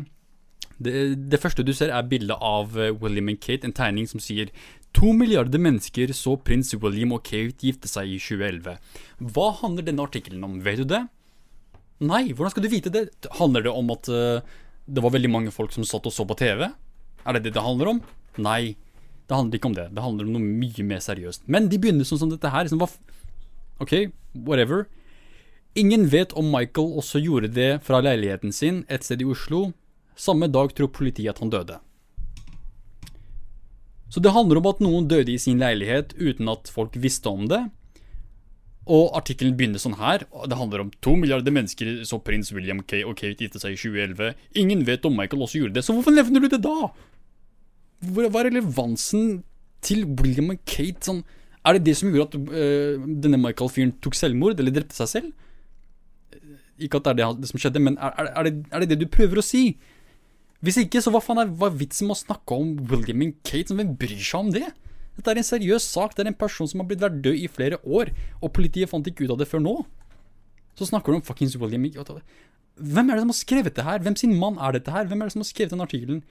det, 0.86 0.94
det, 1.32 1.40
første 1.42 1.66
du 1.66 1.74
ser, 1.76 1.92
er 1.94 2.08
bildet 2.10 2.38
av 2.44 2.78
eh, 2.80 2.94
William 3.02 3.32
og 3.34 3.42
Kate, 3.44 3.68
en 3.68 3.76
tegning 3.76 4.10
som 4.10 4.22
sier 4.24 4.52
To 4.94 5.10
milliarder 5.18 5.58
mennesker 5.58 6.12
så 6.14 6.36
prins 6.38 6.70
William 6.78 7.16
og 7.16 7.24
Kate 7.26 7.66
gifte 7.66 7.90
seg 7.90 8.12
i 8.14 8.20
2011. 8.22 8.76
Hva 9.34 9.48
handler 9.64 9.88
denne 9.88 10.06
artikkelen 10.06 10.46
om, 10.46 10.60
vet 10.62 10.84
du 10.84 10.86
det? 10.92 11.02
Nei, 12.04 12.28
hvordan 12.30 12.54
skal 12.54 12.66
du 12.66 12.70
vite 12.70 12.92
det? 12.94 13.08
Handler 13.40 13.66
det 13.66 13.74
om 13.74 13.90
at 13.94 14.10
uh, 14.12 14.46
det 14.86 15.02
var 15.02 15.16
veldig 15.16 15.32
mange 15.34 15.54
folk 15.56 15.74
som 15.74 15.86
satt 15.88 16.06
og 16.06 16.14
så 16.14 16.28
på 16.30 16.38
TV? 16.38 16.68
Er 17.24 17.38
det 17.38 17.46
det 17.48 17.56
det 17.56 17.66
handler 17.66 17.96
om? 17.96 18.04
Nei, 18.38 18.76
det 19.26 19.38
handler 19.38 19.58
ikke 19.58 19.72
om 19.72 19.78
det. 19.78 19.88
Det 19.96 20.04
handler 20.06 20.28
om 20.28 20.36
noe 20.36 20.58
mye 20.62 20.86
mer 20.86 21.02
seriøst. 21.02 21.48
Men 21.50 21.72
de 21.72 21.80
begynner 21.82 22.06
sånn 22.06 22.22
som 22.22 22.34
dette 22.34 22.54
her. 22.54 22.68
Liksom, 22.68 22.84
ok, 23.82 23.96
whatever. 24.46 24.86
Ingen 25.80 26.06
vet 26.12 26.36
om 26.38 26.52
Michael 26.54 27.00
også 27.02 27.22
gjorde 27.24 27.50
det 27.56 27.72
fra 27.86 28.02
leiligheten 28.04 28.54
sin 28.54 28.84
et 28.94 29.06
sted 29.08 29.24
i 29.24 29.30
Oslo, 29.30 29.72
samme 30.20 30.50
dag 30.52 30.74
tror 30.76 30.92
politiet 30.94 31.34
at 31.34 31.42
han 31.44 31.52
døde. 31.54 31.80
Så 34.14 34.22
det 34.22 34.34
handler 34.36 34.60
om 34.60 34.68
at 34.70 34.82
noen 34.84 35.08
døde 35.10 35.34
i 35.34 35.40
sin 35.42 35.62
leilighet 35.62 36.14
uten 36.20 36.52
at 36.52 36.70
folk 36.70 36.94
visste 37.02 37.32
om 37.32 37.48
det. 37.50 37.64
Og 38.84 39.16
artikkelen 39.18 39.56
begynner 39.58 39.82
sånn 39.82 39.96
her. 39.98 40.26
Det 40.46 40.60
handler 40.60 40.84
om 40.84 40.92
to 41.02 41.16
milliarder 41.18 41.56
mennesker 41.56 42.04
så 42.06 42.20
prins 42.22 42.52
William 42.54 42.84
Kay 42.84 43.02
og 43.08 43.16
Kate 43.18 43.42
gifte 43.42 43.62
seg 43.64 43.74
i 43.74 43.80
2011. 43.80 44.36
Ingen 44.60 44.84
vet 44.86 45.08
om 45.08 45.16
Michael 45.18 45.46
også 45.48 45.64
gjorde 45.64 45.80
det, 45.80 45.86
så 45.88 45.96
hvorfor 45.96 46.14
nevner 46.14 46.44
du 46.44 46.52
det 46.52 46.62
da? 46.62 46.92
Hva 48.04 48.28
er 48.28 48.52
relevansen 48.52 49.42
til 49.84 50.06
William 50.20 50.52
og 50.54 50.62
Kate. 50.68 51.00
Sånn, 51.06 51.24
er 51.64 51.78
det 51.78 51.88
det 51.88 51.96
som 52.00 52.12
gjorde 52.12 52.40
at 52.40 52.54
uh, 52.54 53.08
denne 53.24 53.40
Michael-fyren 53.42 53.96
tok 54.04 54.18
selvmord, 54.20 54.60
eller 54.60 54.76
drepte 54.76 54.98
seg 54.98 55.12
selv? 55.12 55.32
Ikke 56.82 57.00
at 57.00 57.08
det 57.08 57.24
er 57.24 57.38
det 57.40 57.50
som 57.52 57.62
skjedde, 57.62 57.82
men 57.84 57.98
er, 58.02 58.32
er, 58.34 58.48
det, 58.48 58.54
er, 58.72 58.84
det, 58.84 58.94
det 58.94 59.04
du 59.04 59.12
prøver 59.12 59.40
å 59.40 59.46
si? 59.46 59.66
Hvis 60.64 60.80
ikke, 60.80 61.02
så 61.04 61.12
hva 61.12 61.20
faen 61.24 61.42
er 61.42 61.52
hva 61.60 61.68
vitsen 61.76 62.08
med 62.08 62.16
å 62.16 62.22
snakke 62.22 62.56
om 62.56 62.78
William 62.88 63.26
og 63.26 63.36
Kate? 63.44 63.76
Hvem 63.76 63.98
bryr 64.00 64.22
seg 64.24 64.46
om 64.46 64.54
det? 64.56 64.70
Dette 65.18 65.34
er 65.34 65.42
en 65.42 65.46
seriøs 65.46 65.86
sak. 65.86 66.16
Det 66.16 66.24
er 66.24 66.32
en 66.32 66.40
person 66.40 66.70
som 66.70 66.80
har 66.80 66.88
blitt 66.90 67.04
vært 67.04 67.20
død 67.26 67.42
i 67.42 67.50
flere 67.52 67.82
år, 67.84 68.14
og 68.40 68.54
politiet 68.56 68.90
fant 68.90 69.08
ikke 69.10 69.28
ut 69.28 69.36
av 69.36 69.42
det 69.42 69.50
før 69.52 69.64
nå. 69.66 69.76
Så 70.80 70.88
snakker 70.90 71.12
du 71.12 71.20
om 71.20 71.26
fuckings 71.26 71.58
William 71.60 71.86
Kate. 71.92 72.22
Hvem 72.80 73.12
er 73.12 73.20
det 73.20 73.26
som 73.26 73.34
har 73.34 73.40
skrevet 73.42 73.76
det 73.78 73.86
her? 73.86 74.02
Hvem 74.02 74.18
sin 74.18 74.34
mann 74.40 74.58
er 74.58 74.74
dette 74.74 74.94
her? 74.96 75.06
Hvem 75.10 75.22
er 75.22 75.30
det 75.30 75.36
som 75.36 75.44
har 75.44 75.52
skrevet 75.52 75.76
den 75.76 75.84
artikkelen? 75.84 76.24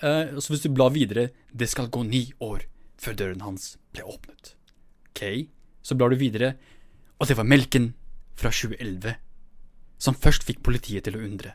Uh, 0.00 0.38
så 0.40 0.50
hvis 0.50 0.64
du 0.64 0.72
blar 0.74 0.90
videre 0.90 1.28
Det 1.54 1.68
skal 1.70 1.86
gå 1.86 2.00
ni 2.02 2.32
år 2.42 2.64
før 2.98 3.14
døren 3.14 3.44
hans 3.44 3.76
ble 3.94 4.02
åpnet. 4.02 4.54
Ok, 5.10 5.50
så 5.86 5.94
blar 5.94 6.10
du 6.10 6.18
videre, 6.18 6.56
og 7.18 7.28
det 7.30 7.36
var 7.38 7.46
melken 7.46 7.92
fra 8.38 8.50
2011 8.50 9.14
som 10.02 10.18
først 10.18 10.46
fikk 10.46 10.64
politiet 10.66 11.06
til 11.06 11.18
å 11.18 11.22
undre. 11.22 11.54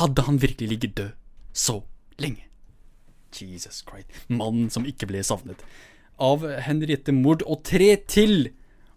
Hadde 0.00 0.26
han 0.26 0.40
virkelig 0.42 0.68
ligget 0.74 0.96
død 0.98 1.10
så 1.52 1.80
lenge? 2.20 2.46
Jesus 3.34 3.84
Christ. 3.86 4.10
Mannen 4.28 4.70
som 4.70 4.86
ikke 4.88 5.08
ble 5.10 5.22
savnet. 5.26 5.62
Av 6.20 6.42
Henriette 6.66 7.14
Mord 7.16 7.44
og 7.46 7.62
tre 7.64 7.94
til. 8.10 8.50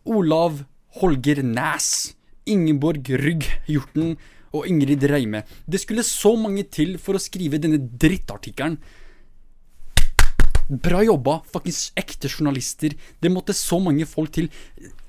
Olav 0.03 0.63
Holger 0.99 1.43
Næs. 1.45 2.15
Ingeborg 2.49 3.07
Rygg 3.07 3.45
Hjorten 3.69 4.17
og 4.53 4.67
Ingrid 4.67 5.05
Reime. 5.09 5.43
Det 5.65 5.79
skulle 5.81 6.03
så 6.05 6.36
mange 6.38 6.65
til 6.67 6.97
for 7.01 7.17
å 7.17 7.21
skrive 7.21 7.61
denne 7.61 7.79
drittartikkelen. 7.79 8.77
Bra 10.84 11.01
jobba, 11.03 11.41
fuckings 11.51 11.91
ekte 11.99 12.29
journalister. 12.31 12.93
Det 13.19 13.31
måtte 13.31 13.55
så 13.55 13.79
mange 13.84 14.07
folk 14.09 14.34
til. 14.36 14.49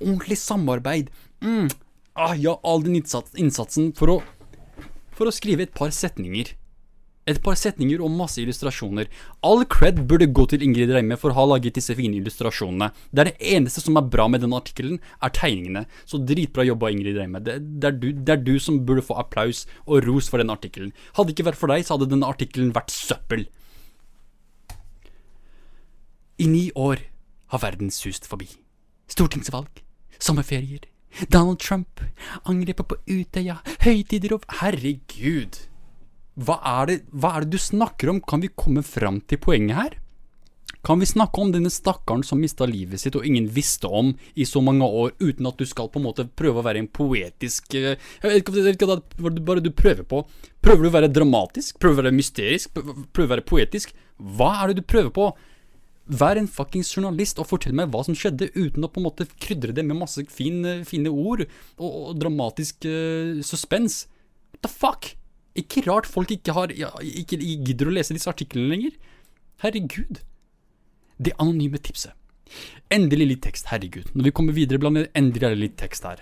Ordentlig 0.01 0.37
samarbeid. 0.41 1.11
Mm. 1.43 1.69
Ah, 2.15 2.35
ja, 2.39 2.55
all 2.63 2.83
den 2.83 2.95
innsatsen 2.95 3.91
for 3.95 4.13
å, 4.13 4.17
for 5.15 5.27
å 5.27 5.33
skrive 5.33 5.65
et 5.65 5.75
par 5.75 5.93
setninger. 5.95 6.53
Et 7.25 7.39
par 7.41 7.57
setninger 7.57 8.03
og 8.05 8.13
masse 8.13 8.37
illustrasjoner. 8.37 9.07
All 9.45 9.63
cred 9.65 10.03
burde 10.09 10.27
gå 10.29 10.45
til 10.51 10.61
Ingrid 10.61 10.91
Reime 10.93 11.17
for 11.17 11.33
å 11.33 11.37
ha 11.39 11.45
laget 11.55 11.79
disse 11.79 11.95
fine 11.97 12.19
illustrasjonene. 12.19 12.91
Det 13.09 13.23
er 13.23 13.31
det 13.31 13.49
eneste 13.55 13.81
som 13.81 13.97
er 13.97 14.05
bra 14.13 14.27
med 14.29 14.43
denne 14.45 14.59
artikkelen, 14.59 14.99
er 15.25 15.33
tegningene. 15.33 15.87
Så 16.05 16.21
dritbra 16.21 16.67
jobba, 16.67 16.91
Ingrid 16.93 17.17
Reime. 17.17 17.41
Det, 17.41 17.57
det, 17.65 17.89
er 17.89 17.97
du, 17.97 18.11
det, 18.13 18.35
er 18.35 18.45
du, 18.45 18.53
som 18.61 18.83
burde 18.85 19.05
få 19.05 19.17
applaus 19.17 19.63
og 19.87 20.05
ros 20.05 20.29
for 20.29 20.41
denne 20.41 20.53
artikkelen. 20.53 20.93
Hadde 21.17 21.31
det 21.31 21.39
ikke 21.39 21.49
vært 21.49 21.61
for 21.63 21.73
deg, 21.73 21.87
så 21.87 21.97
hadde 21.97 22.11
denne 22.13 22.29
artikkelen 22.29 22.75
vært 22.77 22.93
søppel. 22.93 23.47
I 26.37 26.51
ni 26.51 26.67
år 26.77 27.07
har 27.53 27.63
verden 27.63 27.89
sust 27.95 28.29
forbi. 28.29 28.51
Stortingsvalg, 29.09 29.81
sommerferier, 30.19 30.85
Donald 31.29 31.59
Trump, 31.59 32.01
angrepet 32.43 32.89
på 32.89 32.97
Utøya, 33.07 33.59
høytider 33.85 34.35
og 34.35 34.47
Herregud! 34.59 35.61
Hva 36.35 36.57
er, 36.67 36.89
det, 36.89 36.95
hva 37.15 37.37
er 37.37 37.45
det 37.45 37.55
du 37.55 37.61
snakker 37.61 38.11
om? 38.11 38.19
Kan 38.19 38.41
vi 38.43 38.51
komme 38.51 38.83
fram 38.83 39.21
til 39.23 39.39
poenget 39.39 39.77
her? 39.77 39.93
Kan 40.85 40.99
vi 41.01 41.07
snakke 41.09 41.41
om 41.41 41.53
denne 41.53 41.71
stakkaren 41.73 42.21
som 42.27 42.41
mista 42.43 42.67
livet 42.69 43.01
sitt 43.01 43.15
og 43.17 43.25
ingen 43.25 43.47
visste 43.49 43.89
om 43.89 44.11
i 44.35 44.45
så 44.45 44.61
mange 44.61 44.85
år, 44.85 45.15
uten 45.23 45.47
at 45.49 45.57
du 45.57 45.65
skal 45.65 45.87
på 45.89 46.01
en 46.01 46.05
måte 46.05 46.27
prøve 46.27 46.61
å 46.61 46.65
være 46.67 46.83
en 46.83 46.91
poetisk 46.91 47.73
eh, 47.79 47.95
Jeg 48.21 48.27
vet 48.27 48.75
ikke, 48.75 48.91
hva 48.91 49.31
det 49.31 49.45
bare 49.47 49.63
du 49.63 49.71
prøver 49.73 50.03
på. 50.05 50.21
Prøver 50.61 50.83
du 50.83 50.91
å 50.91 50.97
være 50.99 51.13
dramatisk? 51.15 51.79
Prøver 51.79 51.95
du 51.95 52.03
å 52.03 52.03
være 52.03 52.19
mysterisk? 52.19 52.75
Prøver 52.75 53.15
du 53.15 53.31
å 53.31 53.33
være 53.37 53.49
poetisk? 53.49 53.95
Hva 54.19 54.51
er 54.59 54.73
det 54.73 54.83
du 54.83 54.85
prøver 54.85 55.15
på? 55.15 55.31
Vær 56.05 56.37
en 56.37 56.49
fuckings 56.49 56.91
journalist 56.93 57.39
og 57.41 57.47
fortell 57.49 57.73
meg 57.77 57.89
hva 57.89 58.03
som 58.05 58.17
skjedde, 58.17 58.51
uten 58.53 58.85
å 58.85 58.89
på 58.93 59.01
en 59.01 59.07
måte 59.07 59.25
krydre 59.41 59.73
det 59.73 59.85
med 59.87 59.97
masse 59.97 60.21
fine, 60.29 60.83
fine 60.85 61.09
ord 61.09 61.45
og, 61.47 61.87
og 61.87 62.11
dramatisk 62.21 62.85
uh, 62.85 63.41
suspens. 63.45 64.03
What 64.53 64.67
the 64.67 64.71
fuck? 64.71 65.15
Ikke 65.57 65.81
rart 65.87 66.05
folk 66.09 66.29
ikke, 66.35 66.53
har, 66.53 66.73
ja, 66.77 66.91
ikke 67.01 67.39
gidder 67.39 67.89
å 67.89 67.95
lese 67.95 68.13
disse 68.13 68.29
artiklene 68.29 68.69
lenger. 68.73 68.99
Herregud. 69.63 70.21
Det 71.17 71.33
anonyme 71.41 71.79
tipset. 71.81 72.13
Endelig 72.93 73.27
litt 73.31 73.43
tekst, 73.47 73.71
herregud. 73.71 74.11
Når 74.13 74.27
vi 74.27 74.33
kommer 74.35 74.53
videre, 74.53 74.81
blant 74.83 75.07
endelig 75.17 75.47
er 75.47 75.55
det 75.55 75.61
litt 75.63 75.77
tekst 75.79 76.05
her. 76.05 76.21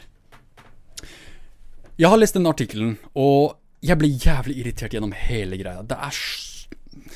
Jeg 2.00 2.10
har 2.10 2.18
lest 2.18 2.38
denne 2.38 2.54
artikkelen, 2.54 2.96
og 3.20 3.58
jeg 3.84 4.00
ble 4.00 4.10
jævlig 4.14 4.56
irritert 4.62 4.96
gjennom 4.96 5.12
hele 5.18 5.60
greia. 5.60 5.84
Det 5.84 5.98
er 5.98 6.22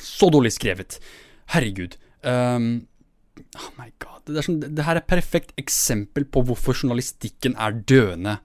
så 0.04 0.30
dårlig 0.34 0.52
skrevet. 0.58 1.00
Herregud. 1.54 1.96
Um, 2.24 2.88
oh 3.56 3.72
my 3.78 3.92
god. 4.02 4.24
Det, 4.28 4.44
sånn, 4.44 4.60
det 4.62 4.86
her 4.86 4.98
er 4.98 5.04
et 5.04 5.10
perfekt 5.10 5.54
eksempel 5.60 6.26
på 6.26 6.44
hvorfor 6.48 6.78
journalistikken 6.78 7.58
er 7.60 7.78
døende 7.88 8.40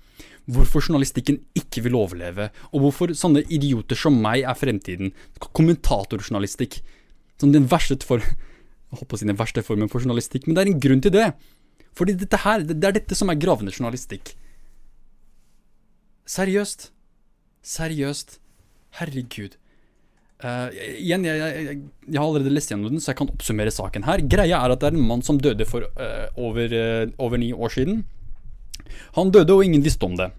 hvorfor 0.51 0.83
journalistikken 0.83 1.41
ikke 1.59 1.85
vil 1.87 1.97
overleve, 1.99 2.49
og 2.73 2.85
hvorfor 2.85 3.13
sånne 3.17 3.45
idioter 3.53 3.99
som 3.99 4.17
meg 4.23 4.43
er 4.43 4.59
fremtiden. 4.59 5.13
Kommentatorjournalistikk. 5.39 6.81
Som 7.41 7.55
den 7.55 7.69
verste 7.71 7.99
for 8.07 8.23
si 8.23 9.27
den 9.27 9.39
verste 9.39 9.63
formen 9.65 9.89
for 9.89 10.05
journalistikk, 10.05 10.47
men 10.47 10.57
det 10.57 10.65
er 10.65 10.73
en 10.73 10.83
grunn 10.83 11.03
til 11.03 11.15
det. 11.15 11.31
Fordi 11.97 12.17
dette 12.19 12.43
her, 12.45 12.65
det 12.67 12.85
er 12.85 12.97
dette 12.99 13.17
som 13.17 13.31
er 13.33 13.41
gravende 13.41 13.73
journalistikk. 13.73 14.35
Seriøst. 16.29 16.91
Seriøst. 17.63 18.39
Herregud. 18.99 19.57
Uh, 20.43 20.75
igjen, 20.99 21.23
jeg, 21.23 21.39
jeg, 21.39 21.75
jeg, 22.09 22.19
har 22.19 22.25
allerede 22.27 22.51
lest 22.51 22.73
gjennom 22.73 22.91
den, 22.91 23.03
så 23.03 23.13
jeg 23.13 23.21
kan 23.21 23.31
oppsummere 23.31 23.71
saken 23.71 24.07
her. 24.09 24.25
Greia 24.27 24.59
er 24.59 24.75
at 24.75 24.81
det 24.83 24.89
er 24.91 24.97
en 24.99 25.09
mann 25.13 25.23
som 25.23 25.39
døde 25.39 25.67
for 25.69 25.87
uh, 25.87 26.27
over, 26.35 26.75
uh, 26.75 27.13
over 27.23 27.39
ni 27.39 27.53
år 27.55 27.71
siden. 27.77 28.03
Han 29.15 29.31
døde, 29.31 29.55
og 29.55 29.63
ingen 29.65 29.85
visste 29.85 30.09
om 30.09 30.17
det. 30.19 30.33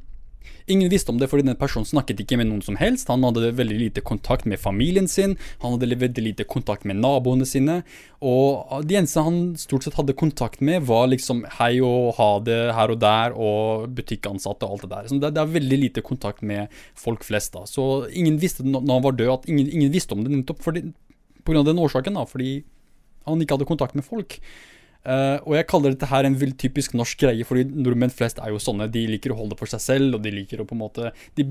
Ingen 0.68 0.92
visste 0.92 1.12
om 1.12 1.20
det 1.20 1.28
fordi 1.32 1.46
den 1.48 1.60
personen 1.60 1.88
snakket 1.88 2.22
ikke 2.24 2.38
med 2.40 2.50
noen 2.50 2.64
som 2.66 2.78
helst. 2.80 3.10
Han 3.12 3.26
hadde 3.28 3.52
veldig 3.58 3.78
lite 3.80 4.04
kontakt 4.06 4.48
med 4.50 4.62
familien 4.62 5.10
sin, 5.12 5.36
han 5.64 5.76
hadde 5.76 6.00
veldig 6.02 6.24
lite 6.24 6.48
kontakt 6.50 6.88
med 6.88 7.02
naboene 7.04 7.48
sine. 7.48 7.82
Og 8.24 8.86
de 8.88 8.98
eneste 9.00 9.24
han 9.26 9.40
stort 9.60 9.86
sett 9.86 9.98
hadde 10.00 10.16
kontakt 10.18 10.62
med, 10.64 10.86
var 10.88 11.10
liksom 11.12 11.44
hei 11.60 11.76
og 11.84 12.14
ha 12.20 12.30
det 12.48 12.60
her 12.78 12.94
og 12.94 13.02
der, 13.04 13.36
og 13.36 13.88
butikkansatte 13.98 14.68
og 14.68 14.78
alt 14.78 14.86
det 14.86 14.92
der. 14.94 15.10
Så 15.12 15.20
det, 15.24 15.34
er 15.38 15.56
veldig 15.58 15.80
lite 15.88 16.06
kontakt 16.06 16.44
med 16.46 16.72
folk 17.00 17.26
flest, 17.28 17.56
da. 17.58 17.68
Så 17.70 18.06
ingen 18.12 18.40
visste 18.42 18.66
når 18.68 18.88
han 18.88 19.08
var 19.08 19.18
død, 19.20 19.34
at 19.38 19.50
ingen, 19.52 19.68
ingen 19.68 19.92
visste 19.94 20.16
om 20.16 20.24
det 20.24 20.32
nettopp 20.32 20.64
fordi, 20.64 20.88
på 21.44 21.52
grunn 21.52 21.66
av 21.66 21.72
den 21.72 21.84
årsaken, 21.84 22.16
da. 22.20 22.28
Fordi 22.30 22.62
han 23.28 23.44
ikke 23.44 23.58
hadde 23.58 23.68
kontakt 23.70 24.00
med 24.00 24.08
folk. 24.08 24.40
Uh, 25.04 25.36
og 25.44 25.58
jeg 25.58 25.68
kaller 25.68 25.92
dette 25.92 26.08
her 26.08 26.24
en 26.24 26.38
typisk 26.56 26.94
norsk 26.96 27.26
greie, 27.26 27.44
fordi 27.44 27.66
nordmenn 27.76 28.14
flest 28.14 28.38
er 28.40 28.54
jo 28.54 28.62
sånne. 28.64 28.88
De 28.92 29.02
liker 29.12 29.34
å 29.34 29.40
holde 29.42 29.58
for 29.60 29.68
seg 29.68 29.82
selv, 29.84 30.16
og 30.16 30.24
de 30.24 30.32
liker 30.32 30.62
å 30.64 30.68
på 30.68 30.78
en 30.78 30.84
måte 30.86 31.10
De, 31.36 31.44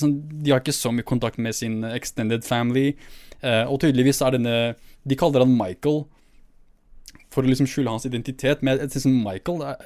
sånn, 0.00 0.16
de 0.42 0.50
har 0.50 0.62
ikke 0.62 0.74
så 0.74 0.90
mye 0.90 1.06
kontakt 1.06 1.38
med 1.38 1.54
sin 1.54 1.84
extended 1.92 2.42
family. 2.46 2.96
Uh, 3.42 3.70
og 3.70 3.78
tydeligvis 3.84 4.22
er 4.22 4.34
denne 4.34 4.56
De 5.06 5.18
kaller 5.18 5.42
han 5.42 5.54
Michael 5.54 6.04
for 7.32 7.46
å 7.46 7.48
liksom 7.48 7.68
skjule 7.70 7.92
hans 7.92 8.06
identitet. 8.08 8.62
Men 8.64 8.80
jeg, 8.82 8.90
jeg, 8.92 9.12
Michael, 9.22 9.62
er, 9.64 9.84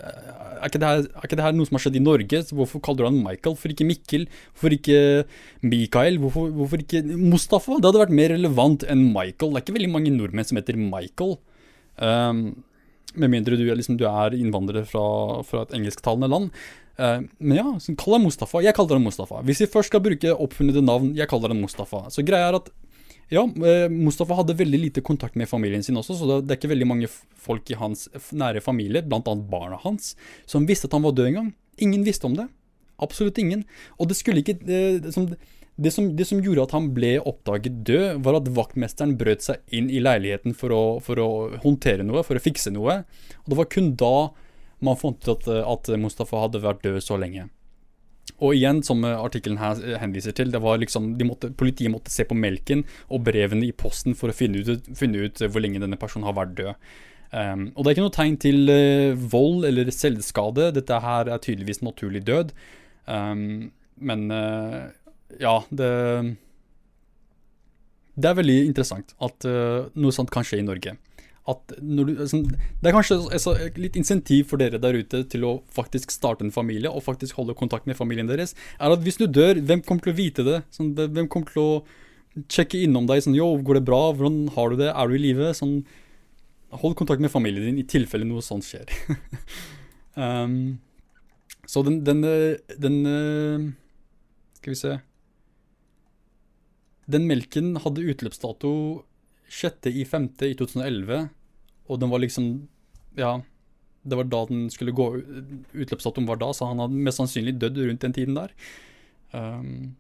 er, 0.57 0.65
ikke 0.67 0.81
her, 0.83 1.03
er, 1.05 1.27
ikke 1.29 1.39
det 1.39 1.45
her, 1.47 1.57
noe 1.57 1.69
som 1.69 1.79
har 1.79 1.85
skjedd 1.85 1.99
i 2.01 2.03
Norge? 2.03 2.41
Så 2.49 2.57
hvorfor 2.59 2.83
kaller 2.85 3.05
du 3.05 3.09
han 3.11 3.21
Michael? 3.21 3.55
Hvorfor 3.55 3.75
ikke 3.75 3.89
Mikkel? 3.89 4.25
Hvorfor 4.55 4.77
ikke 4.77 5.01
Mikael? 5.63 6.19
Hvorfor, 6.23 6.49
hvorfor 6.57 6.83
ikke 6.83 7.05
Mustafa? 7.07 7.79
Det 7.79 7.91
hadde 7.91 8.03
vært 8.03 8.17
mer 8.19 8.35
relevant 8.35 8.87
enn 8.91 9.05
Michael. 9.13 9.53
Det 9.53 9.61
er 9.61 9.67
ikke 9.67 9.77
veldig 9.79 9.93
mange 9.95 10.15
nordmenn 10.17 10.49
som 10.49 10.59
heter 10.59 10.81
Michael. 10.81 11.37
Um, 11.97 12.43
med 13.15 13.33
mindre 13.33 13.59
du, 13.59 13.65
liksom, 13.75 13.99
du 14.01 14.07
er 14.09 14.35
innvandrer 14.37 14.87
fra, 14.89 15.05
fra 15.47 15.63
et 15.65 15.77
engelsktalende 15.79 16.31
land. 16.33 16.51
Uh, 16.97 17.21
men 17.39 17.61
ja, 17.61 17.69
så 17.83 17.95
kall 17.99 18.17
deg 18.17 18.27
Mustafa. 18.27 18.63
Jeg 18.65 18.77
kaller 18.77 18.97
deg 18.97 19.07
Mustafa. 19.07 19.43
Hvis 19.47 19.63
vi 19.65 19.71
først 19.71 19.93
skal 19.93 20.03
bruke 20.05 20.35
oppfunnede 20.35 20.83
navn, 20.85 21.13
jeg 21.17 21.29
kaller 21.31 21.53
deg 21.53 21.61
Mustafa. 21.61 22.07
Så 22.13 22.25
greia 22.27 22.51
er 22.51 22.59
at 22.61 22.71
ja, 23.33 23.43
uh, 23.43 23.87
Mustafa 23.93 24.39
hadde 24.39 24.59
veldig 24.59 24.81
lite 24.87 25.05
kontakt 25.05 25.39
med 25.39 25.51
familien 25.51 25.83
sin 25.85 25.99
også, 25.99 26.19
så 26.19 26.29
det, 26.39 26.45
er 26.51 26.61
ikke 26.61 26.71
veldig 26.71 26.89
mange 26.89 27.11
folk 27.11 27.71
i 27.73 27.79
hans 27.79 28.07
nære 28.31 28.63
familie, 28.63 29.03
bl.a. 29.03 29.21
barna 29.51 29.81
hans, 29.83 30.15
som 30.47 30.69
visste 30.69 30.87
at 30.91 30.95
han 30.95 31.05
var 31.07 31.17
død 31.17 31.33
en 31.33 31.41
gang. 31.41 31.51
Ingen 31.83 32.07
visste 32.07 32.29
om 32.31 32.37
det. 32.39 32.47
Absolutt 33.03 33.39
ingen. 33.43 33.67
Og 34.01 34.09
det 34.09 34.17
skulle 34.17 34.41
ikke 34.41 34.57
det, 34.63 35.13
som, 35.13 35.29
det 35.77 35.91
som, 35.93 36.09
det 36.17 36.25
som, 36.25 36.41
gjorde 36.41 36.65
at 36.65 36.73
han 36.73 36.89
ble 36.97 37.17
oppdaget 37.21 37.83
død, 37.85 38.23
var 38.25 38.39
at 38.39 38.49
vaktmesteren 38.57 39.17
brøt 39.21 39.45
seg 39.45 39.61
inn 39.77 39.91
i 39.93 40.01
leiligheten 40.01 40.57
for 40.57 40.73
å, 40.73 40.83
for 41.05 41.21
å, 41.21 41.29
håndtere 41.61 42.07
noe, 42.07 42.25
for 42.25 42.39
å 42.39 42.43
fikse 42.43 42.73
noe. 42.73 43.03
Og 43.45 43.53
det 43.53 43.59
var 43.61 43.69
kun 43.73 43.93
da 44.01 44.15
man 44.85 44.99
fant 45.01 45.21
ut 45.21 45.29
at, 45.35 45.51
at 45.61 45.93
Mustafa 46.01 46.47
hadde 46.47 46.65
vært 46.65 46.83
død 46.85 46.99
så 47.05 47.21
lenge. 47.21 47.49
Og 48.41 48.57
igjen, 48.57 48.83
som 48.85 49.05
artikkelen 49.07 49.61
her 49.61 49.79
henviser 50.01 50.35
til, 50.37 50.51
det 50.53 50.61
var 50.65 50.81
liksom, 50.81 51.15
de 51.21 51.29
måtte, 51.29 51.53
politiet 51.57 51.93
måtte 51.93 52.13
se 52.13 52.27
på 52.29 52.37
melken 52.37 52.83
og 53.13 53.23
brevene 53.29 53.69
i 53.69 53.77
posten 53.77 54.17
for 54.19 54.33
å 54.33 54.37
finne 54.37 54.65
ut, 54.65 54.91
finne 54.97 55.29
ut 55.29 55.45
hvor 55.45 55.63
lenge 55.63 55.81
denne 55.85 56.01
personen 56.01 56.27
har 56.29 56.37
vært 56.37 56.57
død. 56.59 56.91
Um, 57.37 57.71
og 57.75 57.83
det 57.83 57.91
er 57.91 57.97
ikke 57.97 58.05
noe 58.05 58.17
tegn 58.17 58.37
til 58.41 58.71
uh, 58.71 59.25
vold 59.33 59.67
eller 59.69 59.91
selvskade. 59.93 60.71
Dette 60.77 61.01
her 61.05 61.31
er 61.33 61.43
tydeligvis 61.43 61.83
naturlig 61.85 62.23
død. 62.27 62.53
Um, 63.07 63.73
men 63.97 64.29
uh, 64.33 64.87
ja, 65.41 65.59
det 65.71 66.37
Det 68.17 68.31
er 68.31 68.39
veldig 68.39 68.61
interessant 68.65 69.13
at 69.21 69.45
uh, 69.45 69.91
noe 69.99 70.15
sånt 70.15 70.33
kan 70.33 70.47
skje 70.47 70.63
i 70.63 70.67
Norge. 70.67 70.97
at 71.47 71.75
når 71.79 72.09
du, 72.09 72.13
sånn, 72.27 72.47
Det 72.49 72.89
er 72.89 72.97
kanskje 72.97 73.19
altså, 73.31 73.55
litt 73.77 73.97
insentiv 73.97 74.49
for 74.51 74.59
dere 74.59 74.81
der 74.83 74.97
ute 74.97 75.23
til 75.31 75.45
å 75.45 75.53
faktisk 75.71 76.11
starte 76.11 76.45
en 76.45 76.55
familie 76.55 76.91
og 76.91 77.05
faktisk 77.05 77.37
holde 77.37 77.55
kontakt 77.55 77.87
med 77.87 77.97
familien 77.97 78.27
deres. 78.27 78.55
Er 78.81 78.91
at 78.91 79.05
hvis 79.05 79.21
du 79.21 79.27
dør, 79.27 79.61
hvem 79.61 79.83
kommer 79.83 80.03
til 80.03 80.15
å 80.15 80.19
vite 80.19 80.47
det? 80.47 80.63
Sånn, 80.71 80.95
hvem 80.97 81.29
kommer 81.29 81.53
til 81.53 81.63
å 81.63 81.85
sjekke 82.49 82.83
innom 82.83 83.07
deg? 83.07 83.23
Sånn, 83.23 83.37
Yo, 83.37 83.53
går 83.63 83.81
det 83.81 83.87
bra? 83.87 84.11
Hvordan 84.13 84.49
har 84.57 84.71
du 84.71 84.81
det? 84.81 84.91
Er 84.91 85.09
du 85.09 85.15
i 85.15 85.23
live? 85.23 85.53
Sånn, 85.55 85.85
hold 86.83 86.97
kontakt 86.99 87.23
med 87.23 87.33
familien 87.33 87.69
din 87.69 87.83
i 87.85 87.87
tilfelle 87.89 88.27
noe 88.27 88.43
sånt 88.43 88.67
skjer. 88.67 88.91
um, 90.17 90.79
så 91.67 91.83
den, 91.83 92.01
den, 92.07 92.23
den 92.79 92.99
Skal 94.59 94.73
vi 94.73 94.81
se 94.81 94.97
Den 97.11 97.27
melken 97.29 97.77
hadde 97.83 98.07
utløpsdato 98.11 98.71
6. 99.49 99.91
i 99.93 100.05
5. 100.05 100.31
i 100.43 100.55
2011, 100.59 101.29
og 101.87 102.01
den 102.03 102.11
var 102.11 102.23
liksom 102.23 102.49
Ja, 103.17 103.39
det 104.03 104.17
var 104.19 104.27
da 104.31 104.41
den 104.49 104.67
skulle 104.71 104.95
gå 104.95 105.07
Utløpsdatoen 105.75 106.27
var 106.27 106.41
da, 106.43 106.51
så 106.55 106.71
han 106.71 106.83
hadde 106.83 107.05
mest 107.07 107.21
sannsynlig 107.23 107.57
dødd 107.63 107.79
rundt 107.89 108.03
den 108.03 108.17
tiden 108.17 108.39
der. 108.39 108.53
Um, 109.33 109.95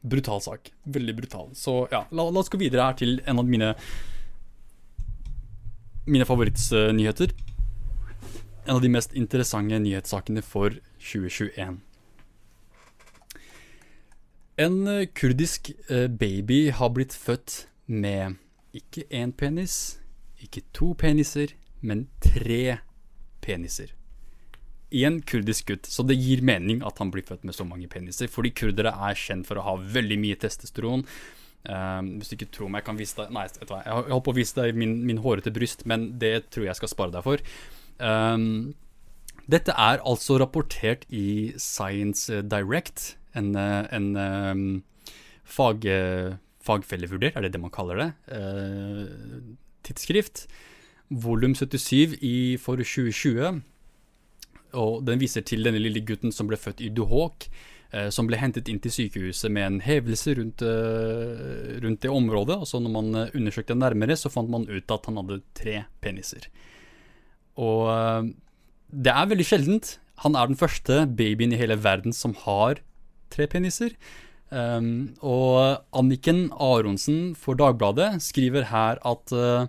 brutal 0.00 0.40
sak. 0.40 0.72
Veldig 0.84 1.16
brutal. 1.16 1.52
Så 1.56 1.84
ja, 1.92 2.04
la, 2.10 2.24
la, 2.30 2.40
oss 2.40 2.52
gå 2.52 2.60
videre 2.60 2.88
her 2.88 2.98
til 3.00 3.20
en 3.28 3.40
av 3.40 3.48
mine 3.48 3.74
mine 6.10 6.26
favorittnyheter. 6.26 7.32
En 8.66 8.76
av 8.76 8.82
de 8.82 8.90
mest 8.92 9.14
interessante 9.16 9.78
nyhetssakene 9.80 10.42
for 10.44 10.74
2021. 11.00 11.78
En 14.60 14.82
kurdisk 15.16 15.70
eh, 15.88 16.08
baby 16.08 16.68
har 16.76 16.90
blitt 16.92 17.14
født 17.16 17.62
med 17.88 18.36
ikke 18.76 19.06
én 19.08 19.32
penis, 19.32 19.96
ikke 20.36 20.60
to 20.76 20.90
peniser, 21.00 21.54
men 21.80 22.08
tre 22.20 22.76
peniser. 23.40 23.94
I 24.92 25.06
en 25.06 25.20
kurdisk 25.22 25.70
gutt, 25.70 25.88
så 25.88 26.04
det 26.04 26.18
gir 26.18 26.42
mening 26.44 26.82
at 26.84 26.98
han 27.00 27.12
blir 27.14 27.24
født 27.24 27.46
med 27.46 27.56
så 27.56 27.64
mange 27.64 27.88
peniser. 27.88 28.28
Fordi 28.28 28.50
kurdere 28.52 28.92
er 28.92 29.16
kjent 29.16 29.48
for 29.48 29.56
å 29.56 29.64
ha 29.64 29.76
veldig 29.80 30.18
mye 30.20 30.38
testosteron. 30.42 31.06
Um, 31.64 32.14
hvis 32.18 32.32
du 32.32 32.36
ikke 32.36 32.50
tror 32.52 32.68
meg, 32.72 32.82
jeg 32.82 32.88
kan 32.88 32.98
vise 33.00 33.16
deg 33.18 33.32
Nei, 33.36 33.42
vet 33.44 33.68
du 33.68 33.72
hva, 33.74 33.82
jeg 33.84 34.12
holdt 34.14 34.24
på 34.24 34.32
å 34.32 34.38
vise 34.38 34.56
deg 34.56 34.78
min, 34.80 34.94
min, 35.04 35.20
hårete 35.20 35.52
bryst, 35.52 35.84
men 35.88 36.06
det 36.20 36.48
tror 36.52 36.70
jeg 36.70 36.80
skal 36.80 36.92
spare 36.92 37.14
deg 37.16 37.24
for. 37.26 37.44
Um, 38.00 38.72
dette 39.50 39.72
er 39.72 40.04
altså 40.08 40.38
rapportert 40.40 41.04
i 41.12 41.52
Science 41.60 42.42
Direct, 42.48 43.14
en, 43.38 43.54
en 43.56 44.08
um, 44.16 44.64
fag 45.44 45.86
fagfellevurdert, 46.60 47.38
er 47.38 47.46
det 47.46 47.54
det 47.54 47.60
man 47.62 47.72
kaller 47.72 47.96
det, 48.02 48.10
uh, 48.36 49.54
tidsskrift. 49.86 50.44
Volum 51.10 51.54
77 51.56 52.18
i, 52.22 52.56
for 52.60 52.78
2020. 52.78 53.62
Og 54.78 55.02
den 55.06 55.20
viser 55.20 55.42
til 55.46 55.66
denne 55.66 55.80
lille 55.82 56.02
gutten 56.06 56.32
som 56.34 56.48
ble 56.50 56.58
født 56.60 56.82
i 56.86 56.90
Duhok, 56.94 57.48
eh, 57.90 58.10
som 58.14 58.28
ble 58.30 58.38
hentet 58.38 58.70
inn 58.70 58.78
til 58.82 58.94
sykehuset 58.94 59.50
med 59.50 59.66
en 59.66 59.80
hevelse 59.82 60.36
rundt, 60.38 60.62
eh, 60.62 61.80
rundt 61.82 62.04
det 62.04 62.12
området. 62.14 62.60
Og 62.60 62.68
så 62.70 62.78
når 62.78 62.94
man 62.94 63.14
eh, 63.14 63.32
undersøkte 63.34 63.74
nærmere, 63.74 64.14
så 64.14 64.30
fant 64.30 64.50
man 64.50 64.68
ut 64.70 64.94
at 64.94 65.10
han 65.10 65.18
hadde 65.18 65.42
tre 65.58 65.84
peniser. 66.00 66.46
Og 67.58 67.90
eh, 67.90 68.30
det 68.90 69.16
er 69.16 69.32
veldig 69.32 69.48
sjeldent. 69.48 69.96
Han 70.22 70.36
er 70.36 70.46
den 70.46 70.60
første 70.60 71.02
babyen 71.08 71.54
i 71.56 71.58
hele 71.58 71.80
verden 71.82 72.14
som 72.14 72.36
har 72.44 72.84
tre 73.32 73.48
peniser. 73.50 73.94
Um, 74.50 75.14
og 75.22 75.84
Anniken 75.94 76.48
Aronsen 76.50 77.36
for 77.38 77.54
Dagbladet 77.58 78.16
skriver 78.24 78.66
her 78.72 78.98
at 79.06 79.34
uh, 79.34 79.68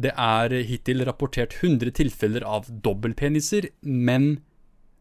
det 0.00 0.14
er 0.16 0.54
hittil 0.64 1.04
rapportert 1.04 1.58
100 1.58 1.92
tilfeller 1.98 2.46
av 2.48 2.70
dobbeltpeniser, 2.84 3.68
men 3.84 4.38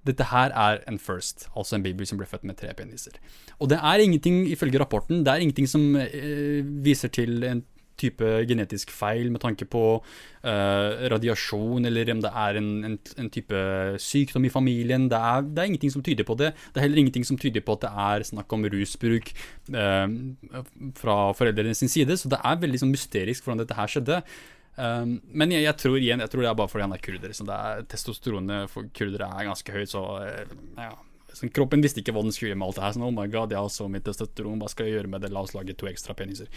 dette 0.07 0.27
her 0.31 0.51
er 0.51 0.81
en 0.89 0.99
first, 0.99 1.47
altså 1.55 1.77
en 1.77 1.85
baby 1.85 2.03
som 2.07 2.19
ble 2.19 2.27
født 2.27 2.47
med 2.47 2.57
tre 2.59 2.73
peniser. 2.75 3.15
Og 3.59 3.71
det 3.71 3.79
er 3.79 4.03
ingenting, 4.03 4.41
ifølge 4.51 4.81
rapporten, 4.81 5.23
det 5.23 5.31
er 5.31 5.45
ingenting 5.45 5.69
som 5.69 5.93
uh, 5.95 6.59
viser 6.83 7.11
til 7.15 7.43
en 7.47 7.63
type 7.99 8.29
genetisk 8.49 8.91
feil 8.95 9.29
med 9.33 9.41
tanke 9.43 9.67
på 9.69 9.83
uh, 9.99 10.89
radiasjon, 11.13 11.85
eller 11.89 12.13
om 12.13 12.21
det 12.23 12.31
er 12.43 12.59
en, 12.61 12.69
en, 12.87 12.97
en, 13.19 13.31
type 13.33 13.63
sykdom 14.01 14.47
i 14.47 14.53
familien. 14.53 15.09
Det 15.11 15.19
er, 15.31 15.47
det 15.47 15.63
er, 15.63 15.71
ingenting 15.71 15.95
som 15.95 16.05
tyder 16.05 16.27
på 16.27 16.37
det. 16.39 16.53
Det 16.69 16.81
er 16.81 16.87
heller 16.87 17.03
ingenting 17.03 17.27
som 17.27 17.39
tyder 17.39 17.65
på 17.65 17.77
at 17.77 17.87
det 17.87 17.91
er 18.05 18.29
snakk 18.31 18.55
om 18.55 18.69
rusbruk 18.75 19.33
uh, 19.75 20.07
fra 20.99 21.19
foreldrene 21.37 21.75
sin 21.77 21.91
side. 21.91 22.17
Så 22.19 22.31
det 22.31 22.39
er 22.39 22.63
veldig 22.63 22.83
sånn, 22.83 22.95
mysterisk 22.95 23.45
hvordan 23.45 23.63
dette 23.63 23.77
her 23.77 23.91
skjedde. 23.91 24.23
Um, 24.79 25.17
men 25.35 25.51
jeg, 25.51 25.65
jeg, 25.65 25.75
tror 25.81 25.99
igjen, 25.99 26.23
jeg 26.23 26.31
tror 26.31 26.45
det 26.45 26.49
er 26.53 26.57
bare 26.61 26.71
fordi 26.71 26.87
han 26.87 26.95
er 26.95 27.03
kurder. 27.03 27.35
Så 27.35 27.45
det 27.47 27.59
er, 27.59 27.85
testosteronet 27.91 28.71
for 28.71 28.89
kurdere 28.95 29.27
er 29.27 29.49
ganske 29.51 29.75
høyt, 29.75 29.91
så 29.91 30.05
ja, 30.79 30.93
Sånn, 31.37 31.51
kroppen 31.53 31.83
visste 31.83 32.01
ikke 32.01 32.13
hva 32.15 32.23
den 32.25 32.33
skulle 32.33 32.51
gjøre 32.51 32.59
med 32.59 32.69
alt 32.69 32.79
det 32.79 32.83
her. 32.85 32.95
Sånn, 32.95 33.05
oh 33.05 33.13
my 33.13 33.27
god, 33.31 33.53
jeg 33.53 33.61
har 33.61 33.71
så 33.73 33.87
mye 33.91 34.03
testosteron, 34.05 34.59
hva 34.61 34.69
skal 34.71 34.89
jeg 34.89 34.97
gjøre 34.97 35.11
med 35.13 35.23
det? 35.23 35.31
La 35.33 35.43
oss 35.45 35.55
lage 35.55 35.75
to 35.77 35.89
ekstra 35.89 36.15
peniser. 36.17 36.49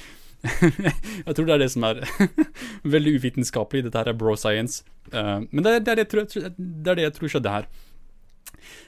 jeg 1.26 1.36
tror 1.36 1.48
det 1.48 1.54
er 1.54 1.62
det 1.62 1.70
som 1.74 1.86
er 1.88 2.02
veldig 2.96 3.16
uvitenskapelig. 3.18 3.86
Dette 3.86 4.02
her 4.02 4.12
er 4.12 4.18
bro 4.18 4.34
science. 4.38 4.82
Uh, 5.12 5.44
men 5.50 5.64
det, 5.66 5.78
det, 5.86 5.94
er 5.94 6.02
det, 6.02 6.08
det, 6.56 6.92
er 6.92 6.98
det, 6.98 7.06
jeg 7.06 7.16
tror 7.18 7.34
skjedde 7.34 7.54
her. 7.54 7.70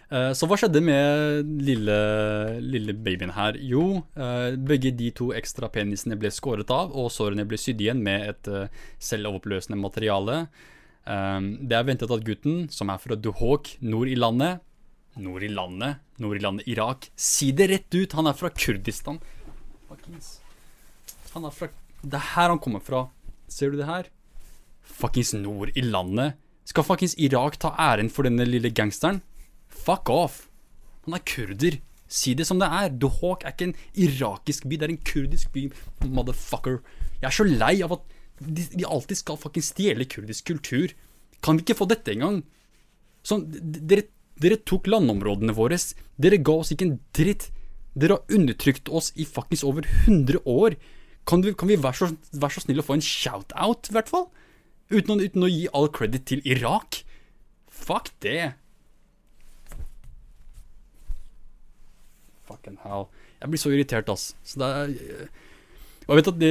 Uh, 0.08 0.32
så 0.36 0.48
hva 0.48 0.58
skjedde 0.60 0.82
med 0.84 1.54
lille, 1.68 2.00
lille 2.64 2.96
babyen 2.96 3.34
her? 3.36 3.58
Jo, 3.60 4.04
uh, 4.16 4.50
begge 4.56 4.94
de 4.96 5.10
to 5.16 5.32
ekstra 5.36 5.68
penisene 5.74 6.18
ble 6.20 6.32
skåret 6.32 6.72
av, 6.72 6.94
og 6.96 7.12
sårene 7.12 7.46
ble 7.48 7.60
sydd 7.60 7.82
igjen 7.84 8.04
med 8.04 8.30
et 8.32 8.54
selvoppløsende 9.02 9.80
materiale. 9.80 10.46
det 11.04 11.76
er 11.76 11.84
ventet 11.84 12.10
at 12.10 12.22
gutten, 12.24 12.62
som 12.72 12.88
er 12.88 13.00
fra 13.02 13.16
Duhok 13.20 13.74
nord 13.84 14.08
i 14.08 14.16
landet, 14.16 14.62
Nord 15.16 15.44
i 15.46 15.48
landet. 15.48 16.00
Nord 16.18 16.36
i 16.36 16.42
landet 16.42 16.68
Irak. 16.70 17.10
Si 17.16 17.52
det 17.54 17.68
rett 17.70 17.94
ut! 17.94 18.14
Han 18.18 18.26
er 18.26 18.36
fra 18.38 18.50
Kurdistan. 18.50 19.20
Fuckings. 19.88 20.38
Han 21.34 21.46
er 21.46 21.54
fra 21.54 21.68
Det 22.02 22.18
er 22.18 22.30
her 22.34 22.50
han 22.52 22.60
kommer 22.62 22.82
fra. 22.82 23.08
Ser 23.48 23.70
du 23.70 23.78
det 23.78 23.86
her? 23.86 24.08
Fuckings 24.82 25.32
nord 25.38 25.70
i 25.74 25.84
landet. 25.84 26.34
Skal 26.68 26.86
fuckings 26.86 27.14
Irak 27.20 27.58
ta 27.60 27.74
æren 27.78 28.10
for 28.10 28.26
denne 28.26 28.46
lille 28.48 28.72
gangsteren? 28.74 29.22
Fuck 29.68 30.10
off! 30.10 30.46
Han 31.04 31.16
er 31.16 31.24
kurder. 31.28 31.78
Si 32.08 32.34
det 32.34 32.46
som 32.48 32.60
det 32.60 32.68
er. 32.68 32.90
Dohawk 32.90 33.44
er 33.44 33.54
ikke 33.54 33.70
en 33.70 33.78
irakisk 33.94 34.66
by, 34.68 34.78
det 34.78 34.88
er 34.88 34.94
en 34.94 35.04
kurdisk 35.04 35.52
by, 35.54 35.68
motherfucker. 36.04 36.80
Jeg 37.20 37.28
er 37.30 37.36
så 37.38 37.46
lei 37.48 37.76
av 37.84 37.96
at 37.96 38.04
de, 38.40 38.66
de 38.74 38.86
alltid 38.88 39.20
skal 39.20 39.38
fuckings 39.40 39.70
stjele 39.72 40.08
kurdisk 40.10 40.50
kultur. 40.50 40.94
Kan 41.44 41.58
vi 41.58 41.64
ikke 41.64 41.78
få 41.78 41.88
dette 41.90 42.14
engang? 42.14 42.42
Sånn, 43.24 43.46
dere 43.48 44.08
dere 44.42 44.58
tok 44.66 44.88
landområdene 44.90 45.54
våre. 45.54 45.78
Dere 46.20 46.40
ga 46.42 46.56
oss 46.62 46.72
ikke 46.74 46.88
en 46.88 46.98
dritt. 47.16 47.48
Dere 47.94 48.18
har 48.18 48.36
undertrykt 48.36 48.90
oss 48.90 49.12
i 49.14 49.26
fuckings 49.28 49.64
over 49.66 49.86
100 50.06 50.42
år. 50.50 50.78
Kan, 51.28 51.44
vi, 51.44 51.54
kan 51.56 51.70
vi 51.70 51.78
være, 51.80 51.96
så, 51.96 52.10
være 52.34 52.56
så 52.56 52.64
snill 52.64 52.82
å 52.82 52.84
få 52.84 52.98
en 52.98 53.04
shout-out, 53.04 53.88
i 53.88 53.96
hvert 53.96 54.10
fall? 54.12 54.26
Uten, 54.92 55.22
uten, 55.22 55.46
å 55.46 55.48
gi 55.48 55.64
all 55.72 55.88
credit 55.94 56.26
til 56.28 56.42
Irak? 56.44 57.00
Fuck 57.70 58.10
det. 58.24 58.52
Fucking 62.44 62.76
hell. 62.82 63.08
Jeg 63.40 63.52
blir 63.52 63.62
så 63.62 63.72
irritert, 63.72 64.10
ass. 64.12 64.34
Så 64.44 64.60
det 64.60 64.68
er 64.68 64.92
og 66.04 66.12
jeg 66.12 66.18
vet 66.20 66.30
at 66.30 66.40
de, 66.40 66.50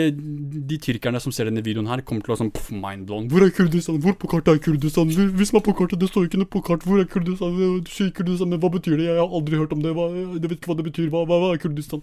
de, 0.72 0.78
tyrkerne 0.82 1.20
som 1.22 1.34
ser 1.36 1.50
denne 1.50 1.62
videoen 1.66 1.90
her, 1.92 2.02
kommer 2.02 2.26
til 2.26 2.32
å 2.32 2.34
være 2.34 2.42
sånn 2.42 2.54
pff, 2.56 2.72
mindblown. 2.74 3.28
Hvor 3.30 3.46
er 3.46 3.52
Kurdistan? 3.54 4.00
Hvor 4.02 4.16
på 4.18 4.30
kartet 4.32 4.56
er 4.56 4.62
Kurdistan? 4.66 5.12
Hvis 5.14 5.54
man 5.54 5.62
er 5.62 5.66
på 5.68 5.76
kartet, 5.78 6.02
det 6.02 6.10
står 6.10 6.26
ikke 6.26 6.40
noe 6.42 6.50
på 6.56 6.64
kart. 6.66 6.86
Hvor 6.88 7.02
er 7.02 7.10
Kurdistan? 7.10 7.60
Du 7.86 7.92
sier 7.94 8.10
Kurdistan, 8.18 8.50
men 8.50 8.62
hva 8.64 8.72
betyr 8.74 8.98
det? 8.98 9.12
Jeg 9.12 9.20
har 9.22 9.38
aldri 9.40 9.60
hørt 9.62 9.76
om 9.76 9.84
det. 9.84 9.94
Hva, 9.94 10.08
jeg 10.16 10.42
vet 10.48 10.58
ikke 10.58 10.72
hva 10.72 10.78
det 10.80 10.88
betyr. 10.90 11.12
Hva, 11.14 11.22
hva, 11.30 11.40
hva 11.44 11.52
er 11.54 11.62
Kurdistan? 11.62 12.02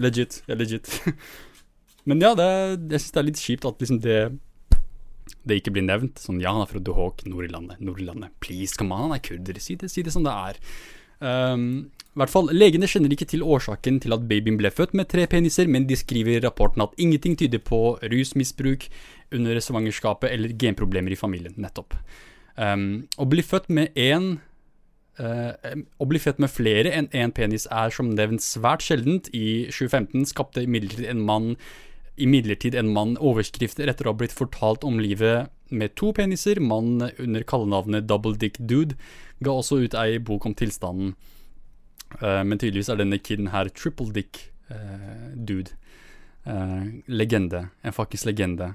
Legit. 0.00 0.40
Ja, 0.48 0.56
legit. 0.56 0.88
men 2.08 2.24
ja, 2.24 2.32
det, 2.40 2.48
jeg 2.94 3.04
syns 3.04 3.12
det 3.12 3.22
er 3.22 3.28
litt 3.28 3.44
kjipt 3.44 3.68
at 3.68 3.84
liksom 3.84 4.00
det 4.06 4.22
det 5.48 5.58
ikke 5.58 5.72
blir 5.74 5.84
nevnt. 5.86 6.20
Sånn, 6.22 6.40
ja, 6.42 6.52
han 6.54 6.64
er 6.64 6.70
fra 6.70 6.80
Duhok, 6.82 7.24
Nord-Irlandet. 7.28 7.82
Nord-Irlandet. 7.82 8.32
Please, 8.42 8.76
come 8.78 8.94
on, 8.94 9.08
han 9.08 9.16
er 9.16 9.24
kurder. 9.24 9.58
Si 9.62 9.76
det, 9.78 9.90
si 9.92 10.04
det 10.06 10.14
som 10.14 10.24
det 10.26 10.32
er. 10.32 10.60
Um, 11.22 11.66
i 12.12 12.20
hvert 12.20 12.28
fall, 12.28 12.50
Legene 12.52 12.88
kjenner 12.90 13.12
ikke 13.14 13.24
til 13.30 13.40
årsaken 13.40 13.96
til 14.04 14.12
at 14.12 14.26
babyen 14.28 14.58
ble 14.60 14.68
født 14.68 14.92
med 14.98 15.08
tre 15.08 15.24
peniser, 15.32 15.64
men 15.64 15.86
de 15.88 15.96
skriver 15.96 16.34
i 16.34 16.42
rapporten 16.44 16.84
at 16.84 16.92
ingenting 17.00 17.38
tyder 17.40 17.62
på 17.64 17.96
rusmisbruk 18.12 18.84
under 19.32 19.60
svangerskapet 19.64 20.28
eller 20.28 20.52
genproblemer 20.60 21.14
i 21.14 21.16
familien. 21.16 21.54
nettopp. 21.56 21.96
Um, 22.60 23.08
å 23.16 23.24
bli 23.24 23.40
født 23.40 23.70
med 23.72 23.96
én 23.96 24.34
uh, 25.16 25.56
Å 25.96 26.04
bli 26.04 26.20
født 26.20 26.36
med 26.36 26.52
flere 26.52 26.90
enn 26.92 27.08
én 27.08 27.30
en 27.30 27.32
penis 27.32 27.64
er 27.72 27.88
som 27.88 28.12
nevnt 28.12 28.44
svært 28.44 28.84
sjeldent. 28.84 29.32
I 29.32 29.72
2015 29.72 30.28
skapte 30.34 30.66
imidlertid 30.66 31.08
en 31.08 31.24
mann 31.24 31.54
imidlertid 32.20 32.76
en 32.76 32.92
mann 32.92 33.16
overskrifter 33.16 33.88
etter 33.88 34.04
å 34.04 34.12
ha 34.12 34.20
blitt 34.20 34.36
fortalt 34.36 34.84
om 34.84 35.00
livet 35.00 35.48
med 35.72 35.96
to 35.96 36.12
peniser. 36.12 36.60
Mannen 36.60 37.08
under 37.16 37.40
kallenavnet 37.48 38.04
Double 38.04 38.36
Dick 38.36 38.60
Dude 38.60 39.00
ga 39.40 39.56
også 39.56 39.80
ut 39.86 39.96
ei 39.96 40.20
bok 40.20 40.44
om 40.44 40.52
tilstanden. 40.52 41.14
Uh, 42.20 42.42
men 42.46 42.58
tydeligvis 42.58 42.90
er 42.92 43.00
denne 43.00 43.18
kiden 43.22 43.50
her 43.54 43.70
triple 43.72 44.12
dick 44.14 44.48
uh, 44.72 45.32
dude. 45.36 45.74
Uh, 46.46 47.02
legende. 47.06 47.68
En 47.82 47.94
fuckings 47.96 48.26
legende. 48.28 48.74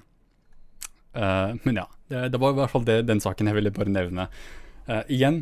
Men 1.18 1.80
ja, 1.80 1.88
det, 2.11 2.19
det, 2.30 2.38
var 2.38 2.51
i 2.53 2.57
hvert 2.59 2.69
fall 2.69 2.84
det, 2.85 2.99
den 3.07 3.18
saken 3.23 3.47
jeg 3.49 3.57
ville 3.57 3.72
bare 3.73 3.89
nevne. 3.89 4.27
Igjen, 5.09 5.39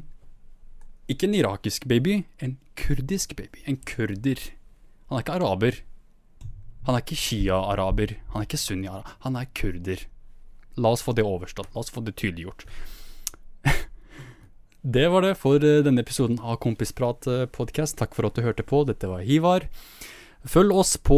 ikke 1.11 1.27
en 1.27 1.35
irakisk 1.35 1.83
baby, 1.91 2.21
en 2.39 2.53
kurdisk 2.79 3.35
baby. 3.35 3.59
En 3.67 3.75
kurder. 3.83 4.39
Han 5.09 5.17
er 5.17 5.25
ikke 5.25 5.35
araber. 5.35 5.81
Han 6.87 6.95
er 6.95 7.03
ikke 7.03 7.19
shia-araber. 7.19 8.15
Han 8.31 8.39
er 8.39 8.47
ikke 8.47 8.61
sunni-araber. 8.61 9.17
Han 9.25 9.35
er 9.35 9.51
kurder. 9.57 10.05
La 10.79 10.93
oss 10.95 11.03
få 11.03 11.11
det 11.17 11.25
overstått. 11.27 11.73
La 11.75 11.83
oss 11.83 11.91
få 11.91 12.05
det 12.05 12.15
tydeliggjort. 12.21 12.63
Det 14.85 15.07
var 15.09 15.25
det 15.25 15.35
for 15.41 15.57
denne 15.59 16.03
episoden 16.05 16.37
av 16.45 16.59
Kompisprat 16.61 17.25
podkast. 17.55 17.97
Takk 17.97 18.13
for 18.13 18.27
at 18.27 18.37
du 18.37 18.43
hørte 18.45 18.65
på. 18.67 18.83
Dette 18.85 19.09
var 19.09 19.23
Hivar. 19.25 19.65
Følg 20.45 20.75
oss 20.77 20.93
på 21.01 21.17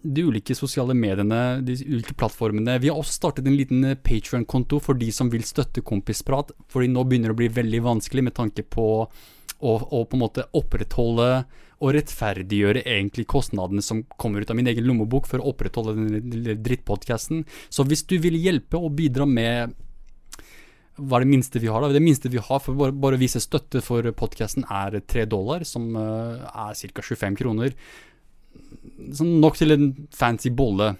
de 0.00 0.22
ulike 0.24 0.54
sosiale 0.56 0.94
mediene, 0.96 1.60
de 1.60 1.76
ulike 1.84 2.16
plattformene. 2.16 2.78
Vi 2.80 2.88
har 2.88 2.96
også 2.96 3.18
startet 3.18 3.48
en 3.50 3.58
liten 3.58 3.84
Patrion-konto 4.00 4.80
for 4.80 4.96
de 4.96 5.10
som 5.12 5.28
vil 5.28 5.44
støtte 5.44 5.84
Kompisprat, 5.84 6.54
fordi 6.72 6.88
nå 6.88 7.04
begynner 7.04 7.34
det 7.34 7.36
å 7.36 7.40
bli 7.42 7.52
veldig 7.52 7.82
vanskelig 7.84 8.24
med 8.30 8.36
tanke 8.38 8.64
på 8.64 8.88
å, 9.04 9.76
å 9.76 10.04
på 10.08 10.16
en 10.16 10.24
måte 10.24 10.48
opprettholde 10.56 11.30
og 11.76 11.92
rettferdiggjøre 11.92 12.86
egentlig 12.88 13.26
kostnadene 13.28 13.84
som 13.84 14.06
kommer 14.16 14.40
ut 14.40 14.50
av 14.52 14.56
min 14.56 14.72
egen 14.72 14.86
lommebok 14.88 15.28
for 15.28 15.42
å 15.42 15.52
opprettholde 15.52 15.98
den 15.98 16.62
drittpodkasten. 16.64 17.44
Så 17.68 17.84
hvis 17.84 18.06
du 18.08 18.16
vil 18.24 18.40
hjelpe 18.40 18.80
og 18.80 18.96
bidra 18.96 19.28
med 19.28 19.76
hva 20.96 21.18
er 21.18 21.26
det 21.26 21.32
minste 21.32 21.60
vi 21.62 21.68
har? 21.72 21.84
da? 21.84 21.92
Det 21.92 22.02
minste 22.02 22.30
vi 22.32 22.40
har 22.42 22.60
for 22.64 22.76
bare, 22.76 23.16
å 23.16 23.20
vise 23.20 23.42
støtte 23.42 23.82
for 23.84 24.06
podkasten, 24.16 24.64
er 24.72 24.98
tre 25.04 25.26
dollar, 25.28 25.64
som 25.68 25.90
uh, 25.96 26.44
er 26.66 26.92
ca. 26.96 27.04
25 27.04 27.40
kroner 27.40 27.76
sånn 29.16 29.36
nok 29.42 29.58
til 29.58 29.74
en 29.74 29.90
fancy 30.14 30.52
bolle. 30.54 30.94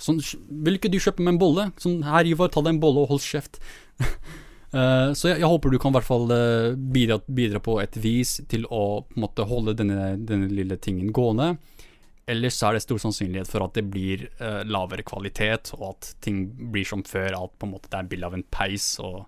Sånn, 0.00 0.20
vil 0.64 0.78
ikke 0.78 0.90
du 0.92 1.00
kjøpe 1.02 1.24
meg 1.24 1.34
en 1.34 1.40
bolle? 1.40 1.66
Sånn, 1.80 2.00
her, 2.06 2.28
Ivar, 2.28 2.52
ta 2.52 2.62
deg 2.64 2.76
en 2.76 2.82
bolle 2.82 3.04
og 3.04 3.14
hold 3.14 3.24
kjeft. 3.24 3.60
uh, 4.00 5.10
så 5.18 5.32
jeg, 5.32 5.40
jeg, 5.40 5.48
håper 5.48 5.72
du 5.72 5.80
kan 5.82 5.92
i 5.92 5.98
hvert 5.98 6.08
fall 6.08 6.30
uh, 6.32 6.72
bidra, 6.74 7.20
bidra, 7.26 7.62
på 7.64 7.78
et 7.82 7.98
vis 8.00 8.38
til 8.50 8.66
å 8.70 9.02
på 9.08 9.18
en 9.18 9.26
måte, 9.26 9.48
holde 9.50 9.76
denne, 9.78 10.14
denne, 10.16 10.50
lille 10.52 10.78
tingen 10.80 11.12
gående. 11.16 11.54
Ellers 12.30 12.60
er 12.62 12.76
det 12.76 12.84
stor 12.84 13.00
sannsynlighet 13.02 13.50
for 13.50 13.64
at 13.66 13.74
det 13.78 13.86
blir 13.90 14.28
uh, 14.38 14.62
lavere 14.68 15.04
kvalitet, 15.06 15.72
og 15.78 15.92
at 15.94 16.12
ting 16.24 16.44
blir 16.72 16.86
som 16.88 17.04
før. 17.06 17.34
At 17.38 17.56
på 17.58 17.68
en 17.68 17.74
måte 17.74 17.90
det 17.90 17.98
er 17.98 18.10
bilde 18.10 18.30
av 18.30 18.38
en 18.38 18.46
peis, 18.54 18.94
og 19.02 19.22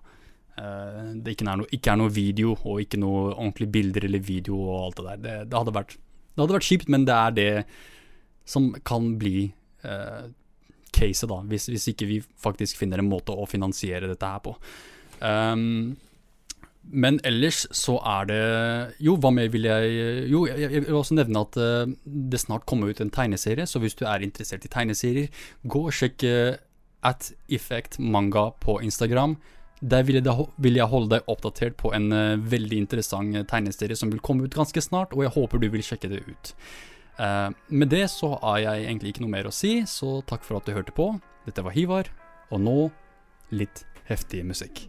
det 0.53 1.31
ikke 1.33 1.47
er, 1.49 1.57
no, 1.57 1.63
ikke 1.73 1.89
er, 1.89 1.97
noe 1.97 2.11
video, 2.13 2.51
og 2.69 2.83
ikke 2.83 2.99
noe 3.01 3.31
ordentlige 3.31 3.73
bilder 3.73 4.03
eller 4.05 4.21
video 4.21 4.59
og 4.61 4.75
alt 4.83 4.99
det 4.99 5.05
der. 5.07 5.21
Det, 5.23 5.37
det 5.49 5.57
hadde 5.57 5.73
vært 5.73 5.95
det 6.33 6.41
hadde 6.41 6.55
vært 6.55 6.67
kjipt, 6.67 6.89
men 6.89 7.05
det 7.05 7.17
er 7.17 7.35
det 7.37 7.51
som 8.49 8.71
kan 8.85 9.11
bli 9.21 9.45
uh, 9.85 10.25
caset, 10.93 11.27
da, 11.29 11.39
hvis, 11.49 11.69
hvis, 11.69 11.91
ikke 11.93 12.09
vi 12.09 12.17
faktisk 12.41 12.79
finner 12.81 13.01
en 13.01 13.11
måte 13.11 13.35
å 13.35 13.45
finansiere 13.49 14.09
dette 14.09 14.29
her 14.29 14.41
på. 14.43 14.55
Um, 15.21 15.93
men 16.91 17.19
ellers 17.23 17.63
så 17.71 17.95
er 18.03 18.27
det 18.27 18.41
Jo, 19.03 19.15
hva 19.21 19.31
mer 19.33 19.49
vil 19.53 19.67
jeg 19.69 20.27
Jo, 20.31 20.43
jeg, 20.49 20.83
vil 20.83 20.99
også 20.99 21.17
nevne 21.17 21.45
at 21.45 21.57
uh, 21.57 21.87
det 22.03 22.41
snart 22.41 22.67
kommer 22.69 22.91
ut 22.91 23.01
en 23.01 23.13
tegneserie, 23.13 23.65
så 23.69 23.79
hvis 23.79 23.95
du 23.95 24.05
er 24.09 24.25
interessert 24.25 24.65
i 24.67 24.71
tegneserier, 24.71 25.43
gå 25.63 25.85
og 25.87 25.95
sjekk 25.95 26.25
uh, 26.27 26.55
at 27.03 27.31
Effect 27.51 27.99
Manga 27.99 28.49
på 28.63 28.79
Instagram. 28.83 29.37
Der 29.83 30.05
vil 30.07 30.21
jeg, 30.23 30.87
holde 30.87 31.11
deg 31.11 31.27
oppdatert 31.27 31.75
på 31.79 31.91
en 31.95 32.11
uh, 32.15 32.39
veldig 32.39 32.83
interessant 32.85 33.41
tegneserie 33.49 33.99
som 33.99 34.11
vil 34.11 34.23
komme 34.23 34.47
ut 34.47 34.55
ganske 34.55 34.83
snart, 34.83 35.15
og 35.15 35.25
jeg 35.25 35.35
håper 35.35 35.59
du 35.59 35.69
vil 35.73 35.83
sjekke 35.83 36.11
det 36.11 36.23
ut. 36.27 36.55
Med 37.69 37.91
det 37.93 38.07
så 38.09 38.31
har 38.41 38.63
jeg 38.63 38.87
egentlig 38.87 39.11
ikke 39.13 39.21
noe 39.21 39.35
mer 39.35 39.45
å 39.45 39.53
si, 39.53 39.83
så 39.85 40.23
takk 40.25 40.47
for 40.47 40.57
at 40.57 40.65
du 40.65 40.73
hørte 40.73 40.95
på. 40.97 41.11
Dette 41.45 41.61
var 41.61 41.75
Hivar, 41.75 42.09
og 42.49 42.63
nå 42.65 42.79
litt 43.53 43.85
heftig 44.09 44.41
musikk. 44.49 44.87